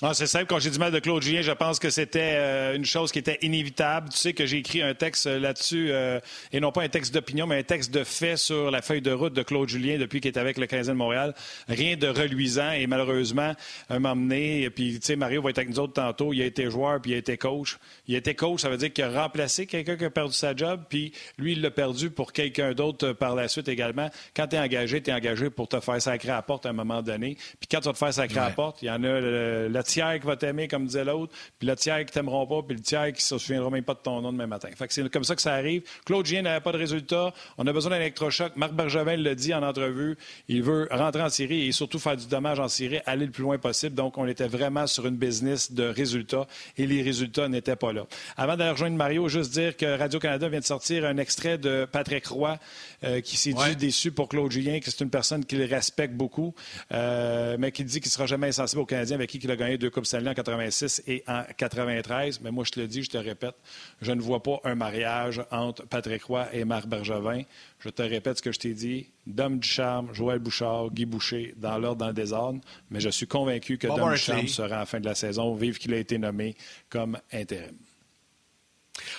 Ah, 0.00 0.14
c'est 0.14 0.28
simple. 0.28 0.46
Quand 0.46 0.60
j'ai 0.60 0.70
du 0.70 0.78
mal 0.78 0.92
de 0.92 1.00
Claude 1.00 1.20
Julien, 1.24 1.42
je 1.42 1.50
pense 1.50 1.80
que 1.80 1.90
c'était 1.90 2.34
euh, 2.36 2.76
une 2.76 2.84
chose 2.84 3.10
qui 3.10 3.18
était 3.18 3.36
inévitable. 3.42 4.10
Tu 4.10 4.18
sais 4.18 4.32
que 4.32 4.46
j'ai 4.46 4.58
écrit 4.58 4.80
un 4.80 4.94
texte 4.94 5.26
euh, 5.26 5.40
là-dessus, 5.40 5.88
euh, 5.90 6.20
et 6.52 6.60
non 6.60 6.70
pas 6.70 6.82
un 6.82 6.88
texte 6.88 7.12
d'opinion, 7.12 7.48
mais 7.48 7.58
un 7.58 7.62
texte 7.64 7.92
de 7.92 8.04
fait 8.04 8.36
sur 8.36 8.70
la 8.70 8.80
feuille 8.80 9.02
de 9.02 9.10
route 9.10 9.32
de 9.32 9.42
Claude 9.42 9.68
Julien 9.68 9.98
depuis 9.98 10.20
qu'il 10.20 10.30
est 10.30 10.38
avec 10.38 10.56
le 10.56 10.66
Canadien 10.66 10.92
de 10.92 10.98
Montréal. 10.98 11.34
Rien 11.68 11.96
de 11.96 12.06
reluisant, 12.06 12.70
et 12.70 12.86
malheureusement, 12.86 13.56
un 13.90 13.98
moment 13.98 14.14
donné, 14.14 14.70
puis 14.70 15.00
tu 15.00 15.04
sais, 15.04 15.16
Mario 15.16 15.42
va 15.42 15.50
être 15.50 15.58
avec 15.58 15.70
nous 15.70 15.80
autres 15.80 15.94
tantôt, 15.94 16.32
il 16.32 16.42
a 16.42 16.44
été 16.44 16.70
joueur, 16.70 17.02
puis 17.02 17.10
il 17.10 17.14
a 17.14 17.18
été 17.18 17.36
coach. 17.36 17.76
Il 18.06 18.14
a 18.14 18.18
été 18.18 18.36
coach, 18.36 18.60
ça 18.60 18.68
veut 18.68 18.76
dire 18.76 18.92
qu'il 18.92 19.02
a 19.02 19.22
remplacé 19.22 19.66
quelqu'un 19.66 19.96
qui 19.96 20.04
a 20.04 20.10
perdu 20.10 20.32
sa 20.32 20.54
job, 20.54 20.80
puis 20.88 21.12
lui, 21.38 21.54
il 21.54 21.60
l'a 21.60 21.72
perdu 21.72 22.10
pour 22.10 22.32
quelqu'un 22.32 22.70
d'autre 22.72 23.14
par 23.14 23.34
la 23.34 23.48
suite 23.48 23.66
également. 23.66 24.10
Quand 24.36 24.46
tu 24.46 24.54
es 24.54 24.60
engagé, 24.60 25.02
tu 25.02 25.10
es 25.10 25.12
engagé 25.12 25.50
pour 25.50 25.66
te 25.66 25.80
faire 25.80 26.00
sacrer 26.00 26.30
à 26.30 26.36
la 26.36 26.42
porte 26.42 26.66
à 26.66 26.68
un 26.68 26.72
moment 26.72 27.02
donné. 27.02 27.36
Puis 27.58 27.66
quand 27.68 27.80
tu 27.80 27.86
vas 27.86 27.94
te 27.94 27.98
faire 27.98 28.14
sacrer 28.14 28.38
à 28.38 28.50
la 28.50 28.54
porte, 28.54 28.80
il 28.82 28.86
y 28.86 28.90
en 28.92 29.02
a 29.02 29.20
la 29.68 29.82
tiers 29.88 30.20
qui 30.20 30.26
va 30.26 30.36
t'aimer, 30.36 30.68
comme 30.68 30.86
disait 30.86 31.04
l'autre, 31.04 31.32
puis 31.58 31.66
le 31.66 31.74
tiers 31.74 32.04
qui 32.04 32.12
t'aimeront 32.12 32.46
pas, 32.46 32.62
puis 32.62 32.76
le 32.76 32.82
tiers 32.82 33.06
qui 33.06 33.22
ne 33.22 33.38
se 33.38 33.38
souviendra 33.38 33.70
même 33.70 33.84
pas 33.84 33.94
de 33.94 34.00
ton 34.00 34.20
nom 34.20 34.32
demain 34.32 34.46
matin. 34.46 34.68
Fait 34.76 34.86
que 34.86 34.92
c'est 34.92 35.08
comme 35.10 35.24
ça 35.24 35.34
que 35.34 35.42
ça 35.42 35.54
arrive. 35.54 35.82
Claude 36.04 36.26
Gien 36.26 36.42
n'avait 36.42 36.60
pas 36.60 36.72
de 36.72 36.78
résultat. 36.78 37.32
On 37.56 37.66
a 37.66 37.72
besoin 37.72 37.90
d'un 37.90 38.00
électrochoc. 38.00 38.52
Marc 38.56 38.72
Bergevin 38.72 39.16
l'a 39.16 39.34
dit 39.34 39.54
en 39.54 39.62
entrevue. 39.62 40.16
Il 40.48 40.62
veut 40.62 40.88
rentrer 40.90 41.22
en 41.22 41.28
série 41.30 41.66
et 41.66 41.72
surtout 41.72 41.98
faire 41.98 42.16
du 42.16 42.26
dommage 42.26 42.60
en 42.60 42.68
série, 42.68 43.00
aller 43.06 43.26
le 43.26 43.32
plus 43.32 43.42
loin 43.42 43.58
possible. 43.58 43.94
Donc, 43.94 44.18
on 44.18 44.26
était 44.26 44.46
vraiment 44.46 44.86
sur 44.86 45.06
une 45.06 45.16
business 45.16 45.72
de 45.72 45.84
résultats 45.84 46.46
et 46.76 46.86
les 46.86 47.02
résultats 47.02 47.48
n'étaient 47.48 47.76
pas 47.76 47.92
là. 47.92 48.06
Avant 48.36 48.56
d'aller 48.56 48.72
rejoindre 48.72 48.96
Mario, 48.96 49.28
juste 49.28 49.52
dire 49.52 49.76
que 49.76 49.98
Radio-Canada 49.98 50.48
vient 50.48 50.60
de 50.60 50.64
sortir 50.64 51.04
un 51.04 51.16
extrait 51.16 51.58
de 51.58 51.86
Patrick 51.90 52.26
Roy 52.26 52.58
euh, 53.04 53.20
qui 53.20 53.36
s'est 53.36 53.52
dit 53.52 53.76
déçu 53.76 54.10
pour 54.10 54.28
Claude 54.28 54.50
Julien, 54.50 54.80
que 54.80 54.90
c'est 54.90 55.02
une 55.02 55.10
personne 55.10 55.44
qu'il 55.44 55.62
respecte 55.62 56.14
beaucoup, 56.14 56.54
euh, 56.92 57.56
mais 57.58 57.72
qui 57.72 57.84
dit 57.84 58.00
qu'il 58.00 58.08
ne 58.08 58.12
sera 58.12 58.26
jamais 58.26 58.48
insensible 58.48 58.82
aux 58.82 58.86
Canadiens 58.86 59.16
avec 59.16 59.30
qui 59.30 59.38
il 59.38 59.50
a 59.50 59.56
gagné 59.56 59.77
deux 59.78 59.90
Coupes 59.90 60.06
Stanley 60.06 60.30
en 60.30 60.34
86 60.34 61.02
et 61.06 61.24
en 61.26 61.42
93. 61.56 62.40
Mais 62.40 62.50
moi, 62.50 62.64
je 62.64 62.72
te 62.72 62.80
le 62.80 62.86
dis, 62.86 63.02
je 63.02 63.10
te 63.10 63.18
répète, 63.18 63.54
je 64.02 64.12
ne 64.12 64.20
vois 64.20 64.42
pas 64.42 64.60
un 64.64 64.74
mariage 64.74 65.42
entre 65.50 65.86
Patrick 65.86 66.24
Roy 66.24 66.46
et 66.52 66.64
Marc 66.64 66.86
Bergevin. 66.86 67.42
Je 67.80 67.88
te 67.88 68.02
répète 68.02 68.38
ce 68.38 68.42
que 68.42 68.52
je 68.52 68.58
t'ai 68.58 68.74
dit. 68.74 69.08
Dom 69.26 69.58
Ducharme, 69.58 70.12
Joël 70.12 70.38
Bouchard, 70.38 70.90
Guy 70.90 71.04
Boucher, 71.04 71.54
dans 71.56 71.78
l'ordre, 71.78 72.00
dans 72.00 72.08
le 72.08 72.14
désordre. 72.14 72.60
Mais 72.90 73.00
je 73.00 73.08
suis 73.08 73.26
convaincu 73.26 73.78
que 73.78 73.86
Dom 73.86 74.12
Ducharme 74.12 74.48
sera 74.48 74.82
en 74.82 74.86
fin 74.86 75.00
de 75.00 75.06
la 75.06 75.14
saison, 75.14 75.54
vive 75.54 75.78
qu'il 75.78 75.94
a 75.94 75.98
été 75.98 76.18
nommé 76.18 76.56
comme 76.88 77.18
intérim. 77.32 77.76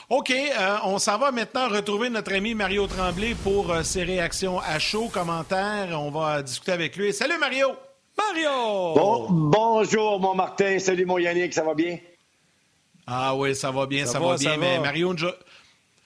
OK, 0.10 0.32
euh, 0.32 0.78
on 0.84 1.00
s'en 1.00 1.18
va 1.18 1.32
maintenant 1.32 1.70
retrouver 1.70 2.10
notre 2.10 2.34
ami 2.34 2.54
Mario 2.54 2.88
Tremblay 2.88 3.36
pour 3.44 3.72
euh, 3.72 3.84
ses 3.84 4.04
réactions 4.04 4.60
à 4.60 4.80
chaud, 4.80 5.08
commentaires. 5.08 5.90
On 6.02 6.12
va 6.12 6.42
discuter 6.42 6.72
avec 6.72 6.98
lui. 6.98 7.14
Salut 7.14 7.38
Mario! 7.40 7.89
Mario! 8.20 9.30
bonjour 9.30 10.20
mon 10.20 10.36
Martin, 10.36 10.78
salut 10.80 11.06
mon 11.06 11.18
Yannick, 11.18 11.54
ça 11.54 11.64
va 11.64 11.74
bien? 11.74 11.98
Ah 13.08 13.34
oui, 13.36 13.56
ça 13.56 13.72
va 13.72 13.86
bien, 13.86 14.06
ça, 14.06 14.20
va, 14.20 14.36
bien. 14.36 14.58
Mais 14.58 14.78
Mario, 14.80 15.16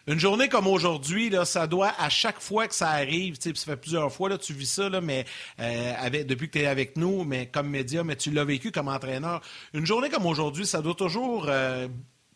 une, 0.07 0.19
journée 0.19 0.47
comme 0.47 0.67
aujourd'hui, 0.67 1.33
ça 1.45 1.65
doit, 1.65 1.91
à 1.97 2.09
chaque 2.09 2.39
fois 2.39 2.67
que 2.67 2.75
ça 2.75 2.89
arrive, 2.89 3.35
ça 3.39 3.51
fait 3.53 3.77
plusieurs 3.77 4.11
fois, 4.11 4.29
là, 4.29 4.37
tu 4.37 4.53
vis 4.53 4.67
ça, 4.67 4.89
là, 4.89 5.01
mais 5.01 5.25
euh, 5.59 6.23
depuis 6.23 6.47
que 6.49 6.59
tu 6.59 6.63
es 6.63 6.67
avec 6.67 6.97
nous, 6.97 7.23
mais 7.23 7.47
comme 7.47 7.69
média, 7.69 8.03
mais 8.03 8.15
tu 8.15 8.29
l'as 8.29 8.45
vécu 8.45 8.71
comme 8.71 8.89
entraîneur. 8.89 9.41
Une 9.73 9.85
journée 9.85 10.09
comme 10.09 10.27
aujourd'hui, 10.27 10.67
ça 10.67 10.81
doit 10.81 10.93
toujours 10.93 11.49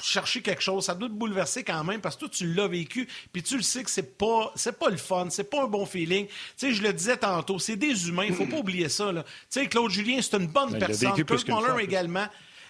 chercher 0.02 0.42
quelque 0.42 0.62
chose, 0.62 0.86
ça 0.86 0.96
doit 0.96 1.08
te 1.08 1.14
bouleverser 1.14 1.64
quand 1.64 1.84
même 1.84 2.02
parce 2.02 2.16
que 2.16 2.22
toi, 2.22 2.30
tu 2.30 2.54
l'as 2.54 2.68
vécu, 2.68 3.08
puis 3.32 3.44
tu 3.44 3.58
le 3.58 3.64
sais 3.64 3.84
que 3.84 3.90
c'est 3.90 4.18
pas, 4.18 4.52
c'est 4.56 4.78
pas 4.78 4.90
le 4.90 4.98
fun, 4.98 5.28
c'est 5.30 5.50
pas 5.50 5.64
un 5.64 5.68
bon 5.68 5.86
feeling. 5.86 6.28
Tu 6.28 6.34
sais, 6.58 6.74
je 6.74 6.84
le 6.84 6.94
disais 6.94 7.18
tantôt, 7.18 7.60
c'est 7.60 7.76
des 7.76 8.08
humains, 8.08 8.26
il 8.26 8.34
faut 8.34 8.46
pas 8.46 8.58
oublier 8.58 8.90
ça. 8.90 9.12
Tu 9.14 9.22
sais, 9.50 9.68
Claude 9.68 9.92
Julien, 9.92 10.20
c'est 10.22 10.38
une 10.38 10.48
bonne 10.48 10.78
personne. 10.78 11.14
Kurt 11.14 11.48
Muller 11.48 11.84
également. 11.84 12.28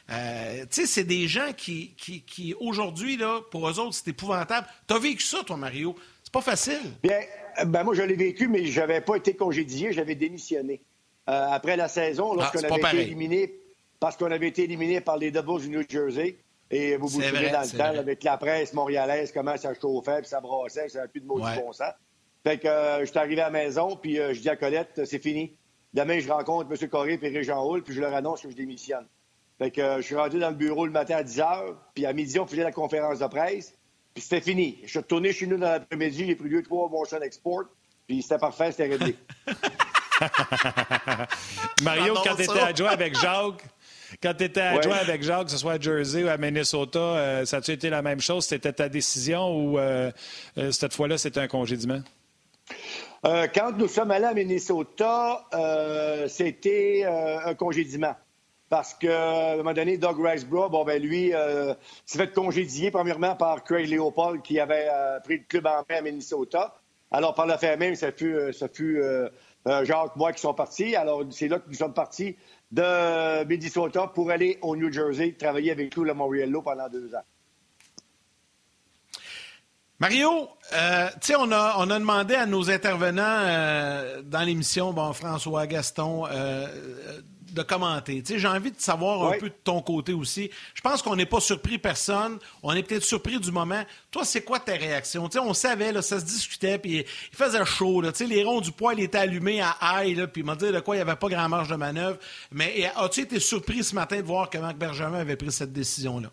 Euh, 0.10 0.62
tu 0.70 0.82
sais, 0.82 0.88
c'est 0.88 1.04
des 1.04 1.28
gens 1.28 1.52
qui, 1.56 1.94
qui, 1.98 2.22
qui 2.22 2.54
aujourd'hui, 2.60 3.18
là, 3.18 3.42
pour 3.52 3.68
eux 3.70 3.80
autres, 3.80 3.94
c'est 3.94 4.10
épouvantable. 4.10 4.66
Tu 4.88 4.94
as 4.94 5.00
vécu 5.00 5.24
ça, 5.24 5.44
toi, 5.44 5.58
Mario? 5.58 5.96
C'est 6.24 6.32
pas 6.32 6.42
facile. 6.42 6.80
Bien, 7.04 7.20
euh, 7.60 7.66
ben 7.66 7.84
moi, 7.84 7.94
je 7.94 8.04
l'ai 8.04 8.16
vécu, 8.16 8.48
mais 8.48 8.66
je 8.66 8.80
n'avais 8.80 9.02
pas 9.02 9.16
été 9.16 9.36
congédié, 9.36 9.92
j'avais 9.92 10.16
démissionné. 10.16 10.82
Euh, 11.30 11.48
après 11.50 11.76
la 11.76 11.90
saison, 11.90 12.34
lorsqu'on 12.36 12.60
ah, 12.64 12.74
avait 12.74 13.00
été 13.00 13.02
éliminé, 13.02 13.54
parce 14.00 14.16
qu'on 14.16 14.32
avait 14.32 14.48
été 14.48 14.64
éliminé 14.64 15.02
par 15.02 15.18
les 15.18 15.30
Devils 15.30 15.68
du 15.68 15.70
New 15.70 15.84
Jersey, 15.90 16.38
Et 16.70 16.98
vous 16.98 17.08
vous 17.08 17.22
souvenez 17.22 17.50
dans 17.50 17.62
le 17.62 17.78
temps, 17.78 18.00
avec 18.00 18.24
la 18.24 18.38
presse 18.38 18.74
montréalaise, 18.74 19.32
comment 19.32 19.56
ça 19.56 19.74
chauffait, 19.74 20.20
puis 20.20 20.28
ça 20.28 20.42
brassait, 20.42 20.90
ça 20.90 21.00
n'avait 21.00 21.10
plus 21.10 21.22
de 21.22 21.26
mots 21.26 21.40
du 21.40 21.56
bon 21.56 21.72
sens. 21.72 21.94
Fait 22.44 22.58
que 22.58 22.68
euh, 22.68 23.00
je 23.02 23.06
suis 23.06 23.18
arrivé 23.18 23.42
à 23.42 23.46
la 23.46 23.52
maison, 23.52 23.96
puis 23.96 24.20
euh, 24.20 24.34
je 24.34 24.42
dis 24.42 24.50
à 24.50 24.56
Colette, 24.56 25.06
c'est 25.06 25.20
fini. 25.20 25.56
Demain, 25.94 26.20
je 26.20 26.32
rencontre 26.32 26.70
M. 26.72 26.90
Corré 26.90 27.20
et 27.22 27.30
Régent 27.30 27.66
Hall, 27.66 27.84
puis 27.84 27.94
je 27.94 28.02
leur 28.02 28.14
annonce 28.14 28.42
que 28.42 28.50
je 28.50 28.56
démissionne. 28.56 29.06
Fait 29.58 29.72
que 29.72 29.82
euh, 29.82 29.98
je 29.98 30.04
suis 30.04 30.16
rendu 30.16 30.40
dans 30.40 30.50
le 30.50 30.56
bureau 30.56 30.86
le 30.86 30.92
matin 30.92 31.18
à 31.18 31.24
10 31.24 31.40
h, 31.40 31.76
puis 31.94 32.06
à 32.06 32.14
midi, 32.14 32.40
on 32.40 32.46
faisait 32.46 32.64
la 32.64 32.72
conférence 32.72 33.20
de 33.20 33.28
presse, 33.28 33.78
puis 34.14 34.24
c'était 34.24 34.42
fini. 34.42 34.80
Je 34.84 34.90
suis 34.90 35.00
retourné 35.00 35.34
chez 35.34 35.48
nous 35.48 35.58
dans 35.58 35.72
l'après-midi, 35.72 36.26
j'ai 36.26 36.36
pris 36.36 36.50
deux, 36.50 36.64
trois 36.64 36.90
Motion 36.90 37.22
Export, 37.22 37.64
puis 38.08 38.22
c'était 38.22 38.38
parfait, 38.38 38.72
c'était 38.72 38.88
réglé. 38.88 39.16
Mario, 41.84 42.14
quand 42.24 42.36
tu 42.36 42.44
étais 42.44 42.60
adjoint 42.60 42.92
avec 42.92 43.20
Jacques, 43.20 43.64
quand 44.22 44.34
tu 44.34 44.44
étais 44.46 44.62
adjoint 44.62 44.98
avec 44.98 45.24
Jacques, 45.24 45.46
que 45.46 45.52
ce 45.52 45.58
soit 45.58 45.74
à 45.74 45.80
Jersey 45.80 46.24
ou 46.24 46.30
à 46.30 46.38
Minnesota, 46.38 47.00
euh, 47.00 47.46
ça 47.46 47.58
a-tu 47.58 47.72
été 47.72 47.90
la 47.90 48.02
même 48.02 48.20
chose? 48.20 48.46
C'était 48.46 48.74
ta 48.74 48.90
décision 48.90 49.50
ou 49.50 49.78
euh, 49.78 50.12
euh, 50.58 50.72
cette 50.72 50.94
fois-là, 50.94 51.18
c'était 51.18 51.40
un 51.40 51.48
congédiement? 51.48 52.02
quand 53.24 53.72
nous 53.78 53.88
sommes 53.90 54.12
allés 54.12 54.26
à 54.26 54.34
Minnesota, 54.34 55.44
c'était 56.30 57.04
un 57.06 57.54
congédiement. 57.56 58.16
Parce 58.70 58.94
qu'à 58.94 59.54
un 59.54 59.58
moment 59.58 59.74
donné, 59.74 59.98
Doug 59.98 60.18
Riceborough, 60.20 60.72
bon, 60.72 60.86
ben 60.86 61.02
lui, 61.02 61.34
s'est 62.06 62.20
fait 62.20 62.32
congédier 62.32 62.90
premièrement 62.90 63.36
par 63.36 63.66
Craig 63.66 63.90
Leopold 63.90 64.42
qui 64.44 64.62
avait 64.62 64.88
pris 65.26 65.40
le 65.40 65.44
club 65.46 65.66
en 65.66 65.84
main 65.90 65.98
à 65.98 66.02
Minnesota. 66.02 66.76
Alors, 67.12 67.34
par 67.34 67.48
le 67.48 67.58
fait 67.58 67.76
même, 67.76 67.96
ça 67.96 68.14
fut, 68.14 68.38
ça 68.54 68.70
fut 68.70 69.02
Jacques, 69.66 70.16
moi 70.16 70.32
qui 70.32 70.40
sont 70.40 70.54
partis. 70.54 70.96
Alors, 70.96 71.24
c'est 71.32 71.50
là 71.50 71.60
que 71.60 71.68
nous 71.68 71.76
sommes 71.76 71.94
partis 71.94 72.38
de 72.72 73.44
Minnesota 73.46 74.08
pour 74.08 74.30
aller 74.32 74.58
au 74.62 74.76
New 74.76 74.92
Jersey 74.92 75.34
travailler 75.34 75.72
avec 75.72 75.96
nous, 75.96 76.04
le 76.04 76.14
Moriello, 76.14 76.62
pendant 76.62 76.90
deux 76.90 77.14
ans. 77.16 77.24
Mario, 80.00 80.50
euh, 80.74 81.08
tu 81.14 81.28
sais, 81.28 81.36
on 81.36 81.52
a, 81.52 81.76
on 81.80 81.90
a 81.90 81.98
demandé 81.98 82.36
à 82.36 82.46
nos 82.46 82.70
intervenants 82.70 83.24
euh, 83.24 84.22
dans 84.22 84.44
l'émission, 84.44 84.94
bon, 84.94 85.12
François, 85.14 85.66
Gaston, 85.66 86.28
euh, 86.28 86.68
de 87.54 87.62
commenter. 87.62 88.22
Tu 88.22 88.34
sais, 88.34 88.40
j'ai 88.40 88.48
envie 88.48 88.72
de 88.72 88.80
savoir 88.80 89.32
un 89.32 89.38
peu 89.38 89.50
de 89.50 89.56
ton 89.64 89.82
côté 89.82 90.14
aussi. 90.14 90.50
Je 90.74 90.82
pense 90.82 91.02
qu'on 91.02 91.16
n'est 91.16 91.26
pas 91.26 91.40
surpris 91.40 91.78
personne. 91.78 92.40
On 92.64 92.74
est 92.74 92.84
peut-être 92.84 93.04
surpris 93.04 93.40
du 93.40 93.52
moment. 93.52 93.84
Toi, 94.12 94.26
c'est 94.26 94.42
quoi? 94.42 94.60
Tu 94.60 94.72
sais, 95.04 95.20
on 95.40 95.54
savait, 95.54 95.92
là, 95.92 96.02
ça 96.02 96.20
se 96.20 96.26
discutait, 96.26 96.78
puis 96.78 97.06
il 97.32 97.36
faisait 97.36 97.66
chaud. 97.66 98.02
Là. 98.02 98.12
Tu 98.12 98.20
sais, 98.20 98.26
les 98.26 98.44
ronds 98.44 98.62
du 98.62 98.72
poil 98.72 99.00
étaient 99.00 99.18
allumés 99.18 99.62
à 99.62 99.72
aïe, 99.80 100.16
puis 100.32 100.42
il 100.42 100.46
m'a 100.46 100.56
dit 100.56 100.72
de 100.72 100.80
quoi 100.80 100.96
il 100.96 101.00
n'y 101.00 101.02
avait 101.02 101.16
pas 101.16 101.30
grand 101.30 101.50
marge 101.50 101.70
de 101.70 101.76
manœuvre. 101.76 102.18
Mais 102.52 102.90
as-tu 102.96 103.22
été 103.22 103.40
surpris 103.40 103.84
ce 103.84 103.96
matin 103.96 104.18
de 104.18 104.26
voir 104.26 104.50
comment 104.50 104.72
Benjamin 104.74 105.20
avait 105.20 105.36
pris 105.36 105.52
cette 105.52 105.74
décision-là? 105.74 106.30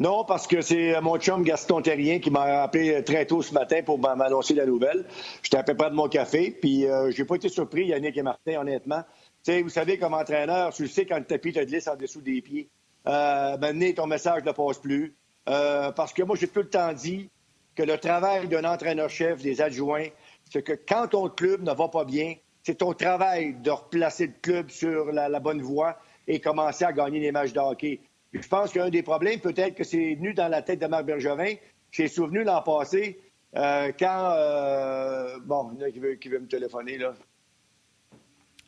Non, 0.00 0.24
parce 0.24 0.48
que 0.48 0.62
c'est 0.62 1.00
mon 1.00 1.16
chum 1.18 1.44
Gaston 1.44 1.80
Terrien 1.80 2.18
qui 2.18 2.30
m'a 2.30 2.62
appelé 2.62 3.04
très 3.04 3.24
tôt 3.24 3.40
ce 3.40 3.54
matin 3.54 3.82
pour 3.84 4.00
m'annoncer 4.00 4.54
la 4.54 4.66
nouvelle. 4.66 5.04
J'étais 5.42 5.58
à 5.58 5.62
peu 5.62 5.76
près 5.76 5.90
de 5.90 5.94
mon 5.94 6.08
café, 6.08 6.50
puis 6.50 6.86
euh, 6.86 7.12
j'ai 7.12 7.24
pas 7.24 7.36
été 7.36 7.48
surpris, 7.48 7.86
Yannick 7.86 8.16
et 8.16 8.22
Martin, 8.22 8.60
honnêtement 8.60 9.04
sais, 9.42 9.62
vous 9.62 9.68
savez, 9.68 9.98
comme 9.98 10.14
entraîneur, 10.14 10.72
tu 10.72 10.88
sais 10.88 11.06
quand 11.06 11.18
le 11.18 11.24
tapis 11.24 11.52
te 11.52 11.60
glisse 11.60 11.88
en 11.88 11.96
dessous 11.96 12.20
des 12.20 12.40
pieds. 12.40 12.68
Euh, 13.06 13.56
maintenant, 13.58 13.92
ton 13.94 14.06
message 14.06 14.44
ne 14.44 14.52
passe 14.52 14.78
plus. 14.78 15.14
Euh, 15.48 15.90
parce 15.92 16.12
que 16.12 16.22
moi, 16.22 16.36
j'ai 16.36 16.48
tout 16.48 16.60
le 16.60 16.68
temps 16.68 16.92
dit 16.92 17.28
que 17.74 17.82
le 17.82 17.98
travail 17.98 18.48
d'un 18.48 18.64
entraîneur-chef, 18.64 19.42
des 19.42 19.60
adjoints, 19.60 20.06
c'est 20.50 20.62
que 20.62 20.72
quand 20.72 21.08
ton 21.08 21.28
club 21.28 21.62
ne 21.62 21.72
va 21.72 21.88
pas 21.88 22.04
bien, 22.04 22.34
c'est 22.62 22.76
ton 22.76 22.92
travail 22.92 23.54
de 23.54 23.70
replacer 23.70 24.26
le 24.26 24.34
club 24.40 24.70
sur 24.70 25.06
la, 25.06 25.40
bonne 25.40 25.62
voie 25.62 25.98
et 26.28 26.40
commencer 26.40 26.84
à 26.84 26.92
gagner 26.92 27.20
des 27.20 27.32
matchs 27.32 27.52
de 27.52 27.58
hockey. 27.58 28.00
je 28.32 28.46
pense 28.46 28.72
qu'un 28.72 28.88
des 28.88 29.02
problèmes, 29.02 29.40
peut-être 29.40 29.74
que 29.74 29.84
c'est 29.84 30.14
venu 30.14 30.32
dans 30.32 30.48
la 30.48 30.62
tête 30.62 30.78
de 30.78 30.86
Marc 30.86 31.04
Bergevin, 31.04 31.54
c'est 31.90 32.08
souvenu 32.08 32.44
l'an 32.44 32.62
passé, 32.62 33.18
euh, 33.56 33.90
quand... 33.98 34.32
Euh, 34.36 35.38
bon, 35.44 35.72
il 35.74 35.80
y 35.80 35.84
en 35.84 35.88
a 35.88 35.90
qui 35.90 35.98
veut, 35.98 36.14
qui 36.14 36.28
veut 36.28 36.38
me 36.38 36.46
téléphoner, 36.46 36.98
là. 36.98 37.14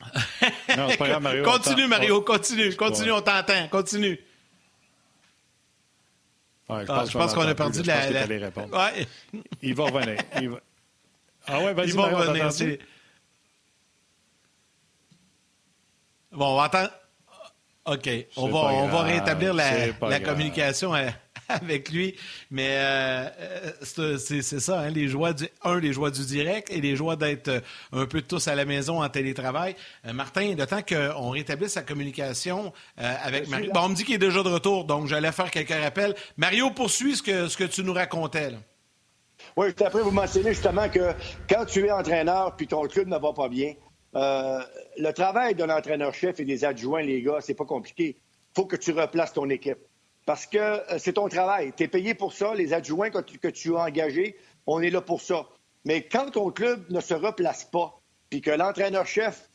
Non, 0.77 0.89
c'est 0.89 0.97
pas 0.97 1.09
grave, 1.09 1.23
Mario. 1.23 1.45
continue, 1.45 1.87
Mario, 1.87 2.21
continue, 2.23 2.75
continue, 2.77 3.13
on 3.13 3.23
t'entend, 3.23 3.69
continue. 3.69 4.19
Ouais, 6.69 6.87
je 6.87 6.93
ah, 6.93 7.05
pense, 7.13 7.35
qu'on 7.35 7.43
a 7.43 7.55
perdu 7.55 7.83
de 7.83 7.87
la. 7.87 8.11
la... 8.11 8.27
Ouais. 8.27 9.07
Il 9.63 9.75
va 9.75 9.85
revenir. 9.85 10.17
Il 10.41 10.49
va... 10.51 10.61
Ah 11.47 11.61
ouais, 11.61 11.75
vas-y, 11.75 11.89
Il 11.89 11.95
va 11.95 12.05
revenir. 12.05 12.79
Bon, 16.33 16.47
on 16.47 16.57
va 16.57 16.65
attendre. 16.65 16.91
OK. 17.85 18.09
On 18.37 18.49
va, 18.49 18.59
on 18.59 18.89
va 18.89 19.03
rétablir 19.03 19.53
la, 19.53 19.89
la 20.09 20.21
communication. 20.21 20.95
Hein. 20.95 21.13
avec 21.49 21.91
lui. 21.91 22.17
Mais 22.51 22.69
euh, 22.71 23.29
euh, 23.99 24.19
c'est 24.19 24.43
ça, 24.43 24.81
hein, 24.81 24.91
les 24.91 25.09
joies 25.09 25.33
du, 25.33 25.49
un, 25.63 25.79
les 25.79 25.93
joies 25.93 26.11
du 26.11 26.25
direct 26.25 26.71
et 26.71 26.81
les 26.81 26.97
joies 26.97 27.17
d'être 27.17 27.49
euh, 27.49 27.61
un 27.93 28.07
peu 28.07 28.23
tous 28.23 28.49
à 28.49 28.55
la 28.55 28.65
maison 28.65 29.03
en 29.03 29.09
télétravail. 29.09 29.77
Martin, 30.13 30.55
le 30.57 30.67
temps 30.67 30.83
qu'on 30.83 31.31
rétablisse 31.31 31.73
sa 31.73 31.83
communication 31.83 32.73
avec 32.97 33.49
Mario. 33.49 33.73
Bon, 33.73 33.81
on 33.85 33.89
me 33.91 33.95
dit 33.95 34.05
qu'il 34.05 34.15
est 34.15 34.19
déjà 34.19 34.43
de 34.43 34.49
retour, 34.49 34.85
donc 34.85 35.07
j'allais 35.07 35.33
faire 35.33 35.51
quelques 35.51 35.71
rappels. 35.71 36.15
Mario, 36.37 36.71
poursuit 36.71 37.17
ce 37.17 37.23
que, 37.23 37.49
ce 37.49 37.57
que 37.57 37.65
tu 37.65 37.83
nous 37.83 37.93
racontais. 37.93 38.51
Là. 38.51 38.59
Oui, 39.57 39.69
après, 39.85 40.03
vous 40.03 40.11
mentionnez 40.11 40.53
justement 40.53 40.89
que 40.89 41.13
quand 41.49 41.65
tu 41.65 41.87
es 41.87 41.91
entraîneur 41.91 42.57
puis 42.57 42.67
ton 42.67 42.83
club 42.87 43.09
ne 43.09 43.19
va 43.19 43.33
pas 43.33 43.49
bien, 43.49 43.75
le 44.15 45.11
travail 45.13 45.55
d'un 45.55 45.71
entraîneur-chef 45.71 46.41
et 46.41 46.45
des 46.45 46.65
adjoints, 46.65 47.03
les 47.03 47.23
gars, 47.23 47.39
c'est 47.41 47.55
pas 47.55 47.65
compliqué. 47.65 48.17
Il 48.19 48.55
faut 48.55 48.67
que 48.67 48.77
tu 48.77 48.93
replaces 48.93 49.33
ton 49.33 49.49
équipe 49.51 49.79
parce 50.27 50.47
que 50.47 50.59
euh, 50.59 50.99
c'est 50.99 51.15
ton 51.15 51.29
travail. 51.29 51.73
Tu 51.77 51.85
es 51.85 51.89
payé 51.89 52.15
pour 52.15 52.33
ça. 52.33 52.55
Les 52.55 52.73
adjoints 52.73 53.11
que 53.11 53.49
tu, 53.49 53.77
as 53.77 53.81
engagés, 53.81 54.37
on 54.67 54.81
est 54.81 54.91
là 54.91 55.01
pour 55.01 55.21
ça. 55.21 55.47
Mais 55.85 56.03
quand 56.03 56.31
ton 56.31 56.51
club 56.51 56.85
ne 56.91 57.01
se 57.01 57.15
replace 57.15 57.65
pas, 57.65 58.01
puis 58.31 58.41
que 58.41 58.51
l'entraîneur-chef 58.51 59.49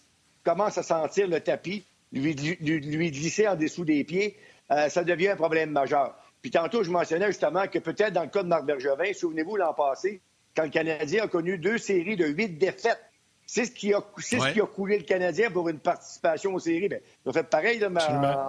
commence 0.43 0.78
à 0.78 0.84
sentir 0.84 1.28
le 1.28 1.39
tapis, 1.39 1.86
lui, 2.11 2.34
lui, 2.34 3.11
glisser 3.11 3.47
en 3.47 3.55
dessous 3.55 3.86
des 3.86 4.03
pieds, 4.03 4.38
euh, 4.72 4.89
ça 4.89 5.03
devient 5.03 5.30
un 5.30 5.36
problème 5.36 5.72
majeur. 5.72 6.15
Puis 6.41 6.51
tantôt, 6.51 6.84
je 6.84 6.91
mentionnais 6.91 7.28
justement 7.28 7.67
que 7.67 7.80
peut-être 7.80 8.13
dans 8.13 8.24
le 8.24 8.30
cas 8.30 8.43
de 8.43 8.47
Marc 8.47 8.65
Bergevin, 8.65 9.13
souvenez-vous 9.13 9.57
l'an 9.57 9.74
passé, 9.74 10.22
quand 10.55 10.63
le 10.63 10.70
Canadien 10.70 11.24
a 11.24 11.28
connu 11.28 11.57
deux 11.57 11.78
séries 11.78 12.15
de 12.15 12.26
huit 12.26 12.57
défaites, 12.57 12.99
c'est 13.45 13.65
ce 13.65 13.72
qui 13.72 13.93
a, 13.93 14.01
ce 14.17 14.53
qui 14.53 14.61
a 14.61 14.65
coulé 14.65 14.99
le 14.99 15.03
Canadien 15.03 15.49
pour 15.49 15.70
une 15.70 15.80
participation 15.80 16.53
aux 16.53 16.59
séries. 16.59 16.88
Bien, 16.88 16.99
ont 17.26 17.34
fait 17.34 17.43
pareil, 17.43 17.84
mais 17.89 18.01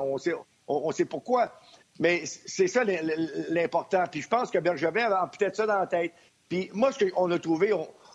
on, 0.03 0.19
sait, 0.19 0.35
on, 0.69 0.91
sait 0.93 1.07
pourquoi. 1.07 1.59
Mais 2.01 2.23
c'est 2.25 2.67
ça 2.67 2.83
l'important. 3.51 4.05
Puis 4.11 4.23
je 4.23 4.29
pense 4.29 4.51
que 4.51 4.59
Bergevin 4.59 5.13
a 5.13 5.29
peut-être 5.29 5.55
ça 5.55 5.67
dans 5.67 5.79
la 5.79 5.87
tête. 5.87 6.13
Puis 6.49 6.71
moi, 6.73 6.91
ce 6.91 7.05
qu'on 7.05 7.31
a 7.31 7.39
trouvé, 7.39 7.73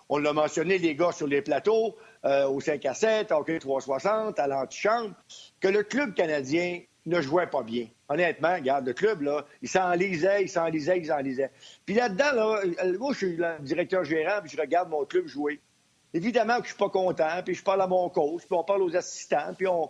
on, 0.10 0.18
l'a 0.18 0.34
mentionné, 0.34 0.78
les 0.80 0.96
gars 0.96 1.12
sur 1.12 1.28
les 1.28 1.42
plateaux, 1.42 1.96
euh, 2.26 2.48
au 2.48 2.60
5 2.60 2.84
à 2.86 2.94
7, 2.94 3.32
au 3.32 3.44
360, 3.44 4.40
à 4.40 4.48
l'antichambre, 4.48 5.16
que 5.62 5.68
le 5.68 5.84
club 5.84 6.16
canadien 6.16 6.82
ne 7.06 7.22
jouait 7.22 7.48
pas 7.48 7.62
bien. 7.62 7.88
Honnêtement, 8.10 8.56
regarde, 8.56 8.88
le 8.88 8.94
club, 8.94 9.22
là, 9.22 9.46
il 9.62 9.70
s'enlisait, 9.70 10.44
il 10.44 10.50
s'enlisait, 10.50 10.98
il 10.98 11.06
s'enlisait. 11.06 11.52
Puis 11.86 11.96
là-dedans, 11.96 12.32
là, 12.34 12.62
euh, 12.84 12.98
moi, 12.98 13.14
je 13.14 13.18
suis 13.18 13.38
le 13.38 13.56
directeur 13.62 14.04
gérant, 14.04 14.42
puis 14.42 14.52
je 14.52 14.60
regarde 14.60 14.90
mon 14.90 15.06
club 15.06 15.28
jouer. 15.28 15.62
Évidemment 16.14 16.58
que 16.58 16.64
je 16.64 16.70
suis 16.70 16.78
pas 16.78 16.90
content, 16.90 17.44
puis 17.46 17.54
je 17.54 17.64
parle 17.64 17.84
à 17.84 17.88
mon 17.88 18.10
coach, 18.10 18.42
puis 18.48 18.58
on 18.58 18.64
parle 18.64 18.82
aux 18.82 18.96
assistants, 18.96 19.54
puis 19.56 19.68
on... 19.68 19.90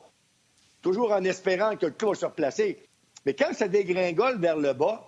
Toujours 0.82 1.12
en 1.14 1.24
espérant 1.24 1.76
que 1.76 1.88
le 1.88 1.94
club 1.94 2.12
va 2.12 2.16
se 2.16 2.26
replacer. 2.26 2.85
Mais 3.26 3.34
quand 3.34 3.54
ça 3.54 3.68
dégringole 3.68 4.40
vers 4.40 4.58
le 4.58 4.74
bas, 4.74 5.08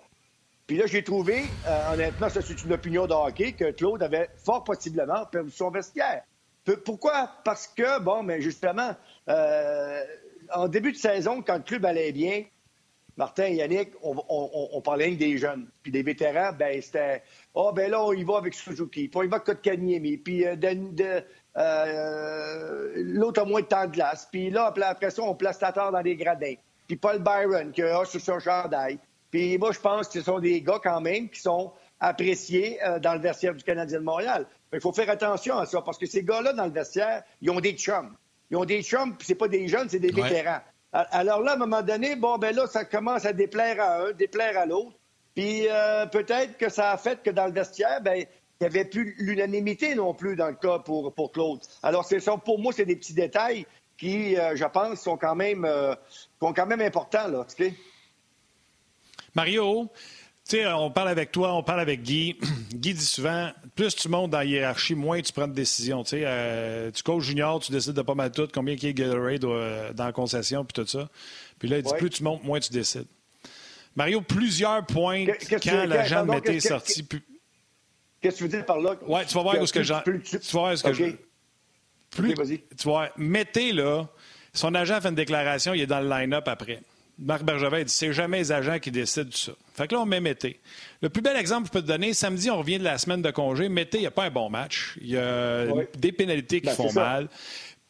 puis 0.66 0.76
là, 0.76 0.86
j'ai 0.86 1.02
trouvé, 1.02 1.44
euh, 1.66 1.94
honnêtement, 1.94 2.28
ça 2.28 2.42
c'est 2.42 2.62
une 2.62 2.72
opinion 2.74 3.06
de 3.06 3.14
hockey, 3.14 3.52
que 3.52 3.70
Claude 3.70 4.02
avait 4.02 4.28
fort 4.44 4.64
possiblement 4.64 5.24
perdu 5.26 5.50
son 5.50 5.70
vestiaire. 5.70 6.22
Pourquoi? 6.84 7.30
Parce 7.42 7.66
que, 7.66 7.98
bon, 8.00 8.22
mais 8.22 8.42
justement, 8.42 8.94
euh, 9.30 10.04
en 10.52 10.68
début 10.68 10.92
de 10.92 10.98
saison, 10.98 11.40
quand 11.40 11.56
le 11.56 11.62
club 11.62 11.86
allait 11.86 12.12
bien, 12.12 12.44
Martin 13.16 13.46
et 13.46 13.54
Yannick, 13.54 13.92
on, 14.02 14.80
parlait 14.82 15.16
des 15.16 15.38
jeunes. 15.38 15.66
Puis 15.82 15.90
des 15.90 16.02
vétérans, 16.02 16.52
ben 16.52 16.80
c'était 16.82 17.22
Ah, 17.54 17.54
oh, 17.54 17.72
ben 17.72 17.90
là, 17.90 18.04
on 18.04 18.12
y 18.12 18.22
va 18.22 18.36
avec 18.36 18.54
Suzuki, 18.54 19.08
puis 19.08 19.18
on 19.18 19.22
y 19.22 19.26
va 19.26 19.36
avec 19.36 19.46
Kotkaniemi, 19.46 20.18
puis 20.18 20.44
euh, 20.46 20.54
l'autre 22.94 23.40
a 23.42 23.44
moins 23.46 23.62
de 23.62 23.66
temps 23.66 23.86
de 23.86 23.92
glace. 23.92 24.28
Puis 24.30 24.50
là, 24.50 24.72
après 24.82 25.10
ça, 25.10 25.22
on 25.22 25.34
place 25.34 25.58
Tatar 25.58 25.90
dans 25.90 26.02
des 26.02 26.14
gradins 26.14 26.54
puis 26.88 26.96
Paul 26.96 27.22
Byron 27.22 27.70
qui 27.70 27.82
a 27.82 28.04
sur 28.04 28.20
son 28.20 28.40
chandail. 28.40 28.98
Puis 29.30 29.58
moi, 29.58 29.72
je 29.72 29.78
pense 29.78 30.08
que 30.08 30.14
ce 30.14 30.22
sont 30.22 30.40
des 30.40 30.62
gars 30.62 30.80
quand 30.82 31.00
même 31.00 31.28
qui 31.28 31.40
sont 31.40 31.72
appréciés 32.00 32.82
euh, 32.82 32.98
dans 32.98 33.14
le 33.14 33.20
vestiaire 33.20 33.54
du 33.54 33.62
Canadien 33.62 33.98
de 33.98 34.04
Montréal. 34.04 34.46
Il 34.72 34.80
faut 34.80 34.92
faire 34.92 35.10
attention 35.10 35.58
à 35.58 35.66
ça, 35.66 35.82
parce 35.82 35.98
que 35.98 36.06
ces 36.06 36.22
gars-là, 36.22 36.52
dans 36.54 36.64
le 36.64 36.72
vestiaire, 36.72 37.22
ils 37.40 37.50
ont 37.50 37.60
des 37.60 37.72
chums. 37.72 38.14
Ils 38.50 38.56
ont 38.56 38.64
des 38.64 38.82
chums, 38.82 39.16
puis 39.16 39.26
c'est 39.26 39.34
pas 39.34 39.48
des 39.48 39.68
jeunes, 39.68 39.88
c'est 39.88 39.98
des 39.98 40.10
vétérans. 40.10 40.60
Alors 40.92 41.42
là, 41.42 41.52
à 41.52 41.54
un 41.54 41.58
moment 41.58 41.82
donné, 41.82 42.16
bon, 42.16 42.38
ben 42.38 42.54
là, 42.54 42.66
ça 42.66 42.86
commence 42.86 43.26
à 43.26 43.34
déplaire 43.34 43.80
à 43.80 44.04
un, 44.04 44.12
déplaire 44.12 44.58
à 44.58 44.64
l'autre. 44.64 44.96
Puis 45.34 45.68
euh, 45.68 46.06
peut-être 46.06 46.56
que 46.56 46.70
ça 46.70 46.90
a 46.92 46.96
fait 46.96 47.22
que 47.22 47.30
dans 47.30 47.46
le 47.46 47.52
vestiaire, 47.52 48.00
ben, 48.00 48.16
il 48.16 48.26
n'y 48.62 48.66
avait 48.66 48.86
plus 48.86 49.14
l'unanimité 49.18 49.94
non 49.94 50.14
plus 50.14 50.34
dans 50.34 50.48
le 50.48 50.54
cas 50.54 50.78
pour, 50.78 51.12
pour 51.12 51.30
Claude. 51.30 51.60
Alors, 51.82 52.04
c'est 52.04 52.20
ça, 52.20 52.36
pour 52.38 52.58
moi, 52.58 52.72
c'est 52.72 52.86
des 52.86 52.96
petits 52.96 53.14
détails 53.14 53.66
qui, 53.98 54.36
euh, 54.36 54.56
je 54.56 54.64
pense, 54.64 55.00
sont 55.00 55.16
quand 55.16 55.34
même, 55.34 55.68
sont 56.40 56.54
quand 56.54 56.66
même 56.66 56.80
importants, 56.80 57.28
là, 57.28 57.44
tu 57.44 57.64
sais. 57.64 57.74
Mario, 59.34 59.90
tu 60.48 60.56
sais, 60.56 60.66
on 60.66 60.90
parle 60.90 61.10
avec 61.10 61.30
toi, 61.30 61.52
on 61.52 61.62
parle 61.62 61.80
avec 61.80 62.02
Guy. 62.02 62.38
Guy 62.72 62.94
dit 62.94 63.04
souvent, 63.04 63.50
plus 63.74 63.94
tu 63.94 64.08
montes 64.08 64.30
dans 64.30 64.38
la 64.38 64.46
hiérarchie, 64.46 64.94
moins 64.94 65.20
tu 65.20 65.30
prends 65.30 65.46
de 65.46 65.52
décisions. 65.52 66.02
Tu 66.04 66.22
euh, 66.24 66.90
tu 66.90 67.02
coaches 67.02 67.24
junior, 67.24 67.60
tu 67.60 67.70
décides 67.70 67.92
de 67.92 68.00
pas 68.00 68.14
mal 68.14 68.32
tout, 68.32 68.48
combien 68.52 68.74
qui 68.74 68.86
est 68.86 68.94
Gatorade 68.94 69.44
euh, 69.44 69.92
dans 69.92 70.06
la 70.06 70.12
concession, 70.12 70.64
puis 70.64 70.72
tout 70.82 70.88
ça. 70.88 71.10
Puis 71.58 71.68
là, 71.68 71.78
il 71.78 71.82
dit, 71.82 71.92
plus 71.98 72.08
tu 72.08 72.22
montes, 72.22 72.42
moins 72.44 72.60
tu 72.60 72.72
décides. 72.72 73.06
Mario, 73.94 74.22
plusieurs 74.22 74.86
points 74.86 75.26
quand 75.50 75.84
l'agent 75.84 76.24
de 76.24 76.30
Mété 76.30 76.56
est 76.56 76.60
sorti. 76.60 77.06
Qu'est-ce 78.20 78.34
que 78.34 78.38
tu 78.38 78.42
veux 78.44 78.48
dire 78.48 78.64
par 78.64 78.80
là? 78.80 78.96
Oui, 79.06 79.20
tu 79.28 79.34
vas 79.34 79.42
voir 79.42 79.60
où 79.60 79.66
ce 79.66 79.72
que 79.72 79.82
j'en... 79.82 80.00
Tu 80.00 80.38
vas 80.52 80.60
voir 80.60 80.78
ce 80.78 80.82
que 80.82 80.92
je... 80.94 81.04
Plus, 82.10 82.34
tu 82.34 82.84
vois, 82.84 83.10
Mété, 83.16 83.72
là, 83.72 84.06
son 84.52 84.74
agent 84.74 85.00
fait 85.00 85.08
une 85.08 85.14
déclaration, 85.14 85.74
il 85.74 85.82
est 85.82 85.86
dans 85.86 86.00
le 86.00 86.08
line-up 86.08 86.48
après. 86.48 86.80
Marc 87.18 87.42
Bergevin 87.42 87.82
dit 87.82 87.92
c'est 87.92 88.12
jamais 88.12 88.38
les 88.38 88.52
agents 88.52 88.78
qui 88.78 88.90
décident 88.90 89.28
de 89.28 89.34
ça. 89.34 89.52
Fait 89.74 89.88
que 89.88 89.94
là, 89.94 90.00
on 90.00 90.06
met 90.06 90.20
Mété. 90.20 90.60
Le 91.02 91.08
plus 91.08 91.20
bel 91.20 91.36
exemple 91.36 91.62
que 91.62 91.68
je 91.68 91.72
peux 91.72 91.82
te 91.82 91.88
donner, 91.88 92.14
samedi, 92.14 92.50
on 92.50 92.58
revient 92.58 92.78
de 92.78 92.84
la 92.84 92.96
semaine 92.98 93.22
de 93.22 93.30
congé. 93.30 93.68
Mété, 93.68 93.98
il 93.98 94.02
n'y 94.02 94.06
a 94.06 94.12
pas 94.12 94.24
un 94.24 94.30
bon 94.30 94.48
match. 94.48 94.96
Il 95.00 95.08
y 95.08 95.16
a 95.16 95.66
des 95.96 96.12
pénalités 96.12 96.60
qui 96.60 96.68
ben, 96.68 96.74
font 96.74 96.92
mal. 96.92 97.28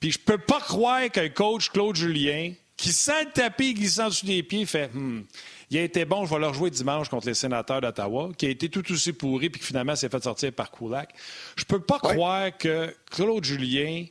Puis 0.01 0.13
je 0.13 0.19
peux 0.19 0.39
pas 0.39 0.61
croire 0.61 1.11
qu'un 1.11 1.29
coach, 1.29 1.71
Claude 1.71 1.97
Julien, 1.97 2.53
qui 2.77 2.93
sent 2.93 3.25
le 3.25 3.31
tapis 3.33 3.75
glissant 3.75 4.11
sous 4.11 4.27
les 4.27 4.43
pieds, 4.43 4.65
fait 4.65 4.89
hmm, 4.95 5.25
il 5.71 5.79
a 5.79 5.83
été 5.83 6.05
bon, 6.05 6.25
je 6.25 6.35
vais 6.35 6.41
leur 6.41 6.55
jouer 6.55 6.71
dimanche 6.71 7.09
contre 7.09 7.27
les 7.27 7.35
sénateurs 7.35 7.81
d'Ottawa, 7.81 8.31
qui 8.37 8.47
a 8.47 8.49
été 8.49 8.69
tout 8.69 8.91
aussi 8.91 9.13
pourri 9.13 9.51
puis 9.51 9.61
qui 9.61 9.67
finalement 9.67 9.97
s'est 9.97 10.09
fait 10.09 10.23
sortir 10.23 10.53
par 10.53 10.71
Kulak. 10.71 11.15
Je 11.57 11.65
peux 11.65 11.81
pas 11.81 11.99
croire 11.99 12.57
que 12.57 12.95
Claude 13.11 13.45
Julien 13.45 14.07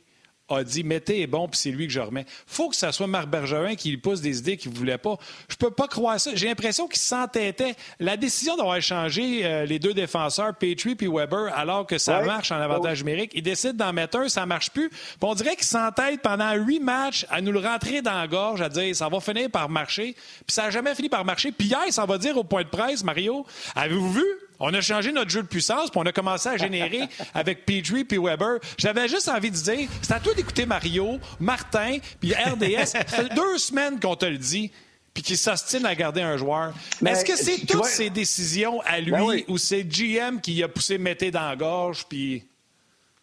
a 0.48 0.64
dit 0.64 0.82
mettez 0.84 1.22
est 1.22 1.26
bon, 1.26 1.48
puis 1.48 1.58
c'est 1.58 1.70
lui 1.70 1.86
que 1.86 1.92
je 1.92 2.00
remets. 2.00 2.26
faut 2.46 2.68
que 2.68 2.76
ce 2.76 2.90
soit 2.90 3.06
Marc 3.06 3.28
Bergerin 3.28 3.74
qui 3.74 3.90
lui 3.90 3.98
pousse 3.98 4.20
des 4.20 4.38
idées 4.38 4.56
qu'il 4.56 4.72
ne 4.72 4.76
voulait 4.76 4.98
pas. 4.98 5.16
Je 5.48 5.56
peux 5.56 5.70
pas 5.70 5.86
croire 5.88 6.18
ça. 6.18 6.30
J'ai 6.34 6.46
l'impression 6.46 6.88
qu'il 6.88 6.98
s'entêtait. 6.98 7.74
La 8.00 8.16
décision 8.16 8.56
d'avoir 8.56 8.80
changé 8.80 9.44
euh, 9.44 9.66
les 9.66 9.78
deux 9.78 9.94
défenseurs, 9.94 10.54
Petrie 10.54 10.96
et 11.00 11.08
Weber, 11.08 11.52
alors 11.56 11.86
que 11.86 11.98
ça 11.98 12.22
marche 12.22 12.50
en 12.50 12.56
avantage 12.56 13.04
numérique, 13.04 13.32
il 13.34 13.42
décide 13.42 13.76
d'en 13.76 13.92
mettre 13.92 14.18
un, 14.18 14.28
ça 14.28 14.46
marche 14.46 14.70
plus. 14.70 14.88
Puis 14.88 15.18
on 15.22 15.34
dirait 15.34 15.56
qu'il 15.56 15.66
s'entête 15.66 16.22
pendant 16.22 16.54
huit 16.54 16.80
matchs 16.80 17.26
à 17.30 17.40
nous 17.40 17.52
le 17.52 17.60
rentrer 17.60 18.02
dans 18.02 18.14
la 18.14 18.26
gorge, 18.26 18.60
à 18.60 18.68
dire 18.68 18.94
ça 18.94 19.08
va 19.08 19.20
finir 19.20 19.50
par 19.50 19.68
marcher. 19.68 20.14
Puis 20.14 20.54
ça 20.54 20.64
n'a 20.64 20.70
jamais 20.70 20.94
fini 20.94 21.08
par 21.08 21.24
marcher. 21.24 21.52
Puis 21.52 21.68
hier, 21.68 21.84
ça 21.90 22.06
va 22.06 22.18
dire 22.18 22.36
au 22.36 22.44
point 22.44 22.62
de 22.62 22.68
presse, 22.68 23.04
Mario, 23.04 23.46
avez-vous 23.74 24.12
vu? 24.12 24.47
On 24.60 24.74
a 24.74 24.80
changé 24.80 25.12
notre 25.12 25.30
jeu 25.30 25.42
de 25.42 25.46
puissance, 25.46 25.90
puis 25.90 26.00
on 26.00 26.06
a 26.06 26.12
commencé 26.12 26.48
à 26.48 26.56
générer 26.56 27.02
avec 27.34 27.64
Petrie 27.64 28.04
puis 28.04 28.18
Weber. 28.18 28.58
J'avais 28.76 29.08
juste 29.08 29.28
envie 29.28 29.50
de 29.50 29.56
dire, 29.56 29.88
c'est 30.02 30.12
à 30.12 30.20
toi 30.20 30.34
d'écouter 30.34 30.66
Mario, 30.66 31.18
Martin, 31.38 31.98
puis 32.20 32.34
RDS. 32.34 32.86
ça 32.86 33.04
fait 33.04 33.34
deux 33.34 33.58
semaines 33.58 34.00
qu'on 34.00 34.16
te 34.16 34.26
le 34.26 34.38
dit 34.38 34.72
puis 35.14 35.22
qu'il 35.22 35.36
s'ostine 35.36 35.84
à 35.84 35.96
garder 35.96 36.22
un 36.22 36.36
joueur. 36.36 36.72
Mais 37.00 37.10
Est-ce 37.10 37.24
que 37.24 37.34
c'est 37.34 37.66
toutes 37.66 37.86
ces 37.86 38.08
décisions 38.08 38.80
à 38.82 39.00
lui 39.00 39.10
ben 39.10 39.42
ou 39.48 39.58
c'est 39.58 39.82
GM 39.82 40.40
qui 40.40 40.62
a 40.62 40.68
poussé 40.68 40.96
Mété 40.96 41.30
dans 41.30 41.48
la 41.48 41.56
gorge 41.56 42.06
puis... 42.08 42.44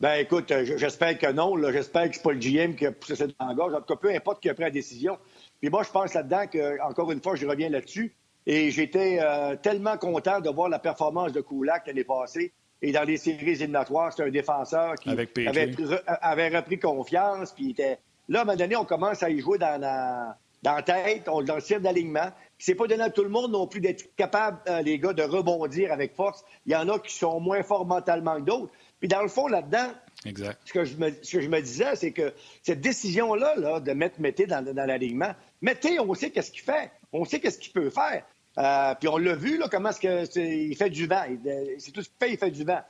Ben 0.02 0.16
écoute, 0.16 0.52
euh, 0.52 0.76
j'espère 0.76 1.18
que 1.18 1.32
non. 1.32 1.56
J'espère 1.72 2.10
que 2.10 2.18
c'est 2.18 2.22
pas 2.22 2.34
le 2.34 2.40
GM 2.40 2.76
qui 2.76 2.86
a 2.86 2.91
poussé 2.91 3.16
ça 3.16 3.28
dans 3.28 3.48
la 3.48 3.53
gorge. 3.53 3.74
En 3.74 3.80
tout 3.80 3.94
cas, 3.94 3.95
peu 3.95 4.14
importe 4.14 4.41
qui 4.41 4.49
a 4.49 4.53
pris 4.53 4.64
la 4.64 4.72
décision. 4.72 5.18
Puis 5.62 5.70
moi, 5.70 5.84
je 5.84 5.90
pense 5.90 6.14
là-dedans 6.14 6.48
que, 6.48 6.82
encore 6.82 7.14
une 7.14 7.22
fois, 7.22 7.36
je 7.36 7.48
reviens 7.48 7.70
là-dessus. 7.70 8.14
Et 8.48 8.72
j'étais 8.72 9.20
euh, 9.22 9.56
tellement 9.56 9.98
content 9.98 10.40
de 10.40 10.50
voir 10.50 10.70
la 10.70 10.80
performance 10.80 11.32
de 11.32 11.42
Koulak 11.42 11.88
l'année 11.88 12.04
passée. 12.04 12.54
Et 12.82 12.92
dans 12.92 13.04
les 13.04 13.18
séries 13.18 13.52
éliminatoires, 13.52 14.14
c'est 14.14 14.24
un 14.24 14.30
défenseur 14.30 14.96
qui 14.96 15.10
avait, 15.10 16.50
repris 16.50 16.78
confiance. 16.80 17.52
Puis 17.54 17.72
était... 17.72 18.00
Là, 18.28 18.40
à 18.40 18.42
un 18.42 18.46
moment 18.46 18.58
donné, 18.58 18.76
on 18.76 18.86
commence 18.86 19.24
à 19.24 19.30
y 19.30 19.40
jouer 19.40 19.58
dans 19.58 19.80
la, 19.80 20.38
dans 20.62 20.82
tête, 20.84 21.28
on, 21.28 21.42
dans 21.42 21.56
le 21.56 21.62
cirque 21.62 21.82
d'alignement. 21.82 22.32
C'est 22.58 22.76
pas 22.76 22.88
donné 22.88 23.04
à 23.04 23.10
tout 23.10 23.24
le 23.24 23.30
monde 23.30 23.52
non 23.52 23.68
plus 23.68 23.82
d'être 23.82 24.16
capable, 24.16 24.60
euh, 24.68 24.82
les 24.82 25.00
gars, 25.00 25.14
de 25.14 25.24
rebondir 25.24 25.92
avec 25.92 26.16
force. 26.16 26.44
Il 26.66 26.74
y 26.74 26.76
en 26.76 26.90
a 26.90 27.00
qui 27.00 27.14
sont 27.14 27.40
moins 27.40 27.64
forts 27.64 27.86
mentalement 27.86 28.36
que 28.36 28.46
d'autres. 28.46 28.74
Puis 29.00 29.08
dans 29.08 29.22
le 29.22 29.28
fond, 29.28 29.48
là-dedans, 29.48 29.92
Ce, 30.66 30.74
que 30.74 30.86
je 30.86 30.98
me, 30.98 31.12
ce 31.22 31.38
que 31.38 31.42
je 31.42 31.50
me 31.50 31.62
disais, 31.62 31.96
c'est 31.96 32.12
que 32.12 32.34
cette 32.64 32.82
décision-là 32.82 33.56
là, 33.58 33.80
de 33.80 33.92
mettre 33.94 34.20
Mété 34.20 34.48
dans, 34.48 34.64
dans 34.64 34.86
l'alignement, 34.86 35.34
Mété, 35.62 36.00
on 36.00 36.14
sait 36.14 36.32
qu'est-ce 36.32 36.52
qu'il 36.52 36.62
fait. 36.62 36.92
On 37.14 37.26
sait 37.26 37.40
qu'est-ce 37.40 37.60
qu'il 37.60 37.72
peut 37.72 37.90
faire. 37.90 38.24
Euh, 38.57 38.95
puis 38.95 39.07
on 39.07 39.18
l'a 39.18 39.36
vu, 39.36 39.57
là, 39.57 39.68
comment 39.69 39.90
est-ce 39.90 39.99
qu'il 39.99 40.76
fait 40.76 40.90
du 40.90 41.07
vent. 41.07 41.23
C'est 41.77 41.91
tout 41.91 42.02
ce 42.02 42.10
qu'il 42.10 42.18
fait, 42.19 42.32
il 42.34 42.38
fait 42.38 42.52
du 42.52 42.64
vent. 42.64 42.82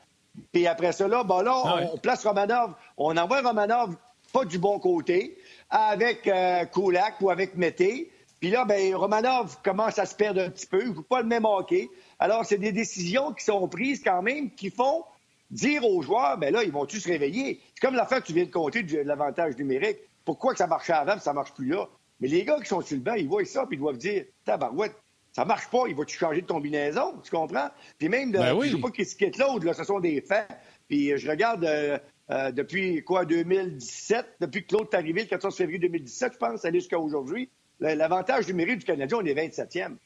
Puis 0.51 0.67
après 0.67 0.91
cela, 0.91 1.23
bon 1.23 1.41
là, 1.41 1.61
ah 1.63 1.79
on, 1.93 1.97
place 1.97 2.25
Romanov. 2.25 2.73
On 2.97 3.15
envoie 3.17 3.41
Romanov 3.41 3.95
pas 4.33 4.43
du 4.43 4.59
bon 4.59 4.79
côté, 4.79 5.37
avec 5.69 6.27
euh, 6.27 6.65
Kulak 6.65 7.21
ou 7.21 7.29
avec 7.29 7.55
Mété. 7.55 8.11
Puis 8.41 8.51
là, 8.51 8.65
ben, 8.65 8.93
Romanov 8.93 9.57
commence 9.63 9.97
à 9.97 10.05
se 10.05 10.13
perdre 10.13 10.41
un 10.41 10.49
petit 10.49 10.67
peu. 10.67 10.81
Il 10.83 10.89
ne 10.89 11.01
pas 11.01 11.21
le 11.21 11.27
même 11.27 11.45
hockey. 11.45 11.89
Alors, 12.19 12.45
c'est 12.45 12.57
des 12.57 12.73
décisions 12.73 13.31
qui 13.31 13.45
sont 13.45 13.65
prises 13.69 14.03
quand 14.03 14.21
même 14.21 14.51
qui 14.51 14.69
font 14.69 15.05
dire 15.51 15.85
aux 15.85 16.01
joueurs, 16.01 16.37
ben 16.37 16.53
là, 16.53 16.63
ils 16.63 16.71
vont-tu 16.71 16.99
se 16.99 17.07
réveiller? 17.07 17.61
C'est 17.73 17.87
comme 17.87 17.95
l'affaire 17.95 18.21
que 18.21 18.27
tu 18.27 18.33
viens 18.33 18.45
de 18.45 18.51
compter 18.51 18.83
de 18.83 18.97
l'avantage 18.99 19.55
numérique. 19.57 19.99
Pourquoi 20.25 20.51
que 20.51 20.57
ça 20.57 20.67
marchait 20.67 20.93
avant 20.93 21.17
ça 21.19 21.31
ne 21.31 21.35
marche 21.35 21.53
plus 21.53 21.67
là? 21.67 21.87
Mais 22.19 22.27
les 22.27 22.43
gars 22.43 22.59
qui 22.59 22.67
sont 22.67 22.81
sur 22.81 22.97
le 22.97 23.03
banc, 23.03 23.13
ils 23.13 23.27
voient 23.27 23.45
ça 23.45 23.65
puis 23.65 23.77
ils 23.77 23.79
doivent 23.79 23.97
dire, 23.97 24.25
tabarouette, 24.43 24.95
ça 25.35 25.43
marche 25.43 25.67
pas, 25.69 25.83
il 25.89 25.95
va-tu 25.95 26.17
changer 26.17 26.41
de 26.41 26.47
combinaison? 26.47 27.19
Tu 27.21 27.29
comprends? 27.29 27.67
Puis 27.97 28.07
même, 28.07 28.31
de, 28.31 28.37
ben 28.37 28.57
je 28.63 28.69
sais 28.69 28.79
pas 28.81 28.89
qui 28.89 29.03
se 29.03 29.17
quitte 29.17 29.37
l'autre, 29.37 29.73
ce 29.73 29.83
sont 29.83 29.99
des 29.99 30.21
faits. 30.21 30.47
Puis 30.87 31.11
euh, 31.11 31.17
je 31.17 31.29
regarde 31.29 31.65
euh, 31.65 31.97
euh, 32.31 32.51
depuis 32.53 33.03
quoi, 33.03 33.25
2017, 33.25 34.37
depuis 34.39 34.63
que 34.63 34.69
Claude 34.69 34.87
est 34.93 34.95
arrivé 34.95 35.23
le 35.23 35.27
14 35.27 35.53
février 35.53 35.79
2017, 35.79 36.31
je 36.31 36.37
pense, 36.37 36.63
aller 36.63 36.79
jusqu'à 36.79 36.97
aujourd'hui. 36.97 37.49
L'avantage 37.81 38.47
numérique 38.47 38.79
du 38.79 38.85
Canadien, 38.85 39.17
on 39.21 39.25
est 39.25 39.33
27e. 39.33 39.97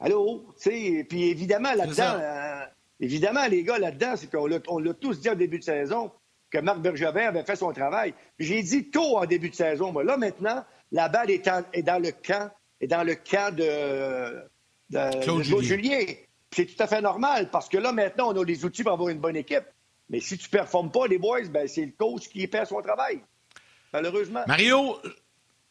Allô? 0.00 0.46
sais, 0.56 1.04
puis 1.10 1.24
évidemment, 1.24 1.74
là-dedans, 1.74 2.18
évidemment, 3.00 3.46
les 3.46 3.64
gars, 3.64 3.78
là-dedans, 3.78 4.14
c'est 4.16 4.30
qu'on 4.30 4.46
l'a 4.46 4.94
tous 4.94 5.20
dit 5.20 5.28
au 5.28 5.34
début 5.34 5.58
de 5.58 5.64
saison 5.64 6.10
que 6.50 6.56
Marc 6.56 6.78
Bergevin 6.78 7.28
avait 7.28 7.44
fait 7.44 7.56
son 7.56 7.70
travail. 7.74 8.14
J'ai 8.38 8.62
dit 8.62 8.88
tôt 8.88 9.18
en 9.18 9.26
début 9.26 9.50
de 9.50 9.56
saison, 9.56 9.92
moi. 9.92 10.04
Là, 10.04 10.16
maintenant, 10.16 10.64
la 10.90 11.10
balle 11.10 11.30
est, 11.30 11.50
est 11.74 11.82
dans 11.82 12.02
le 12.02 12.12
camp, 12.12 12.50
est 12.80 12.86
dans 12.86 13.04
le 13.04 13.14
camp 13.14 13.54
de, 13.54 14.42
Claude, 15.22 15.42
Julien. 15.62 16.04
C'est 16.50 16.66
tout 16.66 16.82
à 16.82 16.86
fait 16.86 17.00
normal 17.00 17.50
parce 17.50 17.68
que 17.68 17.78
là, 17.78 17.92
maintenant, 17.92 18.32
on 18.32 18.40
a 18.40 18.44
les 18.44 18.64
outils 18.64 18.84
pour 18.84 18.92
avoir 18.92 19.08
une 19.08 19.18
bonne 19.18 19.36
équipe. 19.36 19.64
Mais 20.08 20.20
si 20.20 20.38
tu 20.38 20.44
ne 20.46 20.50
performes 20.50 20.90
pas, 20.90 21.06
les 21.06 21.18
boys, 21.18 21.48
ben, 21.50 21.66
c'est 21.66 21.84
le 21.84 21.92
coach 21.98 22.28
qui 22.28 22.46
perd 22.46 22.68
son 22.68 22.80
travail. 22.80 23.20
Malheureusement. 23.92 24.42
Mario, 24.46 24.98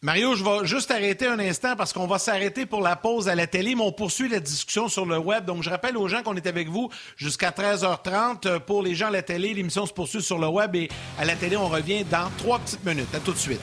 Mario, 0.03 0.35
je 0.35 0.43
vais 0.43 0.65
juste 0.65 0.91
arrêter 0.91 1.27
un 1.27 1.39
instant 1.39 1.77
parce 1.77 1.93
qu'on 1.93 2.07
va 2.07 2.19
s'arrêter 2.19 2.65
pour 2.65 2.81
la 2.81 2.97
pause 2.97 3.29
à 3.29 3.35
la 3.35 3.47
télé, 3.47 3.73
mais 3.75 3.83
on 3.83 3.93
poursuit 3.93 4.27
la 4.27 4.41
discussion 4.41 4.89
sur 4.89 5.05
le 5.05 5.17
web. 5.17 5.45
Donc, 5.45 5.63
je 5.63 5.69
rappelle 5.69 5.95
aux 5.95 6.09
gens 6.09 6.23
qu'on 6.23 6.35
est 6.35 6.45
avec 6.45 6.67
vous 6.67 6.89
jusqu'à 7.15 7.51
13h30. 7.51 8.59
Pour 8.59 8.83
les 8.83 8.95
gens 8.95 9.07
à 9.07 9.11
la 9.11 9.21
télé, 9.21 9.53
l'émission 9.53 9.85
se 9.85 9.93
poursuit 9.93 10.21
sur 10.21 10.39
le 10.39 10.47
web 10.47 10.75
et 10.75 10.89
à 11.17 11.23
la 11.23 11.37
télé, 11.37 11.55
on 11.55 11.69
revient 11.69 12.03
dans 12.03 12.29
trois 12.37 12.59
petites 12.59 12.83
minutes. 12.83 13.15
À 13.15 13.19
tout 13.19 13.31
de 13.31 13.37
suite. 13.37 13.61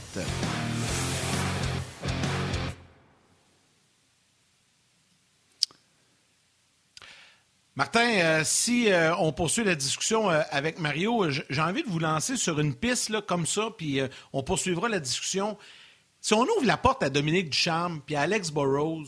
Martin, 7.76 8.00
euh, 8.00 8.42
si 8.44 8.90
euh, 8.90 9.14
on 9.16 9.32
poursuit 9.32 9.62
la 9.62 9.76
discussion 9.76 10.28
euh, 10.28 10.42
avec 10.50 10.80
Mario, 10.80 11.30
j'ai 11.30 11.62
envie 11.62 11.84
de 11.84 11.88
vous 11.88 12.00
lancer 12.00 12.36
sur 12.36 12.58
une 12.58 12.74
piste 12.74 13.20
comme 13.26 13.46
ça, 13.46 13.68
puis 13.76 14.00
on 14.32 14.42
poursuivra 14.42 14.88
la 14.88 14.98
discussion. 14.98 15.56
Si 16.20 16.34
on 16.34 16.42
ouvre 16.42 16.64
la 16.64 16.76
porte 16.76 17.02
à 17.04 17.10
Dominique 17.10 17.50
Ducharme 17.50 18.00
puis 18.04 18.16
à 18.16 18.22
Alex 18.22 18.50
Burrows, 18.50 19.04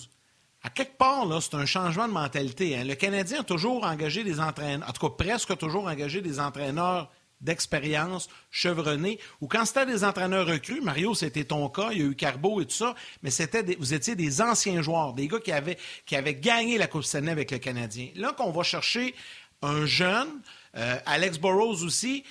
à 0.62 0.70
quelque 0.70 0.96
part, 0.96 1.26
c'est 1.42 1.54
un 1.54 1.66
changement 1.66 2.06
de 2.06 2.12
mentalité. 2.12 2.76
Hein. 2.76 2.84
Le 2.84 2.94
Canadien 2.94 3.40
a 3.40 3.44
toujours 3.44 3.84
engagé 3.84 4.22
des 4.22 4.38
entraîneurs, 4.38 4.88
en 4.88 4.92
tout 4.92 5.08
cas 5.08 5.14
presque 5.24 5.56
toujours 5.58 5.88
engagé 5.88 6.20
des 6.20 6.38
entraîneurs 6.38 7.10
d'expérience 7.42 8.28
chevronnée, 8.50 9.18
ou 9.40 9.48
quand 9.48 9.64
c'était 9.64 9.86
des 9.86 10.04
entraîneurs 10.04 10.46
recrues, 10.46 10.80
Mario, 10.80 11.14
c'était 11.14 11.44
ton 11.44 11.68
cas, 11.68 11.90
il 11.92 11.98
y 11.98 12.02
a 12.02 12.04
eu 12.04 12.14
Carbo 12.14 12.60
et 12.60 12.66
tout 12.66 12.74
ça, 12.74 12.94
mais 13.22 13.30
c'était 13.30 13.62
vous 13.78 13.94
étiez 13.94 14.14
des 14.14 14.40
anciens 14.40 14.80
joueurs, 14.82 15.12
des 15.12 15.28
gars 15.28 15.40
qui 15.40 15.52
avaient, 15.52 16.34
gagné 16.34 16.78
la 16.78 16.86
Coupe 16.86 17.04
Stanley 17.04 17.32
avec 17.32 17.50
le 17.50 17.58
Canadien. 17.58 18.08
Là 18.14 18.32
qu'on 18.32 18.50
va 18.50 18.62
chercher 18.62 19.14
un 19.60 19.86
jeune, 19.86 20.28
euh, 20.76 20.98
Alex 21.06 21.38
Burrows 21.38 21.82
aussi, 21.84 22.24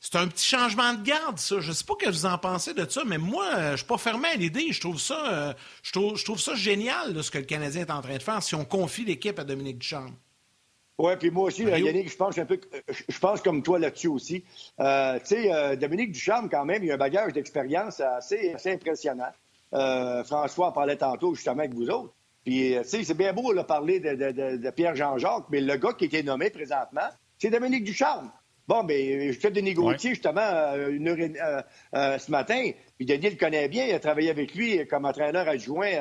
c'est 0.00 0.16
un 0.16 0.26
petit 0.26 0.44
changement 0.44 0.94
de 0.94 1.02
garde, 1.02 1.38
ça. 1.38 1.60
Je 1.60 1.68
ne 1.68 1.72
sais 1.72 1.84
pas 1.84 1.94
ce 2.00 2.06
que 2.06 2.10
vous 2.10 2.26
en 2.26 2.36
pensez 2.36 2.74
de 2.74 2.84
ça, 2.90 3.02
mais 3.06 3.18
moi, 3.18 3.46
euh, 3.54 3.66
je 3.68 3.70
ne 3.70 3.76
suis 3.76 3.86
pas 3.86 3.98
fermé 3.98 4.28
à 4.28 4.34
l'idée. 4.34 4.72
Je 4.72 4.80
trouve 4.80 4.98
ça, 4.98 5.32
euh, 5.32 5.54
je, 5.84 5.92
trouve, 5.92 6.16
je 6.16 6.24
trouve 6.24 6.40
ça 6.40 6.56
génial, 6.56 7.22
ce 7.22 7.30
que 7.30 7.38
le 7.38 7.44
Canadien 7.44 7.82
est 7.82 7.90
en 7.90 8.02
train 8.02 8.16
de 8.16 8.22
faire 8.22 8.42
si 8.42 8.56
on 8.56 8.64
confie 8.64 9.04
l'équipe 9.04 9.38
à 9.38 9.44
Dominique 9.44 9.78
Duchamp. 9.78 10.10
Oui, 10.98 11.12
puis 11.18 11.30
moi 11.30 11.44
aussi, 11.44 11.64
Yannick, 11.64 12.10
je 12.10 12.16
pense 12.16 12.36
un 12.38 12.44
peu, 12.44 12.60
je 13.08 13.18
pense 13.18 13.40
comme 13.40 13.62
toi 13.62 13.78
là-dessus 13.78 14.08
aussi. 14.08 14.44
Euh, 14.78 15.18
tu 15.20 15.26
sais, 15.26 15.52
euh, 15.52 15.74
Dominique 15.74 16.12
Ducharme, 16.12 16.48
quand 16.50 16.64
même, 16.64 16.84
il 16.84 16.90
a 16.90 16.94
un 16.94 16.98
bagage 16.98 17.32
d'expérience 17.32 18.00
assez, 18.00 18.52
assez 18.52 18.72
impressionnant. 18.72 19.30
Euh, 19.72 20.22
François 20.24 20.68
en 20.68 20.72
parlait 20.72 20.96
tantôt, 20.96 21.34
justement, 21.34 21.60
avec 21.60 21.74
vous 21.74 21.88
autres. 21.88 22.14
Puis, 22.44 22.74
tu 22.82 22.88
sais, 22.88 23.04
c'est 23.04 23.16
bien 23.16 23.32
beau 23.32 23.54
de 23.54 23.62
parler 23.62 24.00
de, 24.00 24.70
Pierre-Jean-Jacques, 24.70 25.46
mais 25.50 25.60
le 25.60 25.76
gars 25.76 25.92
qui 25.92 26.04
a 26.04 26.06
été 26.08 26.22
nommé 26.22 26.50
présentement, 26.50 27.08
c'est 27.38 27.50
Dominique 27.50 27.84
Ducharme. 27.84 28.30
Bon, 28.68 28.84
ben, 28.84 29.32
je 29.32 29.38
fais 29.38 29.50
des 29.50 29.62
négocier 29.62 30.10
justement 30.10 30.74
une 30.88 31.08
heure 31.08 31.64
ce 31.92 32.30
matin. 32.30 32.70
Puis 32.96 33.06
Denis 33.06 33.30
le 33.30 33.36
connaît 33.36 33.68
bien, 33.68 33.86
il 33.86 33.92
a 33.92 33.98
travaillé 33.98 34.30
avec 34.30 34.54
lui 34.54 34.86
comme 34.86 35.04
entraîneur 35.04 35.48
adjoint 35.48 35.92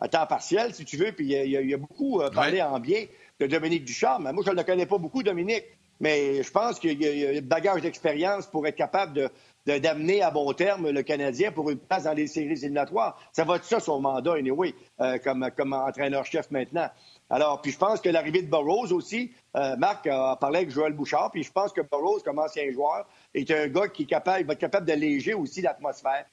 à 0.00 0.08
temps 0.08 0.26
partiel, 0.26 0.74
si 0.74 0.84
tu 0.84 0.96
veux, 0.96 1.12
puis 1.12 1.26
il 1.26 1.50
y, 1.50 1.74
a 1.74 1.76
beaucoup 1.76 2.20
parlé 2.32 2.62
en 2.62 2.78
bien 2.78 3.04
de 3.40 3.46
Dominique 3.46 3.84
Ducharme. 3.84 4.30
Moi, 4.32 4.42
je 4.44 4.50
ne 4.50 4.56
le 4.56 4.64
connais 4.64 4.86
pas 4.86 4.98
beaucoup, 4.98 5.22
Dominique, 5.22 5.64
mais 6.00 6.42
je 6.42 6.50
pense 6.50 6.78
qu'il 6.78 7.00
y 7.00 7.26
a, 7.26 7.38
un 7.38 7.40
bagage 7.40 7.82
d'expérience 7.82 8.46
pour 8.46 8.66
être 8.66 8.76
capable 8.76 9.30
d'amener 9.66 10.22
à 10.22 10.30
bon 10.30 10.52
terme 10.52 10.90
le 10.90 11.02
Canadien 11.02 11.52
pour 11.52 11.70
une 11.70 11.78
place 11.78 12.04
dans 12.04 12.14
les 12.14 12.26
séries 12.26 12.52
éliminatoires. 12.52 13.20
Ça 13.32 13.44
va 13.44 13.56
être 13.56 13.64
ça 13.64 13.80
son 13.80 14.00
mandat, 14.00 14.34
anyway, 14.34 14.74
euh, 15.00 15.18
comme, 15.18 15.50
comme 15.56 15.72
entraîneur-chef 15.72 16.50
maintenant. 16.50 16.88
Alors, 17.28 17.60
puis 17.60 17.72
je 17.72 17.78
pense 17.78 18.00
que 18.00 18.08
l'arrivée 18.08 18.42
de 18.42 18.50
Burroughs 18.50 18.92
aussi, 18.92 19.32
euh, 19.56 19.76
Marc 19.76 20.06
a 20.06 20.36
parlé 20.36 20.58
avec 20.58 20.70
Joël 20.70 20.92
Bouchard, 20.92 21.30
puis 21.30 21.42
je 21.42 21.52
pense 21.52 21.72
que 21.72 21.82
Burroughs, 21.82 22.22
comme 22.24 22.38
ancien 22.38 22.70
joueur, 22.72 23.06
est 23.34 23.50
un 23.50 23.68
gars 23.68 23.88
qui 23.88 24.04
est 24.04 24.06
capable, 24.06 24.46
va 24.46 24.54
être 24.54 24.58
capable 24.58 24.86
d'alléger 24.86 25.34
aussi 25.34 25.60
l'atmosphère. 25.60 26.24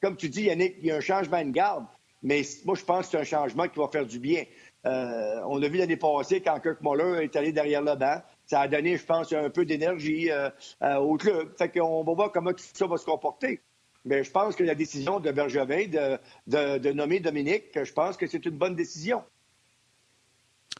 Comme 0.00 0.16
tu 0.16 0.28
dis, 0.28 0.44
Yannick, 0.44 0.76
il 0.80 0.86
y 0.86 0.90
a 0.90 0.96
un 0.96 1.00
changement 1.00 1.44
de 1.44 1.50
garde, 1.50 1.84
mais 2.22 2.42
moi, 2.64 2.74
je 2.74 2.84
pense 2.84 3.06
que 3.06 3.12
c'est 3.12 3.18
un 3.18 3.24
changement 3.24 3.68
qui 3.68 3.78
va 3.78 3.88
faire 3.88 4.06
du 4.06 4.18
bien. 4.18 4.44
Euh, 4.86 5.40
on 5.46 5.58
l'a 5.58 5.68
vu 5.68 5.76
l'année 5.76 5.96
passée 5.96 6.40
quand 6.40 6.58
Kirk 6.60 6.78
Muller 6.80 7.24
est 7.24 7.36
allé 7.36 7.52
derrière 7.52 7.82
le 7.82 7.94
banc 7.96 8.22
ça 8.46 8.62
a 8.62 8.68
donné, 8.68 8.96
je 8.96 9.04
pense, 9.04 9.32
un 9.32 9.48
peu 9.48 9.64
d'énergie 9.64 10.28
euh, 10.28 10.50
euh, 10.82 10.96
au 10.96 11.16
club. 11.16 11.50
Fait 11.56 11.68
qu'on 11.68 12.02
va 12.02 12.14
voir 12.14 12.32
comment 12.32 12.50
tout 12.52 12.64
ça 12.74 12.86
va 12.88 12.96
se 12.96 13.04
comporter. 13.04 13.60
Mais 14.04 14.24
je 14.24 14.30
pense 14.32 14.56
que 14.56 14.64
la 14.64 14.74
décision 14.74 15.20
de 15.20 15.30
Bergevin 15.30 15.86
de, 16.48 16.92
nommer 16.92 17.20
Dominique, 17.20 17.66
je 17.80 17.92
pense 17.92 18.16
que 18.16 18.26
c'est 18.26 18.44
une 18.44 18.56
bonne 18.56 18.74
décision. 18.74 19.22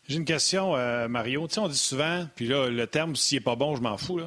J'ai 0.09 0.16
une 0.16 0.24
question, 0.24 0.72
Mario. 1.09 1.47
Tu 1.47 1.60
on 1.60 1.68
dit 1.68 1.78
souvent, 1.78 2.27
puis 2.35 2.48
là, 2.48 2.68
le 2.68 2.86
terme, 2.89 3.14
s'il 3.14 3.39
n'est 3.39 3.44
pas 3.44 3.55
bon, 3.55 3.77
je 3.77 3.82
m'en 3.82 3.97
fous. 3.97 4.20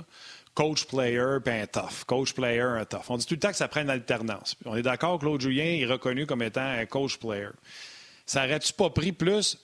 Coach 0.53 0.85
player, 0.85 1.39
puis 1.43 1.53
un 1.53 1.65
tough. 1.67 2.05
Coach 2.05 2.33
player, 2.33 2.61
un 2.61 2.85
tough. 2.85 3.09
On 3.09 3.17
dit 3.17 3.25
tout 3.25 3.33
le 3.33 3.39
temps 3.39 3.49
que 3.49 3.57
ça 3.57 3.67
prend 3.67 3.81
une 3.81 3.89
alternance. 3.89 4.55
on 4.65 4.75
est 4.75 4.83
d'accord 4.83 5.19
Claude 5.19 5.41
Julien 5.41 5.65
est 5.65 5.85
reconnu 5.85 6.25
comme 6.25 6.43
étant 6.43 6.61
un 6.61 6.85
coach 6.85 7.17
player. 7.17 7.49
Ça 8.25 8.45
aurait-tu 8.45 8.73
pas 8.73 8.89
pris 8.89 9.11
plus 9.11 9.57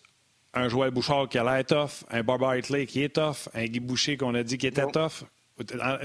un 0.53 0.67
Joël 0.67 0.91
Bouchard 0.91 1.29
qui 1.29 1.37
a 1.37 1.43
l'air 1.43 1.65
tough, 1.65 2.03
un 2.09 2.23
Barbara 2.23 2.57
Hitley 2.57 2.85
qui 2.85 3.03
est 3.03 3.15
tough, 3.15 3.47
un 3.53 3.65
Guy 3.65 3.79
Boucher 3.79 4.17
qu'on 4.17 4.35
a 4.35 4.43
dit 4.43 4.57
qui 4.57 4.67
était 4.67 4.87
tough? 4.87 5.23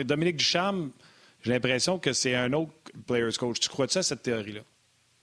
Dominique 0.05 0.37
Ducharme, 0.37 0.91
j'ai 1.43 1.53
l'impression 1.53 1.99
que 1.99 2.13
c'est 2.13 2.35
un 2.35 2.53
autre 2.53 2.73
player's 3.07 3.39
coach. 3.39 3.61
Tu 3.61 3.69
crois-tu 3.69 3.99
à 3.99 4.03
cette 4.03 4.23
théorie-là? 4.23 4.61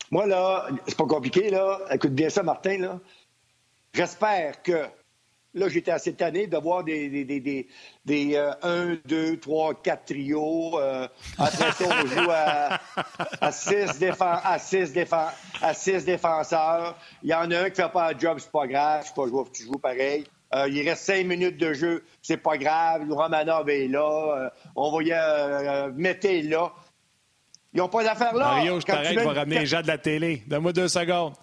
Moi, 0.10 0.26
là, 0.28 0.68
c'est 0.88 0.98
pas 0.98 1.06
compliqué, 1.06 1.50
là. 1.50 1.80
Écoute 1.92 2.14
bien 2.14 2.30
ça, 2.30 2.44
Martin, 2.44 2.78
là. 2.78 3.00
J'espère 3.94 4.62
que 4.62 4.86
Là, 5.54 5.68
j'étais 5.68 5.92
assez 5.92 6.14
tanné 6.14 6.48
de 6.48 6.58
voir 6.58 6.84
des, 6.84 7.10
des, 7.26 7.68
des, 8.06 8.38
1, 8.62 8.98
2, 9.06 9.38
3, 9.38 9.82
4 9.82 10.06
trios. 10.06 10.80
Euh, 10.80 11.08
après 11.38 11.72
ça, 11.74 11.86
on 11.90 12.08
joue 12.08 12.30
à, 12.32 12.80
à, 13.42 13.52
6 13.52 14.02
à, 15.62 16.00
défenseurs. 16.06 16.98
Il 17.22 17.30
y 17.30 17.34
en 17.34 17.52
a 17.52 17.60
un 17.60 17.70
qui 17.70 17.82
fait 17.82 17.92
pas 17.92 18.12
un 18.12 18.18
job, 18.18 18.38
c'est 18.40 18.52
pas 18.52 18.66
grave. 18.66 19.06
Je 19.06 19.14
pas 19.14 19.28
jouer, 19.28 19.44
tu 19.54 19.64
joues 19.64 19.78
pareil. 19.78 20.26
Euh, 20.54 20.68
il 20.70 20.88
reste 20.88 21.04
5 21.04 21.26
minutes 21.26 21.58
de 21.58 21.74
jeu, 21.74 22.04
c'est 22.22 22.38
pas 22.38 22.58
grave. 22.58 23.10
Romanov 23.10 23.70
est 23.70 23.88
là. 23.88 24.36
Euh, 24.38 24.50
on 24.76 24.90
voyait 24.92 25.14
euh, 25.16 25.92
Mété 25.96 26.42
là. 26.42 26.74
Ils 27.74 27.78
n'ont 27.78 27.88
pas 27.88 28.04
d'affaires 28.04 28.36
là. 28.36 28.56
Mario, 28.56 28.80
je 28.82 28.86
t'arrête, 28.86 29.14
je 29.14 29.20
vais 29.20 29.26
ramener 29.26 29.60
les 29.60 29.66
gens 29.66 29.82
de 29.82 29.88
la 29.88 29.98
télé. 29.98 30.44
Donne-moi 30.48 30.74
deux 30.74 30.90
secondes. 30.90 31.34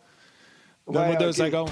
Donne-moi 0.87 1.17
deux 1.17 1.33
secondes. 1.33 1.71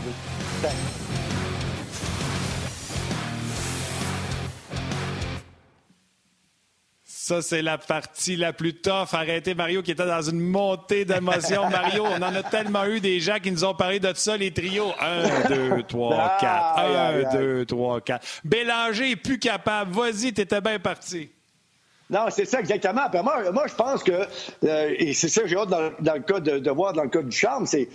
Ça, 7.27 7.43
c'est 7.43 7.61
la 7.61 7.77
partie 7.77 8.37
la 8.37 8.53
plus 8.53 8.73
tough. 8.73 9.09
Arrêtez 9.13 9.57
Mario 9.57 9.83
qui 9.83 9.91
était 9.91 10.07
dans 10.07 10.23
une 10.23 10.39
montée 10.39 11.05
d'émotion. 11.05 11.69
Mario, 11.71 12.05
on 12.05 12.23
en 12.23 12.33
a 12.33 12.45
tellement 12.45 12.85
eu 12.85 13.01
des 13.01 13.19
gens 13.19 13.39
qui 13.43 13.51
nous 13.51 13.65
ont 13.65 13.75
parlé 13.75 13.99
de 13.99 14.13
ça, 14.15 14.37
les 14.37 14.53
trios. 14.53 14.93
Un, 15.01 15.49
deux, 15.49 15.83
trois, 15.83 16.37
quatre. 16.39 16.79
Un, 16.79 17.37
deux, 17.37 17.67
trois, 17.67 18.01
quatre. 18.01 18.25
Bélanger 18.45 19.11
est 19.11 19.17
plus 19.17 19.41
capable. 19.41 19.91
Vas-y, 19.91 20.35
t'étais 20.35 20.61
bien 20.61 20.79
parti. 20.79 21.29
Non, 22.09 22.27
c'est 22.31 22.45
ça 22.45 22.61
exactement. 22.61 23.11
moi, 23.25 23.51
moi, 23.51 23.67
je 23.67 23.75
pense 23.75 24.05
que, 24.05 24.13
euh, 24.63 24.95
et 24.97 25.13
c'est 25.13 25.29
ça 25.29 25.41
que 25.41 25.49
j'ai 25.49 25.57
hâte 25.57 25.69
dans, 25.69 26.15
le 26.15 26.21
cas 26.21 26.39
de, 26.39 26.71
voir 26.71 26.93
dans 26.93 27.03
le 27.03 27.11
cas 27.11 27.23
du 27.23 27.37
charme, 27.37 27.67
c'est. 27.67 27.89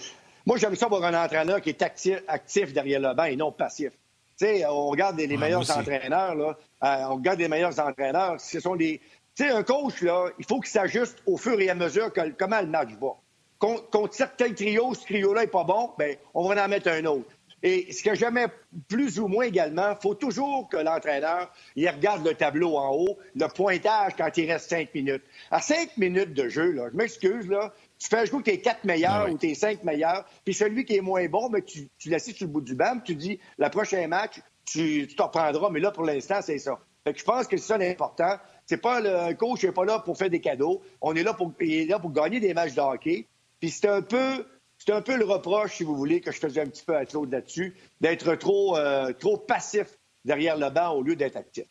Moi, 0.46 0.58
j'aime 0.58 0.76
ça 0.76 0.88
voir 0.88 1.06
un 1.06 1.24
entraîneur 1.24 1.62
qui 1.62 1.70
est 1.70 1.82
actif, 1.82 2.74
derrière 2.74 3.00
le 3.00 3.14
banc 3.14 3.24
et 3.24 3.38
non 3.38 3.54
passif. 3.54 3.92
Tu 4.38 4.46
sais, 4.46 4.66
on 4.66 4.90
regarde 4.90 5.18
les, 5.18 5.38
meilleurs 5.38 5.72
entraîneurs, 5.72 6.36
là. 6.36 6.58
Euh, 6.84 7.06
on 7.10 7.16
regarde 7.16 7.40
les 7.40 7.48
meilleurs 7.48 7.80
entraîneurs. 7.80 8.42
Ce 8.42 8.60
sont 8.60 8.76
des, 8.76 9.00
tu 9.00 9.06
sais, 9.44 9.50
un 9.50 9.64
coach, 9.64 10.02
là, 10.02 10.30
il 10.40 10.46
faut 10.46 10.60
qu'il 10.60 10.72
s'ajuste 10.72 11.22
au 11.26 11.38
fur 11.38 11.60
et 11.60 11.70
à 11.70 11.76
mesure 11.76 12.12
que, 12.12 12.30
comment 12.38 12.62
le 12.62 12.68
match 12.68 12.90
va. 13.00 13.16
Contre, 13.60 14.14
certains 14.14 14.54
trios, 14.54 14.96
ce 14.96 15.02
trio-là 15.06 15.42
n'est 15.42 15.48
pas 15.48 15.64
bon, 15.64 15.92
bien, 15.98 16.16
on 16.34 16.48
va 16.48 16.66
en 16.66 16.68
mettre 16.68 16.90
un 16.90 17.06
autre. 17.06 17.30
Et 17.64 17.92
ce 17.94 18.02
que 18.02 18.16
j'aimais 18.16 18.48
plus 18.90 19.20
ou 19.20 19.28
moins 19.28 19.46
également, 19.46 19.92
il 19.92 20.02
faut 20.02 20.16
toujours 20.16 20.68
que 20.68 20.78
l'entraîneur 20.78 21.52
il 21.76 21.88
regarde 21.88 22.26
le 22.26 22.34
tableau 22.34 22.76
en 22.76 22.92
haut, 22.96 23.20
le 23.36 23.48
pointage 23.50 24.14
quand 24.18 24.36
il 24.36 24.52
reste 24.52 24.70
cinq 24.70 24.94
minutes. 24.96 25.22
À 25.52 25.62
cinq 25.62 25.96
minutes 25.98 26.34
de 26.34 26.50
jeu, 26.50 26.72
là, 26.72 26.90
je 26.92 26.98
m'excuse, 26.98 27.48
là, 27.48 27.72
tu 28.00 28.08
fais 28.10 28.26
jouer 28.26 28.42
tes 28.42 28.62
quatre 28.62 28.84
meilleurs 28.84 29.26
ah 29.28 29.32
ou 29.32 29.38
tes 29.38 29.54
cinq 29.54 29.84
meilleurs, 29.84 30.26
puis 30.44 30.56
celui 30.56 30.86
qui 30.86 30.96
est 30.96 31.02
moins 31.02 31.28
bon, 31.28 31.50
mais 31.50 31.60
ben, 31.60 31.66
tu, 31.66 31.88
tu 32.00 32.10
l'assis 32.10 32.34
sur 32.34 32.48
le 32.48 32.54
bout 32.54 32.62
du 32.62 32.74
banc, 32.74 33.00
tu 33.06 33.14
dis, 33.14 33.40
le 33.60 33.70
prochain 33.70 34.08
match, 34.08 34.42
tu 34.66 35.08
t'en 35.16 35.26
reprendras, 35.26 35.70
mais 35.70 35.80
là, 35.80 35.92
pour 35.92 36.04
l'instant, 36.04 36.42
c'est 36.42 36.58
ça. 36.58 36.80
Fait 37.04 37.14
que 37.14 37.20
je 37.20 37.26
pense 37.26 37.48
que 37.48 37.58
c'est 37.58 37.68
ça 37.68 37.78
l'important. 37.78 38.38
C'est 38.72 38.78
pas 38.78 39.02
le 39.02 39.34
coach 39.34 39.66
n'est 39.66 39.74
pas 39.74 39.84
là 39.84 40.00
pour 40.00 40.18
faire 40.18 40.30
des 40.30 40.40
cadeaux. 40.40 40.82
On 41.02 41.14
est 41.14 41.24
là 41.24 41.34
pour, 41.34 41.52
il 41.60 41.74
est 41.74 41.86
là 41.88 42.00
pour 42.00 42.14
gagner 42.14 42.40
des 42.40 42.54
matchs 42.54 42.74
de 42.74 42.80
hockey. 42.80 43.28
Puis 43.60 43.70
c'est 43.70 43.90
un 43.90 44.02
peu, 44.02 44.46
c'est 44.78 44.94
un 44.94 45.02
peu 45.02 45.18
le 45.18 45.26
reproche, 45.26 45.76
si 45.76 45.84
vous 45.84 45.94
voulez, 45.94 46.22
que 46.22 46.32
je 46.32 46.40
faisais 46.40 46.62
un 46.62 46.68
petit 46.68 46.86
peu 46.86 46.96
à 46.96 47.06
Claude 47.06 47.30
là-dessus, 47.30 47.76
d'être 48.00 48.34
trop, 48.36 48.78
euh, 48.78 49.12
trop 49.12 49.36
passif 49.36 49.88
derrière 50.24 50.56
le 50.56 50.70
banc 50.70 50.92
au 50.92 51.02
lieu 51.02 51.18
d'être 51.18 51.36
actif. 51.36 51.66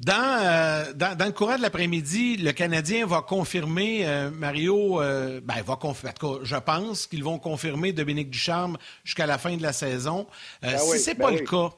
Dans, 0.00 0.12
euh, 0.42 0.92
dans, 0.94 1.16
dans, 1.16 1.26
le 1.26 1.32
courant 1.32 1.58
de 1.58 1.62
l'après-midi, 1.62 2.38
le 2.38 2.50
Canadien 2.50 3.06
va 3.06 3.22
confirmer, 3.22 4.04
euh, 4.04 4.32
Mario, 4.32 4.96
ben, 4.96 5.62
va 5.64 5.76
confirmer, 5.76 6.12
je 6.42 6.56
pense 6.56 7.06
qu'ils 7.06 7.22
vont 7.22 7.38
confirmer 7.38 7.92
Dominique 7.92 8.30
Ducharme 8.30 8.78
jusqu'à 9.04 9.26
la 9.26 9.38
fin 9.38 9.56
de 9.56 9.62
la 9.62 9.72
saison. 9.72 10.26
Ben 10.60 10.76
si 10.76 10.98
ce 10.98 11.10
n'est 11.10 11.14
ben 11.14 11.26
pas 11.26 11.30
le 11.30 11.46
cas, 11.46 11.70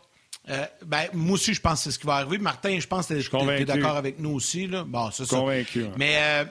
euh, 0.51 0.66
ben, 0.85 1.07
moi 1.15 1.35
aussi, 1.35 1.55
je 1.55 1.61
pense 1.61 1.79
que 1.79 1.85
c'est 1.85 1.91
ce 1.93 1.99
qui 1.99 2.07
va 2.07 2.16
arriver. 2.16 2.39
Martin, 2.39 2.79
je 2.79 2.87
pense 2.87 3.07
que 3.07 3.15
tu 3.15 3.62
es, 3.62 3.65
d'accord 3.65 3.97
avec 3.97 4.19
nous 4.19 4.31
aussi. 4.31 4.66
Là. 4.66 4.85
Bon, 4.85 5.11
c'est 5.11 5.25
ça. 5.25 5.37
Convaincu. 5.37 5.87
Mais 5.97 6.16
euh, 6.19 6.45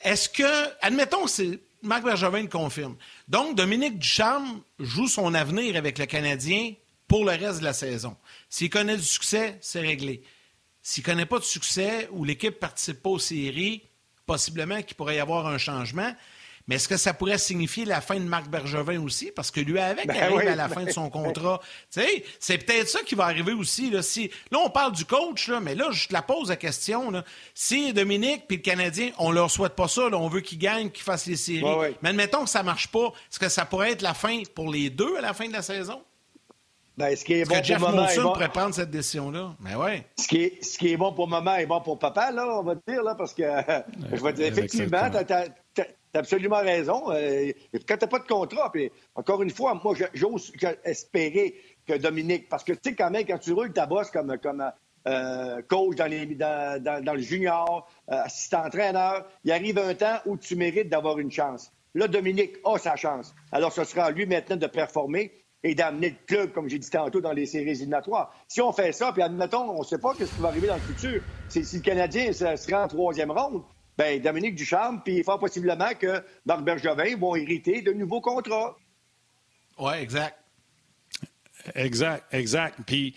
est-ce 0.00 0.28
que, 0.28 0.44
admettons, 0.80 1.26
c'est 1.26 1.58
Marc 1.82 2.04
Bergevin 2.04 2.42
le 2.42 2.48
confirme. 2.48 2.96
Donc, 3.26 3.56
Dominique 3.56 3.98
Ducharme 3.98 4.62
joue 4.78 5.08
son 5.08 5.34
avenir 5.34 5.76
avec 5.76 5.98
le 5.98 6.06
Canadien 6.06 6.74
pour 7.08 7.24
le 7.24 7.32
reste 7.32 7.58
de 7.58 7.64
la 7.64 7.72
saison. 7.72 8.16
S'il 8.48 8.70
connaît 8.70 8.96
du 8.96 9.02
succès, 9.02 9.58
c'est 9.60 9.80
réglé. 9.80 10.22
S'il 10.80 11.02
ne 11.02 11.06
connaît 11.06 11.26
pas 11.26 11.38
de 11.38 11.44
succès 11.44 12.08
ou 12.12 12.24
l'équipe 12.24 12.54
ne 12.54 12.58
participe 12.58 13.02
pas 13.02 13.10
aux 13.10 13.18
séries, 13.18 13.82
possiblement 14.26 14.80
qu'il 14.82 14.96
pourrait 14.96 15.16
y 15.16 15.20
avoir 15.20 15.46
un 15.46 15.58
changement. 15.58 16.14
Mais 16.68 16.76
est-ce 16.76 16.88
que 16.88 16.96
ça 16.96 17.12
pourrait 17.12 17.38
signifier 17.38 17.84
la 17.84 18.00
fin 18.00 18.16
de 18.16 18.24
Marc 18.24 18.48
Bergevin 18.48 19.02
aussi? 19.02 19.32
Parce 19.34 19.50
que 19.50 19.60
lui, 19.60 19.78
avec, 19.78 20.06
ben 20.06 20.16
arrive 20.16 20.48
à 20.48 20.54
la 20.54 20.68
fin 20.68 20.84
de 20.84 20.90
son 20.90 21.10
contrat. 21.10 21.60
c'est 21.90 22.58
peut-être 22.58 22.88
ça 22.88 23.00
qui 23.00 23.14
va 23.14 23.24
arriver 23.24 23.52
aussi. 23.52 23.90
Là, 23.90 24.02
si, 24.02 24.30
là, 24.50 24.58
on 24.64 24.70
parle 24.70 24.92
du 24.92 25.04
coach, 25.04 25.48
là, 25.48 25.60
mais 25.60 25.74
là, 25.74 25.90
je 25.90 26.08
te 26.08 26.12
la 26.12 26.22
pose 26.22 26.48
la 26.48 26.56
question. 26.56 27.10
Là. 27.10 27.24
Si 27.54 27.92
Dominique 27.92 28.46
puis 28.46 28.58
le 28.58 28.62
Canadien, 28.62 29.10
on 29.18 29.30
leur 29.30 29.50
souhaite 29.50 29.74
pas 29.74 29.88
ça, 29.88 30.02
on 30.12 30.28
veut 30.28 30.40
qu'ils 30.40 30.58
gagnent, 30.58 30.90
qu'ils 30.90 31.04
fassent 31.04 31.26
les 31.26 31.36
séries. 31.36 31.64
Mais 32.02 32.10
admettons 32.10 32.44
que 32.44 32.50
ça 32.50 32.62
marche 32.62 32.88
pas, 32.88 33.06
est-ce 33.30 33.38
que 33.38 33.48
ça 33.48 33.64
pourrait 33.64 33.92
être 33.92 34.02
la 34.02 34.14
fin 34.14 34.42
pour 34.54 34.70
les 34.70 34.90
deux 34.90 35.16
à 35.16 35.20
la 35.20 35.34
fin 35.34 35.48
de 35.48 35.52
la 35.52 35.62
saison? 35.62 36.02
Ben, 36.96 37.16
ce 37.16 37.24
qui 37.24 37.34
est, 37.34 37.48
bon 37.48 37.58
que 37.58 37.64
Jeff 37.64 37.78
pour 37.78 37.90
Molson 37.90 38.22
pourrait 38.22 38.50
prendre 38.50 38.74
cette 38.74 38.90
décision-là? 38.90 39.54
Mais 39.60 39.72
ben 39.72 39.78
ouais. 39.78 40.06
Ce 40.20 40.28
qui, 40.28 40.42
est, 40.42 40.62
ce 40.62 40.76
qui 40.76 40.92
est 40.92 40.96
bon 40.98 41.12
pour 41.12 41.26
maman 41.26 41.56
est 41.56 41.64
bon 41.64 41.80
pour 41.80 41.98
papa, 41.98 42.30
là, 42.30 42.46
on 42.58 42.62
va 42.62 42.74
dire, 42.86 43.02
là, 43.02 43.14
parce 43.14 43.32
que 43.32 43.44
je 44.12 44.22
vais 44.22 44.32
dire, 44.34 44.46
effectivement, 44.46 45.08
T'as 46.12 46.18
absolument 46.18 46.60
raison. 46.60 47.10
Euh, 47.10 47.52
quand 47.88 47.96
t'as 47.96 48.06
pas 48.06 48.18
de 48.18 48.26
contrat, 48.26 48.70
puis 48.70 48.90
encore 49.14 49.42
une 49.42 49.50
fois, 49.50 49.80
moi, 49.82 49.94
j'ose 50.12 50.52
espérer 50.84 51.54
que 51.86 51.94
Dominique, 51.94 52.50
parce 52.50 52.64
que 52.64 52.72
tu 52.72 52.90
sais, 52.90 52.94
quand 52.94 53.10
même, 53.10 53.24
quand 53.24 53.38
tu 53.38 53.52
roules 53.52 53.72
ta 53.72 53.86
bosse 53.86 54.10
comme, 54.10 54.36
comme 54.36 54.70
euh, 55.08 55.62
coach 55.62 55.96
dans, 55.96 56.06
le 56.10 57.20
junior, 57.22 57.88
euh, 58.10 58.24
assistant-entraîneur, 58.24 59.26
il 59.44 59.52
arrive 59.52 59.78
un 59.78 59.94
temps 59.94 60.18
où 60.26 60.36
tu 60.36 60.54
mérites 60.54 60.90
d'avoir 60.90 61.18
une 61.18 61.30
chance. 61.30 61.72
Là, 61.94 62.08
Dominique 62.08 62.56
a 62.64 62.76
sa 62.76 62.94
chance. 62.94 63.34
Alors, 63.50 63.72
ce 63.72 63.84
sera 63.84 64.04
à 64.04 64.10
lui 64.10 64.26
maintenant 64.26 64.56
de 64.56 64.66
performer 64.66 65.32
et 65.62 65.74
d'amener 65.74 66.10
le 66.10 66.26
club, 66.26 66.52
comme 66.52 66.68
j'ai 66.68 66.78
dit 66.78 66.90
tantôt, 66.90 67.22
dans 67.22 67.32
les 67.32 67.46
séries 67.46 67.70
éliminatoires. 67.70 68.34
Si 68.48 68.60
on 68.60 68.72
fait 68.72 68.92
ça, 68.92 69.12
puis 69.12 69.22
admettons, 69.22 69.70
on 69.70 69.78
ne 69.78 69.84
sait 69.84 69.98
pas 69.98 70.12
ce 70.18 70.24
qui 70.24 70.40
va 70.40 70.48
arriver 70.48 70.66
dans 70.66 70.74
le 70.74 70.80
futur. 70.80 71.22
Si 71.48 71.60
le 71.60 71.82
Canadien 71.82 72.32
sera 72.32 72.84
en 72.84 72.88
troisième 72.88 73.30
ronde, 73.30 73.62
ben, 73.96 74.20
Dominique 74.20 74.54
Ducharme, 74.54 75.02
puis 75.04 75.22
fort 75.22 75.38
possiblement 75.38 75.90
que 75.98 76.22
Marc 76.46 76.62
Bergevin 76.62 77.16
vont 77.16 77.36
hériter 77.36 77.82
de 77.82 77.92
nouveaux 77.92 78.20
contrats. 78.20 78.76
Oui, 79.78 79.94
exact. 79.94 80.38
Exact, 81.74 82.24
exact. 82.32 82.78
Puis, 82.86 83.14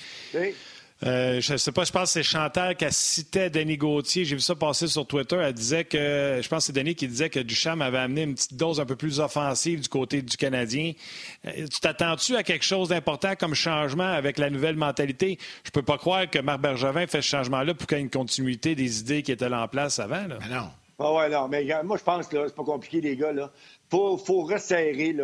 Euh, 1.03 1.41
je 1.41 1.53
ne 1.53 1.57
sais 1.57 1.73
pas, 1.73 1.83
je 1.83 1.91
pense 1.91 2.03
que 2.03 2.09
c'est 2.09 2.23
Chantal 2.23 2.75
qui 2.75 2.85
citait 2.89 3.49
Denis 3.49 3.77
Gauthier. 3.77 4.23
J'ai 4.23 4.35
vu 4.35 4.41
ça 4.41 4.55
passer 4.55 4.87
sur 4.87 5.05
Twitter. 5.05 5.35
Elle 5.35 5.53
disait 5.53 5.83
que, 5.83 6.39
je 6.41 6.47
pense 6.47 6.59
que 6.59 6.73
c'est 6.73 6.79
Denis 6.79 6.95
qui 6.95 7.07
disait 7.07 7.29
que 7.29 7.39
Duchamp 7.39 7.81
avait 7.81 7.97
amené 7.97 8.23
une 8.23 8.33
petite 8.33 8.55
dose 8.55 8.79
un 8.79 8.85
peu 8.85 8.95
plus 8.95 9.19
offensive 9.19 9.81
du 9.81 9.89
côté 9.89 10.21
du 10.21 10.37
Canadien. 10.37 10.93
Euh, 11.45 11.67
tu 11.71 11.79
t'attends-tu 11.81 12.35
à 12.37 12.43
quelque 12.43 12.65
chose 12.65 12.89
d'important 12.89 13.35
comme 13.35 13.55
changement 13.55 14.11
avec 14.11 14.37
la 14.37 14.49
nouvelle 14.49 14.77
mentalité? 14.77 15.37
Je 15.65 15.71
peux 15.71 15.83
pas 15.83 15.97
croire 15.97 16.29
que 16.29 16.39
Marc 16.39 16.61
Bergevin 16.61 17.07
fait 17.07 17.21
ce 17.21 17.27
changement-là 17.27 17.73
pour 17.73 17.87
qu'il 17.87 17.97
y 17.97 18.01
ait 18.01 18.03
une 18.03 18.09
continuité 18.09 18.73
des 18.73 18.99
idées 19.01 19.21
qui 19.21 19.33
étaient 19.33 19.49
là 19.49 19.63
en 19.63 19.67
place 19.67 19.99
avant. 19.99 20.27
Là. 20.27 20.39
non. 20.49 20.69
Ah 20.97 21.13
ouais, 21.13 21.29
non, 21.29 21.49
mais 21.49 21.67
moi, 21.83 21.97
je 21.97 22.03
pense 22.03 22.27
que 22.27 22.47
c'est 22.47 22.55
pas 22.55 22.63
compliqué, 22.63 23.01
les 23.01 23.17
gars. 23.17 23.33
Il 23.33 23.49
faut, 23.89 24.43
resserrer 24.43 25.15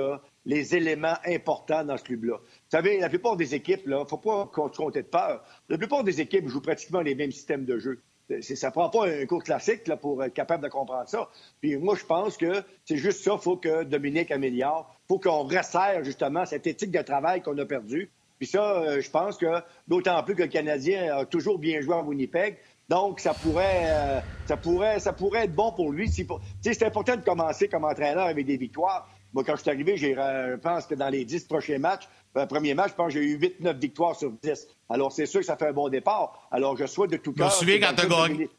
les 0.46 0.76
éléments 0.76 1.16
importants 1.26 1.86
dans 1.86 1.98
ce 1.98 2.04
club-là. 2.04 2.38
Vous 2.72 2.78
savez, 2.78 3.00
la 3.00 3.10
plupart 3.10 3.36
des 3.36 3.54
équipes, 3.54 3.82
il 3.86 3.92
ne 3.92 4.06
faut 4.06 4.16
pas 4.16 4.46
compter 4.46 5.02
de 5.02 5.08
peur. 5.08 5.44
La 5.68 5.78
plupart 5.78 6.06
des 6.06 6.22
équipes 6.22 6.48
jouent 6.48 6.62
pratiquement 6.62 7.02
les 7.02 7.16
mêmes 7.16 7.34
systèmes 7.34 7.66
de 7.66 7.78
jeu. 7.78 8.00
Ça 8.40 8.68
ne 8.68 8.72
prend 8.72 8.90
pas 8.90 9.10
un 9.10 9.26
cours 9.26 9.44
classique 9.44 9.90
là, 9.90 9.98
pour 9.98 10.24
être 10.24 10.34
capable 10.34 10.64
de 10.64 10.70
comprendre 10.70 11.10
ça. 11.10 11.30
Puis 11.60 11.76
moi, 11.76 11.96
je 12.00 12.06
pense 12.06 12.38
que 12.38 12.64
c'est 12.86 12.96
juste 12.96 13.24
ça. 13.24 13.34
Il 13.34 13.44
faut 13.44 13.58
que 13.58 13.84
Dominique 13.84 14.32
améliore. 14.32 14.90
Il 15.04 15.08
faut 15.10 15.20
qu'on 15.20 15.44
resserre 15.44 16.06
justement 16.06 16.46
cette 16.46 16.66
éthique 16.66 16.92
de 16.92 17.02
travail 17.02 17.42
qu'on 17.42 17.58
a 17.58 17.66
perdue. 17.66 18.10
Puis 18.40 18.48
ça, 18.48 18.78
euh, 18.78 19.02
je 19.02 19.10
pense 19.12 19.36
que 19.36 19.62
d'autant 19.90 20.24
plus 20.24 20.36
que 20.36 20.44
le 20.44 20.48
Canadien 20.48 21.14
a 21.14 21.26
toujours 21.26 21.60
bien 21.60 21.82
joué 21.82 21.96
en 21.96 22.06
Winnipeg. 22.06 22.58
Donc, 22.88 23.20
ça 23.20 23.34
pourrait, 23.34 23.84
euh, 23.84 24.20
ça 24.46 24.56
pourrait, 24.56 25.00
ça 25.02 25.12
pourrait 25.12 25.44
être 25.44 25.54
bon 25.54 25.74
pour 25.74 25.92
lui. 25.92 26.10
C'est 26.10 26.84
important 26.84 27.18
de 27.18 27.22
commencer 27.22 27.68
comme 27.68 27.84
entraîneur 27.84 28.28
avec 28.28 28.46
des 28.46 28.56
victoires. 28.56 29.10
Moi, 29.34 29.44
quand 29.46 29.56
je 29.56 29.62
suis 29.62 29.70
arrivé, 29.70 29.96
je 29.98 30.56
pense 30.58 30.86
que 30.86 30.96
dans 30.96 31.10
les 31.10 31.24
dix 31.24 31.44
prochains 31.46 31.78
matchs, 31.78 32.04
le 32.36 32.46
premier 32.46 32.74
match, 32.74 32.92
je 32.92 32.96
pense 32.96 33.14
que 33.14 33.20
j'ai 33.20 33.26
eu 33.26 33.38
8-9 33.38 33.80
victoires 33.80 34.16
sur 34.16 34.32
10. 34.44 34.68
Alors, 34.90 35.12
c'est 35.12 35.26
sûr 35.26 35.40
que 35.42 35.46
ça 35.46 35.58
fait 35.58 35.68
un 35.68 35.74
bon 35.74 35.90
départ. 35.90 36.48
Alors, 36.52 36.78
je 36.78 36.86
souhaite 36.86 37.12
de 37.12 37.18
tout 37.18 37.34
cœur. 37.34 37.50
Je 37.50 37.56
me 37.56 37.60
souviens 37.60 37.80
quand 37.80 37.96
tu 37.96 38.06
as 38.06 38.28
gagné. 38.28 38.50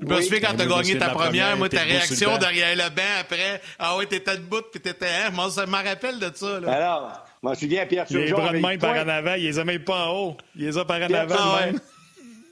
Je 0.00 0.06
me 0.06 0.20
souviens 0.22 0.40
quand 0.40 0.56
tu 0.56 0.62
as 0.62 0.66
gagné 0.66 0.98
ta 0.98 1.10
première, 1.10 1.56
moi, 1.56 1.68
ta 1.68 1.82
réaction 1.82 2.38
derrière 2.38 2.74
le 2.74 2.88
banc 2.94 3.02
après. 3.20 3.60
Ah 3.78 3.96
oui, 3.98 4.06
t'étais 4.06 4.36
debout, 4.36 4.62
puis 4.70 4.80
t'étais. 4.80 5.06
Hein? 5.06 5.30
Moi, 5.32 5.50
ça 5.50 5.66
me 5.66 5.72
rappelle 5.72 6.18
de 6.18 6.30
ça. 6.34 6.60
Là. 6.60 6.72
Alors, 6.72 7.24
je 7.42 7.48
me 7.48 7.54
souviens, 7.54 7.86
Pierre 7.86 8.06
Turgeon. 8.06 8.24
Les 8.24 8.32
bras 8.32 8.52
de 8.52 8.58
main 8.58 8.78
par 8.78 8.96
en 8.96 9.08
avant, 9.08 9.34
il 9.34 9.44
les 9.44 9.58
a 9.58 9.64
même 9.64 9.84
pas 9.84 10.06
en 10.06 10.16
haut. 10.16 10.36
Il 10.56 10.64
les 10.64 10.78
a 10.78 10.84
par 10.84 10.96
en 10.96 11.12
avant 11.12 11.56
même. 11.60 11.80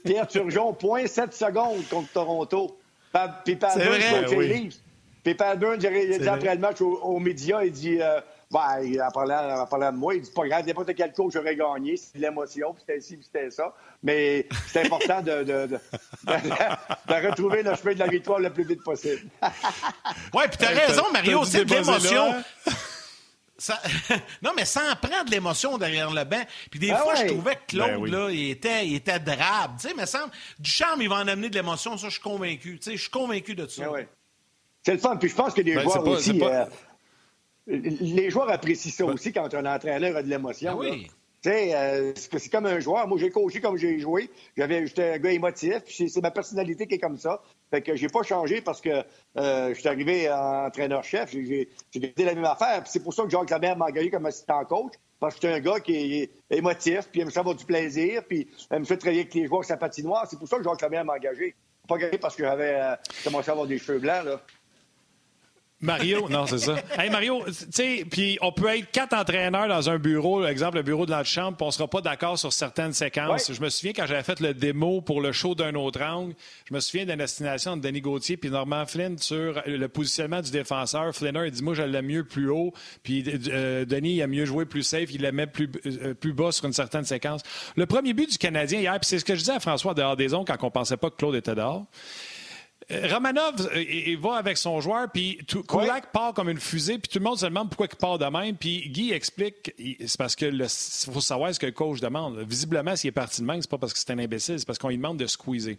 Pierre 0.04 0.28
Turgeon, 0.28 0.72
0.7 0.72 1.32
secondes 1.32 1.86
contre 1.88 2.12
Toronto. 2.12 2.78
Puis 3.44 3.58
contre 3.58 4.38
les 4.38 4.48
Leafs. 4.48 4.76
Puis 5.22 5.34
Burns, 5.34 5.78
il 5.80 6.14
a 6.14 6.18
dit 6.18 6.28
après 6.28 6.54
le 6.54 6.60
match 6.60 6.80
aux, 6.80 7.18
médias, 7.18 7.62
il 7.62 7.72
dit 7.72 8.00
euh, 8.00 8.20
ben, 8.50 8.80
en, 9.06 9.10
parlant, 9.10 9.60
en 9.60 9.66
parlant 9.66 9.92
de 9.92 9.96
moi, 9.96 10.14
il 10.14 10.22
dit 10.22 10.30
pas 10.30 10.46
grave, 10.46 10.66
n'importe 10.66 10.94
quel 10.94 11.12
coach 11.12 11.36
aurait 11.36 11.56
gagné, 11.56 11.96
c'est 11.96 12.16
de 12.16 12.22
l'émotion, 12.22 12.72
puis 12.72 12.82
c'était 12.86 13.00
ci, 13.00 13.16
puis 13.16 13.24
c'était 13.24 13.50
ça. 13.50 13.74
Mais 14.02 14.48
c'est 14.66 14.86
important 14.86 15.20
de, 15.20 15.44
de, 15.44 15.66
de, 15.66 15.78
de, 16.26 17.28
retrouver 17.28 17.62
le 17.62 17.74
chemin 17.74 17.94
de 17.94 17.98
la 17.98 18.06
victoire 18.06 18.40
le 18.40 18.50
plus 18.50 18.64
vite 18.64 18.82
possible. 18.82 19.28
oui, 19.42 20.44
puis 20.48 20.58
t'as 20.58 20.68
raison, 20.68 21.04
Mario, 21.12 21.44
c'est 21.44 21.64
de 21.64 21.74
l'émotion. 21.74 22.34
non, 24.42 24.52
mais 24.56 24.64
ça 24.64 24.80
en 24.90 24.96
prend 24.96 25.22
de 25.24 25.30
l'émotion 25.30 25.76
derrière 25.76 26.10
le 26.10 26.24
banc. 26.24 26.42
Puis 26.70 26.80
des 26.80 26.90
ben 26.90 26.96
fois, 26.96 27.14
je 27.14 27.26
trouvais 27.26 27.56
que 27.56 27.66
Claude, 27.68 28.02
ben 28.02 28.10
là, 28.10 28.30
il 28.30 28.50
était, 28.50 28.86
il 28.86 28.94
était 28.94 29.18
drabe. 29.18 29.76
Tu 29.78 29.88
sais, 29.88 29.94
mais 29.94 30.06
semble, 30.06 30.32
du 30.58 30.70
charme, 30.70 31.02
il 31.02 31.08
va 31.08 31.16
en 31.16 31.28
amener 31.28 31.50
de 31.50 31.54
l'émotion. 31.54 31.98
Ça, 31.98 32.08
je 32.08 32.12
suis 32.12 32.22
convaincu. 32.22 32.78
Tu 32.78 32.90
sais, 32.90 32.96
je 32.96 33.02
suis 33.02 33.10
convaincu 33.10 33.54
de 33.54 33.66
ça. 33.66 33.88
Ben 33.90 34.06
c'est 34.82 34.92
le 34.92 34.98
fun. 34.98 35.16
Puis 35.16 35.28
je 35.28 35.34
pense 35.34 35.54
que 35.54 35.62
les 35.62 35.74
ben, 35.74 35.82
joueurs 35.82 36.06
aussi... 36.06 36.40
Euh, 36.42 36.64
les 37.66 38.30
joueurs 38.30 38.50
apprécient 38.50 38.90
ça 38.90 39.04
aussi 39.04 39.32
quand 39.32 39.52
un 39.54 39.66
entraîneur 39.66 40.16
a 40.16 40.22
de 40.22 40.28
l'émotion. 40.28 40.78
oui. 40.78 41.08
Tu 41.42 41.48
sais, 41.48 41.74
euh, 41.74 42.12
c'est 42.14 42.50
comme 42.50 42.66
un 42.66 42.80
joueur. 42.80 43.08
Moi, 43.08 43.16
j'ai 43.18 43.30
coaché 43.30 43.62
comme 43.62 43.78
j'ai 43.78 43.98
joué. 43.98 44.28
J'avais, 44.58 44.86
j'étais 44.86 45.14
un 45.14 45.18
gars 45.18 45.32
émotif. 45.32 45.78
C'est 45.86 46.20
ma 46.20 46.30
personnalité 46.30 46.86
qui 46.86 46.96
est 46.96 46.98
comme 46.98 47.16
ça. 47.16 47.40
Fait 47.70 47.80
que 47.80 47.96
j'ai 47.96 48.08
pas 48.08 48.22
changé 48.22 48.60
parce 48.60 48.82
que 48.82 48.90
euh, 49.38 49.68
je 49.72 49.80
suis 49.80 49.88
arrivé 49.88 50.30
en 50.30 50.66
entraîneur-chef. 50.66 51.30
J'ai 51.32 51.68
gardé 51.94 52.24
la 52.24 52.34
même 52.34 52.44
affaire. 52.44 52.82
c'est 52.84 53.02
pour 53.02 53.14
ça 53.14 53.22
que 53.22 53.30
Jacques 53.30 53.48
Lambert 53.48 53.78
m'a 53.78 53.86
engagé 53.86 54.10
comme 54.10 54.26
assistant 54.26 54.62
coach. 54.66 54.92
Parce 55.18 55.36
que 55.36 55.40
c'est 55.42 55.52
un 55.54 55.60
gars 55.60 55.80
qui 55.80 55.94
est 56.22 56.30
émotif, 56.50 57.08
puis 57.10 57.20
il 57.20 57.22
aime 57.22 57.30
ça 57.30 57.40
avoir 57.40 57.54
du 57.54 57.64
plaisir, 57.64 58.22
puis 58.26 58.48
il 58.70 58.76
aime 58.76 58.84
ça 58.84 58.96
travailler 58.96 59.20
avec 59.20 59.34
les 59.34 59.46
joueurs 59.46 59.64
sa 59.64 59.76
patinoire. 59.78 60.26
C'est 60.28 60.38
pour 60.38 60.48
ça 60.48 60.58
que 60.58 60.64
Jacques 60.64 60.82
Lambert 60.82 61.04
m'a 61.06 61.14
engagé. 61.14 61.54
Pas 61.88 61.94
engagé 61.94 62.18
parce 62.18 62.36
que 62.36 62.44
j'avais 62.44 62.74
euh, 62.74 62.94
commencé 63.24 63.48
à 63.48 63.52
avoir 63.52 63.66
des 63.66 63.78
cheveux 63.78 63.98
blancs, 63.98 64.24
là. 64.26 64.42
Mario, 65.82 66.28
non, 66.28 66.46
c'est 66.46 66.58
ça. 66.58 66.76
Hey, 66.98 67.08
Mario, 67.08 67.42
tu 67.46 67.54
sais, 67.70 68.04
puis 68.10 68.36
on 68.42 68.52
peut 68.52 68.68
être 68.68 68.90
quatre 68.90 69.14
entraîneurs 69.14 69.66
dans 69.66 69.88
un 69.88 69.98
bureau, 69.98 70.44
exemple 70.44 70.76
le 70.76 70.82
bureau 70.82 71.06
de 71.06 71.10
la 71.10 71.24
chambre, 71.24 71.56
puis 71.56 71.66
on 71.66 71.70
sera 71.70 71.88
pas 71.88 72.02
d'accord 72.02 72.38
sur 72.38 72.52
certaines 72.52 72.92
séquences. 72.92 73.50
Je 73.50 73.60
me 73.62 73.70
souviens 73.70 73.92
quand 73.94 74.06
j'avais 74.06 74.22
fait 74.22 74.40
le 74.40 74.52
démo 74.52 75.00
pour 75.00 75.22
le 75.22 75.32
show 75.32 75.54
d'un 75.54 75.74
autre 75.74 76.02
angle, 76.02 76.34
je 76.68 76.74
me 76.74 76.80
souviens 76.80 77.06
d'une 77.06 77.16
destination 77.16 77.78
de 77.78 77.82
Denis 77.82 78.02
Gauthier 78.02 78.36
puis 78.36 78.50
Normand 78.50 78.84
Flynn 78.84 79.16
sur 79.16 79.62
le 79.66 79.88
positionnement 79.88 80.42
du 80.42 80.50
défenseur. 80.50 81.14
Flinner, 81.14 81.46
il 81.46 81.50
dit 81.50 81.62
moi 81.62 81.72
je 81.72 81.82
l'aime 81.82 82.06
mieux 82.06 82.24
plus 82.24 82.50
haut, 82.50 82.74
puis 83.02 83.24
euh, 83.48 83.86
Denis 83.86 84.16
il 84.16 84.22
a 84.22 84.26
mieux 84.26 84.44
joué 84.44 84.66
plus 84.66 84.82
safe, 84.82 85.10
il 85.12 85.22
l'aimait 85.22 85.46
plus 85.46 85.70
euh, 85.86 86.12
plus 86.12 86.34
bas 86.34 86.52
sur 86.52 86.66
une 86.66 86.74
certaine 86.74 87.04
séquence. 87.04 87.40
Le 87.76 87.86
premier 87.86 88.12
but 88.12 88.30
du 88.30 88.38
Canadien 88.38 88.80
hier, 88.80 88.92
puis 89.00 89.08
c'est 89.08 89.18
ce 89.18 89.24
que 89.24 89.34
je 89.34 89.40
disais 89.40 89.52
à 89.52 89.60
François 89.60 89.94
dehors 89.94 90.16
des 90.16 90.34
ondes 90.34 90.46
quand 90.46 90.62
on 90.62 90.70
pensait 90.70 90.98
pas 90.98 91.08
que 91.08 91.16
Claude 91.16 91.36
était 91.36 91.54
dehors. 91.54 91.86
Euh, 92.90 93.08
Romanov, 93.12 93.68
euh, 93.72 93.82
il 93.82 94.18
va 94.18 94.34
avec 94.34 94.56
son 94.56 94.80
joueur, 94.80 95.10
puis 95.12 95.38
Kulak 95.68 96.10
part 96.12 96.34
comme 96.34 96.48
une 96.48 96.58
fusée, 96.58 96.98
puis 96.98 97.08
tout 97.08 97.18
le 97.18 97.24
monde 97.24 97.38
se 97.38 97.46
demande 97.46 97.68
pourquoi 97.68 97.86
il 97.90 97.96
part 97.96 98.18
de 98.18 98.24
même. 98.24 98.56
Puis 98.56 98.88
Guy 98.88 99.12
explique, 99.12 99.72
c'est 100.00 100.18
parce 100.18 100.34
que 100.34 100.50
faut 101.12 101.20
savoir 101.20 101.54
ce 101.54 101.60
que 101.60 101.66
le 101.66 101.72
coach 101.72 102.00
demande. 102.00 102.38
Visiblement, 102.40 102.96
s'il 102.96 103.08
est 103.08 103.12
parti 103.12 103.40
de 103.42 103.46
même, 103.46 103.60
c'est 103.62 103.70
pas 103.70 103.78
parce 103.78 103.92
que 103.92 103.98
c'est 103.98 104.10
un 104.10 104.18
imbécile, 104.18 104.58
c'est 104.58 104.66
parce 104.66 104.78
qu'on 104.78 104.88
lui 104.88 104.96
demande 104.96 105.18
de 105.18 105.26
squeezer. 105.26 105.76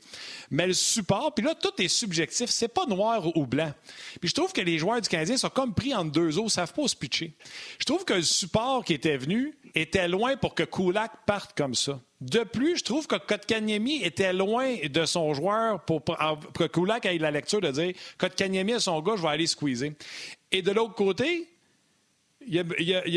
Mais 0.49 0.67
le 0.67 0.73
support, 0.73 1.33
puis 1.35 1.43
là, 1.43 1.53
tout 1.53 1.73
est 1.81 1.89
subjectif, 1.89 2.49
c'est 2.49 2.69
pas 2.69 2.85
noir 2.85 3.35
ou 3.35 3.45
blanc. 3.45 3.73
Puis 4.19 4.29
je 4.29 4.35
trouve 4.35 4.53
que 4.53 4.61
les 4.61 4.77
joueurs 4.77 5.01
du 5.01 5.09
Canadien 5.09 5.35
sont 5.35 5.49
comme 5.49 5.73
pris 5.73 5.93
entre 5.93 6.11
deux 6.11 6.39
eaux, 6.39 6.47
savent 6.47 6.73
pas 6.73 6.87
se 6.87 6.95
pitcher. 6.95 7.33
Je 7.79 7.85
trouve 7.85 8.05
que 8.05 8.13
le 8.13 8.23
support 8.23 8.85
qui 8.85 8.93
était 8.93 9.17
venu 9.17 9.57
était 9.75 10.07
loin 10.07 10.37
pour 10.37 10.55
que 10.55 10.63
Kulak 10.63 11.11
parte 11.25 11.57
comme 11.57 11.75
ça. 11.75 11.99
De 12.21 12.43
plus, 12.43 12.77
je 12.77 12.83
trouve 12.83 13.07
que 13.07 13.15
Kotkaniemi 13.15 14.03
était 14.03 14.31
loin 14.31 14.75
de 14.87 15.05
son 15.05 15.33
joueur 15.33 15.83
pour, 15.85 16.03
que 16.05 16.67
Kulak 16.67 17.07
ait 17.07 17.17
la 17.17 17.31
lecture 17.31 17.61
de 17.61 17.71
dire 17.71 17.93
Kotkaniemi 18.19 18.73
est 18.73 18.79
son 18.79 19.01
gars, 19.01 19.13
je 19.17 19.23
vais 19.23 19.29
aller 19.29 19.47
squeezer. 19.47 19.93
Et 20.51 20.61
de 20.61 20.71
l'autre 20.71 20.93
côté, 20.93 21.50
il 22.47 22.55
y, 22.55 22.59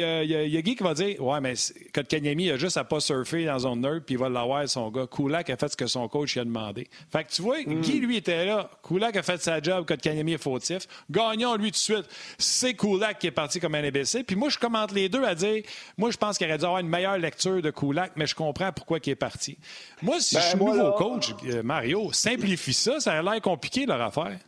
a, 0.03 0.61
Guy 0.61 0.77
qui 0.77 0.83
va 0.83 0.95
dire 0.95 1.21
Ouais, 1.23 1.41
mais 1.41 1.55
Kotkaniemi 1.93 2.51
a 2.51 2.57
juste 2.57 2.77
à 2.77 2.85
pas 2.85 3.01
surfer 3.01 3.47
dans 3.47 3.59
zone 3.59 3.81
neutre, 3.81 4.05
puis 4.05 4.15
il 4.15 4.19
va 4.19 4.29
l'avoir, 4.29 4.69
son 4.69 4.91
gars. 4.91 5.07
Kulak 5.07 5.51
a 5.51 5.57
fait 5.57 5.69
ce 5.69 5.77
que 5.77 5.87
son 5.87 6.09
coach 6.09 6.35
lui 6.35 6.41
a 6.41 6.45
demandé. 6.45 6.89
Fait 7.11 7.25
que 7.25 7.31
tu 7.31 7.43
vois, 7.43 7.59
mm. 7.61 7.81
Guy, 7.81 8.01
lui, 8.01 8.17
était 8.17 8.45
là. 8.45 8.71
Kulak 8.87 9.17
a 9.17 9.23
fait 9.23 9.41
sa 9.41 9.61
job, 9.61 9.87
Kotkaniemi 9.87 10.35
est 10.35 10.43
fautif. 10.43 10.87
Gagnons, 11.11 11.57
lui, 11.57 11.67
tout 11.67 11.73
de 11.73 11.77
suite. 11.77 12.05
C'est 12.39 12.75
Kulak 12.75 13.19
qui 13.19 13.29
est 13.29 13.33
parti 13.33 13.61
comme 13.61 13.75
un 13.75 13.85
imbécile. 13.85 14.25
Puis 14.25 14.37
moi, 14.37 14.49
je 14.51 14.59
commente 14.59 14.93
les 14.93 15.09
deux 15.09 15.25
à 15.25 15.35
dire 15.35 15.63
Moi, 15.97 16.11
je 16.11 16.17
pense 16.17 16.37
qu'il 16.37 16.47
aurait 16.47 16.59
dû 16.59 16.65
avoir 16.65 16.81
une 16.81 16.89
meilleure 16.89 17.19
lecture 17.19 17.63
de 17.63 17.71
Kulak, 17.71 18.13
mais 18.17 18.27
je 18.27 18.35
comprends 18.35 18.73
pourquoi 18.73 18.99
il 19.05 19.11
est 19.11 19.17
parti. 19.17 19.59
Moi, 20.03 20.21
si 20.21 20.35
ben, 20.35 20.43
je 20.43 20.47
suis 20.49 20.59
nouveau 20.59 20.93
coach, 20.93 21.35
euh, 21.47 21.63
Mario, 21.63 22.13
simplifie 22.13 22.75
ça. 22.75 23.01
Ça 23.01 23.13
a 23.13 23.23
l'air 23.23 23.41
compliqué, 23.41 23.87
leur 23.87 24.01
affaire. 24.01 24.39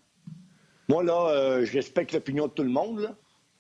Moi, 0.89 1.03
là, 1.03 1.31
euh, 1.31 1.65
je 1.65 1.73
respecte 1.73 2.13
l'opinion 2.13 2.47
de 2.47 2.53
tout 2.53 2.63
le 2.63 2.69
monde, 2.69 3.01
là 3.01 3.15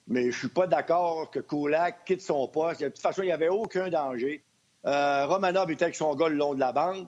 mais 0.09 0.31
je 0.31 0.39
suis 0.39 0.49
pas 0.49 0.66
d'accord 0.66 1.31
que 1.31 1.41
Kulak 1.41 2.05
quitte 2.05 2.23
son 2.23 2.47
poste. 2.49 2.81
De 2.81 2.89
toute 2.89 3.01
façon, 3.01 3.23
il 3.23 3.27
n'y 3.27 3.33
avait 3.33 3.49
aucun 3.49 3.89
danger. 3.89 4.43
Euh, 4.87 5.27
Romanov 5.27 5.70
était 5.70 5.85
avec 5.85 5.97
son 5.97 6.15
gars 6.15 6.28
le 6.28 6.37
long 6.37 6.55
de 6.55 6.61
la 6.61 6.73
bande. 6.73 7.07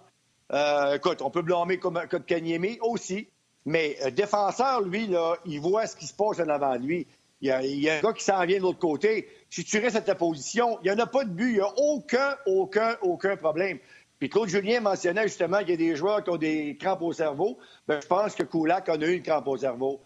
Euh, 0.53 0.97
écoute, 0.97 1.23
on 1.23 1.31
peut 1.31 1.43
blâmer 1.43 1.79
comme, 1.79 2.01
comme 2.11 2.25
Kanyemi 2.25 2.79
aussi, 2.81 3.29
mais 3.67 3.97
euh, 4.05 4.11
défenseur, 4.11 4.81
lui, 4.81 5.07
là, 5.07 5.37
il 5.45 5.61
voit 5.61 5.87
ce 5.87 5.95
qui 5.95 6.07
se 6.07 6.15
passe 6.15 6.41
en 6.41 6.49
avant 6.49 6.77
de 6.77 6.87
lui. 6.87 7.07
Il 7.41 7.49
y, 7.49 7.89
a, 7.89 7.99
un 7.99 8.01
gars 8.01 8.13
qui 8.13 8.25
s'en 8.25 8.45
vient 8.45 8.57
de 8.57 8.63
l'autre 8.63 8.81
côté. 8.81 9.29
Si 9.49 9.63
tu 9.63 9.79
restes 9.79 9.95
à 9.95 10.01
ta 10.01 10.17
position, 10.17 10.81
il 10.83 10.91
n'y 10.91 10.97
en 10.97 10.99
a 10.99 11.07
pas 11.07 11.23
de 11.23 11.31
but. 11.31 11.51
Il 11.51 11.55
n'y 11.55 11.61
a 11.61 11.73
aucun, 11.77 12.35
aucun, 12.47 12.97
aucun 13.03 13.37
problème. 13.37 13.79
Puis 14.19 14.29
Claude 14.29 14.49
Julien 14.49 14.81
mentionnait 14.81 15.23
justement 15.23 15.59
qu'il 15.61 15.71
y 15.71 15.75
a 15.75 15.77
des 15.77 15.95
joueurs 15.95 16.25
qui 16.25 16.31
ont 16.31 16.37
des 16.37 16.77
crampes 16.77 17.03
au 17.03 17.13
cerveau. 17.13 17.59
Bien, 17.87 18.01
je 18.01 18.07
pense 18.09 18.35
que 18.35 18.43
Kulak 18.43 18.89
en 18.89 19.01
a 19.01 19.07
eu 19.07 19.15
une 19.15 19.23
crampe 19.23 19.47
au 19.47 19.57
cerveau. 19.57 20.01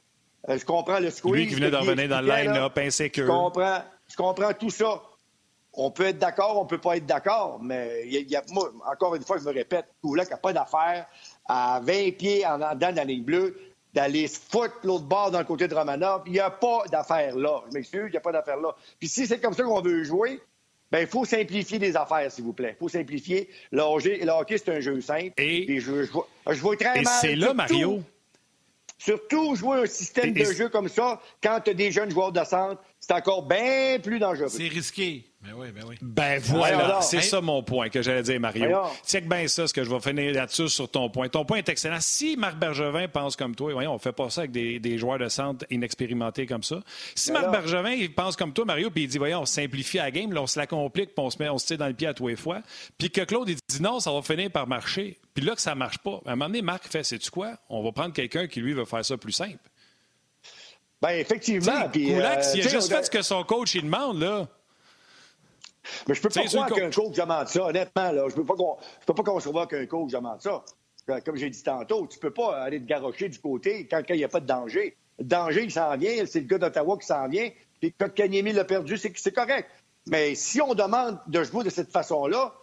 Euh, 0.49 0.59
je 0.59 0.65
comprends 0.65 0.99
le 0.99 1.11
squeeze. 1.11 1.33
Lui 1.33 1.47
qui 1.47 1.55
venait 1.55 1.71
de 1.71 1.77
revenir 1.77 2.09
dans 2.09 2.21
le 2.21 2.29
line-up, 2.29 2.77
insécure. 2.79 3.27
Je 3.27 3.31
comprends, 3.31 3.83
je 4.09 4.17
comprends 4.17 4.53
tout 4.53 4.71
ça. 4.71 5.03
On 5.75 5.91
peut 5.91 6.05
être 6.05 6.19
d'accord, 6.19 6.61
on 6.61 6.67
peut 6.67 6.81
pas 6.81 6.99
être 6.99 7.07
d'accord, 7.07 7.59
mais 7.63 8.07
y 8.07 8.37
a, 8.37 8.43
moi, 8.51 8.71
encore 8.91 9.15
une 9.15 9.23
fois, 9.23 9.39
je 9.39 9.45
me 9.45 9.53
répète, 9.53 9.87
Koulak 10.03 10.31
n'a 10.31 10.37
pas 10.37 10.53
d'affaire 10.53 11.07
à 11.47 11.81
20 11.83 12.17
pieds 12.19 12.47
en 12.47 12.59
dans 12.59 12.95
la 12.95 13.05
ligne 13.05 13.25
bleue 13.25 13.57
d'aller 13.95 14.27
se 14.27 14.39
foutre 14.39 14.75
l'autre 14.85 15.05
bord 15.05 15.31
dans 15.31 15.39
le 15.39 15.45
côté 15.45 15.69
de 15.69 15.75
Romanov. 15.75 16.23
Il 16.27 16.33
n'y 16.33 16.41
a 16.41 16.51
pas 16.51 16.85
d'affaire 16.91 17.37
là. 17.37 17.63
Je 17.69 17.75
m'excuse, 17.75 18.05
il 18.07 18.11
n'y 18.11 18.17
a 18.17 18.21
pas 18.21 18.33
d'affaire 18.33 18.59
là. 18.59 18.75
Puis 18.99 19.09
si 19.09 19.27
c'est 19.27 19.39
comme 19.39 19.55
ça 19.55 19.63
qu'on 19.63 19.81
veut 19.81 20.03
jouer, 20.03 20.41
ben 20.91 21.01
il 21.01 21.07
faut 21.07 21.25
simplifier 21.25 21.79
les 21.79 21.97
affaires, 21.97 22.31
s'il 22.31 22.45
vous 22.45 22.53
plaît. 22.53 22.77
Il 22.77 22.79
faut 22.79 22.89
simplifier. 22.89 23.49
Le 23.71 23.83
hockey, 23.83 24.59
c'est 24.59 24.71
un 24.71 24.81
jeu 24.81 25.01
simple. 25.01 25.33
Et, 25.39 25.81
je, 25.81 26.05
je, 26.05 26.13
je, 26.51 26.61
vois 26.61 26.77
très 26.77 27.01
et 27.01 27.05
c'est 27.05 27.37
là, 27.37 27.55
Mario. 27.55 28.03
Surtout 29.05 29.57
jouer 29.57 29.79
un 29.79 29.87
système 29.87 30.33
de 30.33 30.45
jeu 30.45 30.69
comme 30.69 30.89
ça, 30.89 31.21
quand 31.43 31.59
tu 31.65 31.71
as 31.71 31.75
des 31.75 31.91
jeunes 31.91 32.13
joueurs 32.13 32.31
de 32.31 32.45
centre, 32.45 32.81
c'est 33.01 33.13
encore 33.13 33.45
bien 33.45 33.99
plus 34.01 34.21
dangereux. 34.21 34.49
C'est 34.49 34.69
risqué. 34.69 35.25
Ben 35.43 35.55
oui, 35.57 35.69
ben 35.75 35.83
oui. 35.89 35.97
Ben 36.01 36.41
voilà, 36.41 37.01
c'est 37.01 37.21
ça 37.21 37.41
mon 37.41 37.65
point 37.65 37.89
que 37.89 38.01
j'allais 38.01 38.23
dire, 38.23 38.39
Mario. 38.39 38.69
Tiens 39.05 39.23
bien 39.23 39.49
ça, 39.49 39.67
ce 39.67 39.75
que 39.75 39.83
je 39.83 39.91
vais 39.91 39.99
finir 39.99 40.33
là-dessus 40.33 40.69
sur 40.69 40.89
ton 40.89 41.11
point. 41.11 41.29
Ton 41.29 41.45
point 41.45 41.59
est 41.59 41.69
excellent. 41.69 41.99
Si 42.01 42.37
Marc 42.37 42.57
Bergevin 42.59 43.09
pense 43.09 43.35
comme 43.35 43.57
toi, 43.57 43.73
voyons, 43.73 43.93
on 43.93 43.99
fait 43.99 44.13
pas 44.13 44.31
ça 44.31 44.43
avec 44.43 44.53
des, 44.53 44.99
joueurs 44.99 45.19
de 45.19 45.29
centre 45.29 45.67
inexpérimentés 45.71 46.47
comme 46.47 46.63
ça. 46.63 46.81
Si 47.17 47.33
Marc 47.33 47.51
Bergevin 47.51 47.91
il 47.91 48.15
pense 48.15 48.37
comme 48.37 48.53
toi, 48.53 48.65
Mario, 48.65 48.91
puis 48.91 49.05
il 49.05 49.09
dit, 49.09 49.19
voyons, 49.19 49.41
on 49.41 49.47
simplifie 49.47 49.97
la 49.97 50.13
game, 50.13 50.33
là, 50.33 50.43
on 50.43 50.47
se 50.47 50.59
la 50.59 50.69
complique, 50.69 51.15
puis 51.15 51.25
on 51.25 51.31
se, 51.31 51.43
met, 51.43 51.49
on 51.49 51.59
se 51.59 51.67
tire 51.67 51.79
dans 51.79 51.89
le 51.89 51.95
pied 51.95 52.07
à 52.07 52.15
tous 52.15 52.29
les 52.29 52.37
fois. 52.37 52.63
Puis 52.97 53.11
que 53.11 53.23
Claude, 53.23 53.49
il 53.49 53.57
dit 53.57 53.83
non, 53.83 53.99
ça 53.99 54.13
va 54.13 54.23
finir 54.23 54.51
par 54.51 54.69
marcher. 54.69 55.19
Puis 55.35 55.45
là, 55.45 55.57
que 55.57 55.63
ça 55.63 55.75
marche 55.75 55.99
pas. 55.99 56.21
À 56.25 56.33
un 56.33 56.37
moment 56.37 56.47
donné, 56.47 56.63
Marc 56.63 56.87
fait, 56.87 57.03
sais-tu 57.03 57.31
quoi? 57.31 57.57
On 57.69 57.83
va 57.83 57.91
prendre 57.91 58.13
quelqu'un 58.13 58.47
qui, 58.47 58.61
lui, 58.61 58.75
veut 58.75 58.85
faire 58.85 59.05
ça 59.05 59.17
plus 59.17 59.33
simple. 59.33 59.59
Ben 61.01 61.11
effectivement. 61.19 61.89
Puis, 61.91 62.15
euh, 62.15 62.19
il 62.55 62.65
a 62.65 62.69
juste 62.69 62.89
fait 62.89 63.05
ce 63.05 63.11
que 63.11 63.23
son 63.23 63.43
coach 63.43 63.75
il 63.75 63.83
demande, 63.83 64.21
là. 64.21 64.47
Mais 66.09 66.15
je 66.15 66.23
peux 66.23 66.29
pas 66.29 66.45
croire 66.45 66.69
qu'un 66.69 66.91
coach 66.91 67.17
demande 67.17 67.49
ça, 67.49 67.65
honnêtement. 67.67 68.13
Là. 68.13 68.29
Je 68.29 68.35
peux 68.35 68.45
pas, 68.45 68.55
peux 69.07 69.15
pas 69.15 69.23
concevoir 69.23 69.69
qu'un 69.69 69.87
coach 69.87 70.13
demande 70.13 70.41
ça. 70.41 70.65
Euh, 71.11 71.21
comme 71.25 71.37
j'ai 71.37 71.51
dit 71.51 71.63
tantôt, 71.63 72.07
tu 72.07 72.19
peux 72.19 72.33
pas 72.33 72.63
aller 72.63 72.81
te 72.81 72.87
garrocher 72.87 73.29
du 73.29 73.39
côté 73.39 73.89
quand 73.89 74.03
il 74.09 74.17
n'y 74.17 74.25
a 74.25 74.29
pas 74.29 74.41
de 74.41 74.47
danger. 74.47 74.97
Le 75.19 75.25
danger, 75.25 75.65
il 75.65 75.71
s'en 75.71 75.97
vient. 75.97 76.25
C'est 76.27 76.41
le 76.41 76.47
gars 76.47 76.59
d'Ottawa 76.59 76.97
qui 76.99 77.07
s'en 77.07 77.29
vient. 77.29 77.51
Puis 77.81 77.93
quand 77.99 78.13
Kanyemi 78.13 78.53
l'a 78.53 78.65
perdu, 78.65 78.97
c'est 78.97 79.33
correct. 79.33 79.69
Mais 80.07 80.35
si 80.35 80.61
on 80.61 80.75
demande 80.75 81.19
de 81.27 81.43
jouer 81.43 81.65
de 81.65 81.71
cette 81.71 81.91
façon-là, 81.91 82.55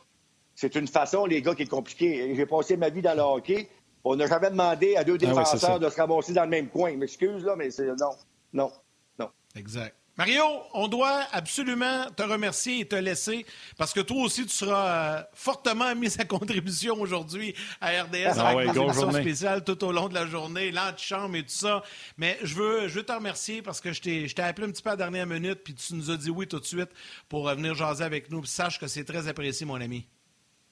c'est 0.56 0.76
une 0.76 0.88
façon, 0.88 1.26
les 1.26 1.42
gars, 1.42 1.56
qui 1.56 1.64
est 1.64 1.70
compliquée. 1.70 2.34
J'ai 2.36 2.46
passé 2.46 2.76
ma 2.76 2.90
vie 2.90 3.02
dans 3.02 3.16
le 3.16 3.22
hockey. 3.22 3.70
On 4.04 4.16
n'a 4.16 4.28
jamais 4.28 4.50
demandé 4.50 4.96
à 4.96 5.04
deux 5.04 5.16
ah 5.16 5.26
défenseurs 5.26 5.80
de 5.80 5.90
se 5.90 5.96
ramasser 5.96 6.34
dans 6.34 6.44
le 6.44 6.50
même 6.50 6.70
coin. 6.70 6.96
M'excuse, 6.96 7.44
là, 7.44 7.56
mais 7.56 7.72
c'est 7.72 7.86
non. 7.86 8.12
Non. 8.54 8.72
Non. 9.18 9.30
Exact. 9.56 9.96
Mario, 10.20 10.44
on 10.74 10.90
doit 10.90 11.22
absolument 11.32 12.04
te 12.14 12.24
remercier 12.24 12.82
et 12.82 12.86
te 12.86 12.98
laisser 12.98 13.46
parce 13.78 13.94
que 13.94 14.02
toi 14.02 14.24
aussi, 14.24 14.46
tu 14.46 14.54
seras 14.54 14.88
euh, 14.88 15.24
fortement 15.34 15.96
mis 15.96 16.14
à 16.20 16.26
contribution 16.26 17.00
aujourd'hui 17.00 17.56
à 17.80 18.04
RDS 18.04 18.36
ah 18.36 18.50
avec 18.50 18.76
émissions 18.76 19.14
spéciales 19.14 19.64
tout 19.64 19.82
au 19.82 19.94
long 19.94 20.10
de 20.10 20.14
la 20.14 20.26
journée, 20.26 20.72
l'antichambre 20.72 21.38
et 21.38 21.44
tout 21.44 21.54
ça. 21.54 21.84
Mais 22.18 22.38
je 22.44 22.54
veux, 22.54 22.90
je 22.90 22.96
veux 22.96 23.04
te 23.04 23.14
remercier 23.14 23.62
parce 23.62 23.80
que 23.80 23.94
je 23.94 24.02
t'ai 24.02 24.42
appelé 24.42 24.68
un 24.68 24.72
petit 24.72 24.84
peu 24.84 24.90
à 24.90 24.94
la 24.94 24.98
dernière 24.98 25.26
minute 25.26 25.64
puis 25.64 25.74
tu 25.74 25.94
nous 25.94 26.12
as 26.12 26.18
dit 26.18 26.30
oui 26.30 26.48
tout 26.48 26.60
de 26.60 26.66
suite 26.66 26.90
pour 27.30 27.48
euh, 27.48 27.56
venir 27.56 27.74
jaser 27.74 28.04
avec 28.04 28.30
nous. 28.30 28.44
sache 28.44 28.78
que 28.78 28.88
c'est 28.88 29.06
très 29.06 29.30
apprécié, 29.30 29.66
mon 29.66 29.80
ami. 29.80 30.06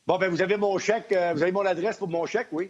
Bon, 0.06 0.18
ben 0.18 0.30
vous 0.30 0.42
avez 0.42 0.58
mon 0.58 0.78
chèque, 0.78 1.14
euh, 1.14 1.32
vous 1.34 1.42
avez 1.42 1.54
mon 1.54 1.66
adresse 1.66 1.96
pour 1.96 2.10
mon 2.10 2.26
chèque, 2.26 2.50
oui. 2.52 2.70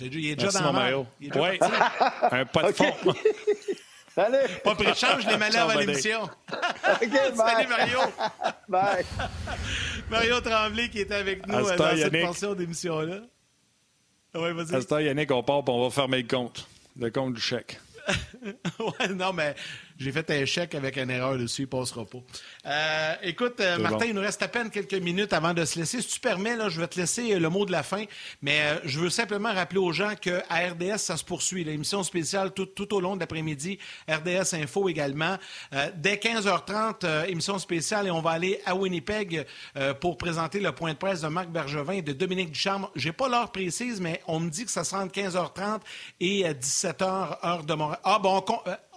Il 0.00 0.24
est 0.24 0.36
déjà 0.36 0.60
dans 0.60 0.72
Mario. 0.72 1.04
Oui, 1.20 1.58
un 2.30 2.44
pas 2.44 2.70
de 2.70 2.72
fond. 2.76 2.94
Salut! 4.18 4.48
Pas 4.64 4.74
pris 4.74 4.86
de 4.86 4.94
change, 4.94 5.22
je 5.22 5.28
l'ai 5.28 5.36
mal 5.36 5.54
à 5.54 5.76
l'émission. 5.76 6.28
Salut, 7.00 7.68
Mario! 7.68 7.98
Bye! 8.68 9.04
Mario 10.10 10.40
Tremblay 10.40 10.88
qui 10.88 11.02
était 11.02 11.14
avec 11.14 11.46
nous 11.46 11.54
euh, 11.54 11.76
dans 11.76 11.96
cette 11.96 12.20
portion 12.20 12.54
d'émission-là. 12.54 13.20
Oui, 14.34 14.52
vas-y. 14.52 14.74
À 14.74 14.80
ce 14.80 14.86
temps, 14.88 14.98
Yannick, 14.98 15.30
on 15.30 15.44
part 15.44 15.58
et 15.58 15.70
on 15.70 15.84
va 15.84 15.90
fermer 15.90 16.22
le 16.22 16.26
compte. 16.26 16.66
Le 16.98 17.10
compte 17.10 17.34
du 17.34 17.40
chèque. 17.40 17.78
ouais, 18.80 19.08
non, 19.14 19.32
mais 19.32 19.54
j'ai 19.98 20.12
fait 20.12 20.30
un 20.30 20.44
chèque 20.44 20.76
avec 20.76 20.96
une 20.96 21.10
erreur 21.10 21.36
dessus, 21.36 21.62
il 21.62 21.68
passera 21.68 22.04
pas. 22.04 22.18
Euh, 22.66 23.14
écoute, 23.22 23.60
euh, 23.60 23.78
Martin, 23.78 24.06
il 24.06 24.14
nous 24.14 24.20
reste 24.20 24.40
à 24.42 24.48
peine 24.48 24.70
quelques 24.70 24.94
minutes 24.94 25.32
avant 25.32 25.52
de 25.52 25.64
se 25.64 25.78
laisser. 25.78 26.00
Si 26.00 26.08
tu 26.08 26.20
permets, 26.20 26.54
là, 26.54 26.68
je 26.68 26.80
vais 26.80 26.86
te 26.86 26.98
laisser 27.00 27.34
euh, 27.34 27.40
le 27.40 27.48
mot 27.48 27.66
de 27.66 27.72
la 27.72 27.82
fin, 27.82 28.04
mais 28.40 28.80
je 28.84 29.00
veux 29.00 29.10
simplement 29.10 29.52
rappeler 29.52 29.80
aux 29.80 29.92
gens 29.92 30.14
qu'à 30.14 30.42
RDS, 30.50 30.98
ça 30.98 31.16
se 31.16 31.24
poursuit. 31.24 31.64
L'émission 31.64 32.04
spéciale 32.04 32.52
tout, 32.52 32.66
tout, 32.66 32.94
au 32.94 33.00
long 33.00 33.16
de 33.16 33.20
l'après-midi, 33.20 33.78
RDS 34.08 34.54
Info 34.54 34.88
également. 34.88 35.36
dès 35.96 36.16
15h30, 36.16 37.28
émission 37.28 37.58
spéciale, 37.58 38.06
et 38.06 38.10
on 38.10 38.20
va 38.20 38.30
aller 38.30 38.60
à 38.66 38.74
Winnipeg 38.74 39.46
pour 40.00 40.16
présenter 40.16 40.60
le 40.60 40.72
point 40.72 40.92
de 40.92 40.98
presse 40.98 41.22
de 41.22 41.28
Marc 41.28 41.48
Bergevin 41.48 41.94
et 41.94 42.02
de 42.02 42.12
Dominique 42.12 42.52
Ducharme. 42.52 42.88
J'ai 42.94 43.12
pas 43.12 43.28
l'heure 43.28 43.50
précise, 43.50 44.00
mais 44.00 44.22
on 44.26 44.40
me 44.40 44.50
dit 44.50 44.64
que 44.64 44.70
ça 44.70 44.84
sera 44.84 45.02
entre 45.02 45.14
15h30 45.14 45.80
et 46.20 46.44
17h, 46.44 47.44
heure 47.44 47.64
de 47.64 47.74
Montréal. 47.74 48.00
Ah 48.04 48.18
bon, 48.18 48.44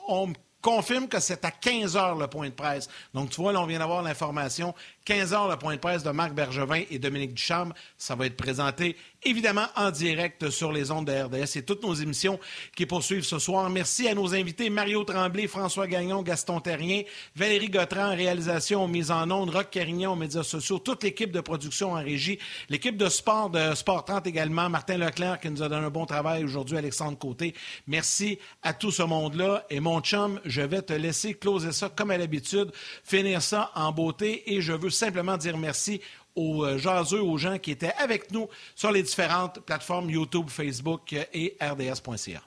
on, 0.08 0.28
on 0.28 0.34
confirme 0.62 1.08
que 1.08 1.20
c'est 1.20 1.44
à 1.44 1.52
15 1.52 1.98
heures 1.98 2.16
le 2.16 2.28
point 2.28 2.50
de 2.50 2.54
presse. 2.54 2.88
Donc, 3.14 3.30
tu 3.32 3.42
vois, 3.42 3.52
là, 3.52 3.62
on 3.62 3.66
vient 3.66 3.80
d'avoir 3.80 4.02
l'information. 4.02 4.74
15 5.06 5.34
heures 5.34 5.50
le 5.50 5.58
point 5.58 5.76
de 5.76 5.80
presse 5.80 6.04
de 6.04 6.12
Marc 6.12 6.34
Bergevin 6.34 6.84
et 6.90 7.00
Dominique 7.00 7.34
Ducharme. 7.34 7.74
Ça 7.98 8.16
va 8.16 8.28
être 8.28 8.38
présenté 8.38 8.96
évidemment 9.24 9.68
en 9.76 9.92
direct 9.92 10.50
sur 10.50 10.72
les 10.72 10.92
ondes 10.92 11.08
de 11.08 11.12
RDS 11.12 11.58
et 11.58 11.64
toutes 11.64 11.84
nos 11.84 11.94
émissions 11.94 12.40
qui 12.76 12.86
poursuivent 12.86 13.24
ce 13.24 13.40
soir. 13.40 13.70
Merci 13.70 14.08
à 14.08 14.16
nos 14.16 14.34
invités 14.34 14.70
Mario 14.70 15.04
Tremblay, 15.04 15.48
François 15.48 15.88
Gagnon, 15.88 16.24
Gaston 16.24 16.60
Terrien, 16.60 17.04
Valérie 17.36 17.70
Gautran 17.70 18.16
réalisation, 18.16 18.88
mise 18.88 19.12
en 19.12 19.30
ondes, 19.30 19.52
Rock 19.52 19.70
Carignan 19.72 20.14
aux 20.14 20.16
médias 20.16 20.44
sociaux, 20.44 20.80
toute 20.80 21.04
l'équipe 21.04 21.32
de 21.32 21.42
production 21.42 21.94
en 21.94 22.04
régie, 22.04 22.40
l'équipe 22.70 22.98
de 22.98 23.10
sport 23.10 23.50
de 23.50 23.74
Sport 23.76 24.06
30 24.06 24.28
également, 24.28 24.70
Martin 24.70 24.98
Leclerc 24.98 25.40
qui 25.40 25.50
nous 25.50 25.62
a 25.64 25.70
donné 25.70 25.86
un 25.86 25.90
bon 25.90 26.06
travail 26.06 26.44
aujourd'hui, 26.44 26.78
Alexandre 26.78 27.18
Côté. 27.18 27.54
Merci 27.88 28.40
à 28.64 28.74
tout 28.74 28.92
ce 28.92 29.04
monde-là. 29.04 29.66
Et 29.70 29.80
mon 29.80 30.02
chum, 30.02 30.40
je 30.46 30.62
vais 30.62 30.82
te 30.82 30.94
laisser 30.94 31.34
closer 31.34 31.72
ça 31.72 31.90
comme 31.90 32.12
à 32.12 32.18
l'habitude, 32.18 32.72
finir 33.04 33.42
ça 33.42 33.72
en 33.76 33.92
beauté 33.92 34.54
et 34.54 34.62
je 34.62 34.74
veux 34.74 34.91
simplement 34.92 35.38
dire 35.38 35.58
merci 35.58 36.02
aux 36.36 36.64
euh, 36.64 36.78
jaseux, 36.78 37.22
aux 37.22 37.38
gens 37.38 37.58
qui 37.58 37.72
étaient 37.72 37.94
avec 37.98 38.32
nous 38.32 38.48
sur 38.76 38.92
les 38.92 39.04
différentes 39.04 39.60
plateformes 39.62 40.10
YouTube, 40.10 40.50
Facebook 40.50 41.14
et 41.34 41.58
RDS.ca. 41.62 42.42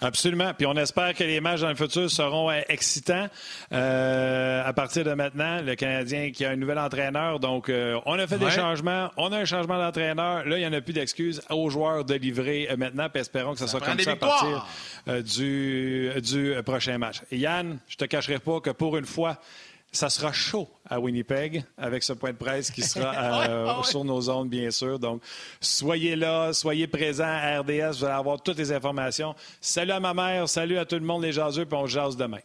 Absolument. 0.00 0.52
Puis 0.52 0.66
on 0.66 0.74
espère 0.74 1.14
que 1.14 1.22
les 1.22 1.40
matchs 1.40 1.60
dans 1.60 1.68
le 1.68 1.76
futur 1.76 2.10
seront 2.10 2.50
euh, 2.50 2.60
excitants. 2.68 3.28
Euh, 3.70 4.64
à 4.64 4.72
partir 4.72 5.04
de 5.04 5.12
maintenant, 5.12 5.62
le 5.62 5.76
Canadien 5.76 6.32
qui 6.32 6.44
a 6.44 6.50
un 6.50 6.56
nouvel 6.56 6.80
entraîneur. 6.80 7.38
Donc, 7.38 7.70
on 8.04 8.18
a 8.18 8.26
fait 8.26 8.38
des 8.38 8.50
changements. 8.50 9.12
On 9.16 9.30
a 9.30 9.38
un 9.38 9.44
changement 9.44 9.78
d'entraîneur. 9.78 10.44
Là, 10.44 10.58
il 10.58 10.60
n'y 10.60 10.66
en 10.66 10.72
a 10.72 10.80
plus 10.80 10.92
d'excuses 10.92 11.40
aux 11.50 11.70
joueurs 11.70 12.04
de 12.04 12.14
livrer 12.14 12.68
maintenant. 12.76 13.08
Puis 13.10 13.20
espérons 13.20 13.52
que 13.52 13.60
ça, 13.60 13.68
soit 13.68 13.80
comme 13.80 14.00
ça 14.00 14.12
à 14.12 14.16
partir 14.16 14.66
du, 15.22 16.10
du 16.20 16.54
prochain 16.64 16.98
match. 16.98 17.22
Yann, 17.30 17.78
je 17.86 17.96
te 17.96 18.04
cacherai 18.06 18.40
pas 18.40 18.58
que 18.58 18.70
pour 18.70 18.96
une 18.96 19.06
fois, 19.06 19.38
ça 19.92 20.08
sera 20.08 20.32
chaud 20.32 20.68
à 20.88 20.98
Winnipeg 20.98 21.64
avec 21.76 22.02
ce 22.02 22.14
point 22.14 22.32
de 22.32 22.36
presse 22.36 22.70
qui 22.70 22.82
sera 22.82 23.44
euh, 23.48 23.82
sur 23.82 24.04
nos 24.04 24.30
ondes, 24.30 24.48
bien 24.48 24.70
sûr. 24.70 24.98
Donc, 24.98 25.22
soyez 25.60 26.16
là, 26.16 26.52
soyez 26.52 26.86
présents 26.86 27.24
à 27.26 27.60
RDS. 27.60 27.98
Vous 27.98 28.04
allez 28.04 28.14
avoir 28.14 28.42
toutes 28.42 28.58
les 28.58 28.72
informations. 28.72 29.34
Salut 29.60 29.92
à 29.92 30.00
ma 30.00 30.14
mère, 30.14 30.48
salut 30.48 30.78
à 30.78 30.86
tout 30.86 30.96
le 30.96 31.02
monde, 31.02 31.22
les 31.22 31.32
jaseux, 31.32 31.66
puis 31.66 31.78
on 31.78 31.86
jase 31.86 32.16
demain. 32.16 32.40